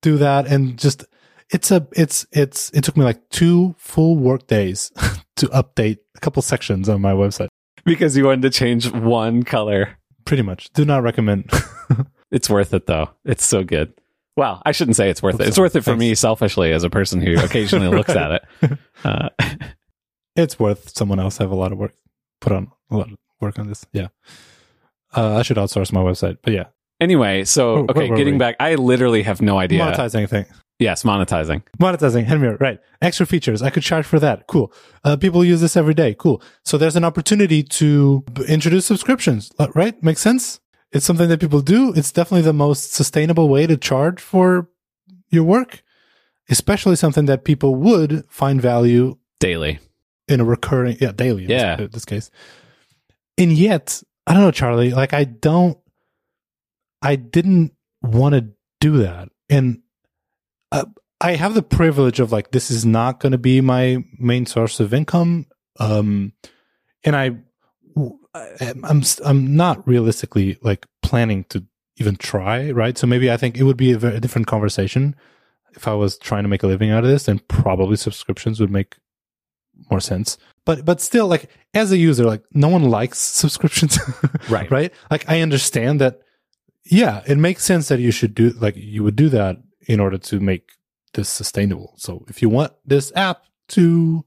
do 0.02 0.18
that? 0.18 0.48
And 0.48 0.78
just 0.78 1.06
it's 1.50 1.72
a 1.72 1.88
it's 1.95 2.26
it's 2.32 2.70
it 2.72 2.84
took 2.84 2.98
me 2.98 3.04
like 3.04 3.30
two 3.30 3.76
full 3.78 4.16
work 4.16 4.48
days 4.48 4.91
to 5.38 5.48
update 5.48 6.00
a 6.16 6.20
couple 6.20 6.41
sections 6.41 6.90
on 6.90 7.02
my 7.02 7.14
website. 7.14 7.50
Because 7.86 8.16
you 8.16 8.26
wanted 8.26 8.44
to 8.44 8.50
change 8.50 8.91
one 8.91 9.44
color. 9.44 9.98
Pretty 10.26 10.44
much. 10.44 10.70
Do 10.74 10.86
not 10.86 11.04
recommend. 11.04 11.52
It's 12.34 12.50
worth 12.50 12.74
it 12.74 12.88
though. 12.88 13.12
It's 13.24 13.45
so 13.45 13.64
good. 13.64 13.94
Well, 14.36 14.60
I 14.66 14.72
shouldn't 14.72 14.98
say 14.98 15.12
it's 15.12 15.22
worth 15.22 15.34
Hope 15.34 15.41
it. 15.41 15.48
It's 15.48 15.60
worth 15.60 15.76
it 15.76 15.82
for 15.82 15.91
Thanks. 15.91 16.00
me 16.00 16.16
selfishly 16.16 16.74
as 16.74 16.84
a 16.84 16.90
person 16.90 17.22
who 17.22 17.34
occasionally 17.38 17.95
looks 17.95 18.10
at 18.10 18.32
it. 18.32 18.78
Uh, 19.04 19.30
it's 20.36 20.60
worth 20.60 20.96
someone 20.96 21.20
else 21.20 21.38
have 21.38 21.52
a 21.52 21.56
lot 21.56 21.72
of 21.72 21.78
work 21.78 21.94
put 22.42 22.52
on 22.52 22.72
a 22.92 22.98
lot 22.98 23.12
of 23.12 23.18
work 23.40 23.60
on 23.60 23.68
this. 23.68 23.86
Yeah. 23.94 24.08
Uh, 25.16 25.38
I 25.38 25.42
should 25.44 25.58
outsource 25.58 25.92
my 25.92 26.02
website, 26.02 26.38
but 26.42 26.54
yeah, 26.54 26.66
anyway, 27.00 27.44
so 27.44 27.84
where 27.84 28.06
okay, 28.06 28.16
getting 28.16 28.36
we? 28.36 28.40
back, 28.40 28.56
I 28.60 28.76
literally 28.76 29.24
have 29.24 29.42
no 29.42 29.60
idea. 29.60 29.82
Monetizing 29.82 30.16
anything. 30.16 30.46
Yes, 30.80 31.04
monetizing. 31.04 31.62
Monetizing, 31.80 32.26
Henry, 32.26 32.56
right. 32.56 32.80
Extra 33.02 33.26
features. 33.26 33.62
I 33.62 33.70
could 33.70 33.84
charge 33.84 34.06
for 34.06 34.20
that. 34.20 34.48
Cool. 34.48 34.74
Uh, 35.04 35.16
people 35.16 35.46
use 35.46 35.62
this 35.62 35.78
every 35.78 35.94
day. 35.94 36.16
Cool. 36.18 36.42
So 36.66 36.78
there's 36.78 36.96
an 36.96 37.04
opportunity 37.04 37.62
to 37.64 38.22
b- 38.34 38.46
introduce 38.48 38.88
subscriptions, 38.88 39.52
right? 39.76 40.02
Makes 40.04 40.22
sense. 40.22 40.60
It's 40.92 41.06
something 41.06 41.30
that 41.30 41.40
people 41.40 41.62
do. 41.62 41.94
It's 41.94 42.12
definitely 42.12 42.42
the 42.42 42.54
most 42.54 42.94
sustainable 42.94 43.50
way 43.50 43.68
to 43.68 43.78
charge 43.78 44.20
for 44.20 44.68
your 45.30 45.44
work, 45.44 45.84
especially 46.50 46.96
something 46.96 47.26
that 47.28 47.46
people 47.46 47.76
would 47.76 48.26
find 48.30 48.62
value 48.62 49.18
Daily. 49.40 49.80
In 50.34 50.40
a 50.42 50.44
recurring, 50.46 50.98
yeah, 51.00 51.12
daily. 51.12 51.44
in 51.44 51.50
this- 51.50 51.62
Yeah. 51.62 51.82
in 51.82 51.90
this 51.92 52.06
case. 52.06 52.30
And 53.38 53.54
yet, 53.54 54.02
I 54.28 54.34
don't 54.34 54.44
know, 54.44 54.52
Charlie, 54.52 54.92
like 54.92 55.14
I 55.14 55.24
don't, 55.24 55.78
I 57.02 57.16
didn't 57.16 57.74
want 58.02 58.36
to 58.36 58.50
do 58.80 58.98
that. 58.98 59.30
And 59.50 59.80
uh, 60.72 60.86
I 61.22 61.36
have 61.36 61.54
the 61.54 61.62
privilege 61.64 62.20
of 62.20 62.32
like, 62.32 62.52
this 62.52 62.70
is 62.72 62.86
not 62.86 63.20
going 63.20 63.32
to 63.32 63.38
be 63.38 63.62
my 63.62 64.04
main 64.20 64.46
source 64.46 64.80
of 64.80 64.94
income. 64.94 65.46
Um, 65.80 66.34
and 67.04 67.16
I, 67.16 67.32
I- 68.36 68.74
I'm, 68.84 69.04
I'm 69.26 69.56
not 69.56 69.88
realistically 69.88 70.58
like 70.62 70.86
planning 71.02 71.46
to 71.50 71.66
even 71.98 72.16
try, 72.16 72.72
right? 72.72 72.98
So 72.98 73.06
maybe 73.08 73.32
I 73.32 73.38
think 73.38 73.58
it 73.58 73.64
would 73.64 73.78
be 73.78 73.92
a 73.92 73.98
very 73.98 74.20
different 74.20 74.48
conversation 74.48 75.16
if 75.76 75.88
I 75.88 75.94
was 75.94 76.18
trying 76.20 76.44
to 76.44 76.50
make 76.50 76.62
a 76.64 76.68
living 76.68 76.92
out 76.92 77.04
of 77.04 77.10
this, 77.10 77.26
then 77.26 77.40
probably 77.48 77.96
subscriptions 77.98 78.60
would 78.60 78.70
make 78.70 78.98
more 79.90 80.00
sense. 80.00 80.38
But 80.66 80.86
but 80.86 81.02
still, 81.02 81.28
like 81.28 81.50
as 81.74 81.92
a 81.92 81.98
user, 81.98 82.24
like 82.26 82.44
no 82.54 82.70
one 82.70 82.84
likes 82.90 83.20
subscriptions, 83.20 83.98
Right. 84.50 84.70
right? 84.72 84.94
Like 85.12 85.28
I 85.30 85.42
understand 85.42 86.00
that. 86.02 86.20
Yeah, 86.86 87.24
it 87.26 87.38
makes 87.38 87.64
sense 87.64 87.88
that 87.88 88.00
you 88.02 88.12
should 88.12 88.36
do 88.36 88.50
like 88.60 88.76
you 88.76 89.04
would 89.04 89.16
do 89.16 89.30
that 89.30 89.58
in 89.88 90.00
order 90.02 90.18
to 90.18 90.40
make 90.40 90.70
this 91.14 91.30
sustainable. 91.30 91.94
So 91.98 92.26
if 92.28 92.42
you 92.42 92.50
want 92.50 92.74
this 92.86 93.12
app 93.16 93.44
to, 93.70 94.26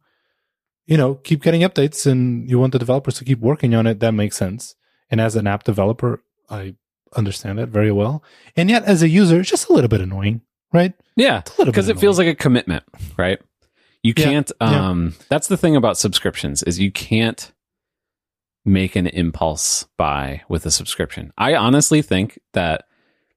you 0.87 0.97
know, 0.97 1.17
keep 1.17 1.43
getting 1.43 1.61
updates 1.63 2.11
and 2.11 2.49
you 2.49 2.59
want 2.59 2.73
the 2.73 2.79
developers 2.79 3.15
to 3.19 3.25
keep 3.25 3.41
working 3.41 3.75
on 3.75 3.87
it, 3.87 4.01
that 4.01 4.13
makes 4.13 4.37
sense. 4.39 4.75
And 5.11 5.21
as 5.21 5.37
an 5.37 5.47
app 5.47 5.65
developer, 5.65 6.23
I 6.49 6.77
understand 7.15 7.59
that 7.59 7.69
very 7.69 7.93
well. 7.93 8.23
And 8.57 8.71
yet, 8.71 8.85
as 8.85 9.03
a 9.03 9.09
user, 9.09 9.41
it's 9.41 9.51
just 9.51 9.69
a 9.69 9.73
little 9.75 9.89
bit 9.89 10.01
annoying, 10.01 10.41
right? 10.73 10.95
Yeah, 11.17 11.41
It's 11.41 11.51
a 11.57 11.59
little 11.61 11.73
because 11.73 11.89
it 11.89 11.99
feels 12.01 12.19
like 12.19 12.29
a 12.29 12.35
commitment, 12.35 12.85
right? 13.19 13.39
You 14.07 14.15
Yeah, 14.17 14.25
can't. 14.25 14.53
yeah. 14.61 14.89
Um, 14.89 15.15
that's 15.29 15.49
the 15.49 15.57
thing 15.57 15.75
about 15.77 15.99
subscriptions 15.99 16.63
is 16.63 16.79
you 16.79 16.93
can't 16.93 17.53
make 18.65 18.97
an 18.97 19.07
impulse 19.07 19.87
buy 19.97 20.43
with 20.49 20.67
a 20.67 20.71
subscription. 20.71 21.33
I 21.39 21.55
honestly 21.55 22.03
think 22.03 22.39
that 22.53 22.85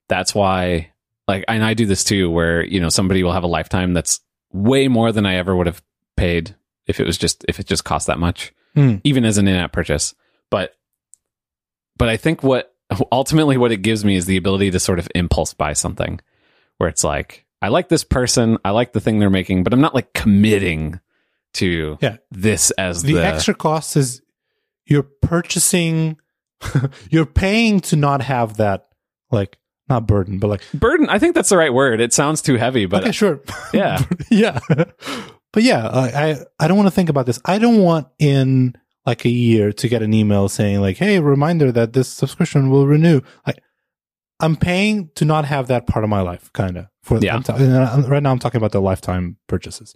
that's 0.08 0.34
why, 0.34 0.90
like, 1.28 1.44
and 1.48 1.64
I 1.64 1.74
do 1.74 1.86
this 1.86 2.04
too, 2.04 2.30
where 2.30 2.64
you 2.64 2.80
know 2.80 2.88
somebody 2.88 3.22
will 3.22 3.32
have 3.32 3.42
a 3.44 3.48
lifetime 3.48 3.92
that's 3.94 4.20
way 4.52 4.88
more 4.88 5.12
than 5.12 5.26
I 5.26 5.36
ever 5.36 5.54
would 5.56 5.66
have 5.66 5.82
paid 6.16 6.54
if 6.86 6.98
it 7.00 7.06
was 7.06 7.16
just 7.18 7.44
if 7.48 7.60
it 7.60 7.66
just 7.66 7.84
cost 7.84 8.06
that 8.08 8.18
much, 8.18 8.52
Hmm. 8.74 8.96
even 9.04 9.24
as 9.24 9.38
an 9.38 9.46
in-app 9.48 9.72
purchase. 9.72 10.14
But, 10.50 10.74
but 11.96 12.08
I 12.08 12.16
think 12.16 12.42
what 12.42 12.74
ultimately 13.12 13.56
what 13.56 13.70
it 13.72 13.82
gives 13.82 14.04
me 14.04 14.16
is 14.16 14.26
the 14.26 14.36
ability 14.36 14.70
to 14.72 14.80
sort 14.80 14.98
of 14.98 15.08
impulse 15.14 15.54
buy 15.54 15.72
something 15.74 16.20
where 16.78 16.88
it's 16.88 17.04
like 17.04 17.46
I 17.62 17.68
like 17.68 17.88
this 17.88 18.04
person, 18.04 18.58
I 18.64 18.70
like 18.70 18.92
the 18.92 19.00
thing 19.00 19.18
they're 19.18 19.30
making, 19.30 19.64
but 19.64 19.72
I'm 19.72 19.80
not 19.80 19.94
like 19.94 20.12
committing 20.14 21.00
to 21.54 21.98
Yeah. 22.00 22.16
this 22.30 22.70
as 22.72 23.02
the, 23.02 23.14
the, 23.14 23.26
extra 23.26 23.54
cost 23.54 23.96
is 23.96 24.22
you're 24.86 25.02
purchasing 25.02 26.16
you're 27.10 27.26
paying 27.26 27.80
to 27.80 27.96
not 27.96 28.22
have 28.22 28.58
that 28.58 28.88
like 29.30 29.58
not 29.88 30.06
burden 30.06 30.38
but 30.38 30.48
like 30.48 30.62
burden. 30.72 31.08
I 31.08 31.18
think 31.18 31.34
that's 31.34 31.48
the 31.48 31.56
right 31.56 31.72
word. 31.72 32.00
It 32.00 32.12
sounds 32.12 32.40
too 32.42 32.56
heavy, 32.56 32.86
but 32.86 33.02
okay 33.02 33.12
sure 33.12 33.40
yeah. 33.72 34.04
yeah 34.30 34.60
but 35.52 35.62
yeah 35.62 35.88
I, 35.88 36.06
I 36.30 36.36
i 36.60 36.68
don't 36.68 36.76
want 36.76 36.86
to 36.86 36.94
think 36.94 37.08
about 37.08 37.26
this 37.26 37.40
i 37.44 37.58
don't 37.58 37.78
want 37.78 38.06
in 38.20 38.76
like 39.04 39.24
a 39.24 39.28
year 39.30 39.72
to 39.72 39.88
get 39.88 40.02
an 40.02 40.14
email 40.14 40.48
saying 40.48 40.80
like 40.80 40.96
hey 40.96 41.18
reminder 41.18 41.72
that 41.72 41.92
this 41.92 42.08
subscription 42.08 42.70
will 42.70 42.86
renew 42.86 43.20
like 43.46 43.60
i'm 44.40 44.56
paying 44.56 45.10
to 45.14 45.24
not 45.24 45.44
have 45.44 45.68
that 45.68 45.86
part 45.86 46.04
of 46.04 46.10
my 46.10 46.20
life 46.20 46.52
kind 46.52 46.76
of 46.76 46.86
for 47.02 47.18
Yeah. 47.18 47.36
I'm 47.36 47.42
ta- 47.42 47.56
right 48.08 48.22
now 48.22 48.30
i'm 48.30 48.38
talking 48.38 48.58
about 48.58 48.72
the 48.72 48.80
lifetime 48.80 49.36
purchases 49.46 49.94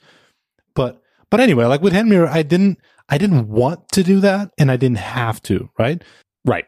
but 0.75 1.01
but 1.31 1.41
anyway 1.41 1.65
like 1.66 1.83
with 1.83 1.93
Handmirror, 1.93 2.29
i 2.29 2.43
didn't 2.43 2.79
i 3.09 3.19
didn't 3.19 3.49
want 3.49 3.89
to 3.93 4.03
do 4.03 4.21
that 4.21 4.51
and 4.59 4.71
i 4.71 4.77
didn't 4.77 4.99
have 4.99 5.43
to 5.43 5.71
right 5.79 6.03
right. 6.45 6.66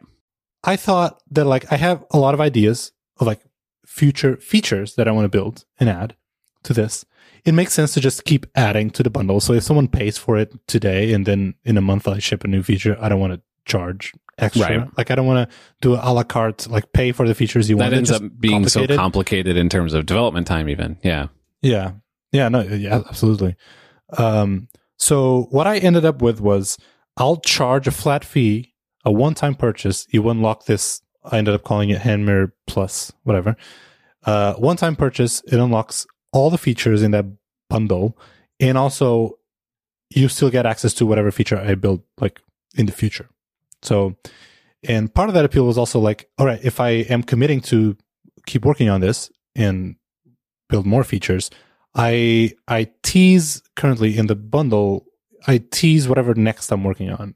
I 0.65 0.74
thought 0.77 1.23
that 1.31 1.44
like 1.44 1.70
I 1.73 1.77
have 1.77 2.05
a 2.11 2.19
lot 2.19 2.35
of 2.35 2.40
ideas 2.40 2.90
of 3.20 3.27
like 3.28 3.40
future 3.86 4.36
features 4.39 4.97
that 4.97 5.07
I 5.07 5.12
want 5.12 5.24
to 5.24 5.28
build 5.28 5.65
and 5.78 5.89
add 5.89 6.16
to 6.65 6.73
this. 6.73 7.05
It 7.44 7.53
makes 7.55 7.73
sense 7.73 7.94
to 7.94 8.01
just 8.01 8.24
keep 8.24 8.47
adding 8.57 8.90
to 8.90 9.05
the 9.05 9.11
bundle. 9.11 9.39
So 9.39 9.53
if 9.53 9.62
someone 9.62 9.86
pays 9.86 10.19
for 10.19 10.36
it 10.36 10.53
today 10.66 11.12
and 11.12 11.24
then 11.24 11.55
in 11.65 11.77
a 11.77 11.81
month 11.81 12.09
I 12.09 12.19
ship 12.19 12.43
a 12.43 12.48
new 12.48 12.65
feature, 12.65 12.97
I 13.01 13.09
don't 13.09 13.20
want 13.20 13.35
to 13.35 13.40
charge 13.66 14.12
extra. 14.38 14.78
Right. 14.78 14.88
Like 14.97 15.10
I 15.10 15.14
don't 15.14 15.26
want 15.26 15.48
to 15.48 15.56
do 15.80 15.94
a 15.94 16.12
la 16.12 16.22
carte, 16.22 16.68
like 16.68 16.93
pay 16.93 17.12
for 17.12 17.26
the 17.26 17.34
features 17.34 17.68
you 17.68 17.76
want. 17.76 17.90
That 17.90 17.97
ends 17.97 18.10
up 18.10 18.22
just 18.22 18.40
being 18.40 18.66
so 18.68 18.80
complicated. 18.80 18.98
complicated 18.98 19.56
in 19.56 19.68
terms 19.68 19.93
of 19.93 20.06
development 20.06 20.47
time, 20.47 20.68
even. 20.68 20.98
Yeah. 21.02 21.28
Yeah. 21.62 21.93
Yeah. 22.32 22.48
No, 22.48 22.62
yeah, 22.62 23.02
absolutely. 23.09 23.56
Um, 24.16 24.68
so 24.98 25.48
what 25.51 25.66
I 25.66 25.78
ended 25.78 26.05
up 26.05 26.22
with 26.22 26.40
was 26.40 26.78
I'll 27.16 27.36
charge 27.36 27.86
a 27.86 27.90
flat 27.90 28.24
fee, 28.24 28.74
a 29.05 29.12
one 29.12 29.34
time 29.34 29.55
purchase. 29.55 30.06
You 30.10 30.28
unlock 30.28 30.66
this. 30.66 31.02
I 31.24 31.38
ended 31.38 31.55
up 31.55 31.64
calling 31.64 31.90
it 31.90 32.01
Hand 32.01 32.24
Mirror 32.24 32.55
Plus, 32.66 33.12
whatever. 33.24 33.56
Uh, 34.24 34.55
one 34.55 34.76
time 34.76 34.97
purchase. 34.97 35.43
It 35.47 35.59
unlocks 35.59 36.06
all 36.32 36.51
the 36.51 36.59
features 36.59 37.02
in 37.02 37.10
that 37.12 37.26
bundle. 37.68 38.16
And 38.60 38.78
also 38.78 39.38
you 40.10 40.28
still 40.28 40.51
get 40.51 40.66
access 40.66 40.94
to 40.94 41.06
whatever 41.06 41.30
feature 41.30 41.59
I 41.59 41.74
build 41.74 42.02
like 42.20 42.40
in 42.76 42.86
the 42.86 42.93
future. 42.93 43.28
So, 43.86 44.16
and 44.82 45.12
part 45.12 45.28
of 45.28 45.34
that 45.34 45.44
appeal 45.44 45.66
was 45.66 45.78
also 45.78 45.98
like, 46.00 46.28
all 46.38 46.46
right, 46.46 46.60
if 46.62 46.80
I 46.80 46.90
am 47.08 47.22
committing 47.22 47.60
to 47.62 47.96
keep 48.46 48.64
working 48.64 48.88
on 48.88 49.00
this 49.00 49.30
and 49.54 49.96
build 50.68 50.86
more 50.86 51.04
features, 51.04 51.50
I 51.94 52.52
I 52.68 52.88
tease 53.02 53.62
currently 53.76 54.16
in 54.18 54.26
the 54.26 54.36
bundle. 54.36 55.06
I 55.46 55.58
tease 55.70 56.08
whatever 56.08 56.34
next 56.34 56.70
I'm 56.72 56.84
working 56.84 57.10
on. 57.10 57.34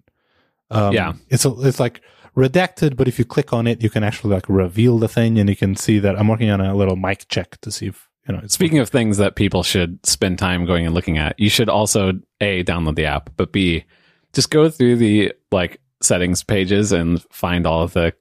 Um, 0.71 0.93
Yeah. 0.93 1.13
it's 1.29 1.45
a, 1.45 1.53
it's 1.61 1.81
like 1.81 2.01
redacted, 2.37 2.97
but 2.97 3.09
if 3.09 3.19
you 3.19 3.25
click 3.25 3.53
on 3.53 3.67
it, 3.67 3.83
you 3.83 3.91
can 3.91 4.05
actually 4.05 4.35
like 4.35 4.49
reveal 4.49 4.99
the 4.99 5.09
thing, 5.09 5.39
and 5.39 5.49
you 5.49 5.57
can 5.57 5.77
see 5.77 5.99
that 6.01 6.19
I'm 6.19 6.29
working 6.29 6.51
on 6.51 6.61
a 6.61 6.75
little 6.75 6.97
mic 6.97 7.27
check 7.29 7.61
to 7.63 7.71
see 7.71 7.87
if 7.87 8.09
you 8.29 8.35
know. 8.35 8.41
It's 8.45 8.55
Speaking 8.55 8.79
of 8.79 8.89
things 8.89 9.17
that 9.17 9.35
people 9.35 9.63
should 9.63 10.05
spend 10.07 10.39
time 10.39 10.67
going 10.67 10.87
and 10.87 10.95
looking 10.95 11.19
at, 11.19 11.39
you 11.39 11.51
should 11.51 11.69
also 11.69 12.13
a 12.41 12.63
download 12.65 12.97
the 12.97 13.07
app, 13.07 13.31
but 13.37 13.53
b 13.53 13.85
just 14.33 14.51
go 14.51 14.69
through 14.69 14.97
the 14.97 15.33
like 15.51 15.81
settings 16.03 16.43
pages 16.43 16.93
and 16.93 17.23
find 17.31 17.67
all 17.67 17.83
of 17.83 17.93
the 17.93 18.15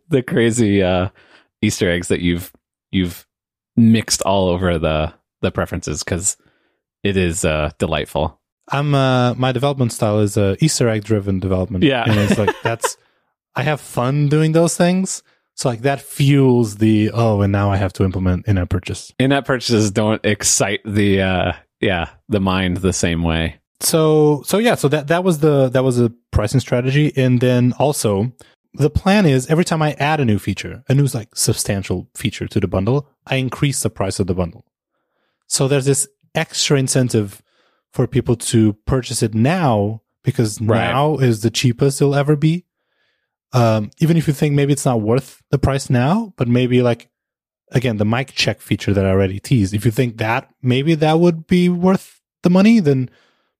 the 0.08 0.22
crazy 0.22 0.82
uh, 0.82 1.08
Easter 1.62 1.90
eggs 1.90 2.08
that 2.08 2.20
you've 2.20 2.52
you've 2.90 3.26
mixed 3.76 4.22
all 4.22 4.48
over 4.48 4.78
the 4.78 5.12
the 5.42 5.50
preferences 5.50 6.02
because 6.02 6.36
it 7.02 7.16
is 7.16 7.44
uh, 7.44 7.70
delightful. 7.78 8.40
I'm 8.68 8.94
uh 8.94 9.34
my 9.34 9.52
development 9.52 9.92
style 9.92 10.18
is 10.20 10.36
uh 10.36 10.56
Easter 10.60 10.88
egg 10.88 11.04
driven 11.04 11.38
development. 11.38 11.84
Yeah. 11.84 12.04
And 12.04 12.18
it's 12.18 12.38
like 12.38 12.54
that's 12.62 12.96
I 13.54 13.62
have 13.62 13.80
fun 13.80 14.28
doing 14.28 14.52
those 14.52 14.76
things. 14.76 15.22
So 15.54 15.68
like 15.68 15.82
that 15.82 16.00
fuels 16.00 16.76
the 16.76 17.10
oh 17.14 17.40
and 17.42 17.52
now 17.52 17.70
I 17.70 17.76
have 17.76 17.92
to 17.94 18.04
implement 18.04 18.46
in 18.46 18.58
app 18.58 18.68
purchase. 18.68 19.12
In-app 19.18 19.44
purchases 19.44 19.90
don't 19.90 20.24
excite 20.24 20.80
the 20.84 21.22
uh, 21.22 21.52
yeah 21.80 22.10
the 22.28 22.40
mind 22.40 22.78
the 22.78 22.92
same 22.92 23.22
way. 23.22 23.60
So 23.80 24.42
so 24.46 24.58
yeah, 24.58 24.74
so 24.74 24.88
that 24.88 25.08
that 25.08 25.22
was 25.24 25.40
the 25.40 25.68
that 25.68 25.84
was 25.84 26.00
a 26.00 26.12
pricing 26.30 26.60
strategy. 26.60 27.12
And 27.16 27.40
then 27.40 27.72
also 27.78 28.32
the 28.74 28.90
plan 28.90 29.26
is 29.26 29.46
every 29.48 29.64
time 29.64 29.82
I 29.82 29.92
add 29.94 30.20
a 30.20 30.24
new 30.24 30.38
feature, 30.38 30.82
a 30.88 30.94
new 30.94 31.06
like 31.06 31.34
substantial 31.36 32.08
feature 32.14 32.46
to 32.48 32.60
the 32.60 32.68
bundle, 32.68 33.08
I 33.26 33.36
increase 33.36 33.82
the 33.82 33.90
price 33.90 34.18
of 34.20 34.26
the 34.26 34.34
bundle. 34.34 34.64
So 35.46 35.68
there's 35.68 35.84
this 35.86 36.08
extra 36.34 36.78
incentive 36.78 37.42
for 37.92 38.06
people 38.06 38.36
to 38.36 38.74
purchase 38.86 39.22
it 39.22 39.34
now 39.34 40.02
because 40.22 40.60
Right. 40.60 40.78
now 40.90 41.16
is 41.18 41.40
the 41.40 41.50
cheapest 41.50 42.00
it'll 42.00 42.14
ever 42.14 42.36
be. 42.36 42.64
Um, 43.52 43.90
even 44.00 44.16
if 44.16 44.26
you 44.26 44.34
think 44.34 44.54
maybe 44.54 44.72
it's 44.72 44.84
not 44.84 45.00
worth 45.00 45.40
the 45.50 45.58
price 45.58 45.88
now, 45.88 46.34
but 46.36 46.48
maybe 46.48 46.82
like 46.82 47.08
again 47.72 47.96
the 47.96 48.04
mic 48.04 48.32
check 48.32 48.60
feature 48.60 48.92
that 48.94 49.04
I 49.06 49.10
already 49.10 49.38
teased. 49.38 49.74
If 49.74 49.84
you 49.84 49.90
think 49.90 50.16
that 50.18 50.50
maybe 50.62 50.94
that 50.94 51.20
would 51.20 51.46
be 51.46 51.68
worth 51.68 52.20
the 52.42 52.50
money, 52.50 52.80
then 52.80 53.08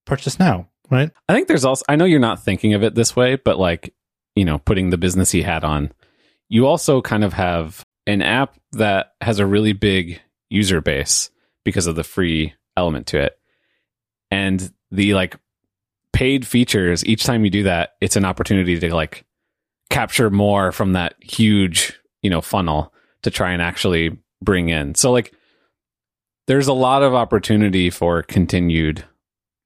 purchase 0.06 0.38
now, 0.38 0.68
right? 0.90 1.10
I 1.28 1.34
think 1.34 1.48
there's 1.48 1.64
also, 1.64 1.84
I 1.88 1.96
know 1.96 2.06
you're 2.06 2.18
not 2.18 2.42
thinking 2.42 2.72
of 2.72 2.82
it 2.82 2.94
this 2.94 3.14
way, 3.14 3.36
but 3.36 3.58
like, 3.58 3.92
you 4.34 4.44
know, 4.44 4.58
putting 4.58 4.90
the 4.90 4.98
businessy 4.98 5.44
hat 5.44 5.64
on, 5.64 5.92
you 6.48 6.66
also 6.66 7.02
kind 7.02 7.24
of 7.24 7.34
have 7.34 7.84
an 8.06 8.22
app 8.22 8.56
that 8.72 9.12
has 9.20 9.38
a 9.38 9.46
really 9.46 9.72
big 9.72 10.20
user 10.48 10.80
base 10.80 11.30
because 11.64 11.86
of 11.86 11.96
the 11.96 12.04
free 12.04 12.54
element 12.76 13.08
to 13.08 13.18
it. 13.18 13.38
And 14.30 14.72
the 14.90 15.14
like 15.14 15.36
paid 16.12 16.46
features, 16.46 17.04
each 17.04 17.24
time 17.24 17.44
you 17.44 17.50
do 17.50 17.64
that, 17.64 17.96
it's 18.00 18.16
an 18.16 18.24
opportunity 18.24 18.78
to 18.78 18.94
like 18.94 19.24
capture 19.90 20.30
more 20.30 20.72
from 20.72 20.92
that 20.92 21.14
huge, 21.20 21.98
you 22.22 22.30
know, 22.30 22.40
funnel 22.40 22.92
to 23.22 23.30
try 23.30 23.52
and 23.52 23.60
actually 23.60 24.16
bring 24.40 24.68
in. 24.68 24.94
So 24.94 25.10
like, 25.10 25.34
there's 26.46 26.68
a 26.68 26.72
lot 26.72 27.02
of 27.02 27.12
opportunity 27.12 27.90
for 27.90 28.22
continued 28.22 29.04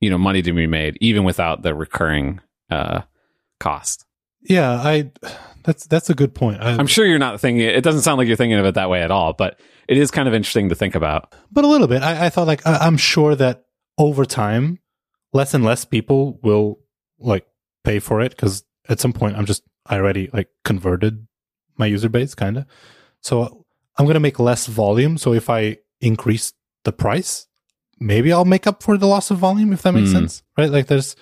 you 0.01 0.11
know 0.11 0.19
money 0.19 0.43
to 0.43 0.53
be 0.53 0.67
made 0.67 0.97
even 1.01 1.25
without 1.25 1.63
the 1.63 1.75
recurring 1.75 2.41
uh 2.71 3.03
cost 3.59 4.07
Yeah, 4.43 4.73
I 4.73 5.11
that's 5.65 5.87
that's 5.87 6.09
a 6.09 6.15
good 6.15 6.35
point. 6.35 6.63
I, 6.63 6.71
i'm 6.71 6.87
sure 6.87 7.05
you're 7.07 7.19
not 7.19 7.41
thinking 7.41 7.65
it 7.65 7.85
doesn't 7.85 8.03
sound 8.03 8.19
like 8.19 8.27
you're 8.27 8.37
thinking 8.37 8.59
of 8.59 8.65
it 8.65 8.75
that 8.75 8.89
way 8.89 9.03
at 9.03 9.11
all 9.11 9.35
but 9.35 9.61
it 9.89 9.99
is 9.99 10.11
kind 10.11 10.29
of 10.29 10.35
interesting 10.35 10.69
to 10.71 10.75
think 10.75 10.95
about 10.95 11.35
but 11.53 11.65
a 11.65 11.69
little 11.69 11.89
bit. 11.89 12.03
I, 12.03 12.27
I 12.27 12.29
thought 12.31 12.47
like 12.47 12.67
I, 12.67 12.77
I'm 12.79 12.97
sure 12.97 13.35
that 13.35 13.65
over 13.99 14.25
time, 14.25 14.79
less 15.33 15.53
and 15.53 15.65
less 15.65 15.85
people 15.85 16.39
will 16.43 16.79
like 17.19 17.47
pay 17.85 17.99
for 17.99 18.21
it 18.21 18.31
because 18.31 18.65
at 18.89 19.01
some 19.01 19.13
point 19.13 19.37
I'm 19.37 19.47
just 19.47 19.63
I 19.87 19.97
already 19.97 20.31
like 20.33 20.49
converted 20.65 21.27
my 21.77 21.87
user 21.87 22.09
base 22.09 22.35
kind 22.35 22.59
of. 22.59 22.67
So 23.21 23.67
I'm 23.99 24.07
gonna 24.07 24.21
make 24.21 24.39
less 24.39 24.67
volume. 24.67 25.19
So 25.19 25.35
if 25.35 25.51
I 25.51 25.79
increase 26.01 26.55
the 26.85 26.93
price, 26.93 27.47
maybe 28.01 28.33
I'll 28.33 28.45
make 28.45 28.67
up 28.67 28.83
for 28.83 28.97
the 28.99 29.07
loss 29.07 29.31
of 29.31 29.39
volume 29.39 29.73
if 29.73 29.83
that 29.83 29.93
makes 29.93 30.11
Hmm. 30.11 30.17
sense, 30.19 30.43
right? 30.59 30.71
Like 30.71 30.87
there's 30.89 31.15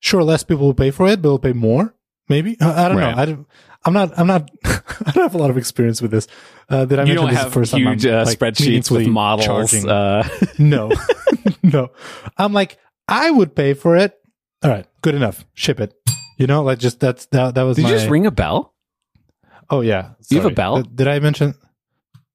sure 0.00 0.22
less 0.22 0.42
people 0.42 0.66
will 0.66 0.74
pay 0.74 0.90
for 0.90 1.06
it, 1.08 1.22
but 1.22 1.28
will 1.30 1.38
pay 1.38 1.52
more. 1.52 1.94
Maybe 2.28 2.56
I, 2.60 2.84
I 2.84 2.88
don't 2.88 2.96
Right. 2.98 3.16
know. 3.16 3.22
I 3.22 3.24
don't, 3.26 3.46
I'm 3.84 3.92
not. 3.94 4.18
I'm 4.18 4.26
not. 4.26 4.50
I 4.64 5.10
don't 5.12 5.22
have 5.24 5.34
a 5.34 5.38
lot 5.38 5.50
of 5.50 5.56
experience 5.56 6.00
with 6.02 6.10
this. 6.10 6.26
Uh, 6.68 6.84
did 6.84 6.98
I 6.98 7.02
you 7.02 7.08
mention 7.14 7.26
don't 7.26 7.34
have 7.34 7.52
first 7.52 7.74
huge 7.74 8.04
uh, 8.06 8.24
like, 8.26 8.38
spreadsheets 8.38 8.90
with 8.90 9.06
models 9.08 9.46
charging? 9.46 9.88
uh 9.88 10.28
no, 10.58 10.92
no. 11.62 11.88
I'm 12.36 12.52
like, 12.52 12.78
I 13.08 13.30
would 13.30 13.56
pay 13.56 13.74
for 13.74 13.96
it. 13.96 14.14
All 14.62 14.70
right, 14.70 14.86
good 15.02 15.14
enough. 15.14 15.44
Ship 15.54 15.80
it. 15.80 15.94
You 16.38 16.46
know, 16.46 16.62
like 16.62 16.78
just 16.78 17.00
that's 17.00 17.26
that. 17.32 17.54
That 17.54 17.62
was 17.62 17.76
did 17.76 17.82
my. 17.84 17.88
you 17.90 17.96
just 17.96 18.08
ring 18.10 18.26
a 18.26 18.30
bell 18.30 18.74
oh 19.70 19.80
yeah. 19.80 20.10
You 20.28 20.40
have 20.40 20.50
a 20.50 20.54
bell? 20.54 20.82
Did 20.82 21.08
I 21.08 21.18
mention? 21.20 21.54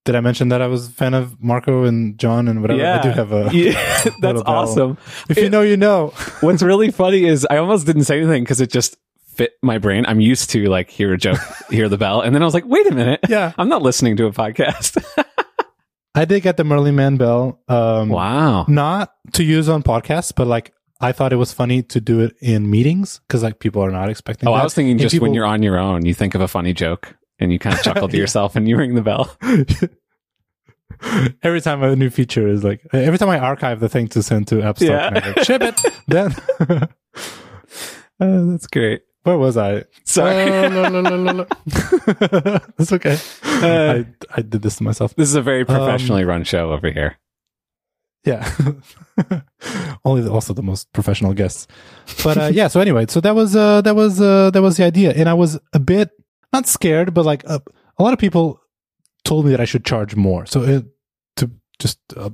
Did 0.06 0.16
I 0.16 0.22
mention 0.22 0.50
that 0.50 0.62
I 0.62 0.68
was 0.68 0.88
a 0.88 0.92
fan 0.92 1.14
of 1.16 1.42
Marco 1.44 1.84
and 1.84 2.18
John 2.20 2.48
and 2.48 2.62
whatever? 2.62 2.80
Yeah. 2.80 3.00
I 3.00 3.02
do 3.02 3.10
have 3.10 3.32
a. 3.32 3.50
Yeah, 3.54 4.04
that's 4.22 4.42
awesome 4.46 4.98
If 5.30 5.38
you 5.38 5.50
know, 5.50 5.62
you 5.62 5.78
know. 5.78 6.10
what's 6.42 6.62
really 6.62 6.92
funny 6.92 7.26
is 7.26 7.46
i 7.50 7.58
almost 7.58 7.86
didn't 7.86 8.04
say 8.04 8.20
anything 8.20 8.44
because 8.44 8.62
it 8.62 8.72
just 8.72 8.98
fit 9.36 9.54
my 9.62 9.78
brain 9.80 10.06
i'm 10.08 10.20
used 10.22 10.50
to 10.52 10.66
like 10.68 10.90
hear 10.90 11.12
a 11.14 11.18
joke 11.18 11.40
hear 11.70 11.90
the 11.90 11.98
bell 11.98 12.22
and 12.22 12.34
then 12.36 12.42
i 12.42 12.46
was 12.46 12.54
like 12.54 12.64
wait 12.66 12.86
a 12.88 12.94
minute 12.94 13.20
Yeah, 13.28 13.52
i'm 13.58 13.68
not 13.70 13.82
listening 13.82 14.16
to 14.18 14.26
a 14.28 14.32
podcast 14.32 14.98
I 16.18 16.24
did 16.24 16.44
get 16.44 16.56
the 16.56 16.64
Merlin 16.64 16.96
Mann 16.96 17.18
bell. 17.18 17.62
Um, 17.68 18.08
wow 18.10 18.66
not 18.70 19.12
to 19.34 19.44
use 19.44 19.68
on 19.68 19.84
podcasts, 19.84 20.32
but 20.34 20.48
like 20.48 20.72
I 21.02 21.12
thought 21.12 21.34
it 21.34 21.36
was 21.36 21.52
funny 21.52 21.84
to 21.84 22.00
do 22.00 22.22
it 22.22 22.38
in 22.42 22.70
meetings 22.70 23.20
because 23.28 23.44
like 23.44 23.60
people 23.60 23.84
are 23.84 23.92
not 23.92 24.10
expecting. 24.10 24.48
Oh, 24.48 24.54
that. 24.54 24.62
I 24.62 24.64
was 24.64 24.74
thinking 24.74 24.92
And 24.92 25.00
just 25.02 25.20
when 25.20 25.34
you're 25.34 25.46
on 25.46 25.62
your 25.62 25.78
own, 25.78 26.06
you 26.06 26.14
think 26.14 26.34
of 26.34 26.40
a 26.40 26.48
funny 26.48 26.72
joke 26.74 27.14
and 27.40 27.52
you 27.52 27.60
kind 27.60 27.76
of 27.76 27.84
chuckle 27.84 28.08
to 28.10 28.18
yourself 28.24 28.56
and 28.56 28.68
you 28.68 28.78
ring 28.78 28.96
the 28.96 29.02
bell. 29.02 29.36
every 31.44 31.62
time 31.62 31.84
a 31.84 31.96
new 31.96 32.10
feature 32.10 32.48
is 32.48 32.64
like 32.64 32.82
every 32.94 33.18
time 33.18 33.30
I 33.30 33.40
archive 33.40 33.80
the 33.80 33.90
thing 33.90 34.08
to 34.10 34.24
send 34.24 34.48
to 34.50 34.62
App 34.62 34.78
Store, 34.78 34.90
Yeah. 34.96 35.34
go, 35.34 35.44
ship 35.44 35.62
it. 35.62 35.80
Then 36.08 36.36
Uh, 38.18 38.46
that's 38.52 38.68
great. 38.68 39.02
where 39.24 39.38
was 39.38 39.58
I? 39.58 39.84
Sorry. 40.06 40.44
Uh, 40.50 40.70
la, 40.70 40.88
la, 40.88 41.32
la. 41.32 41.46
That's 42.78 42.94
okay. 42.94 43.18
Uh, 43.44 44.04
I 44.04 44.06
I 44.38 44.42
did 44.42 44.62
this 44.62 44.78
to 44.78 44.84
myself. 44.84 45.14
this 45.16 45.28
is 45.28 45.36
a 45.36 45.42
very 45.42 45.66
professionally 45.66 46.24
run 46.24 46.44
show 46.46 46.72
over 46.72 46.90
here. 46.90 47.18
Yeah. 48.24 48.50
Only 50.06 50.22
the, 50.22 50.32
also 50.32 50.54
the 50.54 50.64
most 50.64 50.92
professional 50.94 51.34
guests. 51.34 51.68
But 52.24 52.38
uh, 52.38 52.50
yeah, 52.54 52.70
so 52.70 52.80
anyway, 52.80 53.06
so 53.10 53.20
that 53.22 53.36
was 53.36 53.56
uh 53.56 53.82
that 53.82 53.96
was 53.96 54.22
uh 54.22 54.52
that 54.52 54.62
was 54.62 54.78
the 54.78 54.86
idea. 54.86 55.12
And 55.12 55.28
I 55.28 55.34
was 55.34 55.60
a 55.74 55.80
bit 55.80 56.12
not 56.56 56.68
scared, 56.68 57.14
but 57.14 57.26
like 57.32 57.44
uh, 57.50 57.60
a 58.00 58.04
lot 58.04 58.14
of 58.14 58.20
people 58.20 58.46
told 59.24 59.46
me 59.46 59.52
that 59.52 59.60
I 59.60 59.66
should 59.66 59.86
charge 59.86 60.16
more. 60.16 60.46
So 60.46 60.58
it, 60.64 60.86
to 61.38 61.52
just 61.80 62.00
uh, 62.16 62.30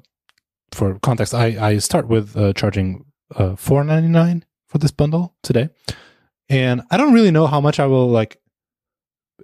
for 0.72 1.00
context, 1.00 1.34
I 1.34 1.48
I 1.70 1.80
start 1.80 2.06
with 2.08 2.36
uh, 2.38 2.54
charging 2.54 3.06
uh 3.36 3.56
4.99 3.56 4.44
for 4.68 4.78
this 4.80 4.92
bundle 4.92 5.26
today. 5.44 5.70
And 6.50 6.82
I 6.92 6.98
don't 6.98 7.14
really 7.14 7.32
know 7.32 7.48
how 7.48 7.62
much 7.62 7.80
I 7.80 7.88
will 7.88 8.10
like 8.20 8.38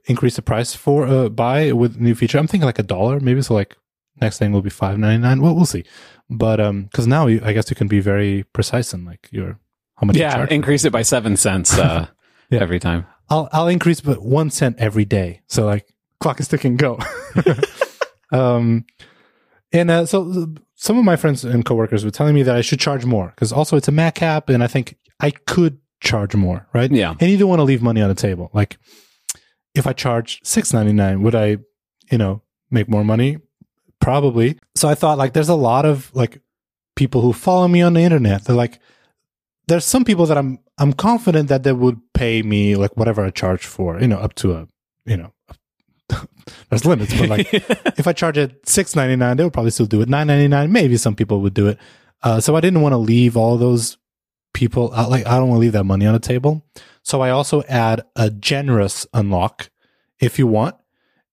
increase 0.05 0.35
the 0.35 0.41
price 0.41 0.73
for 0.75 1.07
uh 1.07 1.29
buy 1.29 1.71
with 1.71 1.99
new 1.99 2.15
feature. 2.15 2.37
I'm 2.39 2.47
thinking 2.47 2.65
like 2.71 2.79
a 2.79 2.83
dollar 2.95 3.19
maybe 3.19 3.41
so 3.41 3.53
like 3.53 3.75
next 4.21 4.39
thing 4.39 4.51
will 4.51 4.61
be 4.61 4.69
5.99. 4.69 5.41
Well, 5.41 5.55
we'll 5.55 5.65
see 5.65 5.83
but 6.29 6.59
um 6.59 6.83
because 6.83 7.07
now 7.07 7.27
you, 7.27 7.39
i 7.49 7.53
guess 7.53 7.69
you 7.69 7.75
can 7.75 7.87
be 7.87 8.01
very 8.01 8.43
precise 8.51 8.93
in 8.93 9.05
like 9.05 9.29
your 9.31 9.57
how 9.95 10.05
much 10.05 10.17
Yeah, 10.17 10.35
charge. 10.35 10.51
increase 10.51 10.83
it 10.87 10.91
by 10.91 11.03
seven 11.03 11.37
cents 11.37 11.77
uh, 11.79 12.07
Yeah. 12.49 12.59
every 12.61 12.79
time. 12.79 13.05
I'll 13.29 13.49
i'll 13.51 13.67
increase 13.67 14.01
but 14.01 14.21
one 14.21 14.49
cent 14.49 14.75
every 14.79 15.05
day. 15.05 15.41
So 15.47 15.65
like 15.65 15.87
clock 16.19 16.39
is 16.39 16.47
ticking 16.47 16.77
go. 16.77 16.99
Um 18.31 18.85
and 19.71 19.89
uh, 19.89 20.05
so 20.05 20.53
some 20.75 20.97
of 20.97 21.05
my 21.05 21.15
friends 21.15 21.45
and 21.45 21.63
coworkers 21.63 22.03
were 22.03 22.11
telling 22.11 22.35
me 22.35 22.43
that 22.43 22.55
i 22.55 22.61
should 22.61 22.79
charge 22.79 23.05
more 23.05 23.27
because 23.35 23.51
also 23.53 23.77
it's 23.77 23.87
a 23.87 23.91
mac 23.91 24.21
app 24.21 24.49
and 24.49 24.61
i 24.63 24.67
think 24.67 24.97
i 25.21 25.31
could 25.31 25.79
charge 26.01 26.35
more 26.35 26.67
right? 26.73 26.91
Yeah. 26.91 27.15
and 27.19 27.31
you 27.31 27.37
don't 27.37 27.49
want 27.49 27.59
to 27.59 27.63
leave 27.63 27.81
money 27.81 28.01
on 28.01 28.09
the 28.09 28.15
table. 28.15 28.49
Like 28.53 28.77
if 29.75 29.87
i 29.87 29.93
charge 29.93 30.41
6.99 30.41 31.21
would 31.21 31.35
i 31.35 31.57
you 32.11 32.17
know 32.17 32.41
make 32.69 32.89
more 32.89 33.03
money? 33.05 33.37
Probably. 34.01 34.59
So 34.75 34.89
i 34.89 34.95
thought 34.95 35.17
like 35.17 35.31
there's 35.33 35.49
a 35.49 35.55
lot 35.55 35.85
of 35.85 36.13
like 36.13 36.41
people 36.97 37.21
who 37.21 37.31
follow 37.31 37.67
me 37.69 37.81
on 37.81 37.93
the 37.93 38.01
internet. 38.01 38.43
They're 38.43 38.55
like 38.55 38.79
there's 39.67 39.85
some 39.85 40.03
people 40.03 40.25
that 40.25 40.37
i'm 40.37 40.59
i'm 40.77 40.93
confident 40.93 41.49
that 41.49 41.63
they 41.63 41.71
would 41.73 41.99
pay 42.17 42.41
me 42.41 42.75
like 42.75 42.95
whatever 42.97 43.23
i 43.23 43.29
charge 43.29 43.65
for 43.65 43.99
you 43.99 44.07
know 44.07 44.17
up 44.17 44.33
to 44.33 44.53
a 44.53 44.67
you 45.05 45.17
know 45.17 45.31
there's 46.69 46.85
limits 46.85 47.13
but 47.17 47.29
like 47.29 47.53
if 47.97 48.07
i 48.07 48.13
charge 48.13 48.37
it 48.37 48.63
6.99 48.63 49.37
they 49.37 49.43
would 49.43 49.53
probably 49.53 49.71
still 49.71 49.85
do 49.85 50.01
it 50.01 50.09
9.99 50.09 50.71
maybe 50.71 50.97
some 50.97 51.15
people 51.15 51.41
would 51.41 51.53
do 51.53 51.67
it 51.67 51.77
uh, 52.23 52.39
so 52.39 52.55
i 52.55 52.61
didn't 52.61 52.81
want 52.81 52.93
to 52.93 52.97
leave 52.97 53.37
all 53.37 53.57
those 53.57 53.97
people 54.57 54.91
uh, 54.93 55.07
like 55.07 55.25
I 55.27 55.37
don't 55.37 55.49
want 55.49 55.57
to 55.57 55.61
leave 55.61 55.73
that 55.73 55.83
money 55.83 56.07
on 56.07 56.13
the 56.13 56.19
table. 56.19 56.65
So 57.03 57.21
I 57.21 57.29
also 57.29 57.63
add 57.63 58.01
a 58.15 58.31
generous 58.31 59.05
unlock 59.13 59.69
if 60.19 60.39
you 60.39 60.47
want. 60.47 60.75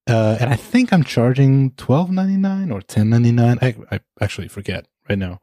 Uh, 0.06 0.36
and 0.38 0.50
I 0.50 0.56
think 0.56 0.92
I'm 0.92 1.02
charging 1.02 1.70
twelve 1.72 2.10
ninety 2.10 2.36
nine 2.36 2.70
or 2.70 2.82
ten 2.82 3.08
ninety 3.08 3.32
nine. 3.32 3.58
I, 3.62 3.74
I 3.90 4.00
actually 4.20 4.48
forget 4.48 4.86
right 5.08 5.18
now. 5.18 5.40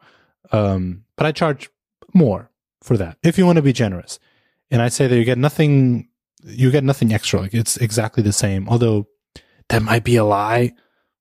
Um, 0.52 1.06
but 1.16 1.26
I 1.26 1.32
charge 1.32 1.72
more 2.14 2.52
for 2.82 2.98
that 2.98 3.18
if 3.24 3.38
you 3.40 3.46
want 3.48 3.56
to 3.56 3.64
be 3.64 3.74
generous. 3.74 4.20
And 4.72 4.82
I 4.82 4.90
say 4.90 5.08
that 5.08 5.16
you 5.16 5.26
get 5.26 5.38
nothing, 5.38 6.10
you 6.44 6.72
get 6.72 6.84
nothing 6.84 7.14
extra. 7.14 7.42
Like 7.42 7.54
it's 7.54 7.78
exactly 7.78 8.24
the 8.24 8.34
same. 8.34 8.68
Although 8.68 9.08
that 9.70 9.84
might 9.84 10.04
be 10.04 10.16
a 10.16 10.24
lie. 10.24 10.74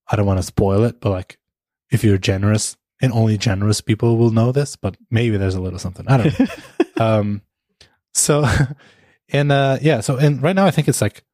I 0.08 0.16
don't 0.16 0.26
want 0.26 0.38
to 0.38 0.44
spoil 0.44 0.84
it, 0.84 1.00
but 1.00 1.10
like 1.10 1.38
if 1.90 2.02
you're 2.02 2.18
generous, 2.18 2.76
and 3.00 3.12
only 3.12 3.38
generous 3.38 3.80
people 3.80 4.16
will 4.16 4.30
know 4.30 4.52
this, 4.52 4.76
but 4.76 4.96
maybe 5.10 5.36
there's 5.36 5.54
a 5.54 5.60
little 5.60 5.78
something. 5.78 6.06
I 6.08 6.16
don't 6.18 6.38
know. 6.38 6.46
um, 7.04 7.42
so, 8.12 8.44
and 9.28 9.52
uh, 9.52 9.78
yeah, 9.80 10.00
so 10.00 10.16
and 10.16 10.42
right 10.42 10.54
now 10.54 10.66
I 10.66 10.70
think 10.70 10.88
it's 10.88 11.00
like 11.00 11.24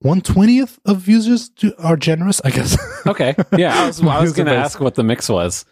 one 0.00 0.20
twentieth 0.20 0.78
of 0.86 1.08
users 1.08 1.50
do, 1.50 1.74
are 1.78 1.96
generous. 1.96 2.40
I 2.44 2.50
guess. 2.50 2.76
Okay. 3.06 3.34
Yeah, 3.56 3.84
I 3.84 3.86
was, 3.86 4.02
I 4.02 4.20
was 4.20 4.34
going 4.34 4.46
to 4.46 4.54
ask 4.54 4.78
what 4.78 4.94
the 4.94 5.02
mix 5.02 5.30
was, 5.30 5.64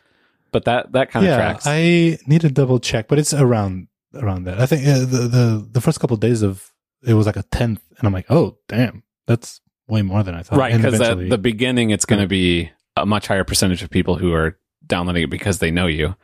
but 0.51 0.65
that 0.65 0.93
that 0.93 1.11
kind 1.11 1.27
of 1.27 1.31
yeah, 1.31 1.37
tracks. 1.37 1.65
I 1.67 2.19
need 2.27 2.41
to 2.41 2.51
double 2.51 2.81
check, 2.81 3.07
but 3.07 3.19
it's 3.19 3.35
around 3.35 3.89
around 4.15 4.45
that. 4.45 4.61
I 4.61 4.67
think 4.67 4.87
uh, 4.87 5.01
the 5.01 5.29
the 5.29 5.69
the 5.73 5.81
first 5.81 6.01
couple 6.01 6.15
of 6.15 6.21
days 6.21 6.43
of 6.43 6.73
it 7.07 7.15
was 7.15 7.27
like 7.27 7.37
a 7.37 7.43
tenth, 7.45 7.81
and 7.99 8.07
I'm 8.07 8.13
like, 8.13 8.27
oh 8.31 8.59
damn, 8.69 9.03
that's 9.27 9.61
way 9.89 10.03
more 10.03 10.23
than 10.23 10.35
I 10.35 10.43
thought. 10.43 10.59
right, 10.59 10.75
because 10.77 11.01
at 11.01 11.29
the 11.29 11.39
beginning 11.39 11.91
it's 11.91 12.05
going 12.05 12.21
to 12.21 12.29
be 12.29 12.71
a 12.97 13.07
much 13.07 13.27
higher 13.29 13.45
percentage 13.45 13.83
of 13.83 13.91
people 13.91 14.17
who 14.17 14.33
are 14.35 14.59
downloading 14.87 15.23
it 15.25 15.31
because 15.31 15.59
they 15.61 15.71
know 15.71 15.87
you, 15.87 16.17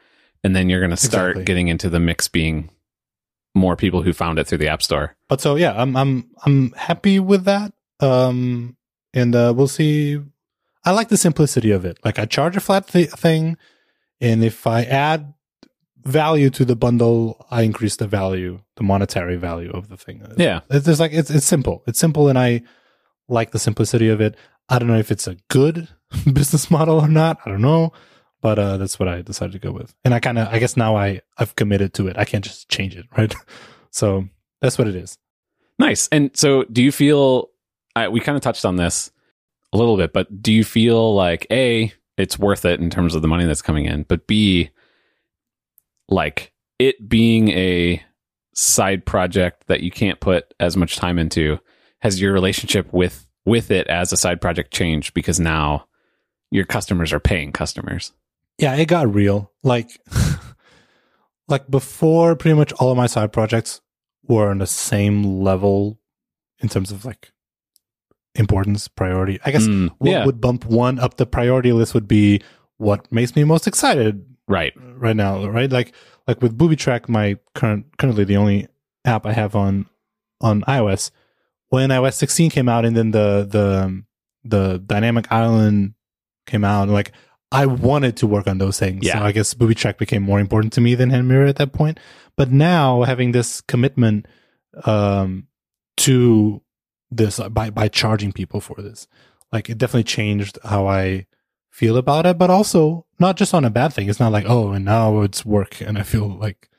and 0.42 0.54
then 0.56 0.68
you're 0.68 0.80
going 0.80 0.90
to 0.90 0.96
start 0.96 1.30
Exactly. 1.32 1.44
getting 1.44 1.68
into 1.68 1.88
the 1.90 2.00
mix 2.00 2.28
being 2.28 2.70
more 3.54 3.76
people 3.76 4.02
who 4.02 4.12
found 4.12 4.38
it 4.38 4.46
through 4.48 4.58
the 4.58 4.68
app 4.68 4.82
store. 4.82 5.16
but 5.28 5.40
so 5.40 5.54
yeah, 5.56 5.74
I'm 5.80 5.96
I'm 5.96 6.30
I'm 6.44 6.72
happy 6.72 7.18
with 7.20 7.44
that. 7.44 7.72
Um, 8.00 8.76
and 9.12 9.34
uh, 9.36 9.52
we'll 9.56 9.68
see. 9.68 10.20
I 10.84 10.90
like 10.90 11.08
the 11.08 11.16
simplicity 11.16 11.70
of 11.70 11.84
it. 11.84 11.98
Like 12.04 12.18
I 12.18 12.24
charge 12.26 12.56
a 12.56 12.60
flat 12.60 12.88
th- 12.88 13.10
thing, 13.10 13.56
and 14.20 14.42
if 14.42 14.66
I 14.66 14.82
add 14.82 15.33
value 16.04 16.50
to 16.50 16.64
the 16.64 16.76
bundle, 16.76 17.46
I 17.50 17.62
increase 17.62 17.96
the 17.96 18.06
value, 18.06 18.60
the 18.76 18.82
monetary 18.82 19.36
value 19.36 19.70
of 19.70 19.88
the 19.88 19.96
thing. 19.96 20.22
Yeah. 20.36 20.60
It's 20.70 20.86
just 20.86 21.00
like 21.00 21.12
it's 21.12 21.30
it's 21.30 21.46
simple. 21.46 21.82
It's 21.86 21.98
simple, 21.98 22.28
and 22.28 22.38
I 22.38 22.62
like 23.28 23.50
the 23.50 23.58
simplicity 23.58 24.08
of 24.08 24.20
it. 24.20 24.36
I 24.68 24.78
don't 24.78 24.88
know 24.88 24.98
if 24.98 25.10
it's 25.10 25.26
a 25.26 25.36
good 25.48 25.88
business 26.32 26.70
model 26.70 27.00
or 27.00 27.08
not. 27.08 27.38
I 27.44 27.50
don't 27.50 27.62
know, 27.62 27.92
but 28.40 28.58
uh, 28.58 28.76
that's 28.76 28.98
what 28.98 29.08
I 29.08 29.22
decided 29.22 29.52
to 29.52 29.58
go 29.58 29.72
with. 29.72 29.94
And 30.04 30.14
I 30.14 30.20
kind 30.20 30.38
of, 30.38 30.48
I 30.48 30.58
guess 30.58 30.76
now 30.76 30.96
I 30.96 31.20
I've 31.38 31.56
committed 31.56 31.94
to 31.94 32.08
it. 32.08 32.18
I 32.18 32.24
can't 32.24 32.44
just 32.44 32.68
change 32.68 32.96
it, 32.96 33.06
right? 33.16 33.34
so 33.90 34.28
that's 34.60 34.78
what 34.78 34.88
it 34.88 34.96
is. 34.96 35.18
Nice. 35.78 36.08
And 36.12 36.30
so, 36.36 36.64
do 36.64 36.82
you 36.82 36.92
feel? 36.92 37.50
I, 37.96 38.08
we 38.08 38.20
kind 38.20 38.36
of 38.36 38.42
touched 38.42 38.64
on 38.64 38.76
this 38.76 39.10
a 39.72 39.76
little 39.76 39.96
bit, 39.96 40.12
but 40.12 40.42
do 40.42 40.52
you 40.52 40.64
feel 40.64 41.14
like 41.14 41.46
a 41.50 41.92
it's 42.16 42.38
worth 42.38 42.64
it 42.64 42.80
in 42.80 42.90
terms 42.90 43.14
of 43.14 43.22
the 43.22 43.28
money 43.28 43.44
that's 43.44 43.62
coming 43.62 43.86
in, 43.86 44.04
but 44.04 44.26
b 44.26 44.70
like 46.08 46.52
it 46.78 47.08
being 47.08 47.48
a 47.50 48.02
side 48.54 49.04
project 49.04 49.64
that 49.66 49.80
you 49.80 49.90
can't 49.90 50.20
put 50.20 50.54
as 50.60 50.76
much 50.76 50.96
time 50.96 51.18
into 51.18 51.58
has 52.00 52.20
your 52.20 52.32
relationship 52.32 52.92
with 52.92 53.26
with 53.46 53.70
it 53.70 53.86
as 53.88 54.12
a 54.12 54.16
side 54.16 54.40
project 54.40 54.72
changed 54.72 55.12
because 55.14 55.40
now 55.40 55.86
your 56.50 56.64
customers 56.64 57.12
are 57.12 57.20
paying 57.20 57.52
customers 57.52 58.12
Yeah, 58.58 58.76
it 58.76 58.86
got 58.86 59.12
real. 59.12 59.50
Like, 59.64 59.98
like 61.48 61.68
before, 61.70 62.36
pretty 62.36 62.56
much 62.56 62.72
all 62.74 62.90
of 62.90 62.96
my 62.96 63.06
side 63.06 63.32
projects 63.32 63.80
were 64.26 64.50
on 64.50 64.58
the 64.58 64.66
same 64.66 65.40
level 65.42 65.98
in 66.60 66.68
terms 66.68 66.90
of 66.92 67.04
like 67.04 67.32
importance, 68.34 68.88
priority. 68.88 69.38
I 69.44 69.50
guess 69.50 69.66
Mm, 69.66 69.90
what 69.98 70.10
yeah 70.10 70.24
would 70.24 70.40
bump 70.40 70.64
one 70.66 70.98
up 70.98 71.16
the 71.16 71.26
priority 71.26 71.72
list 71.72 71.94
would 71.94 72.08
be 72.08 72.40
what 72.78 73.10
makes 73.12 73.36
me 73.36 73.44
most 73.44 73.66
excited 73.66 74.24
right 74.48 74.72
right 74.76 75.16
now, 75.16 75.46
right? 75.46 75.70
Like 75.70 75.94
like 76.26 76.40
with 76.42 76.56
Booby 76.56 76.76
Track, 76.76 77.08
my 77.08 77.38
current 77.54 77.86
currently 77.98 78.24
the 78.24 78.36
only 78.36 78.68
app 79.04 79.26
I 79.26 79.32
have 79.32 79.54
on 79.54 79.86
on 80.40 80.62
iOS. 80.62 81.10
When 81.68 81.90
iOS 81.90 82.14
16 82.14 82.50
came 82.50 82.68
out, 82.68 82.84
and 82.84 82.96
then 82.96 83.10
the 83.10 83.46
the 83.48 83.84
um, 83.84 84.06
the 84.44 84.78
dynamic 84.78 85.30
island 85.32 85.94
came 86.46 86.64
out, 86.64 86.88
like 86.88 87.12
I 87.50 87.66
wanted 87.66 88.16
to 88.18 88.26
work 88.26 88.46
on 88.46 88.58
those 88.58 88.78
things. 88.78 89.06
Yeah. 89.06 89.18
So 89.18 89.24
I 89.24 89.32
guess 89.32 89.54
Booby 89.54 89.74
Track 89.74 89.98
became 89.98 90.22
more 90.22 90.40
important 90.40 90.72
to 90.74 90.80
me 90.80 90.94
than 90.94 91.10
Hand 91.10 91.28
Mirror 91.28 91.46
at 91.46 91.56
that 91.56 91.72
point. 91.72 91.98
But 92.36 92.50
now 92.50 93.02
having 93.02 93.32
this 93.32 93.60
commitment 93.60 94.26
um, 94.84 95.46
to 95.98 96.62
this 97.10 97.38
uh, 97.38 97.48
by 97.48 97.70
by 97.70 97.88
charging 97.88 98.32
people 98.32 98.60
for 98.60 98.80
this, 98.80 99.06
like 99.52 99.70
it 99.70 99.78
definitely 99.78 100.04
changed 100.04 100.58
how 100.64 100.86
I 100.86 101.26
feel 101.74 101.96
about 101.96 102.24
it, 102.24 102.38
but 102.38 102.50
also 102.50 103.04
not 103.18 103.36
just 103.36 103.52
on 103.52 103.64
a 103.64 103.70
bad 103.70 103.92
thing. 103.92 104.08
It's 104.08 104.20
not 104.20 104.30
like, 104.30 104.44
oh, 104.46 104.70
and 104.70 104.84
now 104.84 105.22
it's 105.22 105.44
work 105.44 105.80
and 105.80 105.98
I 105.98 106.04
feel 106.04 106.28
like 106.28 106.70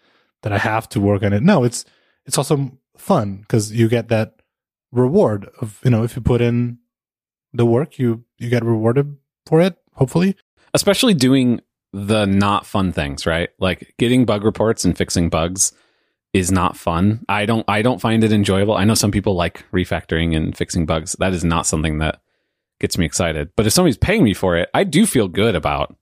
that 0.42 0.54
I 0.54 0.58
have 0.58 0.88
to 0.90 1.02
work 1.02 1.22
on 1.22 1.34
it. 1.34 1.44
No, 1.44 1.66
it's 1.66 1.84
it's 2.26 2.38
also 2.38 2.72
fun 2.98 3.38
because 3.42 3.74
you 3.74 3.90
get 3.90 4.08
that 4.08 4.36
reward 4.94 5.50
of 5.60 5.82
you 5.84 5.92
know 5.92 6.04
if 6.04 6.16
you 6.16 6.22
put 6.22 6.40
in 6.40 6.78
the 7.52 7.66
work, 7.66 8.00
you 8.00 8.24
you 8.38 8.50
get 8.50 8.64
rewarded 8.64 9.18
for 9.46 9.60
it. 9.60 9.76
Hopefully, 9.96 10.38
especially 10.74 11.14
doing 11.14 11.60
the 11.92 12.26
not 12.26 12.66
fun 12.66 12.94
things, 12.94 13.26
right? 13.26 13.50
Like 13.60 13.94
getting 14.00 14.24
bug 14.24 14.46
reports 14.46 14.86
and 14.86 14.98
fixing 14.98 15.30
bugs 15.30 15.74
is 16.32 16.54
not 16.54 16.78
fun. 16.78 17.26
I 17.28 17.46
don't 17.46 17.66
I 17.68 17.82
don't 17.82 18.00
find 18.00 18.24
it 18.24 18.32
enjoyable. 18.32 18.76
I 18.76 18.86
know 18.86 18.96
some 18.96 19.12
people 19.12 19.36
like 19.36 19.66
refactoring 19.74 20.38
and 20.38 20.56
fixing 20.56 20.86
bugs. 20.86 21.18
That 21.20 21.34
is 21.34 21.44
not 21.44 21.68
something 21.68 21.98
that 21.98 22.22
gets 22.80 22.98
me 22.98 23.06
excited. 23.06 23.50
But 23.56 23.66
if 23.66 23.74
somebody's 23.74 23.98
paying 23.98 24.24
me 24.24 24.34
for 24.34 24.56
it, 24.58 24.70
I 24.74 24.84
do 24.84 25.06
feel 25.06 25.28
good 25.28 25.56
about 25.56 25.96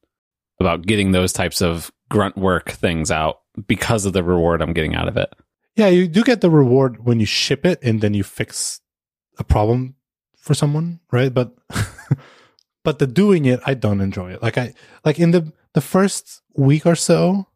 about 0.60 0.86
getting 0.86 1.12
those 1.12 1.34
types 1.34 1.62
of 1.62 1.92
grunt 2.10 2.38
work 2.38 2.72
things 2.72 3.12
out 3.12 3.42
because 3.68 4.06
of 4.06 4.14
the 4.14 4.24
reward 4.24 4.62
I'm 4.62 4.74
getting 4.74 4.96
out 4.96 5.08
of 5.08 5.18
it. 5.18 5.34
yeah, 5.76 5.88
you 5.88 6.08
do 6.08 6.24
get 6.24 6.42
the 6.42 6.50
reward 6.52 7.06
when 7.06 7.20
you 7.20 7.26
ship 7.26 7.66
it 7.66 7.80
and 7.82 8.02
then 8.02 8.14
you 8.14 8.24
fix 8.24 8.82
a 9.40 9.44
problem 9.44 9.96
for 10.38 10.54
someone, 10.54 11.00
right? 11.12 11.34
But 11.34 11.56
but 12.84 13.00
the 13.00 13.08
doing 13.08 13.46
it, 13.46 13.60
I 13.66 13.74
don't 13.74 14.02
enjoy 14.02 14.34
it. 14.34 14.44
Like 14.44 14.58
I 14.58 14.74
like 15.04 15.20
in 15.20 15.32
the 15.32 15.52
the 15.74 15.82
first 15.82 16.42
week 16.56 16.86
or 16.86 16.96
so 16.96 17.48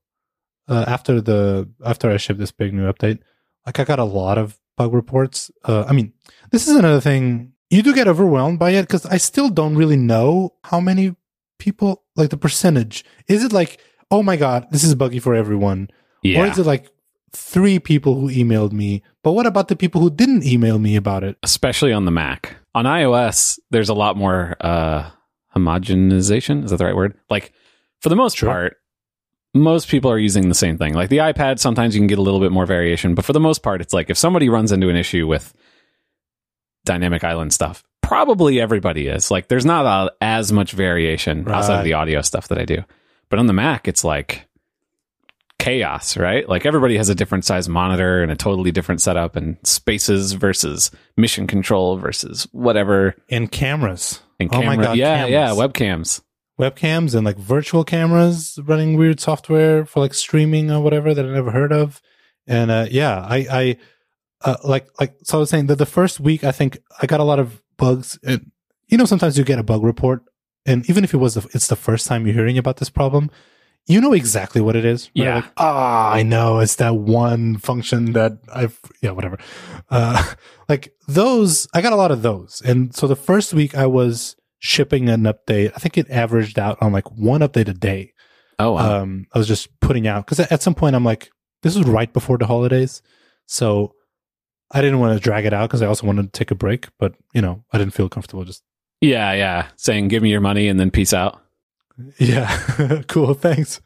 uh, 0.67 0.85
after 0.87 1.21
the 1.21 1.69
after 1.85 2.09
I 2.09 2.17
shipped 2.17 2.39
this 2.39 2.51
big 2.51 2.73
new 2.73 2.91
update, 2.91 3.19
like 3.65 3.79
I 3.79 3.83
got 3.83 3.99
a 3.99 4.03
lot 4.03 4.37
of 4.37 4.57
bug 4.75 4.93
reports. 4.93 5.51
Uh, 5.63 5.85
I 5.87 5.93
mean, 5.93 6.13
this 6.51 6.67
is 6.67 6.75
another 6.75 7.01
thing. 7.01 7.53
You 7.69 7.81
do 7.83 7.93
get 7.93 8.07
overwhelmed 8.07 8.59
by 8.59 8.71
it 8.71 8.83
because 8.83 9.05
I 9.05 9.17
still 9.17 9.49
don't 9.49 9.75
really 9.75 9.97
know 9.97 10.53
how 10.63 10.79
many 10.79 11.15
people 11.59 12.03
like 12.15 12.29
the 12.29 12.37
percentage. 12.37 13.03
Is 13.27 13.43
it 13.43 13.51
like, 13.51 13.79
oh 14.09 14.23
my 14.23 14.37
god, 14.37 14.67
this 14.71 14.83
is 14.83 14.95
buggy 14.95 15.19
for 15.19 15.35
everyone, 15.35 15.89
or 16.25 16.45
is 16.45 16.57
it 16.57 16.65
like 16.65 16.89
three 17.33 17.77
people 17.79 18.15
who 18.15 18.29
emailed 18.29 18.71
me? 18.71 19.03
But 19.23 19.33
what 19.33 19.45
about 19.45 19.67
the 19.67 19.75
people 19.75 19.99
who 19.99 20.09
didn't 20.09 20.45
email 20.45 20.79
me 20.79 20.95
about 20.95 21.23
it? 21.25 21.37
Especially 21.43 21.91
on 21.91 22.05
the 22.05 22.11
Mac. 22.11 22.55
On 22.73 22.85
iOS, 22.85 23.59
there's 23.71 23.89
a 23.89 23.93
lot 23.93 24.15
more 24.15 24.55
uh 24.61 25.09
homogenization. 25.55 26.63
Is 26.63 26.71
that 26.71 26.77
the 26.77 26.85
right 26.85 26.95
word? 26.95 27.15
Like 27.29 27.51
for 27.99 28.09
the 28.09 28.15
most 28.15 28.37
Sure. 28.37 28.49
part, 28.49 28.77
most 29.53 29.89
people 29.89 30.11
are 30.11 30.19
using 30.19 30.49
the 30.49 30.55
same 30.55 30.77
thing. 30.77 30.93
Like 30.93 31.09
the 31.09 31.17
iPad, 31.17 31.59
sometimes 31.59 31.95
you 31.95 31.99
can 31.99 32.07
get 32.07 32.19
a 32.19 32.21
little 32.21 32.39
bit 32.39 32.51
more 32.51 32.65
variation, 32.65 33.15
but 33.15 33.25
for 33.25 33.33
the 33.33 33.39
most 33.39 33.63
part, 33.63 33.81
it's 33.81 33.93
like 33.93 34.09
if 34.09 34.17
somebody 34.17 34.49
runs 34.49 34.71
into 34.71 34.89
an 34.89 34.95
issue 34.95 35.25
with 35.27 35.53
dynamic 36.87 37.23
island 37.23 37.53
stuff, 37.53 37.83
probably 38.01 38.59
everybody 38.59 39.07
is. 39.07 39.29
Like 39.29 39.47
there's 39.49 39.65
not 39.65 39.85
a, 39.85 40.11
as 40.21 40.51
much 40.51 40.71
variation 40.71 41.47
outside 41.47 41.77
of 41.79 41.83
the 41.85 41.93
audio 41.93 42.21
stuff 42.23 42.47
that 42.47 42.57
I 42.57 42.65
do. 42.65 42.83
But 43.29 43.37
on 43.39 43.45
the 43.45 43.53
Mac, 43.53 43.87
it's 43.87 44.03
like 44.03 44.47
chaos, 45.59 46.15
right? 46.17 46.47
Like 46.47 46.65
everybody 46.65 46.97
has 46.97 47.09
a 47.09 47.15
different 47.15 47.43
size 47.45 47.67
monitor 47.67 48.21
and 48.23 48.31
a 48.31 48.35
totally 48.35 48.71
different 48.71 49.01
setup 49.01 49.35
and 49.35 49.57
spaces 49.63 50.33
versus 50.33 50.91
mission 51.17 51.47
control 51.47 51.97
versus 51.97 52.47
whatever. 52.51 53.15
And 53.29 53.51
cameras, 53.51 54.21
And 54.39 54.49
Oh 54.53 54.61
my 54.63 54.75
God, 54.77 54.97
yeah, 54.97 55.25
cameras. 55.27 55.31
yeah, 55.31 55.49
webcams. 55.49 56.21
webcams, 56.59 57.15
and 57.15 57.25
like 57.25 57.37
virtual 57.37 57.83
cameras 57.83 58.57
running 58.63 58.97
weird 58.97 59.19
software 59.19 59.85
for 59.85 59.99
like 59.99 60.13
streaming 60.13 60.71
or 60.71 60.81
whatever 60.81 61.13
that 61.13 61.25
I 61.25 61.29
never 61.29 61.51
heard 61.51 61.73
of. 61.73 62.01
And 62.45 62.71
uh, 62.71 62.85
yeah, 62.89 63.19
I, 63.27 63.37
I 63.51 63.77
uh, 64.41 64.57
like 64.63 64.87
like 64.99 65.15
so 65.23 65.37
I 65.37 65.39
was 65.39 65.49
saying 65.49 65.67
that 65.67 65.77
the 65.77 65.85
first 65.85 66.19
week 66.19 66.43
I 66.43 66.51
think 66.51 66.77
I 67.01 67.07
got 67.07 67.19
a 67.19 67.23
lot 67.23 67.39
of 67.39 67.61
bugs. 67.77 68.19
And 68.23 68.51
you 68.87 68.97
know, 68.97 69.05
sometimes 69.05 69.37
you 69.37 69.43
get 69.43 69.59
a 69.59 69.63
bug 69.63 69.83
report, 69.83 70.23
and 70.65 70.87
even 70.89 71.03
if 71.03 71.13
it 71.13 71.17
was 71.17 71.35
the, 71.35 71.47
it's 71.53 71.67
the 71.67 71.75
first 71.75 72.07
time 72.07 72.25
you're 72.25 72.35
hearing 72.35 72.57
about 72.57 72.77
this 72.77 72.89
problem, 72.89 73.29
you 73.87 74.01
know 74.01 74.13
exactly 74.13 74.61
what 74.61 74.75
it 74.75 74.85
is. 74.85 75.09
right? 75.15 75.23
Yeah. 75.23 75.35
Like, 75.35 75.51
ah, 75.57 76.11
I 76.11 76.23
know 76.23 76.59
it's 76.59 76.75
that 76.75 76.95
one 76.95 77.57
function 77.57 78.13
that 78.13 78.33
I've 78.53 78.79
yeah 79.01 79.11
whatever. 79.11 79.37
Uh, 79.89 80.33
like 80.69 80.93
those, 81.07 81.67
I 81.73 81.81
got 81.81 81.93
a 81.93 81.97
lot 81.97 82.11
of 82.11 82.21
those, 82.21 82.61
and 82.65 82.93
so 82.95 83.07
the 83.07 83.15
first 83.15 83.53
week 83.53 83.75
I 83.75 83.85
was 83.85 84.35
shipping 84.59 85.09
an 85.09 85.23
update. 85.23 85.71
I 85.75 85.79
think 85.79 85.97
it 85.97 86.09
averaged 86.09 86.59
out 86.59 86.77
on 86.81 86.91
like 86.91 87.09
one 87.11 87.41
update 87.41 87.67
a 87.67 87.73
day. 87.73 88.13
Oh, 88.59 88.71
wow. 88.71 89.01
Um, 89.01 89.27
I 89.33 89.37
was 89.37 89.47
just 89.47 89.79
putting 89.81 90.07
out 90.07 90.25
because 90.25 90.39
at 90.39 90.63
some 90.63 90.73
point 90.73 90.95
I'm 90.95 91.05
like, 91.05 91.29
this 91.61 91.75
is 91.75 91.83
right 91.83 92.11
before 92.11 92.37
the 92.37 92.47
holidays, 92.47 93.01
so 93.45 93.93
I 94.71 94.81
didn't 94.81 94.99
want 94.99 95.17
to 95.17 95.23
drag 95.23 95.45
it 95.45 95.53
out 95.53 95.69
because 95.69 95.81
I 95.81 95.87
also 95.87 96.05
wanted 96.05 96.33
to 96.33 96.37
take 96.37 96.51
a 96.51 96.55
break. 96.55 96.87
But 96.99 97.15
you 97.33 97.41
know, 97.41 97.63
I 97.71 97.77
didn't 97.77 97.93
feel 97.93 98.09
comfortable 98.09 98.43
just 98.43 98.63
yeah, 99.01 99.33
yeah. 99.33 99.67
Saying, 99.75 100.07
give 100.07 100.23
me 100.23 100.31
your 100.31 100.41
money 100.41 100.67
and 100.67 100.79
then 100.79 100.91
peace 100.91 101.13
out. 101.13 101.41
Yeah, 102.17 103.01
cool. 103.07 103.33
Thanks. 103.33 103.81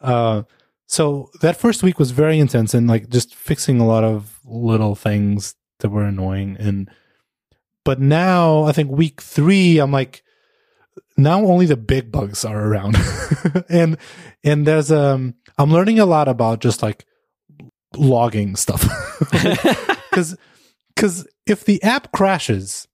Uh, 0.00 0.42
so 0.86 1.30
that 1.40 1.56
first 1.56 1.82
week 1.82 1.98
was 1.98 2.10
very 2.10 2.38
intense 2.38 2.74
and 2.74 2.88
like 2.88 3.08
just 3.08 3.34
fixing 3.34 3.80
a 3.80 3.86
lot 3.86 4.04
of 4.04 4.38
little 4.44 4.94
things 4.94 5.54
that 5.80 5.88
were 5.90 6.04
annoying. 6.04 6.56
And 6.58 6.90
but 7.84 8.00
now 8.00 8.64
I 8.64 8.72
think 8.72 8.90
week 8.90 9.20
three, 9.20 9.78
I'm 9.78 9.92
like, 9.92 10.22
now 11.16 11.44
only 11.44 11.66
the 11.66 11.76
big 11.76 12.10
bugs 12.10 12.44
are 12.44 12.66
around, 12.66 12.96
and 13.68 13.96
and 14.42 14.66
there's 14.66 14.90
um, 14.90 15.34
I'm 15.58 15.72
learning 15.72 16.00
a 16.00 16.06
lot 16.06 16.28
about 16.28 16.60
just 16.60 16.82
like 16.82 17.04
logging 17.96 18.56
stuff 18.56 18.82
because 20.14 20.36
because 20.94 21.26
if 21.46 21.64
the 21.64 21.82
app 21.82 22.12
crashes, 22.12 22.86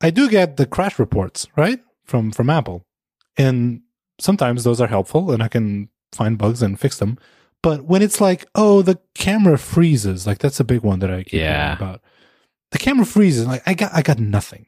I 0.00 0.10
do 0.10 0.28
get 0.28 0.56
the 0.56 0.66
crash 0.66 0.98
reports 0.98 1.46
right 1.56 1.80
from 2.04 2.32
from 2.32 2.50
Apple, 2.50 2.84
and 3.36 3.82
sometimes 4.20 4.64
those 4.64 4.80
are 4.80 4.86
helpful 4.88 5.32
and 5.32 5.42
I 5.42 5.48
can 5.48 5.88
find 6.12 6.38
bugs 6.38 6.62
and 6.62 6.78
fix 6.78 6.98
them. 6.98 7.18
But 7.62 7.84
when 7.84 8.02
it's 8.02 8.20
like, 8.20 8.44
oh, 8.54 8.82
the 8.82 8.98
camera 9.14 9.56
freezes, 9.58 10.26
like 10.26 10.38
that's 10.38 10.60
a 10.60 10.64
big 10.64 10.82
one 10.82 10.98
that 10.98 11.10
I 11.10 11.22
keep 11.22 11.34
Yeah. 11.34 11.74
about. 11.74 12.00
The 12.72 12.78
camera 12.78 13.04
freezes, 13.06 13.46
like 13.46 13.62
I 13.66 13.74
got 13.74 13.92
I 13.94 14.02
got 14.02 14.18
nothing. 14.18 14.66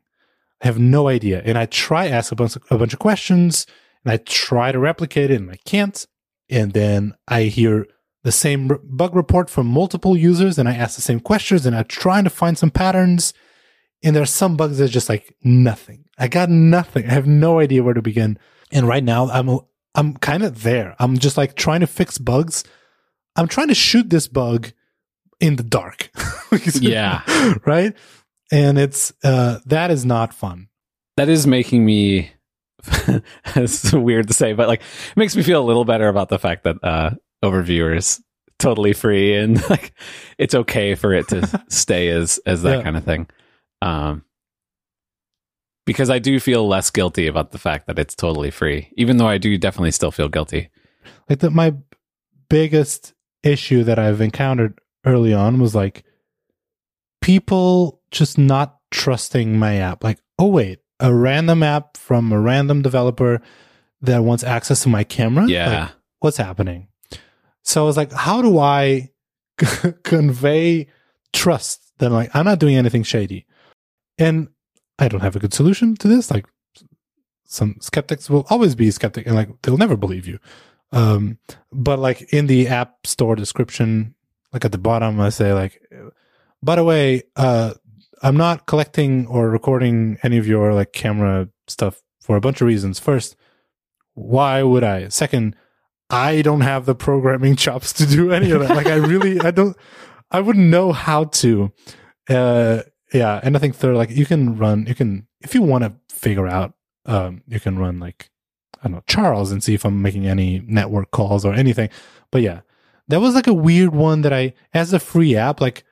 I 0.63 0.67
have 0.67 0.79
no 0.79 1.09
idea. 1.09 1.43
And 1.45 1.59
I 1.59 1.67
try 1.67 2.07
ask 2.07 2.31
a 2.33 2.37
bunch 2.37 2.57
of, 2.57 2.63
a 2.71 2.79
bunch 2.79 2.93
of 2.93 2.99
questions 3.01 3.67
and 4.05 4.13
I 4.13 4.19
try 4.19 4.71
to 4.73 4.79
replicate 4.79 5.31
it 5.31 5.41
and 5.41 5.51
I 5.51 5.59
can't. 5.65 6.07
And 6.49 6.73
then 6.73 7.15
I 7.27 7.45
hear 7.45 7.87
the 8.25 8.33
same 8.33 8.71
r- 8.71 8.81
bug 8.83 9.15
report 9.15 9.49
from 9.49 9.67
multiple 9.69 10.17
users 10.17 10.59
and 10.59 10.69
I 10.69 10.75
ask 10.75 10.97
the 10.97 11.03
same 11.03 11.21
questions 11.21 11.65
and 11.67 11.77
I'm 11.77 11.85
trying 11.85 12.25
to 12.25 12.31
find 12.31 12.59
some 12.59 12.71
patterns. 12.71 13.33
And 14.03 14.15
there's 14.15 14.31
some 14.31 14.57
bugs 14.57 14.79
that 14.79 14.85
are 14.85 14.89
just 14.89 15.09
like 15.09 15.35
nothing. 15.45 16.05
I 16.19 16.29
got 16.29 16.51
nothing. 16.51 17.07
I 17.07 17.13
have 17.13 17.27
no 17.27 17.59
idea 17.61 17.83
where 17.83 17.95
to 17.95 18.03
begin. 18.03 18.39
And 18.73 18.89
right 18.89 19.05
now 19.05 19.29
I'm 19.29 19.61
I'm 19.95 20.15
kind 20.17 20.43
of 20.43 20.63
there. 20.63 20.97
I'm 20.99 21.17
just 21.19 21.37
like 21.37 21.55
trying 21.55 21.81
to 21.81 21.87
fix 21.87 22.19
bugs. 22.19 22.65
I'm 23.37 23.47
trying 23.49 23.69
to 23.69 23.75
shoot 23.75 24.11
this 24.11 24.27
bug 24.29 24.73
in 25.41 25.57
the 25.57 25.63
dark. 25.63 26.11
Yeah. 26.81 27.23
right? 27.67 27.95
And 28.53 28.79
it's 28.79 29.13
uh 29.25 29.59
that 29.67 29.91
is 29.91 30.05
not 30.05 30.33
fun. 30.35 30.69
that 31.17 31.29
is 31.29 31.47
making 31.47 31.85
me 31.85 32.31
it's 33.57 33.93
weird 33.93 34.29
to 34.29 34.35
say 34.35 34.53
but 34.53 34.69
like 34.69 34.81
it 34.81 35.17
makes 35.17 35.35
me 35.35 35.43
feel 35.43 35.63
a 35.63 35.65
little 35.65 35.85
better 35.87 36.09
about 36.09 36.29
the 36.29 36.39
fact 36.39 36.65
that 36.65 36.77
uh 36.83 37.11
overview 37.45 37.97
is 37.97 38.21
totally 38.59 38.93
free 38.93 39.35
and 39.37 39.57
like 39.71 39.93
it's 40.39 40.55
okay 40.55 40.95
for 40.95 41.13
it 41.13 41.29
to 41.29 41.47
stay 41.69 42.09
as 42.09 42.39
as 42.47 42.63
that 42.63 42.79
Yeah. 42.79 42.83
kind 42.83 42.97
of 42.97 43.05
thing 43.05 43.27
um 43.83 44.25
because 45.87 46.09
i 46.09 46.19
do 46.19 46.39
feel 46.41 46.67
less 46.67 46.91
guilty 46.91 47.27
about 47.27 47.51
the 47.51 47.59
fact 47.59 47.87
that 47.87 47.99
it's 47.99 48.15
totally 48.15 48.51
free 48.51 48.91
even 48.97 49.17
though 49.19 49.27
i 49.27 49.39
do 49.39 49.59
definitely 49.59 49.91
still 49.91 50.11
feel 50.13 50.29
guilty 50.29 50.71
Like 51.29 51.41
the, 51.41 51.51
my 51.51 51.75
biggest 52.49 53.13
issue 53.43 53.83
that 53.85 53.99
I've 53.99 54.21
encountered 54.21 54.79
early 55.05 55.35
on 55.35 55.59
was 55.61 55.75
like 55.75 56.05
people 57.21 58.01
just 58.11 58.39
not 58.39 58.79
trusting 58.91 59.59
my 59.59 59.77
app. 59.77 60.05
Like, 60.05 60.19
oh 60.39 60.49
wait, 60.49 60.79
a 61.01 61.13
random 61.13 61.63
app 61.63 61.97
from 61.97 62.33
a 62.33 62.41
random 62.41 62.83
developer 62.83 63.41
that 64.01 64.23
wants 64.23 64.45
access 64.45 64.83
to 64.83 64.89
my 64.89 65.05
camera? 65.05 65.47
yeah 65.47 65.81
Like, 65.81 65.91
what's 66.21 66.37
happening? 66.37 66.89
So 67.65 67.83
I 67.83 67.87
was 67.87 67.97
like, 67.97 68.13
how 68.13 68.43
do 68.43 68.59
I 68.59 69.11
convey 70.05 70.87
trust 71.33 71.93
that 71.99 72.11
like 72.11 72.31
I'm 72.35 72.45
not 72.45 72.59
doing 72.59 72.77
anything 72.77 73.03
shady? 73.03 73.47
And 74.19 74.49
I 74.99 75.09
don't 75.09 75.21
have 75.21 75.35
a 75.35 75.41
good 75.41 75.55
solution 75.55 75.97
to 75.97 76.09
this. 76.09 76.31
Like 76.31 76.47
some 77.45 77.77
skeptics 77.81 78.31
will 78.31 78.47
always 78.51 78.75
be 78.75 78.91
skeptic 78.91 79.27
and 79.27 79.35
like 79.35 79.49
they'll 79.63 79.77
never 79.77 79.97
believe 79.97 80.27
you. 80.27 80.39
Um, 80.93 81.39
but 81.73 81.99
like 81.99 82.33
in 82.33 82.47
the 82.47 82.69
app 82.69 83.07
store 83.07 83.35
description, 83.35 84.15
like 84.53 84.65
at 84.65 84.73
the 84.73 84.79
bottom, 84.79 85.21
I 85.21 85.31
say 85.31 85.53
like, 85.53 85.83
by 86.63 86.77
the 86.77 86.85
way, 86.85 87.25
uh, 87.35 87.75
I'm 88.23 88.37
not 88.37 88.67
collecting 88.67 89.27
or 89.27 89.51
recording 89.51 90.19
any 90.23 90.39
of 90.39 90.47
your 90.47 90.73
like 90.73 90.93
camera 90.93 91.49
stuff 91.67 92.03
for 92.21 92.37
a 92.37 92.41
bunch 92.41 92.61
of 92.61 92.67
reasons. 92.67 92.99
First, 92.99 93.37
why 94.15 94.63
would 94.63 94.85
I? 94.85 95.09
Second, 95.09 95.57
I 96.11 96.43
don't 96.43 96.61
have 96.61 96.87
the 96.87 96.95
programming 96.95 97.57
chops 97.65 97.93
to 97.95 98.07
do 98.07 98.33
any 98.33 98.51
of 98.51 98.61
that. 98.61 98.71
Like 98.77 98.87
I 98.87 98.97
really, 98.97 99.41
I 99.41 99.51
don't, 99.51 99.77
I 100.31 100.41
wouldn't 100.41 100.69
know 100.69 100.93
how 100.93 101.25
to. 101.25 101.73
Uh, 102.29 102.83
yeah. 103.13 103.41
And 103.43 103.57
I 103.57 103.59
think 103.59 103.75
third, 103.77 103.97
like 103.97 104.11
you 104.11 104.27
can 104.27 104.57
run, 104.57 104.87
you 104.87 104.95
can, 104.95 105.27
if 105.41 105.55
you 105.55 105.63
want 105.63 105.85
to 105.85 105.95
figure 106.15 106.47
out, 106.47 106.75
um, 107.07 107.43
you 107.47 107.61
can 107.61 107.79
run 107.79 108.01
like, 108.01 108.31
I 108.81 108.89
don't 108.89 108.93
know, 108.97 109.03
Charles 109.07 109.51
and 109.53 109.63
see 109.63 109.75
if 109.75 109.85
I'm 109.85 110.03
making 110.03 110.27
any 110.27 110.61
network 110.67 111.11
calls 111.11 111.45
or 111.45 111.55
anything. 111.55 111.89
But 112.31 112.43
yeah, 112.43 112.61
that 113.09 113.21
was 113.21 113.35
like 113.35 113.47
a 113.47 113.53
weird 113.55 113.95
one 113.95 114.23
that 114.23 114.33
I, 114.33 114.55
as 114.73 114.93
a 114.93 114.99
free 114.99 115.37
app, 115.37 115.61
like 115.61 115.85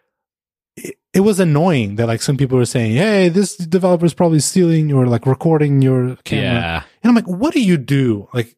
it, 0.76 0.96
it 1.12 1.20
was 1.20 1.38
annoying 1.40 1.96
that 1.96 2.06
like 2.06 2.22
some 2.22 2.36
people 2.36 2.58
were 2.58 2.66
saying, 2.66 2.96
Hey, 2.96 3.28
this 3.28 3.56
developer 3.56 4.06
is 4.06 4.14
probably 4.14 4.40
stealing 4.40 4.92
or 4.92 5.06
like 5.06 5.26
recording 5.26 5.82
your 5.82 6.16
camera. 6.24 6.44
yeah 6.44 6.82
And 7.02 7.10
I'm 7.10 7.14
like, 7.14 7.28
what 7.28 7.52
do 7.54 7.62
you 7.62 7.76
do? 7.76 8.28
Like, 8.32 8.56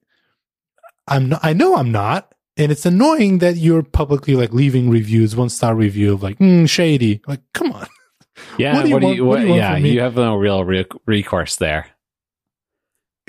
I'm 1.06 1.28
not, 1.28 1.40
I 1.42 1.52
know 1.52 1.76
I'm 1.76 1.92
not. 1.92 2.34
And 2.56 2.70
it's 2.70 2.86
annoying 2.86 3.38
that 3.38 3.56
you're 3.56 3.82
publicly 3.82 4.36
like 4.36 4.52
leaving 4.52 4.88
reviews, 4.88 5.34
one 5.34 5.48
star 5.48 5.74
review 5.74 6.12
of 6.12 6.22
like, 6.22 6.38
mm, 6.38 6.68
shady. 6.68 7.20
Like, 7.26 7.40
come 7.52 7.72
on. 7.72 7.86
yeah 8.58 8.74
What 8.74 8.82
do 8.82 8.88
you 8.88 8.94
want- 8.94 9.04
what 9.04 9.26
what, 9.26 9.40
do 9.40 9.46
you 9.48 9.54
yeah 9.54 9.76
you 9.76 10.00
have 10.00 10.16
no 10.16 10.34
real 10.36 10.64
re- 10.64 10.86
recourse 11.06 11.54
there 11.56 11.86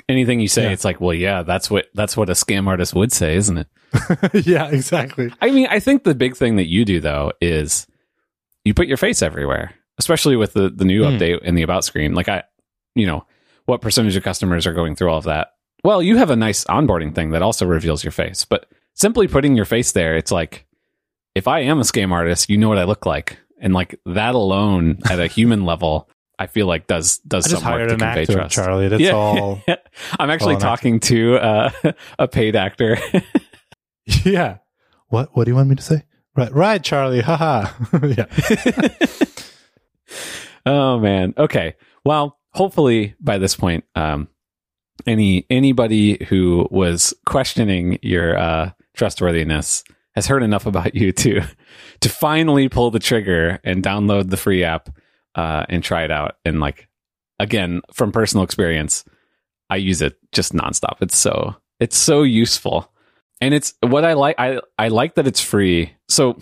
anything 0.08 0.40
you 0.40 0.48
say 0.48 0.64
Yeah. 0.64 0.70
it's 0.70 0.84
like 0.84 1.00
well 1.00 1.14
yeah 1.14 1.42
that's 1.42 1.70
what 1.70 1.86
that's 1.94 2.16
what 2.16 2.28
a 2.28 2.32
scam 2.32 2.66
artist 2.66 2.94
would 2.94 3.12
say 3.12 3.36
isn't 3.36 3.58
it 3.58 3.68
yeah, 4.46 4.66
exactly. 4.68 5.32
I 5.40 5.50
mean, 5.52 5.68
I 5.70 5.78
think 5.80 6.02
the 6.04 6.14
big 6.14 6.36
thing 6.36 6.56
that 6.56 6.66
you 6.68 6.84
do 6.84 7.00
though 7.00 7.32
is 7.40 7.86
you 8.64 8.74
put 8.74 8.88
your 8.88 8.96
face 8.96 9.22
everywhere, 9.22 9.74
especially 9.98 10.34
with 10.36 10.52
the 10.54 10.68
the 10.68 10.84
new 10.84 11.04
Hmm. 11.04 11.14
update 11.16 11.40
in 11.42 11.54
the 11.54 11.62
about 11.62 11.84
screen. 11.84 12.12
Like 12.14 12.28
I, 12.28 12.42
you 12.96 13.06
know, 13.06 13.24
what 13.64 13.80
percentage 13.80 14.16
of 14.16 14.24
customers 14.24 14.66
are 14.66 14.74
going 14.74 14.96
through 14.96 15.08
all 15.10 15.18
of 15.18 15.24
that? 15.24 15.52
Well, 15.86 16.02
you 16.02 16.16
have 16.16 16.30
a 16.30 16.36
nice 16.36 16.64
onboarding 16.64 17.14
thing 17.14 17.30
that 17.30 17.42
also 17.42 17.64
reveals 17.64 18.02
your 18.02 18.10
face, 18.10 18.44
but 18.44 18.66
simply 18.94 19.28
putting 19.28 19.54
your 19.54 19.64
face 19.64 19.92
there, 19.92 20.16
it's 20.16 20.32
like 20.32 20.66
if 21.36 21.46
I 21.46 21.60
am 21.60 21.78
a 21.78 21.82
scam 21.84 22.10
artist, 22.10 22.50
you 22.50 22.58
know 22.58 22.68
what 22.68 22.78
I 22.78 22.82
look 22.82 23.06
like, 23.06 23.38
and 23.60 23.72
like 23.72 24.00
that 24.04 24.34
alone 24.34 24.98
at 25.08 25.20
a 25.20 25.26
human 25.38 25.64
level, 25.64 26.10
I 26.40 26.48
feel 26.48 26.66
like 26.66 26.88
does 26.88 27.18
does 27.18 27.46
I 27.54 27.58
some 27.60 27.72
work 27.72 27.82
to 27.88 27.96
convey 27.96 28.22
actor, 28.22 28.32
trust. 28.32 28.54
Charlie. 28.56 28.88
That's 28.88 29.00
Yeah. 29.00 29.12
all. 29.12 29.62
I'm 30.18 30.28
actually 30.28 30.56
all 30.56 30.62
actor. 30.64 30.66
talking 30.66 30.98
to 31.00 31.36
uh, 31.36 31.70
a 32.18 32.26
paid 32.26 32.56
actor. 32.56 32.98
yeah. 34.24 34.58
What, 35.06 35.36
what 35.36 35.44
do 35.44 35.52
you 35.52 35.54
want 35.54 35.68
me 35.68 35.76
to 35.76 35.82
say? 35.82 36.02
Right, 36.34 36.52
right, 36.52 36.82
Charlie. 36.82 37.20
Haha. 37.20 37.70
yeah. 38.02 38.26
oh 40.66 40.98
man. 40.98 41.32
Okay. 41.38 41.76
Well, 42.04 42.38
hopefully 42.50 43.14
by 43.20 43.38
this 43.38 43.54
point, 43.54 43.84
um, 43.94 44.26
any 45.06 45.46
anybody 45.50 46.24
who 46.28 46.68
was 46.70 47.14
questioning 47.24 47.98
your 48.02 48.36
uh, 48.36 48.70
trustworthiness 48.94 49.84
has 50.14 50.26
heard 50.26 50.42
enough 50.42 50.66
about 50.66 50.94
you 50.94 51.12
to 51.12 51.42
to 52.00 52.08
finally 52.08 52.68
pull 52.68 52.90
the 52.90 52.98
trigger 52.98 53.60
and 53.64 53.82
download 53.82 54.30
the 54.30 54.36
free 54.36 54.64
app 54.64 54.88
uh, 55.34 55.66
and 55.68 55.84
try 55.84 56.04
it 56.04 56.10
out. 56.10 56.36
And 56.44 56.60
like 56.60 56.88
again, 57.38 57.82
from 57.92 58.12
personal 58.12 58.44
experience, 58.44 59.04
I 59.70 59.76
use 59.76 60.02
it 60.02 60.18
just 60.32 60.52
nonstop. 60.52 61.02
It's 61.02 61.16
so 61.16 61.56
it's 61.78 61.96
so 61.96 62.22
useful, 62.22 62.90
and 63.40 63.54
it's 63.54 63.74
what 63.80 64.04
I 64.04 64.14
like. 64.14 64.36
I 64.38 64.60
I 64.78 64.88
like 64.88 65.14
that 65.14 65.26
it's 65.26 65.40
free. 65.40 65.92
So 66.08 66.38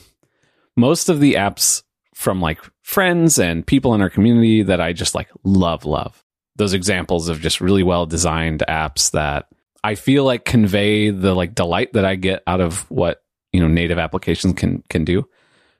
most 0.77 1.09
of 1.09 1.21
the 1.21 1.35
apps 1.35 1.83
from 2.15 2.41
like 2.41 2.61
friends 2.83 3.39
and 3.39 3.67
people 3.67 3.95
in 3.95 4.01
our 4.01 4.11
community 4.11 4.63
that 4.63 4.81
I 4.81 4.93
just 4.93 5.15
like 5.15 5.29
love, 5.43 5.85
love. 5.85 6.24
Those 6.57 6.73
examples 6.75 7.29
of 7.29 7.41
just 7.41 7.61
really 7.61 7.83
well 7.83 8.07
designed 8.07 8.63
apps 8.69 9.11
that 9.13 9.49
I 9.83 9.97
feel 9.97 10.25
like 10.25 10.45
convey 10.45 11.11
the 11.11 11.35
like 11.35 11.55
delight 11.55 11.93
that 11.95 12.05
I 12.05 12.15
get 12.15 12.43
out 12.47 12.61
of 12.61 12.89
what, 12.91 13.23
you 13.53 13.61
know, 13.61 13.69
native 13.69 13.99
applications 13.99 14.55
can 14.55 14.83
can 14.89 15.05
do. 15.05 15.29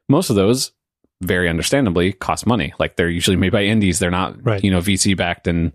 Most 0.09 0.31
of 0.31 0.37
those 0.37 0.73
very 1.23 1.49
understandably 1.49 2.13
cost 2.13 2.45
money. 2.47 2.75
Like 2.79 2.97
they're 2.97 3.09
usually 3.09 3.37
made 3.37 3.53
by 3.53 3.63
indies. 3.65 3.99
They're 3.99 4.11
not, 4.11 4.45
Right. 4.45 4.63
you 4.63 4.71
know, 4.71 4.81
VC 4.81 5.17
backed 5.17 5.47
and 5.47 5.73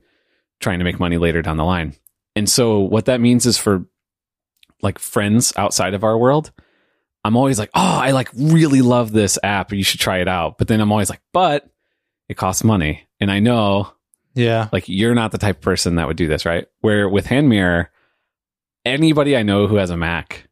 trying 0.59 0.80
to 0.80 0.85
make 0.85 0.99
money 0.99 1.17
later 1.17 1.41
down 1.41 1.57
the 1.57 1.63
line. 1.63 1.95
And 2.35 2.47
so 2.47 2.80
what 2.80 3.05
that 3.05 3.21
means 3.21 3.45
is 3.45 3.57
for 3.57 3.85
like 4.81 4.99
friends 4.99 5.53
outside 5.57 5.93
of 5.93 6.03
our 6.03 6.17
world, 6.17 6.51
I'm 7.23 7.35
always 7.35 7.57
like, 7.57 7.69
oh, 7.73 7.81
I 8.01 8.11
like 8.11 8.30
really 8.35 8.81
love 8.81 9.11
this 9.11 9.39
app. 9.43 9.71
You 9.73 9.84
should 9.84 9.99
try 9.99 10.19
it 10.19 10.27
out. 10.27 10.57
But 10.57 10.67
then 10.67 10.81
I'm 10.81 10.91
always 10.91 11.09
like, 11.09 11.21
but 11.34 11.67
it 12.27 12.35
costs 12.38 12.63
money. 12.63 13.07
And 13.19 13.31
I 13.31 13.39
know 13.39 13.91
Yeah. 14.40 14.70
like 14.72 14.88
you're 14.88 15.16
not 15.16 15.32
the 15.32 15.38
type 15.38 15.57
of 15.57 15.61
person 15.61 15.95
that 15.95 16.07
would 16.07 16.18
do 16.18 16.28
this, 16.28 16.45
right? 16.45 16.66
Where 16.82 17.07
with 17.10 17.26
Hand 17.26 17.49
Mirror, 17.49 17.90
anybody 18.86 19.36
I 19.36 19.44
know 19.44 19.68
who 19.68 19.76
has 19.76 19.90
a 19.90 19.98
Mac, 19.98 20.48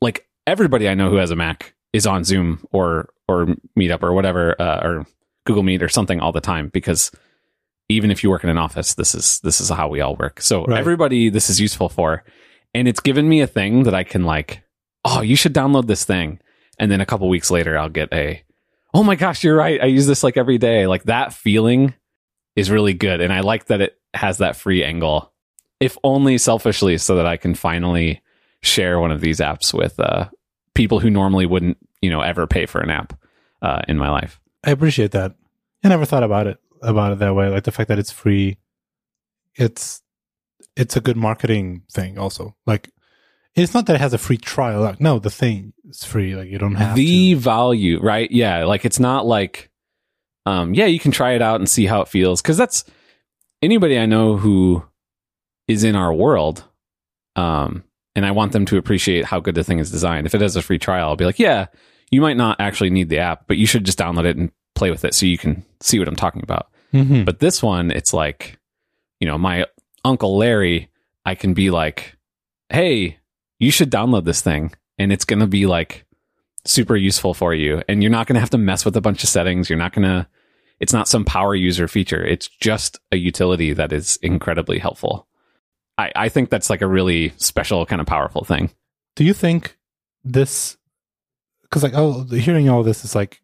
like 0.00 0.26
everybody 0.46 0.88
I 0.88 0.94
know 0.94 1.10
who 1.10 1.16
has 1.16 1.30
a 1.30 1.36
Mac 1.36 1.74
is 1.92 2.06
on 2.06 2.24
Zoom 2.24 2.64
or 2.72 3.08
or 3.28 3.46
Meetup 3.78 4.02
or 4.02 4.12
whatever 4.12 4.60
uh, 4.60 4.80
or 4.86 5.06
Google 5.46 5.62
Meet 5.62 5.82
or 5.82 5.88
something 5.88 6.20
all 6.20 6.32
the 6.32 6.40
time 6.40 6.68
because 6.68 7.10
even 7.88 8.10
if 8.10 8.22
you 8.22 8.30
work 8.30 8.44
in 8.44 8.50
an 8.50 8.58
office, 8.58 8.94
this 8.94 9.14
is 9.14 9.40
this 9.40 9.60
is 9.60 9.68
how 9.68 9.88
we 9.88 10.00
all 10.00 10.16
work. 10.16 10.40
So 10.40 10.64
Right. 10.64 10.78
everybody 10.78 11.28
this 11.30 11.50
is 11.50 11.60
useful 11.60 11.88
for. 11.88 12.24
And 12.74 12.88
it's 12.88 13.00
given 13.00 13.28
me 13.28 13.42
a 13.42 13.46
thing 13.46 13.82
that 13.82 13.94
I 13.94 14.02
can 14.02 14.24
like, 14.24 14.62
oh, 15.04 15.20
you 15.20 15.36
should 15.36 15.52
download 15.54 15.86
this 15.88 16.04
thing. 16.04 16.40
And 16.78 16.90
then 16.90 17.02
a 17.02 17.06
couple 17.06 17.28
weeks 17.28 17.50
later 17.50 17.78
I'll 17.78 17.88
get 17.90 18.08
a 18.12 18.42
oh 18.94 19.02
my 19.02 19.14
gosh, 19.14 19.42
you're 19.42 19.56
right. 19.56 19.80
I 19.80 19.86
use 19.86 20.06
this 20.06 20.22
like 20.22 20.36
every 20.36 20.58
day. 20.58 20.86
Like 20.86 21.04
that 21.04 21.32
feeling 21.32 21.94
is 22.56 22.70
really 22.70 22.94
good. 22.94 23.20
And 23.20 23.32
I 23.32 23.40
like 23.40 23.66
that 23.66 23.80
it 23.80 23.98
has 24.14 24.38
that 24.38 24.56
free 24.56 24.84
angle, 24.84 25.32
if 25.80 25.96
only 26.04 26.38
selfishly, 26.38 26.98
so 26.98 27.16
that 27.16 27.26
I 27.26 27.36
can 27.36 27.54
finally 27.54 28.22
share 28.62 29.00
one 29.00 29.10
of 29.10 29.20
these 29.20 29.40
apps 29.40 29.74
with 29.74 29.98
uh, 29.98 30.28
people 30.74 31.00
who 31.00 31.10
normally 31.10 31.46
wouldn't, 31.46 31.78
you 32.00 32.10
know, 32.10 32.20
ever 32.20 32.46
pay 32.46 32.66
for 32.66 32.80
an 32.80 32.90
app 32.90 33.18
uh, 33.62 33.82
in 33.88 33.98
my 33.98 34.10
life. 34.10 34.40
I 34.64 34.70
appreciate 34.70 35.10
that. 35.12 35.34
I 35.82 35.88
never 35.88 36.04
thought 36.04 36.22
about 36.22 36.46
it 36.46 36.58
about 36.82 37.12
it 37.12 37.18
that 37.18 37.34
way. 37.34 37.48
Like 37.48 37.64
the 37.64 37.72
fact 37.72 37.88
that 37.88 37.98
it's 37.98 38.12
free, 38.12 38.58
it's 39.54 40.02
it's 40.76 40.96
a 40.96 41.00
good 41.00 41.16
marketing 41.16 41.82
thing. 41.90 42.18
Also, 42.18 42.54
like 42.66 42.90
it's 43.54 43.74
not 43.74 43.86
that 43.86 43.96
it 43.96 44.00
has 44.00 44.14
a 44.14 44.18
free 44.18 44.38
trial. 44.38 44.80
Like, 44.80 45.00
no, 45.00 45.18
the 45.18 45.30
thing 45.30 45.72
is 45.88 46.04
free. 46.04 46.34
Like 46.34 46.48
you 46.48 46.58
don't 46.58 46.74
have 46.76 46.96
the 46.96 47.34
to. 47.34 47.40
value, 47.40 48.00
right? 48.00 48.30
Yeah, 48.30 48.64
like 48.64 48.84
it's 48.84 49.00
not 49.00 49.26
like, 49.26 49.70
um, 50.46 50.74
yeah, 50.74 50.86
you 50.86 50.98
can 50.98 51.12
try 51.12 51.32
it 51.32 51.42
out 51.42 51.60
and 51.60 51.68
see 51.68 51.86
how 51.86 52.00
it 52.02 52.08
feels 52.08 52.42
because 52.42 52.56
that's 52.56 52.84
anybody 53.62 53.98
I 53.98 54.06
know 54.06 54.36
who 54.36 54.84
is 55.68 55.84
in 55.84 55.94
our 55.96 56.12
world, 56.12 56.64
um, 57.36 57.84
and 58.14 58.26
I 58.26 58.32
want 58.32 58.52
them 58.52 58.66
to 58.66 58.76
appreciate 58.76 59.24
how 59.24 59.40
good 59.40 59.54
the 59.54 59.64
thing 59.64 59.78
is 59.78 59.90
designed. 59.90 60.26
If 60.26 60.34
it 60.34 60.40
has 60.40 60.56
a 60.56 60.62
free 60.62 60.78
trial, 60.78 61.08
I'll 61.08 61.16
be 61.16 61.24
like, 61.24 61.38
yeah, 61.38 61.66
you 62.10 62.20
might 62.20 62.36
not 62.36 62.60
actually 62.60 62.90
need 62.90 63.08
the 63.08 63.20
app, 63.20 63.46
but 63.46 63.56
you 63.56 63.66
should 63.66 63.84
just 63.84 63.98
download 63.98 64.26
it 64.26 64.36
and 64.36 64.50
play 64.74 64.90
with 64.90 65.04
it 65.04 65.14
so 65.14 65.26
you 65.26 65.38
can 65.38 65.64
see 65.80 65.98
what 65.98 66.08
I'm 66.08 66.16
talking 66.16 66.42
about. 66.42 66.68
Mhm. 66.92 67.24
But 67.24 67.38
this 67.38 67.62
one, 67.62 67.90
it's 67.90 68.12
like, 68.12 68.58
you 69.20 69.26
know, 69.26 69.38
my 69.38 69.66
uncle 70.04 70.36
Larry, 70.36 70.90
I 71.24 71.34
can 71.34 71.54
be 71.54 71.70
like, 71.70 72.16
hey, 72.68 73.18
you 73.58 73.70
should 73.70 73.90
download 73.90 74.24
this 74.24 74.40
thing. 74.42 74.72
And 74.98 75.12
it's 75.12 75.24
going 75.24 75.40
to 75.40 75.46
be 75.46 75.66
like 75.66 76.04
super 76.64 76.96
useful 76.96 77.34
for 77.34 77.54
you. 77.54 77.82
And 77.88 78.02
you're 78.02 78.10
not 78.12 78.26
going 78.26 78.34
to 78.34 78.40
have 78.40 78.50
to 78.50 78.58
mess 78.58 78.84
with 78.84 78.96
a 78.96 79.00
bunch 79.00 79.22
of 79.22 79.28
settings. 79.28 79.68
You're 79.68 79.78
not 79.78 79.92
going 79.92 80.08
to, 80.08 80.26
it's 80.80 80.92
not 80.92 81.08
some 81.08 81.24
power 81.24 81.54
user 81.54 81.88
feature. 81.88 82.24
It's 82.24 82.48
just 82.48 82.98
a 83.10 83.16
utility 83.16 83.72
that 83.72 83.92
is 83.92 84.16
incredibly 84.22 84.78
helpful. 84.78 85.28
I, 85.98 86.12
I 86.16 86.28
think 86.28 86.50
that's 86.50 86.70
like 86.70 86.82
a 86.82 86.86
really 86.86 87.32
special, 87.36 87.84
kind 87.86 88.00
of 88.00 88.06
powerful 88.06 88.44
thing. 88.44 88.70
Do 89.16 89.24
you 89.24 89.34
think 89.34 89.76
this? 90.24 90.76
Because 91.62 91.82
like, 91.82 91.94
oh, 91.94 92.24
hearing 92.24 92.68
all 92.68 92.82
this 92.82 93.04
is 93.04 93.14
like, 93.14 93.40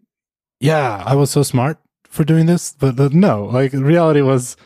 yeah, 0.61 1.03
I 1.05 1.15
was 1.15 1.31
so 1.31 1.43
smart 1.43 1.79
for 2.05 2.25
doing 2.25 2.47
this, 2.47 2.73
but 2.73 3.13
no, 3.13 3.45
like 3.45 3.73
reality 3.73 4.23
was, 4.23 4.57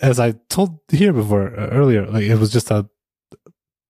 as 0.00 0.20
I 0.20 0.32
told 0.48 0.78
here 0.90 1.12
before 1.12 1.48
uh, 1.58 1.68
earlier, 1.68 2.06
like 2.06 2.24
it 2.24 2.36
was 2.36 2.52
just 2.52 2.70
a 2.70 2.88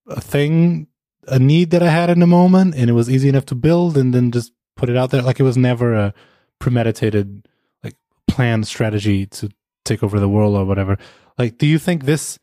a 0.07 0.21
thing, 0.21 0.87
a 1.29 1.39
need 1.39 1.71
that 1.71 1.83
I 1.83 1.89
had 1.89 2.11
in 2.11 2.21
the 2.21 2.27
moment, 2.27 2.75
and 2.75 2.89
it 2.89 2.95
was 2.95 3.11
easy 3.11 3.29
enough 3.29 3.47
to 3.47 3.55
build 3.55 3.97
and 3.97 4.15
then 4.15 4.31
just 4.31 4.53
put 4.77 4.89
it 4.89 4.97
out 4.97 5.11
there. 5.11 5.23
Like 5.23 5.41
it 5.41 5.45
was 5.45 5.57
never 5.57 5.95
a 5.95 6.15
premeditated, 6.59 7.47
like 7.83 7.95
planned 8.29 8.67
strategy 8.67 9.27
to 9.27 9.51
take 9.85 10.03
over 10.03 10.19
the 10.19 10.29
world 10.29 10.57
or 10.57 10.65
whatever. 10.65 10.99
Like, 11.39 11.59
do 11.59 11.67
you 11.67 11.79
think 11.79 12.05
this? 12.05 12.39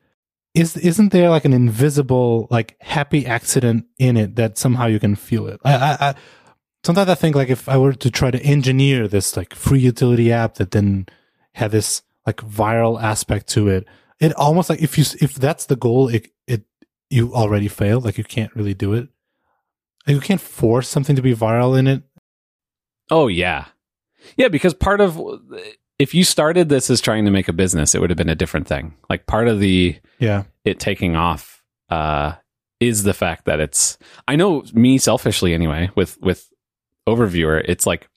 is 0.53 0.75
isn't 0.77 1.11
there 1.11 1.29
like 1.29 1.45
an 1.45 1.53
invisible 1.53 2.47
like 2.51 2.75
happy 2.81 3.25
accident 3.25 3.85
in 3.97 4.17
it 4.17 4.35
that 4.35 4.57
somehow 4.57 4.85
you 4.85 4.99
can 4.99 5.15
feel 5.15 5.47
it 5.47 5.59
I, 5.63 5.75
I, 5.75 5.97
I 6.09 6.15
sometimes 6.83 7.09
i 7.09 7.15
think 7.15 7.35
like 7.35 7.49
if 7.49 7.69
i 7.69 7.77
were 7.77 7.93
to 7.93 8.11
try 8.11 8.31
to 8.31 8.41
engineer 8.41 9.07
this 9.07 9.37
like 9.37 9.53
free 9.55 9.79
utility 9.79 10.31
app 10.31 10.55
that 10.55 10.71
then 10.71 11.05
had 11.53 11.71
this 11.71 12.01
like 12.25 12.37
viral 12.37 13.01
aspect 13.01 13.47
to 13.49 13.69
it 13.69 13.87
it 14.19 14.33
almost 14.33 14.69
like 14.69 14.81
if 14.81 14.97
you 14.97 15.05
if 15.21 15.35
that's 15.35 15.67
the 15.67 15.75
goal 15.75 16.09
it 16.09 16.25
it 16.25 16.31
you 17.11 17.33
already 17.33 17.67
failed 17.67 18.05
like 18.05 18.17
you 18.17 18.23
can't 18.23 18.55
really 18.55 18.73
do 18.73 18.93
it 18.93 19.09
Like, 20.07 20.15
you 20.15 20.21
can't 20.21 20.41
force 20.41 20.87
something 20.87 21.15
to 21.15 21.21
be 21.21 21.35
viral 21.35 21.77
in 21.77 21.87
it 21.87 22.03
Oh, 23.11 23.27
yeah. 23.27 23.65
Yeah, 24.37 24.47
because 24.47 24.73
part 24.73 25.01
of, 25.01 25.19
if 25.99 26.15
you 26.15 26.23
started 26.23 26.69
this 26.69 26.89
as 26.89 27.01
trying 27.01 27.25
to 27.25 27.31
make 27.31 27.49
a 27.49 27.53
business, 27.53 27.93
it 27.93 27.99
would 27.99 28.09
have 28.09 28.17
been 28.17 28.29
a 28.29 28.35
different 28.35 28.67
thing. 28.67 28.95
Like 29.09 29.27
part 29.27 29.47
of 29.47 29.59
the, 29.59 29.99
yeah 30.17 30.43
it 30.63 30.79
taking 30.79 31.15
off 31.15 31.61
uh, 31.89 32.33
is 32.79 33.03
the 33.03 33.13
fact 33.13 33.45
that 33.45 33.59
it's. 33.59 33.97
I 34.27 34.35
know 34.37 34.63
me 34.73 34.97
selfishly 34.97 35.53
anyway 35.53 35.89
with 35.95 36.19
with 36.21 36.49
Overviewer. 37.07 37.63
It's 37.67 37.85
like 37.85 38.07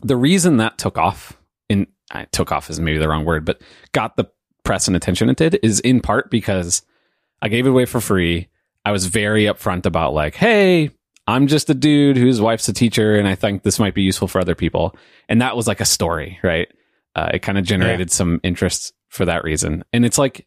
the 0.00 0.16
reason 0.16 0.56
that 0.56 0.76
took 0.76 0.98
off. 0.98 1.38
In 1.68 1.86
I 2.10 2.24
took 2.32 2.50
off 2.50 2.68
is 2.68 2.80
maybe 2.80 2.98
the 2.98 3.08
wrong 3.08 3.24
word, 3.24 3.44
but 3.44 3.62
got 3.92 4.16
the 4.16 4.24
press 4.64 4.88
and 4.88 4.96
attention 4.96 5.28
it 5.28 5.36
did 5.36 5.60
is 5.62 5.80
in 5.80 6.00
part 6.00 6.30
because 6.30 6.82
I 7.42 7.48
gave 7.48 7.66
it 7.66 7.70
away 7.70 7.84
for 7.84 8.00
free. 8.00 8.48
I 8.84 8.92
was 8.92 9.06
very 9.06 9.44
upfront 9.44 9.84
about 9.86 10.14
like, 10.14 10.34
hey, 10.34 10.90
I'm 11.26 11.46
just 11.48 11.68
a 11.70 11.74
dude 11.74 12.16
whose 12.16 12.40
wife's 12.40 12.68
a 12.68 12.72
teacher, 12.72 13.16
and 13.16 13.26
I 13.26 13.34
think 13.34 13.62
this 13.62 13.78
might 13.78 13.94
be 13.94 14.02
useful 14.02 14.28
for 14.28 14.40
other 14.40 14.54
people. 14.54 14.96
And 15.28 15.40
that 15.42 15.56
was 15.56 15.66
like 15.66 15.80
a 15.80 15.84
story, 15.84 16.38
right? 16.42 16.68
Uh, 17.14 17.30
it 17.34 17.40
kind 17.40 17.58
of 17.58 17.64
generated 17.64 18.10
some 18.10 18.40
interest 18.44 18.92
for 19.08 19.24
that 19.24 19.42
reason. 19.44 19.84
And 19.92 20.04
it's 20.04 20.18
like 20.18 20.46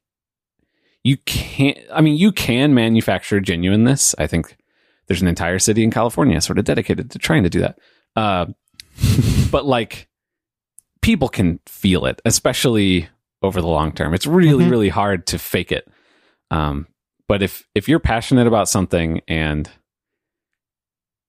you 1.04 1.16
can't 1.26 1.78
i 1.94 2.02
mean 2.02 2.18
you 2.18 2.30
can 2.30 2.74
manufacture 2.74 3.40
genuineness 3.40 4.14
i 4.20 4.28
think 4.28 4.58
there's 5.08 5.22
an 5.22 5.30
entire 5.30 5.58
city 5.58 5.82
in 5.82 5.90
california 5.90 6.42
sort 6.42 6.60
of 6.60 6.66
dedicated 6.66 7.10
to 7.10 7.18
trying 7.18 7.42
to 7.42 7.50
do 7.50 7.62
that 7.62 7.80
uh, 8.18 8.46
but 9.50 9.66
like 9.66 10.10
people 11.02 11.30
can 11.30 11.58
feel 11.66 12.06
it 12.06 12.22
especially 12.26 13.08
over 13.42 13.62
the 13.62 13.68
long 13.68 13.94
term 13.94 14.14
it's 14.14 14.28
really 14.28 14.66
Mhm. 14.66 14.72
really 14.72 14.90
hard 14.90 15.26
to 15.28 15.40
fake 15.40 15.72
it 15.72 15.88
um, 16.52 16.88
but 17.28 17.42
if 17.44 17.68
if 17.76 17.88
you're 17.88 18.00
passionate 18.00 18.48
about 18.48 18.68
something 18.70 19.22
and 19.28 19.70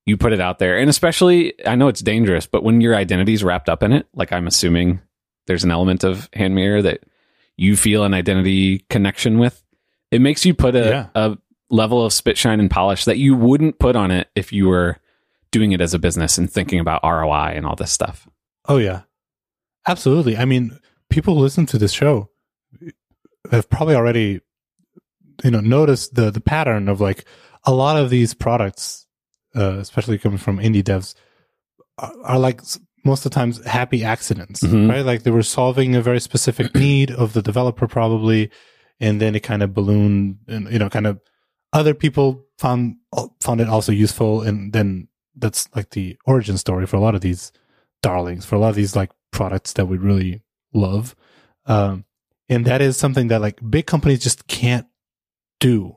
you 0.06 0.16
put 0.16 0.32
it 0.32 0.40
out 0.40 0.58
there 0.58 0.78
and 0.78 0.88
especially 0.90 1.52
i 1.66 1.74
know 1.74 1.88
it's 1.88 2.00
dangerous 2.00 2.46
but 2.46 2.62
when 2.64 2.80
your 2.80 2.96
identity's 2.96 3.44
wrapped 3.44 3.68
up 3.68 3.82
in 3.82 3.92
it 3.92 4.06
like 4.14 4.32
i'm 4.32 4.46
assuming 4.46 5.00
there's 5.46 5.64
an 5.64 5.70
element 5.70 6.04
of 6.04 6.30
HandMirror 6.32 6.82
that 6.84 7.02
you 7.56 7.76
feel 7.76 8.04
an 8.04 8.14
identity 8.14 8.84
connection 8.88 9.38
with, 9.38 9.64
it 10.12 10.20
makes 10.20 10.44
you 10.46 10.54
put 10.54 10.76
a, 10.76 10.88
Yeah. 10.88 11.06
a 11.16 11.38
level 11.70 12.04
of 12.04 12.12
spit 12.12 12.38
shine 12.38 12.60
and 12.60 12.70
polish 12.70 13.04
that 13.06 13.18
you 13.18 13.34
wouldn't 13.34 13.78
put 13.80 13.96
on 13.96 14.10
it 14.12 14.28
if 14.36 14.52
you 14.52 14.68
were 14.68 14.98
doing 15.50 15.72
it 15.72 15.80
as 15.80 15.92
a 15.92 15.98
business 15.98 16.38
and 16.38 16.48
thinking 16.52 16.78
about 16.78 17.02
ROI 17.02 17.54
and 17.56 17.66
all 17.66 17.74
this 17.74 17.90
stuff. 17.90 18.28
Oh 18.68 18.76
yeah, 18.76 19.02
absolutely. 19.88 20.36
I 20.36 20.44
mean, 20.44 20.78
people 21.08 21.34
who 21.34 21.40
listen 21.40 21.66
to 21.66 21.78
this 21.78 21.92
show 21.92 22.30
have 23.50 23.68
probably 23.68 23.96
already, 23.96 24.40
you 25.44 25.50
know, 25.50 25.60
notice 25.60 26.08
the 26.08 26.30
the 26.30 26.40
pattern 26.40 26.88
of 26.88 27.00
like 27.00 27.24
a 27.64 27.72
lot 27.72 27.96
of 27.96 28.10
these 28.10 28.34
products, 28.34 29.06
uh, 29.56 29.78
especially 29.78 30.18
coming 30.18 30.38
from 30.38 30.58
indie 30.58 30.82
devs, 30.82 31.14
are, 31.98 32.12
are 32.24 32.38
like 32.38 32.60
most 33.04 33.24
of 33.24 33.30
the 33.30 33.34
times 33.34 33.64
happy 33.64 34.04
accidents, 34.04 34.62
Mhm. 34.62 34.88
right? 34.90 35.04
Like 35.04 35.22
they 35.22 35.30
were 35.30 35.42
solving 35.42 35.94
a 35.94 36.02
very 36.02 36.20
specific 36.20 36.74
need 36.86 37.10
of 37.10 37.32
the 37.32 37.42
developer 37.42 37.86
probably, 37.88 38.50
and 38.98 39.20
then 39.20 39.34
it 39.34 39.40
kind 39.40 39.62
of 39.62 39.74
ballooned, 39.74 40.38
and 40.48 40.70
you 40.72 40.78
know, 40.78 40.88
kind 40.90 41.06
of 41.06 41.20
other 41.72 41.94
people 41.94 42.44
found 42.58 42.96
found 43.40 43.60
it 43.60 43.68
also 43.68 43.92
useful, 43.92 44.42
and 44.42 44.72
then 44.72 45.08
that's 45.36 45.68
like 45.74 45.90
the 45.90 46.16
origin 46.26 46.58
story 46.58 46.86
for 46.86 46.96
a 46.96 47.00
lot 47.00 47.14
of 47.14 47.20
these 47.20 47.52
darlings 48.02 48.44
for 48.46 48.56
a 48.56 48.58
lot 48.58 48.70
of 48.70 48.74
these 48.74 48.96
like 48.96 49.10
products 49.30 49.74
that 49.74 49.86
we 49.86 49.96
really 49.96 50.42
love 50.74 51.14
um 51.66 52.04
and 52.48 52.64
that 52.64 52.80
is 52.80 52.96
something 52.96 53.28
that 53.28 53.40
like 53.40 53.60
big 53.70 53.86
companies 53.86 54.18
just 54.20 54.46
can't 54.48 54.86
do 55.60 55.96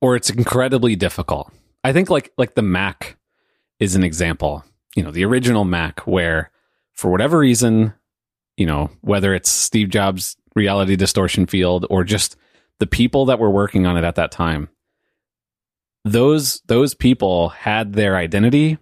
Or 0.00 0.16
it's 0.16 0.30
incredibly 0.30 0.96
difficult. 0.96 1.52
I 1.82 1.92
think 1.92 2.08
like 2.10 2.32
like 2.38 2.54
the 2.54 2.62
Mac 2.62 3.16
is 3.78 3.94
an 3.94 4.02
example. 4.04 4.64
You 4.96 5.02
know, 5.02 5.10
the 5.10 5.24
original 5.24 5.64
Mac 5.64 6.06
where 6.06 6.50
for 6.94 7.10
whatever 7.10 7.38
reason, 7.38 7.92
you 8.56 8.66
know, 8.66 8.90
whether 9.02 9.34
it's 9.34 9.50
Steve 9.50 9.90
Jobs 9.90 10.36
reality 10.54 10.96
distortion 10.96 11.46
field 11.46 11.84
or 11.90 12.04
just 12.04 12.36
the 12.78 12.86
people 12.86 13.26
that 13.26 13.38
were 13.38 13.50
working 13.50 13.86
on 13.86 13.96
it 13.96 14.04
at 14.04 14.14
that 14.14 14.30
time, 14.30 14.68
those 16.04 16.60
those 16.66 16.94
people 16.94 17.50
had 17.50 17.94
their 17.94 18.16
identity 18.16 18.78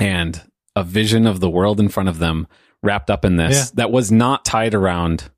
and 0.00 0.42
a 0.76 0.82
vision 0.84 1.26
of 1.26 1.40
the 1.40 1.50
world 1.50 1.80
in 1.80 1.88
front 1.88 2.08
of 2.08 2.18
them 2.18 2.46
wrapped 2.82 3.10
up 3.10 3.24
in 3.24 3.36
this 3.36 3.56
Yeah. 3.56 3.64
that 3.74 3.90
was 3.90 4.10
not 4.12 4.44
tied 4.44 4.74
around 4.74 5.30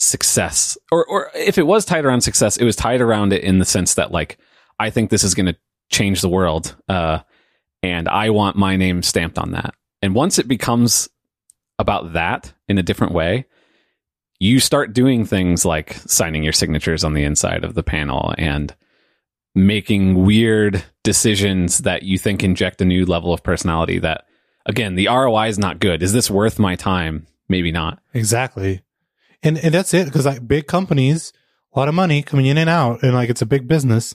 success. 0.00 0.76
Or 0.90 1.04
or 1.04 1.30
if 1.34 1.58
it 1.58 1.66
was 1.66 1.84
tied 1.84 2.04
around 2.04 2.22
success 2.22 2.56
it 2.56 2.64
was 2.64 2.74
tied 2.74 3.00
around 3.00 3.32
it 3.32 3.44
in 3.44 3.58
the 3.58 3.64
sense 3.64 3.94
that 3.94 4.10
like 4.10 4.38
i 4.80 4.90
think 4.90 5.10
this 5.10 5.22
is 5.22 5.34
going 5.34 5.46
to 5.46 5.56
change 5.90 6.22
the 6.22 6.28
world 6.28 6.74
uh 6.88 7.18
and 7.82 8.08
i 8.08 8.30
want 8.30 8.56
my 8.56 8.76
name 8.76 9.02
stamped 9.02 9.38
on 9.38 9.52
that. 9.52 9.74
And 10.02 10.14
once 10.14 10.38
it 10.38 10.48
becomes 10.48 11.08
about 11.78 12.14
that 12.14 12.52
in 12.66 12.78
a 12.78 12.82
different 12.82 13.12
way 13.12 13.46
you 14.38 14.58
start 14.58 14.94
doing 14.94 15.26
things 15.26 15.66
like 15.66 15.92
signing 16.06 16.42
your 16.42 16.54
signatures 16.54 17.04
on 17.04 17.12
the 17.12 17.24
inside 17.24 17.62
of 17.62 17.74
the 17.74 17.82
panel 17.82 18.34
and 18.38 18.74
making 19.54 20.24
weird 20.24 20.82
decisions 21.04 21.78
that 21.78 22.04
you 22.04 22.16
think 22.16 22.42
inject 22.42 22.80
a 22.80 22.86
new 22.86 23.04
level 23.04 23.34
of 23.34 23.42
personality 23.42 23.98
that 23.98 24.24
again 24.64 24.94
the 24.94 25.08
roi 25.08 25.48
is 25.48 25.58
not 25.58 25.78
good. 25.78 26.02
Is 26.02 26.14
this 26.14 26.30
worth 26.30 26.58
my 26.58 26.74
time? 26.74 27.26
Maybe 27.50 27.70
not. 27.70 28.00
Exactly. 28.14 28.80
And 29.42 29.58
and 29.58 29.72
that's 29.74 29.94
it 29.94 30.04
because 30.06 30.26
like 30.26 30.46
big 30.46 30.66
companies, 30.66 31.32
a 31.74 31.78
lot 31.78 31.88
of 31.88 31.94
money 31.94 32.22
coming 32.22 32.46
in 32.46 32.58
and 32.58 32.68
out, 32.70 33.02
and 33.02 33.14
like 33.14 33.30
it's 33.30 33.42
a 33.42 33.46
big 33.46 33.66
business. 33.68 34.14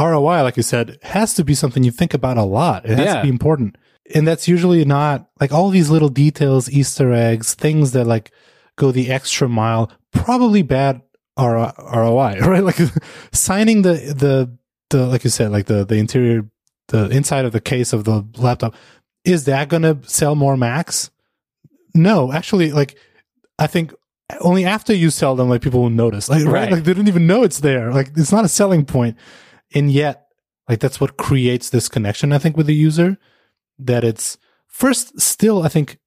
ROI, 0.00 0.42
like 0.42 0.56
you 0.56 0.62
said, 0.62 0.98
has 1.02 1.34
to 1.34 1.44
be 1.44 1.54
something 1.54 1.84
you 1.84 1.90
think 1.90 2.14
about 2.14 2.38
a 2.38 2.42
lot. 2.44 2.84
It 2.86 2.96
has 2.96 3.06
Yeah. 3.06 3.14
to 3.16 3.22
be 3.22 3.28
important. 3.28 3.76
And 4.14 4.26
that's 4.26 4.48
usually 4.48 4.84
not 4.84 5.28
like 5.40 5.52
all 5.52 5.68
these 5.70 5.90
little 5.90 6.08
details, 6.08 6.70
Easter 6.70 7.12
eggs, 7.12 7.54
things 7.54 7.92
that 7.92 8.06
like 8.06 8.32
go 8.76 8.90
the 8.90 9.10
extra 9.10 9.48
mile, 9.48 9.92
probably 10.12 10.62
bad 10.62 11.02
ROI, 11.38 12.38
right? 12.40 12.64
Like 12.64 12.78
signing 13.32 13.82
the, 13.82 13.92
the, 13.92 14.56
the, 14.90 15.06
like 15.06 15.24
you 15.24 15.30
said, 15.30 15.50
like 15.52 15.66
the, 15.66 15.84
the 15.84 15.96
interior, 15.96 16.48
the 16.88 17.08
inside 17.10 17.44
of 17.44 17.52
the 17.52 17.60
case 17.60 17.92
of 17.92 18.04
the 18.04 18.26
laptop. 18.38 18.74
Is 19.24 19.44
that 19.44 19.68
going 19.68 19.82
to 19.82 19.98
sell 20.08 20.34
more 20.34 20.56
Macs? 20.56 21.10
No, 21.94 22.32
actually, 22.32 22.72
like 22.72 22.96
I 23.58 23.66
think 23.66 23.94
only 24.40 24.64
after 24.64 24.94
you 24.94 25.10
sell 25.10 25.36
them, 25.36 25.48
like 25.48 25.62
people 25.62 25.80
will 25.82 25.90
notice, 25.90 26.28
like 26.28 26.44
right, 26.44 26.52
Right. 26.52 26.72
like 26.72 26.84
they 26.84 26.94
don't 26.94 27.08
even 27.08 27.26
know 27.26 27.42
it's 27.42 27.60
there. 27.60 27.92
Like 27.92 28.10
it's 28.16 28.32
not 28.32 28.44
a 28.44 28.48
selling 28.48 28.84
point, 28.84 29.16
and 29.74 29.90
yet, 29.90 30.26
like 30.68 30.80
that's 30.80 31.00
what 31.00 31.16
creates 31.16 31.70
this 31.70 31.88
connection. 31.88 32.32
I 32.32 32.38
think 32.38 32.56
with 32.56 32.66
the 32.66 32.74
user, 32.74 33.18
that 33.78 34.04
it's 34.04 34.38
first 34.68 35.20
still, 35.20 35.62
I 35.62 35.68
think, 35.68 35.98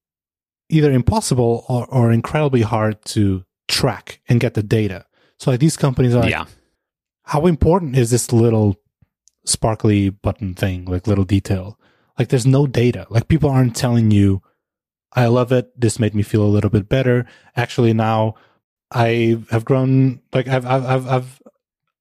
either 0.69 0.91
impossible 0.91 1.65
or, 1.69 1.85
or 1.87 2.11
incredibly 2.11 2.61
hard 2.63 3.03
to 3.05 3.43
track 3.67 4.21
and 4.27 4.39
get 4.39 4.53
the 4.53 4.63
data. 4.63 5.05
So 5.39 5.51
like 5.51 5.59
these 5.59 5.77
companies 5.77 6.15
are 6.15 6.21
like, 6.21 6.31
yeah 6.31 6.45
how 7.27 7.47
important 7.47 7.97
is 7.97 8.11
this 8.11 8.31
little 8.31 8.75
sparkly 9.45 10.09
button 10.09 10.53
thing, 10.53 10.85
like 10.85 11.07
little 11.07 11.23
detail? 11.25 11.79
Like 12.19 12.29
there's 12.29 12.45
no 12.45 12.67
data. 12.67 13.07
Like 13.09 13.27
people 13.27 13.49
aren't 13.49 13.75
telling 13.75 14.11
you, 14.11 14.43
I 15.15 15.27
love 15.27 15.51
it. 15.51 15.69
This 15.79 15.99
made 15.99 16.13
me 16.13 16.23
feel 16.23 16.43
a 16.43 16.45
little 16.55 16.69
bit 16.69 16.89
better. 16.89 17.25
Actually, 17.55 17.93
now 17.93 18.35
I 18.91 19.37
have 19.49 19.65
grown, 19.65 20.21
like 20.33 20.47
I've, 20.47 20.65
I've, 20.65 20.85
I've, 20.85 21.07
I've 21.07 21.41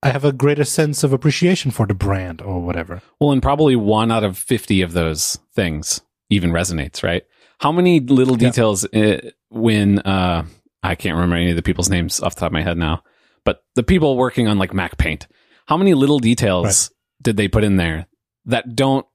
I 0.02 0.08
have 0.10 0.24
a 0.24 0.32
greater 0.32 0.64
sense 0.64 1.02
of 1.02 1.14
appreciation 1.14 1.70
for 1.70 1.86
the 1.86 1.94
brand 1.94 2.42
or 2.42 2.60
whatever. 2.60 3.00
Well, 3.18 3.32
and 3.32 3.40
probably 3.42 3.74
one 3.74 4.12
out 4.12 4.22
of 4.22 4.36
50 4.36 4.82
of 4.82 4.92
those 4.92 5.38
things 5.54 6.02
even 6.28 6.50
resonates, 6.50 7.02
right? 7.02 7.22
How 7.60 7.72
many 7.72 8.00
little 8.00 8.34
Yeah. 8.40 8.48
details 8.50 8.84
uh, 8.84 9.30
when, 9.48 10.00
uh, 10.00 10.44
I 10.82 10.94
can't 10.94 11.14
remember 11.14 11.36
any 11.36 11.50
of 11.50 11.56
the 11.56 11.62
people's 11.62 11.88
names 11.88 12.20
off 12.20 12.34
the 12.34 12.40
top 12.40 12.48
of 12.48 12.52
my 12.52 12.62
head 12.62 12.76
now, 12.76 13.02
but 13.46 13.64
the 13.76 13.82
people 13.82 14.18
working 14.18 14.46
on 14.46 14.58
like 14.58 14.72
MacPaint, 14.72 15.26
how 15.66 15.78
many 15.78 15.94
little 15.94 16.18
details 16.18 16.90
did 17.22 17.38
they 17.38 17.48
put 17.48 17.64
in 17.64 17.76
there 17.76 18.06
that 18.44 18.76
don't 18.76 19.06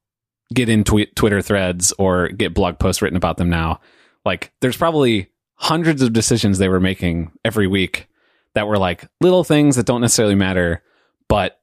get 0.53 0.69
in 0.69 0.84
tweet, 0.84 1.15
Twitter 1.15 1.41
threads 1.41 1.93
or 1.97 2.30
get 2.30 2.53
blog 2.53 2.80
posts 2.80 3.01
written 3.01 3.17
about 3.17 3.38
them 3.38 3.49
now? 3.49 3.80
Like, 4.26 4.51
there's 4.61 4.77
probably 4.77 5.30
hundreds 5.55 6.01
of 6.01 6.13
decisions 6.13 6.57
they 6.57 6.69
were 6.69 6.80
making 6.80 7.31
every 7.43 7.67
week 7.67 8.07
that 8.53 8.67
were 8.67 8.77
like 8.77 9.07
little 9.21 9.43
things 9.43 9.76
that 9.76 9.85
don't 9.85 10.01
necessarily 10.01 10.35
matter, 10.35 10.81
but 11.27 11.59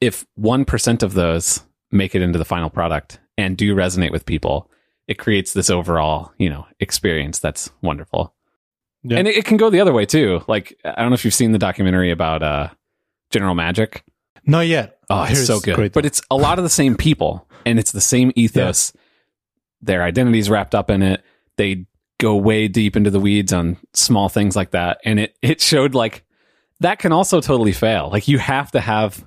if 0.00 0.26
1% 0.38 1.02
of 1.02 1.14
those 1.14 1.62
make 1.90 2.14
it 2.14 2.22
into 2.22 2.38
the 2.38 2.44
final 2.44 2.70
product 2.70 3.18
and 3.36 3.56
do 3.56 3.74
resonate 3.74 4.12
with 4.12 4.26
people, 4.26 4.70
it 5.06 5.18
creates 5.18 5.54
this 5.54 5.70
overall, 5.70 6.32
you 6.38 6.50
know, 6.50 6.66
experience 6.80 7.38
that's 7.38 7.70
wonderful. 7.82 8.34
Yeah. 9.02 9.18
And 9.18 9.28
it, 9.28 9.36
it 9.36 9.44
can 9.44 9.56
go 9.56 9.70
the 9.70 9.80
other 9.80 9.92
way 9.92 10.04
too. 10.04 10.42
Like 10.48 10.78
I 10.84 11.00
don't 11.00 11.10
know 11.10 11.14
if 11.14 11.24
you've 11.24 11.34
seen 11.34 11.52
the 11.52 11.58
documentary 11.58 12.10
about 12.10 12.42
uh 12.42 12.68
General 13.30 13.54
Magic. 13.54 14.04
Not 14.44 14.66
yet. 14.66 14.98
Oh, 15.10 15.22
it's 15.22 15.32
Here's 15.32 15.46
so 15.46 15.60
good. 15.60 15.92
But 15.92 16.06
it's 16.06 16.22
a 16.30 16.36
lot 16.36 16.58
of 16.58 16.64
the 16.64 16.70
same 16.70 16.96
people 16.96 17.47
and 17.66 17.78
it's 17.78 17.92
the 17.92 18.00
same 18.00 18.32
ethos. 18.36 18.92
Their 19.82 20.02
identities 20.02 20.50
wrapped 20.50 20.74
up 20.74 20.90
in 20.90 21.02
it. 21.02 21.22
They 21.56 21.86
go 22.18 22.34
way 22.36 22.66
deep 22.68 22.96
into 22.96 23.10
the 23.10 23.20
weeds 23.20 23.52
on 23.52 23.76
small 23.94 24.28
things 24.28 24.56
like 24.56 24.72
that. 24.72 24.98
And 25.04 25.20
it 25.20 25.36
it 25.42 25.60
showed 25.60 25.94
like 25.94 26.24
that 26.80 26.98
can 26.98 27.12
also 27.12 27.40
totally 27.40 27.72
fail. 27.72 28.08
Like 28.10 28.26
you 28.28 28.38
have 28.38 28.70
to 28.72 28.80
have 28.80 29.24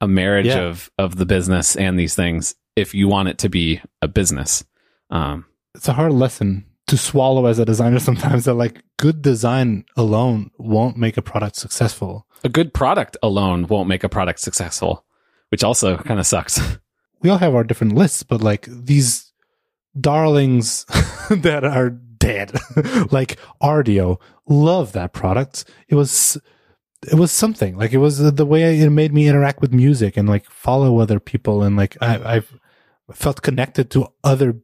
a 0.00 0.08
marriage 0.08 0.46
Yeah. 0.46 0.60
of 0.60 0.90
of 0.98 1.16
the 1.16 1.26
business 1.26 1.74
and 1.76 1.98
these 1.98 2.14
things 2.14 2.54
if 2.76 2.94
you 2.94 3.08
want 3.08 3.28
it 3.28 3.38
to 3.38 3.48
be 3.48 3.80
a 4.02 4.08
business. 4.08 4.64
Um 5.10 5.46
it's 5.74 5.88
a 5.88 5.92
hard 5.94 6.12
lesson 6.12 6.66
to 6.88 6.96
swallow 6.98 7.46
as 7.46 7.58
a 7.58 7.64
designer 7.64 7.98
sometimes 8.08 8.44
that 8.44 8.54
like 8.54 8.82
good 8.98 9.22
design 9.22 9.84
alone 9.96 10.50
won't 10.58 10.96
make 10.96 11.16
a 11.16 11.22
product 11.22 11.56
successful. 11.56 12.26
a 12.44 12.48
good 12.48 12.72
product 12.74 13.16
alone 13.22 13.66
won't 13.66 13.88
make 13.88 14.04
a 14.04 14.08
product 14.08 14.38
successful, 14.40 15.04
which 15.50 15.64
also 15.64 15.96
kind 15.96 16.20
of 16.20 16.26
sucks. 16.26 16.60
we 17.20 17.30
all 17.30 17.38
have 17.38 17.54
our 17.54 17.64
different 17.64 17.94
lists, 17.94 18.22
but 18.22 18.42
like 18.42 18.66
these 18.68 19.32
darlings 19.98 20.84
that 21.30 21.64
are 21.64 21.90
dead, 21.90 22.52
like 23.10 23.38
Rdio, 23.62 24.20
love 24.48 24.92
that 24.92 25.12
product. 25.12 25.64
It 25.88 25.94
was, 25.94 26.38
it 27.10 27.14
was 27.14 27.30
something 27.30 27.76
like 27.76 27.92
it 27.92 27.98
was 27.98 28.18
the 28.18 28.46
way 28.46 28.80
it 28.80 28.90
made 28.90 29.12
me 29.12 29.28
interact 29.28 29.60
with 29.60 29.72
music 29.72 30.16
and 30.16 30.28
like 30.28 30.44
follow 30.46 30.98
other 30.98 31.20
people 31.20 31.62
and 31.62 31.76
like 31.76 31.96
I, 32.00 32.36
I've 32.36 32.58
felt 33.12 33.42
connected 33.42 33.90
to 33.92 34.08
other 34.24 34.56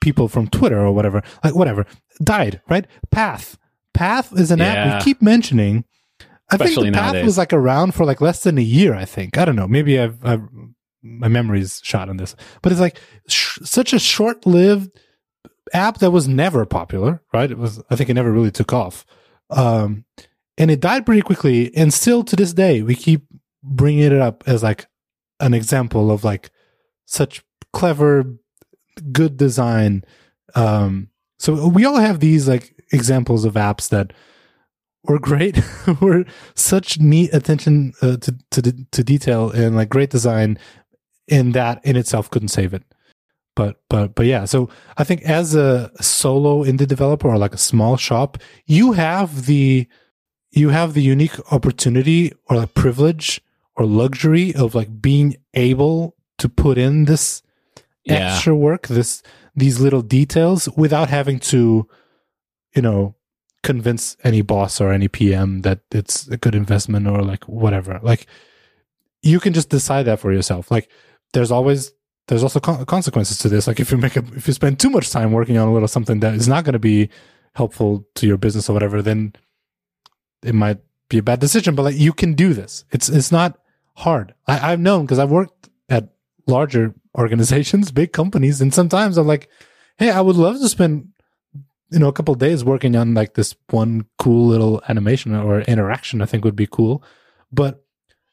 people 0.00 0.28
from 0.28 0.48
Twitter 0.48 0.78
or 0.78 0.92
whatever, 0.92 1.22
like 1.44 1.54
whatever. 1.54 1.86
Died 2.22 2.60
right. 2.68 2.86
Path, 3.10 3.58
Path 3.94 4.32
is 4.38 4.50
an 4.50 4.60
app 4.60 4.98
we 4.98 5.04
keep 5.04 5.22
mentioning. 5.22 5.84
I 6.50 6.54
Especially 6.54 6.84
think 6.84 6.94
the 6.94 7.00
Path 7.00 7.12
nowadays. 7.12 7.24
was 7.26 7.38
like 7.38 7.52
around 7.52 7.94
for 7.94 8.06
like 8.06 8.20
less 8.20 8.42
than 8.42 8.56
a 8.56 8.62
year. 8.62 8.94
I 8.94 9.04
think 9.04 9.36
I 9.36 9.44
don't 9.44 9.56
know. 9.56 9.68
Maybe 9.68 9.98
I've, 10.00 10.24
I've 10.24 10.48
my 11.02 11.28
memory's 11.28 11.80
shot 11.84 12.08
on 12.08 12.16
this, 12.16 12.34
but 12.62 12.72
it's 12.72 12.80
like 12.80 12.98
sh- 13.28 13.58
such 13.62 13.92
a 13.92 13.98
short-lived 13.98 14.90
app 15.72 15.98
that 15.98 16.10
was 16.10 16.28
never 16.28 16.64
popular, 16.66 17.22
right? 17.32 17.50
It 17.50 17.58
was, 17.58 17.82
I 17.90 17.96
think, 17.96 18.10
it 18.10 18.14
never 18.14 18.32
really 18.32 18.50
took 18.50 18.72
off, 18.72 19.04
um, 19.50 20.04
and 20.56 20.70
it 20.70 20.80
died 20.80 21.06
pretty 21.06 21.22
quickly. 21.22 21.74
And 21.76 21.92
still 21.94 22.24
to 22.24 22.36
this 22.36 22.52
day, 22.52 22.82
we 22.82 22.94
keep 22.94 23.22
bringing 23.62 24.04
it 24.04 24.12
up 24.12 24.44
as 24.46 24.62
like 24.62 24.86
an 25.40 25.54
example 25.54 26.10
of 26.10 26.24
like 26.24 26.50
such 27.06 27.42
clever, 27.72 28.24
good 29.12 29.36
design. 29.36 30.04
Um, 30.54 31.10
so 31.38 31.68
we 31.68 31.84
all 31.84 31.96
have 31.96 32.20
these 32.20 32.48
like 32.48 32.74
examples 32.92 33.44
of 33.44 33.54
apps 33.54 33.88
that 33.90 34.12
were 35.04 35.18
great, 35.18 35.60
were 36.00 36.24
such 36.54 36.98
neat 36.98 37.32
attention 37.32 37.92
uh, 38.02 38.16
to 38.18 38.36
to 38.50 38.86
to 38.90 39.04
detail 39.04 39.50
and 39.50 39.76
like 39.76 39.88
great 39.88 40.10
design, 40.10 40.58
and 41.30 41.54
that 41.54 41.84
in 41.84 41.96
itself 41.96 42.30
couldn't 42.30 42.48
save 42.48 42.72
it. 42.74 42.82
But 43.56 43.80
but 43.90 44.14
but 44.14 44.26
yeah, 44.26 44.44
so 44.44 44.68
I 44.96 45.04
think 45.04 45.22
as 45.22 45.54
a 45.54 45.90
solo 46.00 46.62
indie 46.64 46.86
developer 46.86 47.28
or 47.28 47.38
like 47.38 47.54
a 47.54 47.58
small 47.58 47.96
shop, 47.96 48.38
you 48.66 48.92
have 48.92 49.46
the 49.46 49.86
you 50.52 50.68
have 50.70 50.94
the 50.94 51.02
unique 51.02 51.38
opportunity 51.52 52.32
or 52.46 52.56
like 52.56 52.74
privilege 52.74 53.40
or 53.76 53.84
luxury 53.84 54.54
of 54.54 54.74
like 54.74 55.02
being 55.02 55.36
able 55.54 56.14
to 56.38 56.48
put 56.48 56.78
in 56.78 57.04
this 57.06 57.42
Yeah. 58.04 58.32
extra 58.34 58.54
work, 58.54 58.86
this 58.86 59.22
these 59.56 59.80
little 59.80 60.02
details 60.02 60.68
without 60.76 61.08
having 61.10 61.40
to, 61.40 61.86
you 62.76 62.82
know, 62.82 63.14
convince 63.64 64.16
any 64.22 64.40
boss 64.40 64.80
or 64.80 64.92
any 64.92 65.08
PM 65.08 65.62
that 65.62 65.80
it's 65.90 66.28
a 66.28 66.36
good 66.36 66.54
investment 66.54 67.08
or 67.08 67.22
like 67.22 67.44
whatever. 67.48 67.98
Like 68.02 68.26
you 69.20 69.40
can 69.40 69.52
just 69.52 69.68
decide 69.68 70.04
that 70.04 70.20
for 70.20 70.32
yourself. 70.32 70.70
Like 70.70 70.88
there's 71.32 71.50
always 71.50 71.92
there's 72.28 72.42
also 72.42 72.60
con- 72.60 72.84
consequences 72.86 73.38
to 73.38 73.48
this. 73.48 73.66
Like 73.66 73.80
if 73.80 73.90
you 73.90 73.98
make 73.98 74.16
a 74.16 74.24
if 74.36 74.46
you 74.46 74.52
spend 74.52 74.78
too 74.78 74.90
much 74.90 75.10
time 75.10 75.32
working 75.32 75.56
on 75.58 75.68
a 75.68 75.72
little 75.72 75.88
something 75.88 76.20
that 76.20 76.34
is 76.34 76.48
not 76.48 76.64
going 76.64 76.74
to 76.74 76.78
be 76.78 77.08
helpful 77.54 78.06
to 78.16 78.26
your 78.26 78.36
business 78.36 78.68
or 78.68 78.74
whatever, 78.74 79.02
then 79.02 79.32
it 80.42 80.54
might 80.54 80.78
be 81.08 81.18
a 81.18 81.22
bad 81.22 81.40
decision. 81.40 81.74
But 81.74 81.82
like 81.84 81.96
you 81.96 82.12
can 82.12 82.34
do 82.34 82.54
this. 82.54 82.84
It's 82.90 83.08
it's 83.08 83.32
not 83.32 83.58
hard. 83.94 84.34
I, 84.46 84.72
I've 84.72 84.80
known 84.80 85.06
because 85.06 85.18
I've 85.18 85.30
worked 85.30 85.68
at 85.88 86.10
larger 86.46 86.94
organizations, 87.16 87.90
big 87.90 88.12
companies, 88.12 88.60
and 88.60 88.72
sometimes 88.72 89.16
I'm 89.16 89.26
like, 89.26 89.48
hey, 89.98 90.10
I 90.10 90.20
would 90.20 90.36
love 90.36 90.60
to 90.60 90.68
spend 90.68 91.08
you 91.90 91.98
know 91.98 92.08
a 92.08 92.12
couple 92.12 92.34
days 92.34 92.62
working 92.64 92.94
on 92.94 93.14
like 93.14 93.34
this 93.34 93.56
one 93.70 94.04
cool 94.18 94.46
little 94.46 94.82
animation 94.88 95.34
or 95.34 95.62
interaction. 95.62 96.20
I 96.20 96.26
think 96.26 96.44
would 96.44 96.56
be 96.56 96.66
cool, 96.66 97.02
but 97.50 97.84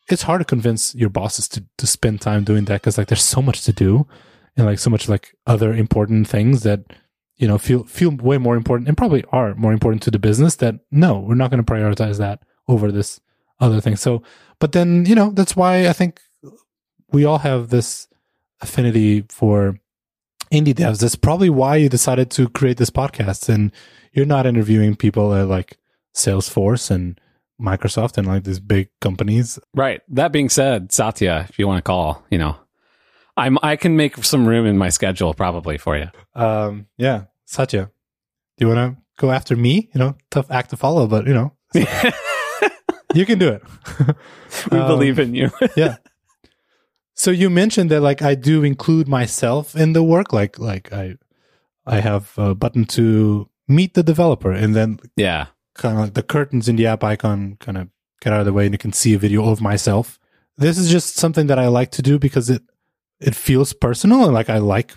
it's 0.07 0.23
hard 0.23 0.41
to 0.41 0.45
convince 0.45 0.93
your 0.95 1.09
bosses 1.09 1.47
to 1.49 1.63
to 1.77 1.87
spend 1.87 2.21
time 2.21 2.43
doing 2.43 2.65
that 2.65 2.81
because 2.81 2.97
like 2.97 3.07
there's 3.07 3.23
so 3.23 3.41
much 3.41 3.63
to 3.63 3.73
do 3.73 4.07
and 4.55 4.65
like 4.65 4.79
so 4.79 4.89
much 4.89 5.09
like 5.09 5.35
other 5.47 5.73
important 5.73 6.27
things 6.27 6.63
that 6.63 6.81
you 7.37 7.47
know 7.47 7.57
feel 7.57 7.83
feel 7.83 8.11
way 8.11 8.37
more 8.37 8.55
important 8.55 8.87
and 8.87 8.97
probably 8.97 9.23
are 9.31 9.55
more 9.55 9.73
important 9.73 10.01
to 10.03 10.11
the 10.11 10.19
business 10.19 10.55
that 10.55 10.75
no 10.91 11.19
we're 11.19 11.35
not 11.35 11.51
going 11.51 11.63
to 11.63 11.71
prioritize 11.71 12.17
that 12.17 12.41
over 12.67 12.91
this 12.91 13.19
other 13.59 13.79
thing. 13.81 13.95
So 13.95 14.21
but 14.59 14.71
then 14.71 15.05
you 15.05 15.15
know 15.15 15.31
that's 15.31 15.55
why 15.55 15.87
i 15.87 15.93
think 15.93 16.19
we 17.11 17.23
all 17.25 17.37
have 17.39 17.69
this 17.69 18.07
affinity 18.61 19.23
for 19.29 19.79
indie 20.51 20.73
devs. 20.73 20.99
That's 20.99 21.15
probably 21.15 21.49
why 21.49 21.77
you 21.77 21.89
decided 21.89 22.29
to 22.31 22.49
create 22.49 22.77
this 22.77 22.89
podcast 22.89 23.49
and 23.49 23.71
you're 24.13 24.25
not 24.25 24.45
interviewing 24.45 24.95
people 24.95 25.33
at 25.33 25.47
like 25.47 25.77
salesforce 26.13 26.89
and 26.89 27.19
Microsoft 27.61 28.17
and 28.17 28.27
like 28.27 28.43
these 28.43 28.59
big 28.59 28.89
companies. 29.01 29.59
Right. 29.73 30.01
That 30.09 30.31
being 30.31 30.49
said, 30.49 30.91
Satya, 30.91 31.45
if 31.49 31.57
you 31.59 31.67
want 31.67 31.77
to 31.79 31.81
call, 31.87 32.23
you 32.29 32.37
know, 32.37 32.57
I'm 33.37 33.57
I 33.63 33.75
can 33.75 33.95
make 33.97 34.23
some 34.23 34.45
room 34.47 34.65
in 34.65 34.77
my 34.77 34.89
schedule 34.89 35.33
probably 35.33 35.77
for 35.77 35.97
you. 35.97 36.09
Um, 36.35 36.87
yeah, 36.97 37.25
Satya, 37.45 37.89
do 38.57 38.65
you 38.65 38.73
want 38.73 38.95
to 38.95 39.01
go 39.17 39.31
after 39.31 39.55
me? 39.55 39.89
You 39.93 39.99
know, 39.99 40.15
tough 40.31 40.49
act 40.51 40.69
to 40.71 40.77
follow, 40.77 41.07
but 41.07 41.27
you 41.27 41.33
know, 41.33 41.53
you 43.13 43.25
can 43.25 43.39
do 43.39 43.49
it. 43.49 43.61
we 44.71 44.77
Um, 44.79 44.87
believe 44.87 45.19
in 45.19 45.33
you. 45.35 45.51
yeah. 45.75 45.97
So 47.13 47.31
you 47.31 47.49
mentioned 47.49 47.89
that 47.91 48.01
like 48.01 48.21
I 48.21 48.35
do 48.35 48.63
include 48.63 49.07
myself 49.07 49.75
in 49.75 49.93
the 49.93 50.03
work, 50.03 50.33
like 50.33 50.59
like 50.59 50.91
I 50.91 51.15
I 51.85 51.99
have 52.01 52.33
a 52.37 52.53
button 52.55 52.85
to 52.97 53.49
meet 53.67 53.93
the 53.93 54.03
developer, 54.03 54.51
and 54.51 54.75
then 54.75 54.99
yeah. 55.15 55.47
Kind 55.75 55.95
of 55.97 56.03
like 56.03 56.13
the 56.13 56.23
curtains 56.23 56.67
in 56.67 56.75
the 56.75 56.87
app 56.87 57.03
icon 57.03 57.57
kind 57.59 57.77
of 57.77 57.89
get 58.21 58.33
out 58.33 58.39
of 58.39 58.45
the 58.45 58.53
way, 58.53 58.65
and 58.65 58.73
you 58.73 58.79
can 58.79 58.93
see 58.93 59.13
a 59.13 59.19
video 59.19 59.47
of 59.49 59.61
myself. 59.61 60.19
This 60.57 60.77
is 60.77 60.89
just 60.89 61.15
something 61.15 61.47
that 61.47 61.59
I 61.59 61.67
like 61.67 61.91
to 61.91 62.01
do 62.01 62.17
because 62.17 62.49
it 62.49 62.63
it 63.19 63.35
feels 63.35 63.73
personal, 63.73 64.23
and 64.25 64.33
like 64.33 64.49
I 64.49 64.57
like 64.57 64.93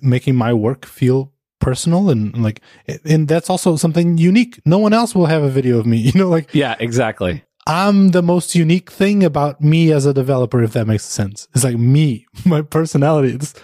making 0.00 0.34
my 0.36 0.52
work 0.52 0.86
feel 0.86 1.32
personal, 1.60 2.10
and, 2.10 2.42
like 2.42 2.60
and 3.04 3.28
that's 3.28 3.50
also 3.50 3.76
something 3.76 4.18
unique. 4.18 4.60
No 4.64 4.78
one 4.78 4.92
else 4.92 5.14
will 5.14 5.26
have 5.26 5.42
a 5.42 5.50
video 5.50 5.78
of 5.78 5.86
me, 5.86 5.96
you 6.08 6.12
know, 6.18 6.28
like 6.28 6.54
Yeah, 6.54 6.76
exactly. 6.78 7.42
I'm 7.68 8.10
the 8.10 8.22
most 8.22 8.54
unique 8.54 8.92
thing 8.92 9.24
about 9.24 9.60
me 9.60 9.90
as 9.90 10.06
a 10.06 10.14
developer, 10.14 10.62
if 10.62 10.72
that 10.74 10.86
makes 10.86 11.04
sense. 11.04 11.48
It's 11.52 11.64
like 11.64 11.76
me, 11.76 12.26
my 12.44 12.62
personality. 12.62 13.34
It's, 13.34 13.54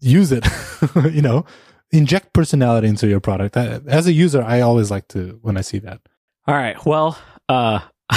use 0.00 0.32
it, 0.32 0.46
you 1.12 1.22
know, 1.22 1.46
inject 1.94 2.32
personality 2.32 2.88
into 2.88 3.06
your 3.08 3.20
product. 3.20 3.56
As 3.56 4.06
a 4.06 4.12
user, 4.12 4.42
I 4.42 4.60
always 4.60 4.90
like 4.90 5.08
to 5.08 5.38
when 5.42 5.56
I 5.56 5.62
see 5.62 5.78
that. 5.80 6.00
All 6.46 6.54
right. 6.54 6.76
Well, 6.84 7.18
uh 7.48 7.80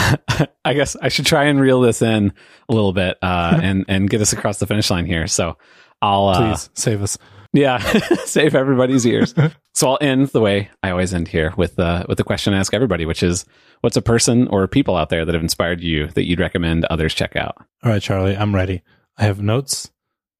I 0.65 0.73
guess 0.73 0.95
I 0.97 1.07
should 1.07 1.25
try 1.25 1.45
and 1.45 1.59
reel 1.61 1.79
this 1.81 2.01
in 2.01 2.33
a 2.69 2.73
little 2.73 2.93
bit 2.93 3.17
uh 3.21 3.59
and 3.63 3.85
and 3.87 4.09
get 4.09 4.21
us 4.21 4.33
across 4.33 4.59
the 4.59 4.67
finish 4.67 4.89
line 4.89 5.05
here. 5.05 5.27
So 5.27 5.57
I'll 6.01 6.27
uh 6.27 6.49
Please 6.51 6.69
save 6.73 7.01
us. 7.01 7.17
Yeah, 7.53 7.77
save 8.25 8.55
everybody's 8.55 9.05
ears. 9.05 9.33
so 9.73 9.89
I'll 9.89 9.97
end 10.01 10.27
the 10.27 10.41
way 10.41 10.69
I 10.83 10.91
always 10.91 11.13
end 11.13 11.27
here 11.27 11.53
with 11.57 11.79
uh, 11.79 12.05
with 12.07 12.17
the 12.17 12.23
question 12.23 12.53
I 12.53 12.59
ask 12.59 12.73
everybody, 12.73 13.05
which 13.05 13.23
is, 13.23 13.45
what's 13.81 13.97
a 13.97 14.01
person 14.01 14.47
or 14.49 14.67
people 14.67 14.95
out 14.95 15.09
there 15.09 15.25
that 15.25 15.33
have 15.33 15.41
inspired 15.41 15.81
you 15.81 16.07
that 16.07 16.27
you'd 16.27 16.39
recommend 16.41 16.85
others 16.85 17.13
check 17.13 17.35
out? 17.35 17.55
All 17.83 17.91
right, 17.91 18.01
Charlie, 18.01 18.35
I'm 18.35 18.53
ready. 18.53 18.83
I 19.17 19.23
have 19.23 19.41
notes. 19.41 19.89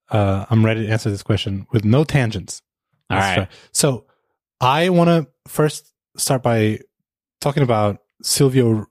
Uh, 0.09 0.45
I'm 0.49 0.65
ready 0.65 0.85
to 0.85 0.91
answer 0.91 1.09
this 1.09 1.23
question 1.23 1.65
with 1.71 1.83
no 1.85 2.03
tangents. 2.03 2.61
All 3.09 3.17
right. 3.17 3.35
try. 3.35 3.47
So 3.71 4.05
I 4.59 4.89
want 4.89 5.07
to 5.09 5.27
first 5.49 5.93
start 6.17 6.43
by 6.43 6.79
talking 7.41 7.63
about 7.63 7.99
Silvio 8.21 8.87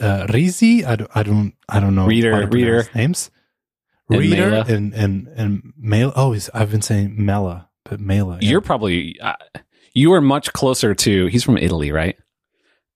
uh, 0.00 0.26
Rizzi. 0.32 0.84
I 0.84 0.96
don't, 0.96 1.10
I 1.14 1.22
don't, 1.22 1.54
I 1.68 1.80
don't 1.80 1.94
know. 1.94 2.06
Reeder- 2.06 2.46
Reeder. 2.50 2.88
names. 2.94 3.30
And 4.08 4.18
Reeder 4.18 4.50
Mela. 4.50 4.64
and 4.68 4.92
and 4.94 5.28
and 5.36 5.72
Mela. 5.78 6.12
Oh, 6.16 6.32
he's, 6.32 6.50
I've 6.52 6.70
been 6.70 6.82
saying 6.82 7.14
Mela, 7.24 7.68
but 7.84 8.00
Mela. 8.00 8.38
yeah. 8.40 8.50
You're 8.50 8.60
probably 8.60 9.16
uh, 9.20 9.34
you 9.94 10.12
are 10.14 10.20
much 10.20 10.52
closer 10.52 10.94
to. 10.94 11.26
He's 11.26 11.44
from 11.44 11.56
Italy, 11.56 11.92
right? 11.92 12.16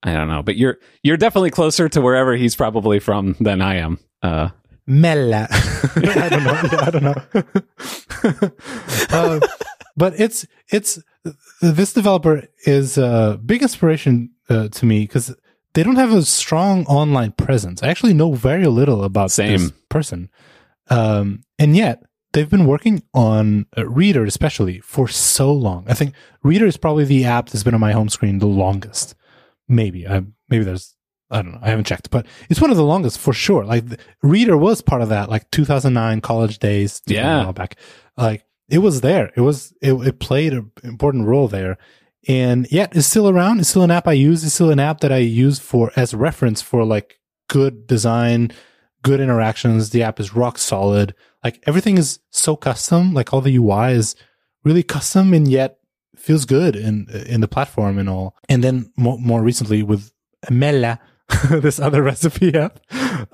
I 0.03 0.13
don't 0.13 0.27
know, 0.27 0.43
but 0.43 0.57
you're 0.57 0.77
you're 1.03 1.15
definitely 1.17 1.51
closer 1.51 1.87
to 1.89 2.01
wherever 2.01 2.35
he's 2.35 2.55
probably 2.55 2.99
from 2.99 3.35
than 3.39 3.61
I 3.61 3.75
am. 3.75 3.97
Uh, 4.21 4.49
Mela. 4.87 5.47
I 5.51 6.29
don't 6.29 6.43
know. 6.43 6.61
I 6.81 6.91
don't 6.91 7.03
know. 7.03 8.51
uh, 9.11 9.39
but 9.97 10.19
it's 10.19 10.45
it's 10.69 10.99
this 11.61 11.93
developer 11.93 12.43
is 12.65 12.97
a 12.97 13.39
big 13.43 13.61
inspiration 13.61 14.31
uh, 14.49 14.67
to 14.69 14.85
me 14.85 15.01
because 15.01 15.35
they 15.73 15.83
don't 15.83 15.95
have 15.95 16.13
a 16.13 16.23
strong 16.23 16.85
online 16.85 17.31
presence. 17.33 17.83
I 17.83 17.87
actually 17.87 18.13
know 18.13 18.33
very 18.33 18.65
little 18.67 19.03
about 19.03 19.31
Same. 19.31 19.59
this 19.59 19.71
person, 19.89 20.29
um, 20.89 21.43
and 21.59 21.75
yet 21.75 22.03
they've 22.33 22.49
been 22.49 22.65
working 22.65 23.03
on 23.13 23.65
uh, 23.77 23.87
Reeder 23.87 24.25
especially 24.25 24.79
for 24.81 25.07
so 25.07 25.51
long. 25.51 25.85
I 25.87 25.93
think 25.93 26.13
Reeder 26.43 26.65
is 26.65 26.77
probably 26.77 27.05
the 27.05 27.25
app 27.25 27.49
that's 27.49 27.63
been 27.63 27.73
on 27.73 27.79
my 27.81 27.93
home 27.93 28.09
screen 28.09 28.39
the 28.39 28.45
longest. 28.45 29.15
Maybe 29.67 30.07
I 30.07 30.23
maybe 30.49 30.63
there's 30.63 30.95
I 31.31 31.41
don't 31.41 31.53
know. 31.53 31.59
I 31.61 31.69
haven't 31.69 31.87
checked, 31.87 32.11
but 32.11 32.27
it's 32.49 32.61
one 32.61 32.69
of 32.69 32.77
the 32.77 32.83
longest 32.85 33.17
for 33.17 33.33
sure. 33.33 33.65
Like 33.65 33.83
Reeder 34.21 34.57
was 34.57 34.81
part 34.81 35.01
of 35.01 35.09
that, 35.09 35.29
like 35.29 35.49
2009 35.51 36.21
college 36.21 36.59
days. 36.59 37.01
Yeah. 37.07 37.51
back. 37.51 37.77
Like 38.15 38.44
it 38.69 38.79
was 38.79 39.01
there. 39.01 39.31
It 39.35 39.41
was 39.41 39.73
it, 39.81 39.93
it 39.93 40.19
played 40.19 40.53
an 40.53 40.71
important 40.83 41.27
role 41.27 41.47
there, 41.47 41.77
and 42.27 42.67
yet 42.71 42.95
it's 42.95 43.07
still 43.07 43.29
around. 43.29 43.59
It's 43.59 43.69
still 43.69 43.83
an 43.83 43.91
app 43.91 44.07
I 44.07 44.13
use. 44.13 44.43
It's 44.43 44.53
still 44.53 44.71
an 44.71 44.79
app 44.79 45.01
that 45.01 45.11
I 45.11 45.17
use 45.17 45.59
for 45.59 45.91
as 45.95 46.13
reference 46.13 46.61
for 46.61 46.83
like 46.83 47.19
good 47.47 47.87
design, 47.87 48.51
good 49.03 49.19
interactions. 49.19 49.91
The 49.91 50.03
app 50.03 50.19
is 50.19 50.35
rock 50.35 50.57
solid. 50.57 51.13
Like 51.43 51.63
everything 51.67 51.97
is 51.97 52.19
so 52.31 52.55
custom. 52.55 53.13
Like 53.13 53.33
all 53.33 53.41
the 53.41 53.55
UI 53.55 53.91
is 53.91 54.15
really 54.63 54.83
custom, 54.83 55.33
and 55.33 55.47
yet 55.47 55.77
feels 56.17 56.45
good 56.45 56.75
in 56.75 57.07
in 57.27 57.41
the 57.41 57.47
platform 57.47 57.97
and 57.97 58.09
all. 58.09 58.35
And 58.49 58.63
then 58.63 58.91
more, 58.97 59.19
more 59.19 59.43
recently 59.43 59.83
with 59.83 60.11
Mela, 60.49 60.99
this 61.49 61.79
other 61.79 62.01
recipe 62.01 62.55
app. 62.55 62.79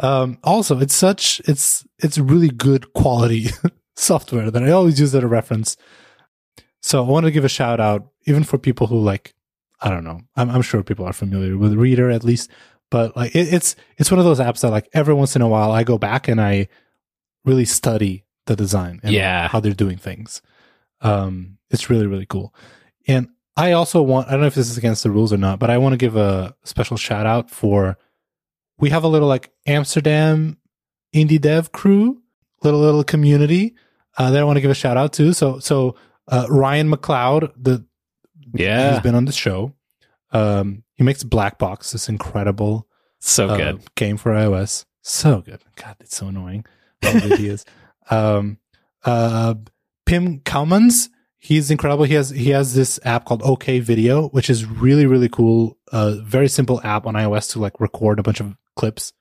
Um, 0.03 0.37
also, 0.43 0.79
it's 0.79 0.95
such 0.95 1.41
it's 1.45 1.85
it's 1.99 2.17
really 2.17 2.49
good 2.49 2.93
quality 2.93 3.47
software 3.95 4.49
that 4.51 4.63
I 4.63 4.71
always 4.71 4.99
use 4.99 5.13
as 5.15 5.23
a 5.23 5.27
reference. 5.27 5.77
So 6.81 7.03
I 7.03 7.07
want 7.07 7.25
to 7.25 7.31
give 7.31 7.45
a 7.45 7.49
shout 7.49 7.79
out, 7.79 8.07
even 8.25 8.43
for 8.43 8.57
people 8.57 8.87
who 8.87 8.99
like, 8.99 9.33
I 9.81 9.89
don't 9.89 10.03
know, 10.03 10.21
I'm, 10.35 10.49
I'm 10.49 10.61
sure 10.61 10.83
people 10.83 11.05
are 11.05 11.13
familiar 11.13 11.57
with 11.57 11.73
Reeder 11.73 12.09
at 12.09 12.23
least, 12.23 12.49
but 12.89 13.15
like 13.15 13.35
it, 13.35 13.53
it's 13.53 13.75
it's 13.97 14.11
one 14.11 14.19
of 14.19 14.25
those 14.25 14.39
apps 14.39 14.61
that 14.61 14.69
like 14.71 14.87
every 14.93 15.13
once 15.13 15.35
in 15.35 15.41
a 15.41 15.47
while 15.47 15.71
I 15.71 15.83
go 15.83 15.97
back 15.97 16.27
and 16.27 16.39
I 16.41 16.67
really 17.45 17.65
study 17.65 18.25
the 18.45 18.55
design 18.55 18.99
and 19.03 19.13
Yeah. 19.13 19.47
how 19.47 19.59
they're 19.59 19.73
doing 19.73 19.97
things. 19.97 20.41
Um, 21.01 21.57
it's 21.71 21.89
really 21.89 22.05
really 22.05 22.27
cool, 22.27 22.53
and 23.07 23.29
I 23.57 23.71
also 23.71 24.01
want 24.03 24.27
I 24.27 24.31
don't 24.31 24.41
know 24.41 24.47
if 24.47 24.55
this 24.55 24.69
is 24.69 24.77
against 24.77 25.01
the 25.03 25.09
rules 25.09 25.33
or 25.33 25.37
not, 25.37 25.57
but 25.59 25.69
I 25.71 25.77
want 25.79 25.93
to 25.93 25.97
give 25.97 26.15
a 26.15 26.55
special 26.63 26.95
shout 26.97 27.25
out 27.25 27.49
for 27.49 27.97
we 28.77 28.89
have 28.91 29.03
a 29.03 29.07
little 29.07 29.27
like 29.27 29.51
Amsterdam 29.65 30.57
indie 31.15 31.41
dev 31.41 31.71
crew, 31.71 32.21
little 32.63 32.79
little 32.79 33.03
community 33.03 33.75
uh, 34.17 34.31
that 34.31 34.39
I 34.39 34.43
want 34.43 34.57
to 34.57 34.61
give 34.61 34.71
a 34.71 34.75
shout 34.75 34.97
out 34.97 35.13
to. 35.13 35.33
So 35.33 35.59
so 35.59 35.95
uh, 36.27 36.47
Ryan 36.49 36.91
McLeod, 36.91 37.51
the 37.57 37.85
yeah, 38.53 38.93
he's 38.93 39.01
been 39.01 39.15
on 39.15 39.25
the 39.25 39.31
show. 39.31 39.73
Um, 40.31 40.83
he 40.95 41.03
makes 41.03 41.23
Black 41.23 41.57
Box, 41.57 41.91
this 41.91 42.07
incredible 42.07 42.87
so 43.19 43.49
uh, 43.49 43.57
good. 43.57 43.95
game 43.95 44.17
for 44.17 44.31
iOS. 44.31 44.85
So 45.01 45.41
good. 45.41 45.61
God, 45.75 45.95
it's 45.99 46.15
so 46.15 46.27
annoying. 46.27 46.65
All 47.03 47.13
the 47.13 47.33
ideas. 47.33 47.65
Um, 48.09 48.57
uh, 49.05 49.53
Pim 50.05 50.41
Coumans, 50.41 51.07
he's 51.37 51.71
incredible. 51.71 52.03
He 52.03 52.15
has 52.15 52.29
he 52.29 52.49
has 52.49 52.73
this 52.73 52.99
app 53.05 53.23
called 53.23 53.41
OK 53.43 53.79
Video, 53.79 54.27
which 54.29 54.49
is 54.49 54.65
really 54.65 55.05
really 55.05 55.29
cool. 55.29 55.77
Uh, 55.91 56.15
very 56.23 56.49
simple 56.49 56.81
app 56.83 57.05
on 57.05 57.13
iOS 57.13 57.51
to 57.51 57.59
like 57.59 57.79
record 57.79 58.19
a 58.19 58.23
bunch 58.23 58.41
of 58.41 58.57
clips. 58.75 59.13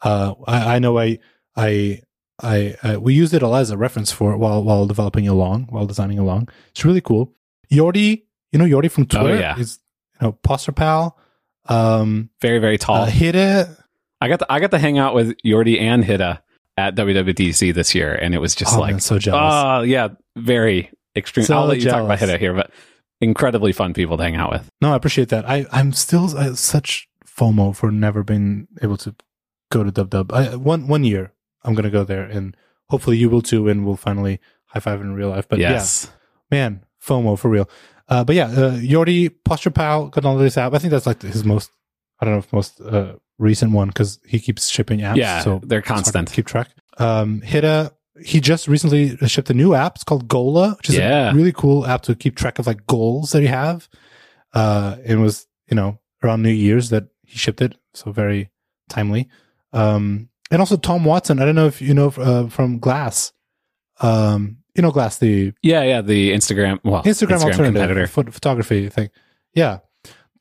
Uh, 0.00 0.34
I, 0.46 0.76
I 0.76 0.78
know 0.78 0.98
I 0.98 1.18
I. 1.56 2.00
I, 2.42 2.76
I 2.82 2.96
we 2.96 3.14
used 3.14 3.34
it 3.34 3.42
a 3.42 3.48
lot 3.48 3.60
as 3.62 3.70
a 3.70 3.76
reference 3.76 4.10
for 4.12 4.36
while 4.36 4.62
while 4.64 4.86
developing 4.86 5.28
along 5.28 5.66
while 5.70 5.86
designing 5.86 6.18
along. 6.18 6.48
It's 6.70 6.84
really 6.84 7.00
cool. 7.00 7.32
Jordi, 7.70 8.24
you 8.52 8.58
know 8.58 8.64
Jordi 8.64 8.90
from 8.90 9.06
Oh, 9.14 9.20
Twitter. 9.20 9.38
yeah. 9.40 9.54
He's 9.56 9.78
you 10.20 10.26
know 10.26 10.32
Posture 10.32 10.72
Pal. 10.72 11.16
Um, 11.66 12.30
Very 12.40 12.58
very 12.58 12.78
tall. 12.78 13.02
uh, 13.02 13.06
Hidde, 13.10 13.76
I 14.20 14.28
got 14.28 14.38
to, 14.40 14.46
I 14.52 14.60
got 14.60 14.70
to 14.72 14.78
hang 14.78 14.98
out 14.98 15.14
with 15.14 15.36
Jordi 15.44 15.80
and 15.80 16.02
Hidde 16.02 16.40
at 16.76 16.94
WWDC 16.96 17.74
this 17.74 17.94
year, 17.94 18.14
and 18.14 18.34
it 18.34 18.38
was 18.38 18.54
just 18.54 18.74
Oh, 18.74 18.80
like, 18.80 18.92
man, 18.92 19.00
so 19.00 19.18
jealous. 19.18 19.40
oh 19.54 19.82
yeah, 19.82 20.08
very 20.36 20.90
extreme. 21.14 21.44
So 21.46 21.56
I'll 21.56 21.66
let 21.66 21.80
you 21.80 21.90
talk 21.90 22.04
about. 22.04 22.18
Hidde 22.18 22.38
here, 22.38 22.54
but 22.54 22.70
incredibly 23.20 23.72
fun 23.72 23.92
people 23.94 24.16
to 24.16 24.22
hang 24.22 24.36
out 24.36 24.50
with. 24.50 24.68
No, 24.80 24.92
I 24.92 24.96
appreciate 24.96 25.28
that. 25.28 25.48
I 25.48 25.66
I'm 25.70 25.92
still 25.92 26.36
uh, 26.36 26.54
such 26.54 27.08
FOMO 27.26 27.76
for 27.76 27.90
never 27.92 28.22
being 28.24 28.66
able 28.82 28.96
to 28.98 29.14
go 29.70 29.84
to 29.84 29.90
Dub 29.92 30.10
Dub. 30.10 30.32
I, 30.32 30.56
one 30.56 30.88
one 30.88 31.04
year 31.04 31.32
I'm 31.64 31.74
gonna 31.74 31.90
go 31.90 32.04
there, 32.04 32.24
and 32.24 32.56
hopefully 32.88 33.16
you 33.18 33.28
will 33.30 33.42
too, 33.42 33.68
and 33.68 33.84
we'll 33.86 33.96
finally 33.96 34.40
high 34.66 34.80
five 34.80 35.00
in 35.00 35.12
real 35.14 35.28
life. 35.30 35.48
But 35.48 35.58
yes, 35.58 36.10
yeah, 36.50 36.58
man, 36.58 36.84
FOMO 37.04 37.38
for 37.38 37.48
real. 37.50 37.68
Uh, 38.08 38.24
but 38.24 38.34
yeah, 38.34 38.46
uh, 38.46 38.72
Jordi 38.80 39.32
Posture 39.44 39.70
Pal 39.70 40.08
got 40.08 40.24
all 40.24 40.36
this 40.36 40.56
app. 40.58 40.74
I 40.74 40.78
think 40.78 40.90
that's 40.90 41.06
like 41.06 41.22
his 41.22 41.44
most. 41.44 41.70
I 42.20 42.24
don't 42.24 42.34
know 42.34 42.38
if 42.40 42.52
most 42.52 42.80
uh, 42.80 43.14
recent 43.38 43.72
one 43.72 43.88
because 43.88 44.18
he 44.26 44.38
keeps 44.40 44.68
shipping 44.68 45.00
apps. 45.00 45.16
yeah, 45.16 45.40
so 45.42 45.60
they're 45.64 45.80
to 45.80 45.86
constant. 45.86 46.30
keep 46.32 46.46
track. 46.46 46.68
Um, 46.98 47.40
Hidde, 47.42 47.90
he 48.22 48.40
just 48.40 48.68
recently 48.68 49.16
shipped 49.28 49.48
a 49.48 49.54
new 49.54 49.74
app. 49.74 49.94
It's 49.94 50.04
called 50.04 50.28
Gola, 50.28 50.74
which 50.76 50.90
is 50.90 50.96
Yeah. 50.96 51.30
a 51.30 51.34
really 51.34 51.52
cool 51.52 51.86
app 51.86 52.02
to 52.02 52.14
keep 52.14 52.36
track 52.36 52.58
of 52.58 52.66
like 52.66 52.86
goals 52.86 53.32
that 53.32 53.42
you 53.42 53.48
have. 53.48 53.88
Uh, 54.52 54.96
it 55.04 55.16
was 55.16 55.46
you 55.68 55.76
know 55.76 55.98
around 56.22 56.42
New 56.42 56.50
Year's 56.50 56.90
that 56.90 57.04
he 57.24 57.38
shipped 57.38 57.60
it, 57.62 57.76
so 57.94 58.10
very 58.12 58.50
timely. 58.88 59.28
Um, 59.72 60.29
and 60.50 60.60
also 60.60 60.76
Tom 60.76 61.04
Watson. 61.04 61.40
I 61.40 61.44
don't 61.44 61.54
know 61.54 61.66
if 61.66 61.80
you 61.80 61.94
know 61.94 62.08
uh, 62.16 62.48
from 62.48 62.78
Glass. 62.78 63.32
Um, 64.00 64.58
you 64.74 64.82
know 64.82 64.90
Glass, 64.90 65.18
the 65.18 65.52
Yeah, 65.62 65.82
yeah, 65.82 66.00
the 66.00 66.30
Instagram, 66.32 66.78
well, 66.84 67.02
Instagram, 67.02 67.42
alternative 67.42 67.64
competitor. 67.74 68.06
pho- 68.06 68.30
photography 68.30 68.88
thing. 68.88 69.10
Yeah. 69.54 69.78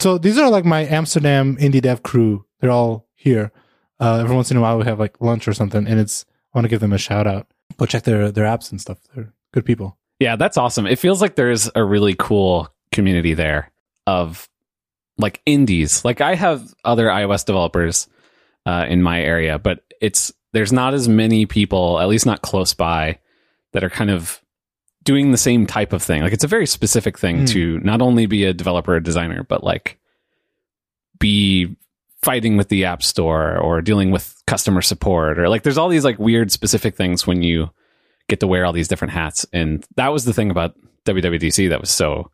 So 0.01 0.17
these 0.17 0.37
are 0.37 0.49
like 0.49 0.65
my 0.65 0.85
Amsterdam 0.85 1.57
indie 1.57 1.81
dev 1.81 2.03
crew 2.03 2.45
They're 2.59 2.71
all 2.71 3.07
here. 3.15 3.51
Uh, 3.99 4.19
every 4.21 4.35
once 4.35 4.49
in 4.49 4.55
a 4.55 4.61
while, 4.61 4.77
we 4.77 4.85
have 4.85 4.99
like 4.99 5.19
lunch 5.19 5.47
or 5.47 5.53
something, 5.53 5.85
and 5.85 5.99
it's 5.99 6.25
I 6.53 6.57
want 6.57 6.65
to 6.65 6.69
give 6.69 6.79
them 6.79 6.93
a 6.93 6.97
shout 6.97 7.27
out. 7.27 7.47
Go 7.77 7.85
check 7.85 8.03
their 8.03 8.31
their 8.31 8.45
apps 8.45 8.71
and 8.71 8.79
stuff. 8.79 8.97
They're 9.13 9.33
good 9.53 9.65
people. 9.65 9.97
Yeah, 10.19 10.35
that's 10.35 10.57
awesome. 10.57 10.85
It 10.85 10.99
feels 10.99 11.21
like 11.21 11.35
there's 11.35 11.69
a 11.75 11.83
really 11.83 12.15
cool 12.17 12.69
community 12.91 13.33
there 13.33 13.71
of 14.07 14.49
like 15.17 15.41
indies. 15.45 16.03
Like 16.05 16.21
I 16.21 16.35
have 16.35 16.73
other 16.85 17.07
iOS 17.07 17.45
developers 17.45 18.07
uh, 18.65 18.85
in 18.87 19.01
my 19.01 19.21
area, 19.21 19.59
but 19.59 19.83
it's 20.01 20.31
there's 20.53 20.71
not 20.73 20.93
as 20.93 21.07
many 21.07 21.45
people, 21.45 21.99
at 21.99 22.07
least 22.07 22.25
not 22.25 22.41
close 22.41 22.73
by, 22.73 23.19
that 23.73 23.83
are 23.83 23.89
kind 23.89 24.09
of 24.09 24.41
doing 25.03 25.31
the 25.31 25.37
same 25.37 25.65
type 25.67 25.93
of 25.93 26.01
thing. 26.01 26.21
Like 26.21 26.33
it's 26.33 26.43
a 26.43 26.47
very 26.47 26.65
specific 26.65 27.17
thing 27.17 27.41
Mm. 27.43 27.49
to 27.49 27.79
not 27.79 28.01
only 28.01 28.25
be 28.25 28.43
a 28.45 28.53
developer 28.53 28.95
or 28.95 28.99
designer, 28.99 29.43
but 29.43 29.63
like 29.63 29.97
be 31.19 31.75
fighting 32.21 32.57
with 32.57 32.69
the 32.69 32.85
app 32.85 33.01
store 33.03 33.57
or 33.57 33.81
dealing 33.81 34.11
with 34.11 34.41
customer 34.45 34.81
support 34.81 35.39
or 35.39 35.47
like 35.49 35.63
there's 35.63 35.77
all 35.77 35.87
these 35.89 36.03
like 36.03 36.19
weird 36.19 36.51
specific 36.51 36.95
things 36.95 37.25
when 37.25 37.41
you 37.43 37.69
get 38.27 38.39
to 38.41 38.47
wear 38.47 38.65
all 38.65 38.73
these 38.73 38.87
different 38.87 39.13
hats. 39.13 39.45
And 39.53 39.85
that 39.95 40.09
was 40.09 40.25
the 40.25 40.33
thing 40.33 40.51
about 40.51 40.75
WWDC 41.05 41.69
that 41.69 41.79
was 41.81 41.89
so 41.89 42.29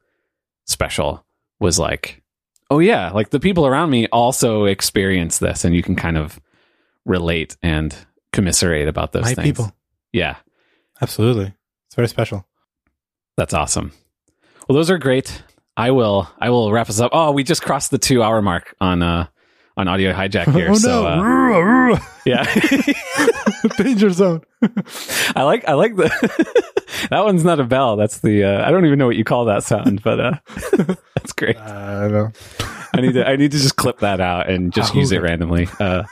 special 0.66 1.24
was 1.60 1.78
like, 1.78 2.24
oh 2.72 2.80
yeah, 2.80 3.12
like 3.12 3.30
the 3.30 3.40
people 3.40 3.68
around 3.68 3.92
me 3.92 4.08
also 4.08 4.66
experience 4.66 5.38
this 5.38 5.64
and 5.66 5.76
you 5.76 5.84
can 5.84 5.96
kind 5.96 6.18
of 6.18 6.40
relate 7.06 7.56
and 7.62 7.96
commiserate 8.34 8.88
about 8.88 9.12
those 9.14 9.24
My 9.24 9.34
things. 9.34 9.46
people. 9.48 9.72
Yeah, 10.12 10.38
Absolutely. 11.02 11.54
It's 11.88 11.96
very 11.96 12.08
special. 12.08 12.46
that's 13.38 13.54
awesome. 13.54 13.92
Well, 14.68 14.76
those 14.78 14.90
are 14.90 14.98
great. 14.98 15.44
I 15.78 15.92
will 15.92 16.30
I 16.40 16.50
will 16.50 16.72
wrap 16.72 16.90
us 16.90 17.00
up. 17.00 17.12
Oh, 17.14 17.32
we 17.32 17.44
just 17.44 17.62
crossed 17.62 17.92
the 17.92 17.98
2 17.98 18.24
hour 18.24 18.42
mark 18.42 18.76
on 18.80 19.04
uh 19.04 19.28
on 19.78 19.88
audio 19.90 20.14
hijack 20.14 20.52
here. 20.54 20.70
oh 20.72 20.76
so 20.76 21.04
no! 21.04 21.94
uh, 21.94 22.00
yeah. 22.26 22.46
Danger 23.78 24.10
zone. 24.10 24.42
I 25.36 25.44
like 25.44 25.68
I 25.68 25.74
like 25.74 25.96
the 25.98 26.10
that 27.10 27.26
one's 27.26 27.44
not 27.44 27.60
a 27.60 27.66
bell. 27.66 27.98
That's 27.98 28.20
the 28.20 28.44
uh, 28.46 28.66
I 28.68 28.72
don't 28.72 28.86
even 28.86 28.98
know 29.00 29.06
what 29.08 29.18
you 29.18 29.26
call 29.26 29.46
that 29.46 29.64
sound, 29.64 30.02
but 30.02 30.20
uh, 30.20 30.34
that's 31.16 31.34
great. 31.34 31.58
I 31.58 32.08
don't 32.08 32.12
know. 32.14 32.32
I 32.98 33.02
need 33.02 33.14
to 33.14 33.28
I 33.28 33.36
need 33.36 33.52
to 33.52 33.58
just 33.58 33.76
clip 33.76 34.00
that 34.00 34.20
out 34.22 34.50
and 34.50 34.72
just 34.74 34.96
use 34.96 35.12
it 35.12 35.22
randomly. 35.22 35.68
Uh, 35.80 36.04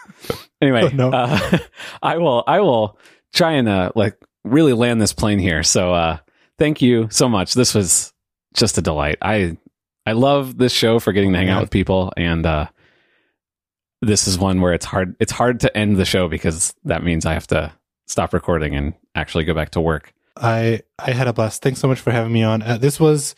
anyway, 0.61 0.83
Oh, 0.91 0.95
no. 0.95 1.11
uh, 1.11 1.57
I 2.03 2.17
will 2.17 2.43
I 2.47 2.59
will 2.59 2.97
try 3.33 3.53
and 3.53 3.67
uh, 3.69 3.91
like 3.95 4.17
really 4.43 4.73
land 4.73 5.01
this 5.01 5.13
plane 5.13 5.39
here. 5.39 5.63
So 5.63 5.93
uh, 5.93 6.17
thank 6.57 6.81
you 6.81 7.07
so 7.11 7.29
much. 7.29 7.53
This 7.53 7.73
was 7.73 8.13
just 8.53 8.77
a 8.77 8.81
delight. 8.81 9.17
I 9.21 9.57
I 10.05 10.11
love 10.13 10.57
this 10.57 10.73
show 10.73 10.99
for 10.99 11.13
getting 11.13 11.31
to 11.33 11.37
hang 11.39 11.49
out 11.49 11.61
with 11.61 11.71
people 11.71 12.11
and 12.17 12.45
uh, 12.45 12.67
this 14.01 14.27
is 14.27 14.37
one 14.37 14.59
where 14.61 14.73
it's 14.73 14.85
hard 14.85 15.15
it's 15.19 15.31
hard 15.31 15.61
to 15.61 15.77
end 15.77 15.95
the 15.97 16.05
show 16.05 16.27
because 16.27 16.73
that 16.83 17.03
means 17.03 17.25
I 17.25 17.33
have 17.33 17.47
to 17.47 17.71
stop 18.07 18.33
recording 18.33 18.75
and 18.75 18.93
actually 19.15 19.45
go 19.45 19.53
back 19.53 19.71
to 19.71 19.81
work. 19.81 20.13
I 20.35 20.81
I 20.99 21.11
had 21.11 21.27
a 21.27 21.33
blast. 21.33 21.61
Thanks 21.61 21.79
so 21.79 21.87
much 21.87 21.99
for 21.99 22.11
having 22.11 22.33
me 22.33 22.43
on. 22.43 22.61
Uh, 22.61 22.77
this 22.77 22.99
was 22.99 23.33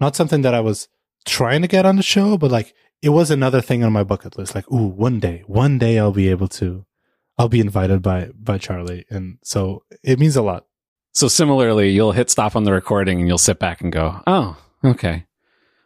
not 0.00 0.14
something 0.16 0.42
that 0.42 0.52
I 0.52 0.60
was 0.60 0.88
trying 1.24 1.62
to 1.62 1.68
get 1.68 1.86
on 1.86 1.96
the 1.96 2.02
show, 2.02 2.36
but 2.38 2.50
like 2.50 2.74
it 3.02 3.10
was 3.10 3.30
another 3.30 3.60
thing 3.60 3.84
on 3.84 3.92
my 3.92 4.02
bucket 4.02 4.38
list. 4.38 4.54
Like, 4.54 4.70
ooh, 4.72 4.86
one 4.88 5.20
day, 5.20 5.42
one 5.46 5.78
day 5.78 5.98
I'll 5.98 6.12
be 6.12 6.28
able 6.30 6.48
to, 6.48 6.86
I'll 7.36 7.48
be 7.48 7.60
invited 7.60 8.02
by 8.02 8.30
by 8.34 8.58
Charlie, 8.58 9.04
and 9.10 9.38
so 9.42 9.84
it 10.02 10.18
means 10.18 10.36
a 10.36 10.42
lot. 10.42 10.66
So 11.12 11.28
similarly, 11.28 11.90
you'll 11.90 12.12
hit 12.12 12.30
stop 12.30 12.56
on 12.56 12.64
the 12.64 12.72
recording 12.72 13.20
and 13.20 13.28
you'll 13.28 13.38
sit 13.38 13.58
back 13.58 13.80
and 13.80 13.92
go, 13.92 14.20
"Oh, 14.26 14.56
okay. 14.84 15.26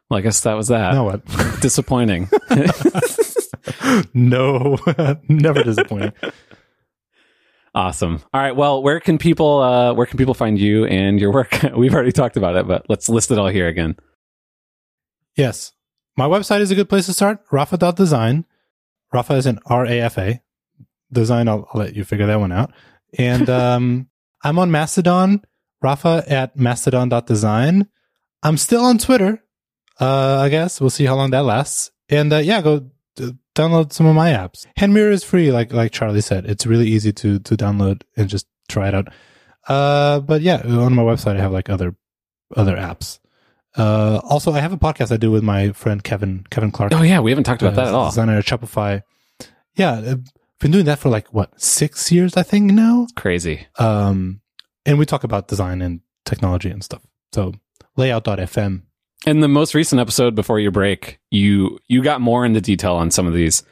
Well, 0.08 0.18
I 0.18 0.22
guess 0.22 0.40
that 0.40 0.54
was 0.54 0.68
that. 0.68 0.94
Now 0.94 1.04
what? 1.06 1.24
Disappointing." 1.60 2.30
no, 4.14 4.78
never 5.28 5.62
disappointing. 5.62 6.12
awesome. 7.74 8.22
All 8.32 8.40
right. 8.40 8.56
Well, 8.56 8.82
where 8.82 9.00
can 9.00 9.18
people 9.18 9.60
uh, 9.60 9.92
where 9.94 10.06
can 10.06 10.18
people 10.18 10.34
find 10.34 10.58
you 10.58 10.86
and 10.86 11.20
your 11.20 11.32
work? 11.32 11.58
We've 11.76 11.92
already 11.94 12.12
talked 12.12 12.36
about 12.36 12.56
it, 12.56 12.66
but 12.66 12.86
let's 12.88 13.08
list 13.08 13.30
it 13.30 13.38
all 13.38 13.48
here 13.48 13.68
again. 13.68 13.96
Yes. 15.38 15.72
My 16.16 16.26
website 16.26 16.60
is 16.60 16.72
a 16.72 16.74
good 16.74 16.88
place 16.88 17.06
to 17.06 17.12
start. 17.12 17.38
Rafa.design. 17.52 18.44
Rafa 19.12 19.34
is 19.34 19.46
an 19.46 19.60
R 19.66 19.86
A 19.86 20.00
F 20.00 20.18
A. 20.18 20.42
Design, 21.10 21.48
I'll, 21.48 21.66
I'll 21.72 21.80
let 21.80 21.94
you 21.94 22.04
figure 22.04 22.26
that 22.26 22.40
one 22.40 22.52
out. 22.52 22.72
And 23.16 23.48
um, 23.62 24.08
I'm 24.42 24.58
on 24.58 24.70
Mastodon, 24.70 25.42
Rafa 25.80 26.24
at 26.26 26.56
mastodon.design. 26.58 27.86
I'm 28.42 28.56
still 28.56 28.84
on 28.84 28.98
Twitter, 28.98 29.42
uh, 30.00 30.40
I 30.40 30.48
guess. 30.48 30.80
We'll 30.80 30.90
see 30.90 31.06
how 31.06 31.14
long 31.14 31.30
that 31.30 31.44
lasts. 31.44 31.92
And 32.08 32.32
uh, 32.32 32.38
yeah, 32.38 32.60
go 32.60 32.90
d- 33.14 33.36
download 33.54 33.92
some 33.92 34.06
of 34.06 34.16
my 34.16 34.30
apps. 34.30 34.66
HandMirror 34.78 35.12
is 35.12 35.22
free, 35.22 35.52
like 35.52 35.72
like 35.72 35.92
Charlie 35.92 36.20
said. 36.20 36.46
It's 36.46 36.66
really 36.66 36.88
easy 36.88 37.12
to 37.12 37.38
to 37.38 37.56
download 37.56 38.02
and 38.16 38.28
just 38.28 38.46
try 38.68 38.88
it 38.88 38.94
out. 38.94 39.08
Uh, 39.68 40.18
but 40.18 40.42
yeah, 40.42 40.62
on 40.64 40.94
my 40.94 41.02
website, 41.02 41.36
I 41.36 41.40
have 41.40 41.52
like 41.52 41.70
other 41.70 41.94
other 42.56 42.76
apps. 42.76 43.20
Uh, 43.76 44.20
also, 44.24 44.52
I 44.52 44.60
have 44.60 44.72
a 44.72 44.78
podcast 44.78 45.12
I 45.12 45.16
do 45.16 45.30
with 45.30 45.42
my 45.42 45.72
friend 45.72 46.02
Kevin 46.02 46.44
Kevin 46.50 46.70
Clark. 46.70 46.92
Oh 46.92 47.02
yeah, 47.02 47.20
we 47.20 47.30
haven't 47.30 47.44
talked 47.44 47.62
about 47.62 47.74
uh, 47.74 47.76
that 47.76 47.88
at 47.88 47.94
all. 47.94 48.08
Designer 48.10 48.38
at 48.38 48.44
Shopify. 48.44 49.02
Yeah, 49.74 49.98
I've 49.98 50.24
been 50.58 50.70
doing 50.70 50.86
that 50.86 50.98
for 50.98 51.08
like 51.08 51.32
what 51.32 51.60
six 51.60 52.10
years, 52.10 52.36
I 52.36 52.42
think 52.42 52.72
now. 52.72 53.06
Crazy. 53.16 53.66
Um, 53.78 54.40
and 54.84 54.98
we 54.98 55.06
talk 55.06 55.22
about 55.24 55.48
design 55.48 55.82
and 55.82 56.00
technology 56.24 56.70
and 56.70 56.82
stuff. 56.82 57.02
So 57.32 57.52
layout.fm. 57.96 58.82
In 59.26 59.40
the 59.40 59.48
most 59.48 59.74
recent 59.74 60.00
episode 60.00 60.34
before 60.34 60.60
your 60.60 60.70
break, 60.70 61.18
you 61.30 61.78
you 61.88 62.02
got 62.02 62.20
more 62.20 62.44
into 62.44 62.60
detail 62.60 62.94
on 62.94 63.10
some 63.10 63.26
of 63.26 63.34
these 63.34 63.62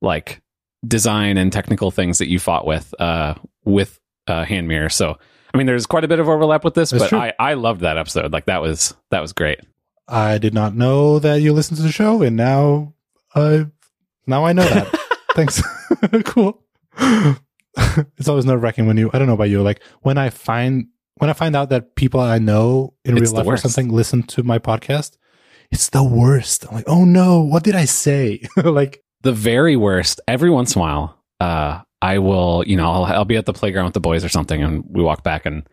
like 0.00 0.42
design 0.86 1.36
and 1.38 1.52
technical 1.52 1.90
things 1.90 2.18
that 2.18 2.28
you 2.28 2.38
fought 2.38 2.66
with 2.66 2.94
uh 3.00 3.34
with 3.64 3.98
uh 4.26 4.44
HandMirror. 4.44 4.92
So 4.92 5.18
mean 5.58 5.66
there's 5.66 5.86
quite 5.86 6.04
a 6.04 6.08
bit 6.08 6.20
of 6.20 6.28
overlap 6.28 6.64
with 6.64 6.74
this, 6.74 6.90
That's 6.90 7.04
but 7.04 7.08
true. 7.08 7.18
I 7.18 7.32
I 7.38 7.54
loved 7.54 7.82
that 7.82 7.98
episode. 7.98 8.32
Like 8.32 8.46
that 8.46 8.62
was 8.62 8.94
that 9.10 9.20
was 9.20 9.32
great. 9.32 9.60
I 10.06 10.38
did 10.38 10.54
not 10.54 10.74
know 10.74 11.18
that 11.18 11.42
you 11.42 11.52
listened 11.52 11.76
to 11.76 11.82
the 11.82 11.92
show, 11.92 12.22
and 12.22 12.36
now 12.36 12.94
I 13.34 13.66
now 14.26 14.44
I 14.44 14.52
know 14.52 14.64
that. 14.64 14.94
Thanks. 15.34 15.62
cool. 16.24 16.62
it's 16.98 18.28
always 18.28 18.44
nerve 18.44 18.62
wracking 18.62 18.86
when 18.86 18.96
you 18.96 19.10
I 19.12 19.18
don't 19.18 19.26
know 19.26 19.34
about 19.34 19.50
you, 19.50 19.62
like 19.62 19.82
when 20.00 20.18
I 20.18 20.30
find 20.30 20.88
when 21.16 21.30
I 21.30 21.32
find 21.32 21.54
out 21.54 21.70
that 21.70 21.94
people 21.96 22.20
I 22.20 22.38
know 22.38 22.94
in 23.04 23.16
It's 23.16 23.32
real 23.32 23.44
life 23.44 23.46
or 23.46 23.56
something 23.56 23.90
listen 23.90 24.22
to 24.24 24.42
my 24.42 24.58
podcast, 24.58 25.16
it's 25.70 25.90
the 25.90 26.02
worst. 26.02 26.66
I'm 26.68 26.74
like, 26.74 26.88
oh 26.88 27.04
no, 27.04 27.40
what 27.40 27.62
did 27.62 27.74
I 27.74 27.84
say? 27.84 28.42
like 28.56 29.02
the 29.22 29.32
very 29.32 29.76
worst 29.76 30.20
every 30.26 30.50
once 30.50 30.74
in 30.74 30.80
a 30.80 30.82
while 30.82 31.18
uh 31.40 31.80
i 32.02 32.18
will 32.18 32.64
you 32.66 32.76
know 32.76 32.90
I'll, 32.90 33.04
I'll 33.04 33.24
be 33.24 33.36
at 33.36 33.46
the 33.46 33.52
playground 33.52 33.86
with 33.86 33.94
the 33.94 34.00
boys 34.00 34.24
or 34.24 34.28
something 34.28 34.62
and 34.62 34.84
we 34.88 35.02
walk 35.02 35.22
back 35.22 35.46
and 35.46 35.68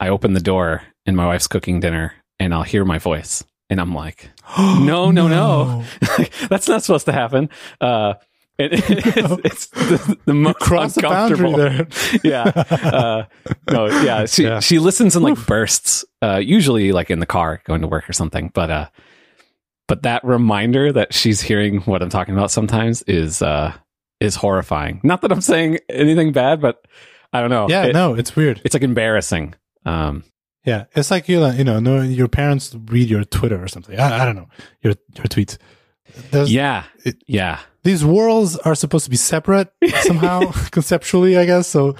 i 0.00 0.08
open 0.08 0.32
the 0.32 0.40
door 0.40 0.82
and 1.06 1.16
my 1.16 1.26
wife's 1.26 1.46
cooking 1.46 1.80
dinner 1.80 2.12
and 2.40 2.52
i'll 2.54 2.62
hear 2.62 2.84
my 2.84 2.98
voice 2.98 3.44
and 3.70 3.80
i'm 3.80 3.94
like 3.94 4.30
No, 4.58 5.10
no, 5.10 5.28
no. 5.28 5.84
that's 6.48 6.68
not 6.68 6.82
supposed 6.82 7.06
to 7.06 7.12
happen 7.12 7.48
uh 7.80 8.14
it, 8.56 8.70
it's, 8.88 9.40
it's 9.44 9.66
the, 9.66 10.16
the 10.26 10.34
most 10.34 10.58
Cross 10.60 10.94
the 10.94 11.06
uncomfortable 11.08 11.56
there. 11.56 11.88
yeah 12.22 12.44
uh 12.44 13.24
no 13.70 13.86
yeah 13.86 14.26
she 14.26 14.44
Yeah. 14.44 14.60
she 14.60 14.78
listens 14.78 15.16
in 15.16 15.22
like 15.24 15.44
bursts 15.46 16.04
uh 16.22 16.36
usually 16.36 16.92
like 16.92 17.10
in 17.10 17.18
the 17.18 17.26
car 17.26 17.60
going 17.64 17.80
to 17.80 17.88
work 17.88 18.08
or 18.08 18.12
something 18.12 18.50
but 18.54 18.70
uh 18.70 18.88
but 19.88 20.02
that 20.04 20.24
reminder 20.24 20.92
that 20.92 21.12
she's 21.12 21.40
hearing 21.40 21.80
what 21.80 22.00
i'm 22.00 22.10
talking 22.10 22.34
about 22.34 22.50
sometimes 22.52 23.02
is 23.02 23.42
uh 23.42 23.72
is 24.24 24.34
horrifying 24.36 25.00
not 25.02 25.20
that 25.22 25.30
i'm 25.32 25.40
saying 25.40 25.78
anything 25.88 26.32
bad 26.32 26.60
but 26.60 26.84
i 27.32 27.40
don't 27.40 27.50
know 27.50 27.68
Yeah, 27.68 27.84
It- 27.86 27.92
no, 27.94 28.14
it's 28.14 28.34
weird. 28.36 28.60
it's 28.64 28.74
like 28.74 28.82
embarrassing 28.82 29.54
um 29.86 30.24
Yeah, 30.64 30.84
it's 30.96 31.10
like 31.10 31.28
you 31.28 31.40
know, 31.40 31.50
you 31.50 31.64
know, 31.64 31.78
no, 31.80 32.00
your 32.02 32.28
parents 32.28 32.74
read 32.88 33.08
your 33.10 33.24
Twitter 33.24 33.62
or 33.62 33.68
something. 33.68 33.98
I, 34.00 34.22
I 34.22 34.24
don't 34.24 34.36
know 34.36 34.48
your 34.82 34.94
your 35.16 35.26
tweets. 35.26 35.58
There's, 36.30 36.50
yeah 36.52 36.84
it- 37.04 37.22
yeah 37.26 37.58
these 37.82 38.02
worlds 38.04 38.56
are 38.64 38.74
supposed 38.74 39.04
to 39.04 39.10
be 39.10 39.16
separate 39.18 39.68
somehow 40.08 40.50
conceptually, 40.70 41.36
I 41.36 41.44
guess. 41.44 41.66
So, 41.68 41.96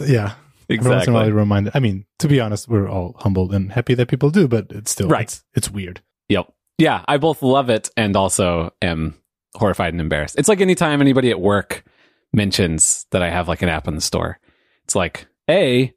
yeah, 0.00 0.34
every 0.68 0.90
once 0.90 1.06
in 1.06 1.10
a 1.10 1.12
while 1.14 1.22
exactly 1.22 1.26
you're 1.28 1.36
reminded. 1.36 1.72
I 1.76 1.78
mean, 1.78 2.04
to 2.18 2.26
be 2.26 2.40
honest, 2.40 2.66
we're 2.68 2.88
all 2.88 3.14
humbled 3.20 3.54
and 3.54 3.70
happy 3.70 3.94
that 3.94 4.08
people 4.08 4.30
do, 4.30 4.48
but 4.48 4.66
it's 4.70 4.90
still 4.90 5.06
Right. 5.08 5.22
It's, 5.22 5.44
it's 5.54 5.70
weird. 5.70 6.00
Yep. 6.30 6.50
Yeah, 6.78 7.04
I 7.06 7.18
both 7.18 7.42
love 7.42 7.70
it 7.70 7.90
and 7.96 8.16
also 8.16 8.72
am 8.82 9.14
horrified 9.54 9.94
and 9.94 10.00
embarrassed. 10.00 10.36
It's 10.38 10.48
like 10.48 10.60
anytime 10.60 11.00
anybody 11.00 11.30
at 11.30 11.40
work 11.40 11.84
mentions 12.32 13.06
that 13.10 13.22
I 13.22 13.30
have 13.30 13.48
like 13.48 13.62
an 13.62 13.68
app 13.68 13.86
in 13.88 13.94
the 13.94 14.00
store. 14.00 14.38
It's 14.84 14.94
like, 14.94 15.26
A, 15.48 15.92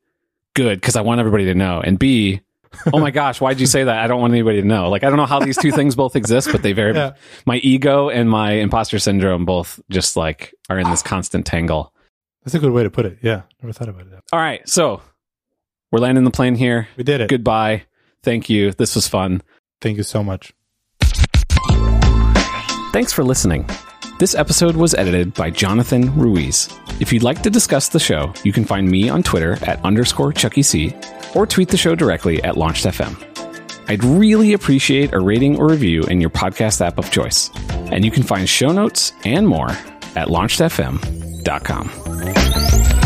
good, 0.55 0.79
because 0.79 0.95
I 0.95 1.01
want 1.01 1.19
everybody 1.19 1.45
to 1.45 1.55
know. 1.55 1.81
And 1.81 1.97
B, 1.97 2.41
oh 2.93 2.99
my 2.99 3.11
gosh, 3.11 3.41
why'd 3.41 3.59
you 3.59 3.65
say 3.65 3.83
that? 3.83 3.97
I 3.97 4.07
don't 4.07 4.21
want 4.21 4.33
anybody 4.33 4.61
to 4.61 4.67
know. 4.67 4.89
Like, 4.89 5.03
I 5.03 5.09
don't 5.09 5.17
know 5.17 5.25
how 5.25 5.39
these 5.39 5.57
two 5.57 5.71
things 5.71 5.95
both 5.95 6.15
exist, 6.15 6.49
but 6.51 6.61
they 6.61 6.73
very, 6.73 6.93
Yeah. 6.93 7.13
my 7.45 7.57
ego 7.57 8.09
and 8.09 8.29
my 8.29 8.51
imposter 8.53 8.99
syndrome 8.99 9.45
both 9.45 9.79
just 9.89 10.15
like 10.15 10.53
are 10.69 10.77
in 10.77 10.89
this 10.89 11.01
constant 11.01 11.45
tangle. 11.45 11.93
That's 12.43 12.55
a 12.55 12.59
good 12.59 12.71
way 12.71 12.83
to 12.83 12.89
put 12.89 13.05
it. 13.05 13.17
Yeah, 13.21 13.41
never 13.61 13.73
thought 13.73 13.89
about 13.89 14.07
it. 14.07 14.13
All 14.31 14.39
right. 14.39 14.67
So 14.69 15.01
we're 15.91 15.99
landing 15.99 16.23
the 16.23 16.31
plane 16.31 16.55
here. 16.55 16.87
We 16.97 17.03
did 17.03 17.19
it. 17.19 17.29
Goodbye. 17.29 17.83
Thank 18.23 18.49
you. 18.49 18.71
This 18.71 18.95
was 18.95 19.07
fun. 19.07 19.41
Thank 19.81 19.97
you 19.97 20.03
so 20.03 20.23
much. 20.23 20.53
Thanks 22.91 23.13
for 23.13 23.23
listening. 23.23 23.69
This 24.19 24.33
episode 24.33 24.75
was 24.75 24.95
edited 24.95 25.33
by 25.33 25.51
Jonathan 25.51 26.13
Ruiz. 26.17 26.69
If 26.99 27.13
you'd 27.13 27.23
like 27.23 27.43
to 27.43 27.49
discuss 27.49 27.89
the 27.89 27.99
show, 27.99 28.33
you 28.43 28.51
can 28.51 28.65
find 28.65 28.89
me 28.89 29.09
on 29.09 29.21
Twitter 29.23 29.53
at 29.63 29.83
underscore 29.85 30.33
Chucky 30.33 30.63
C 30.63 30.95
or 31.35 31.45
tweet 31.45 31.69
the 31.69 31.77
show 31.77 31.93
directly 31.93 32.41
at 32.43 32.55
LaunchedFM. 32.55 33.23
I'd 33.89 34.03
really 34.03 34.53
appreciate 34.53 35.13
a 35.13 35.19
rating 35.19 35.59
or 35.59 35.69
review 35.69 36.01
in 36.03 36.19
your 36.19 36.31
podcast 36.31 36.85
app 36.85 36.97
of 36.97 37.11
choice. 37.11 37.51
And 37.91 38.03
you 38.03 38.11
can 38.11 38.23
find 38.23 38.49
show 38.49 38.71
notes 38.71 39.13
and 39.23 39.47
more 39.47 39.69
at 40.15 40.29
launchedfm.com. 40.29 42.96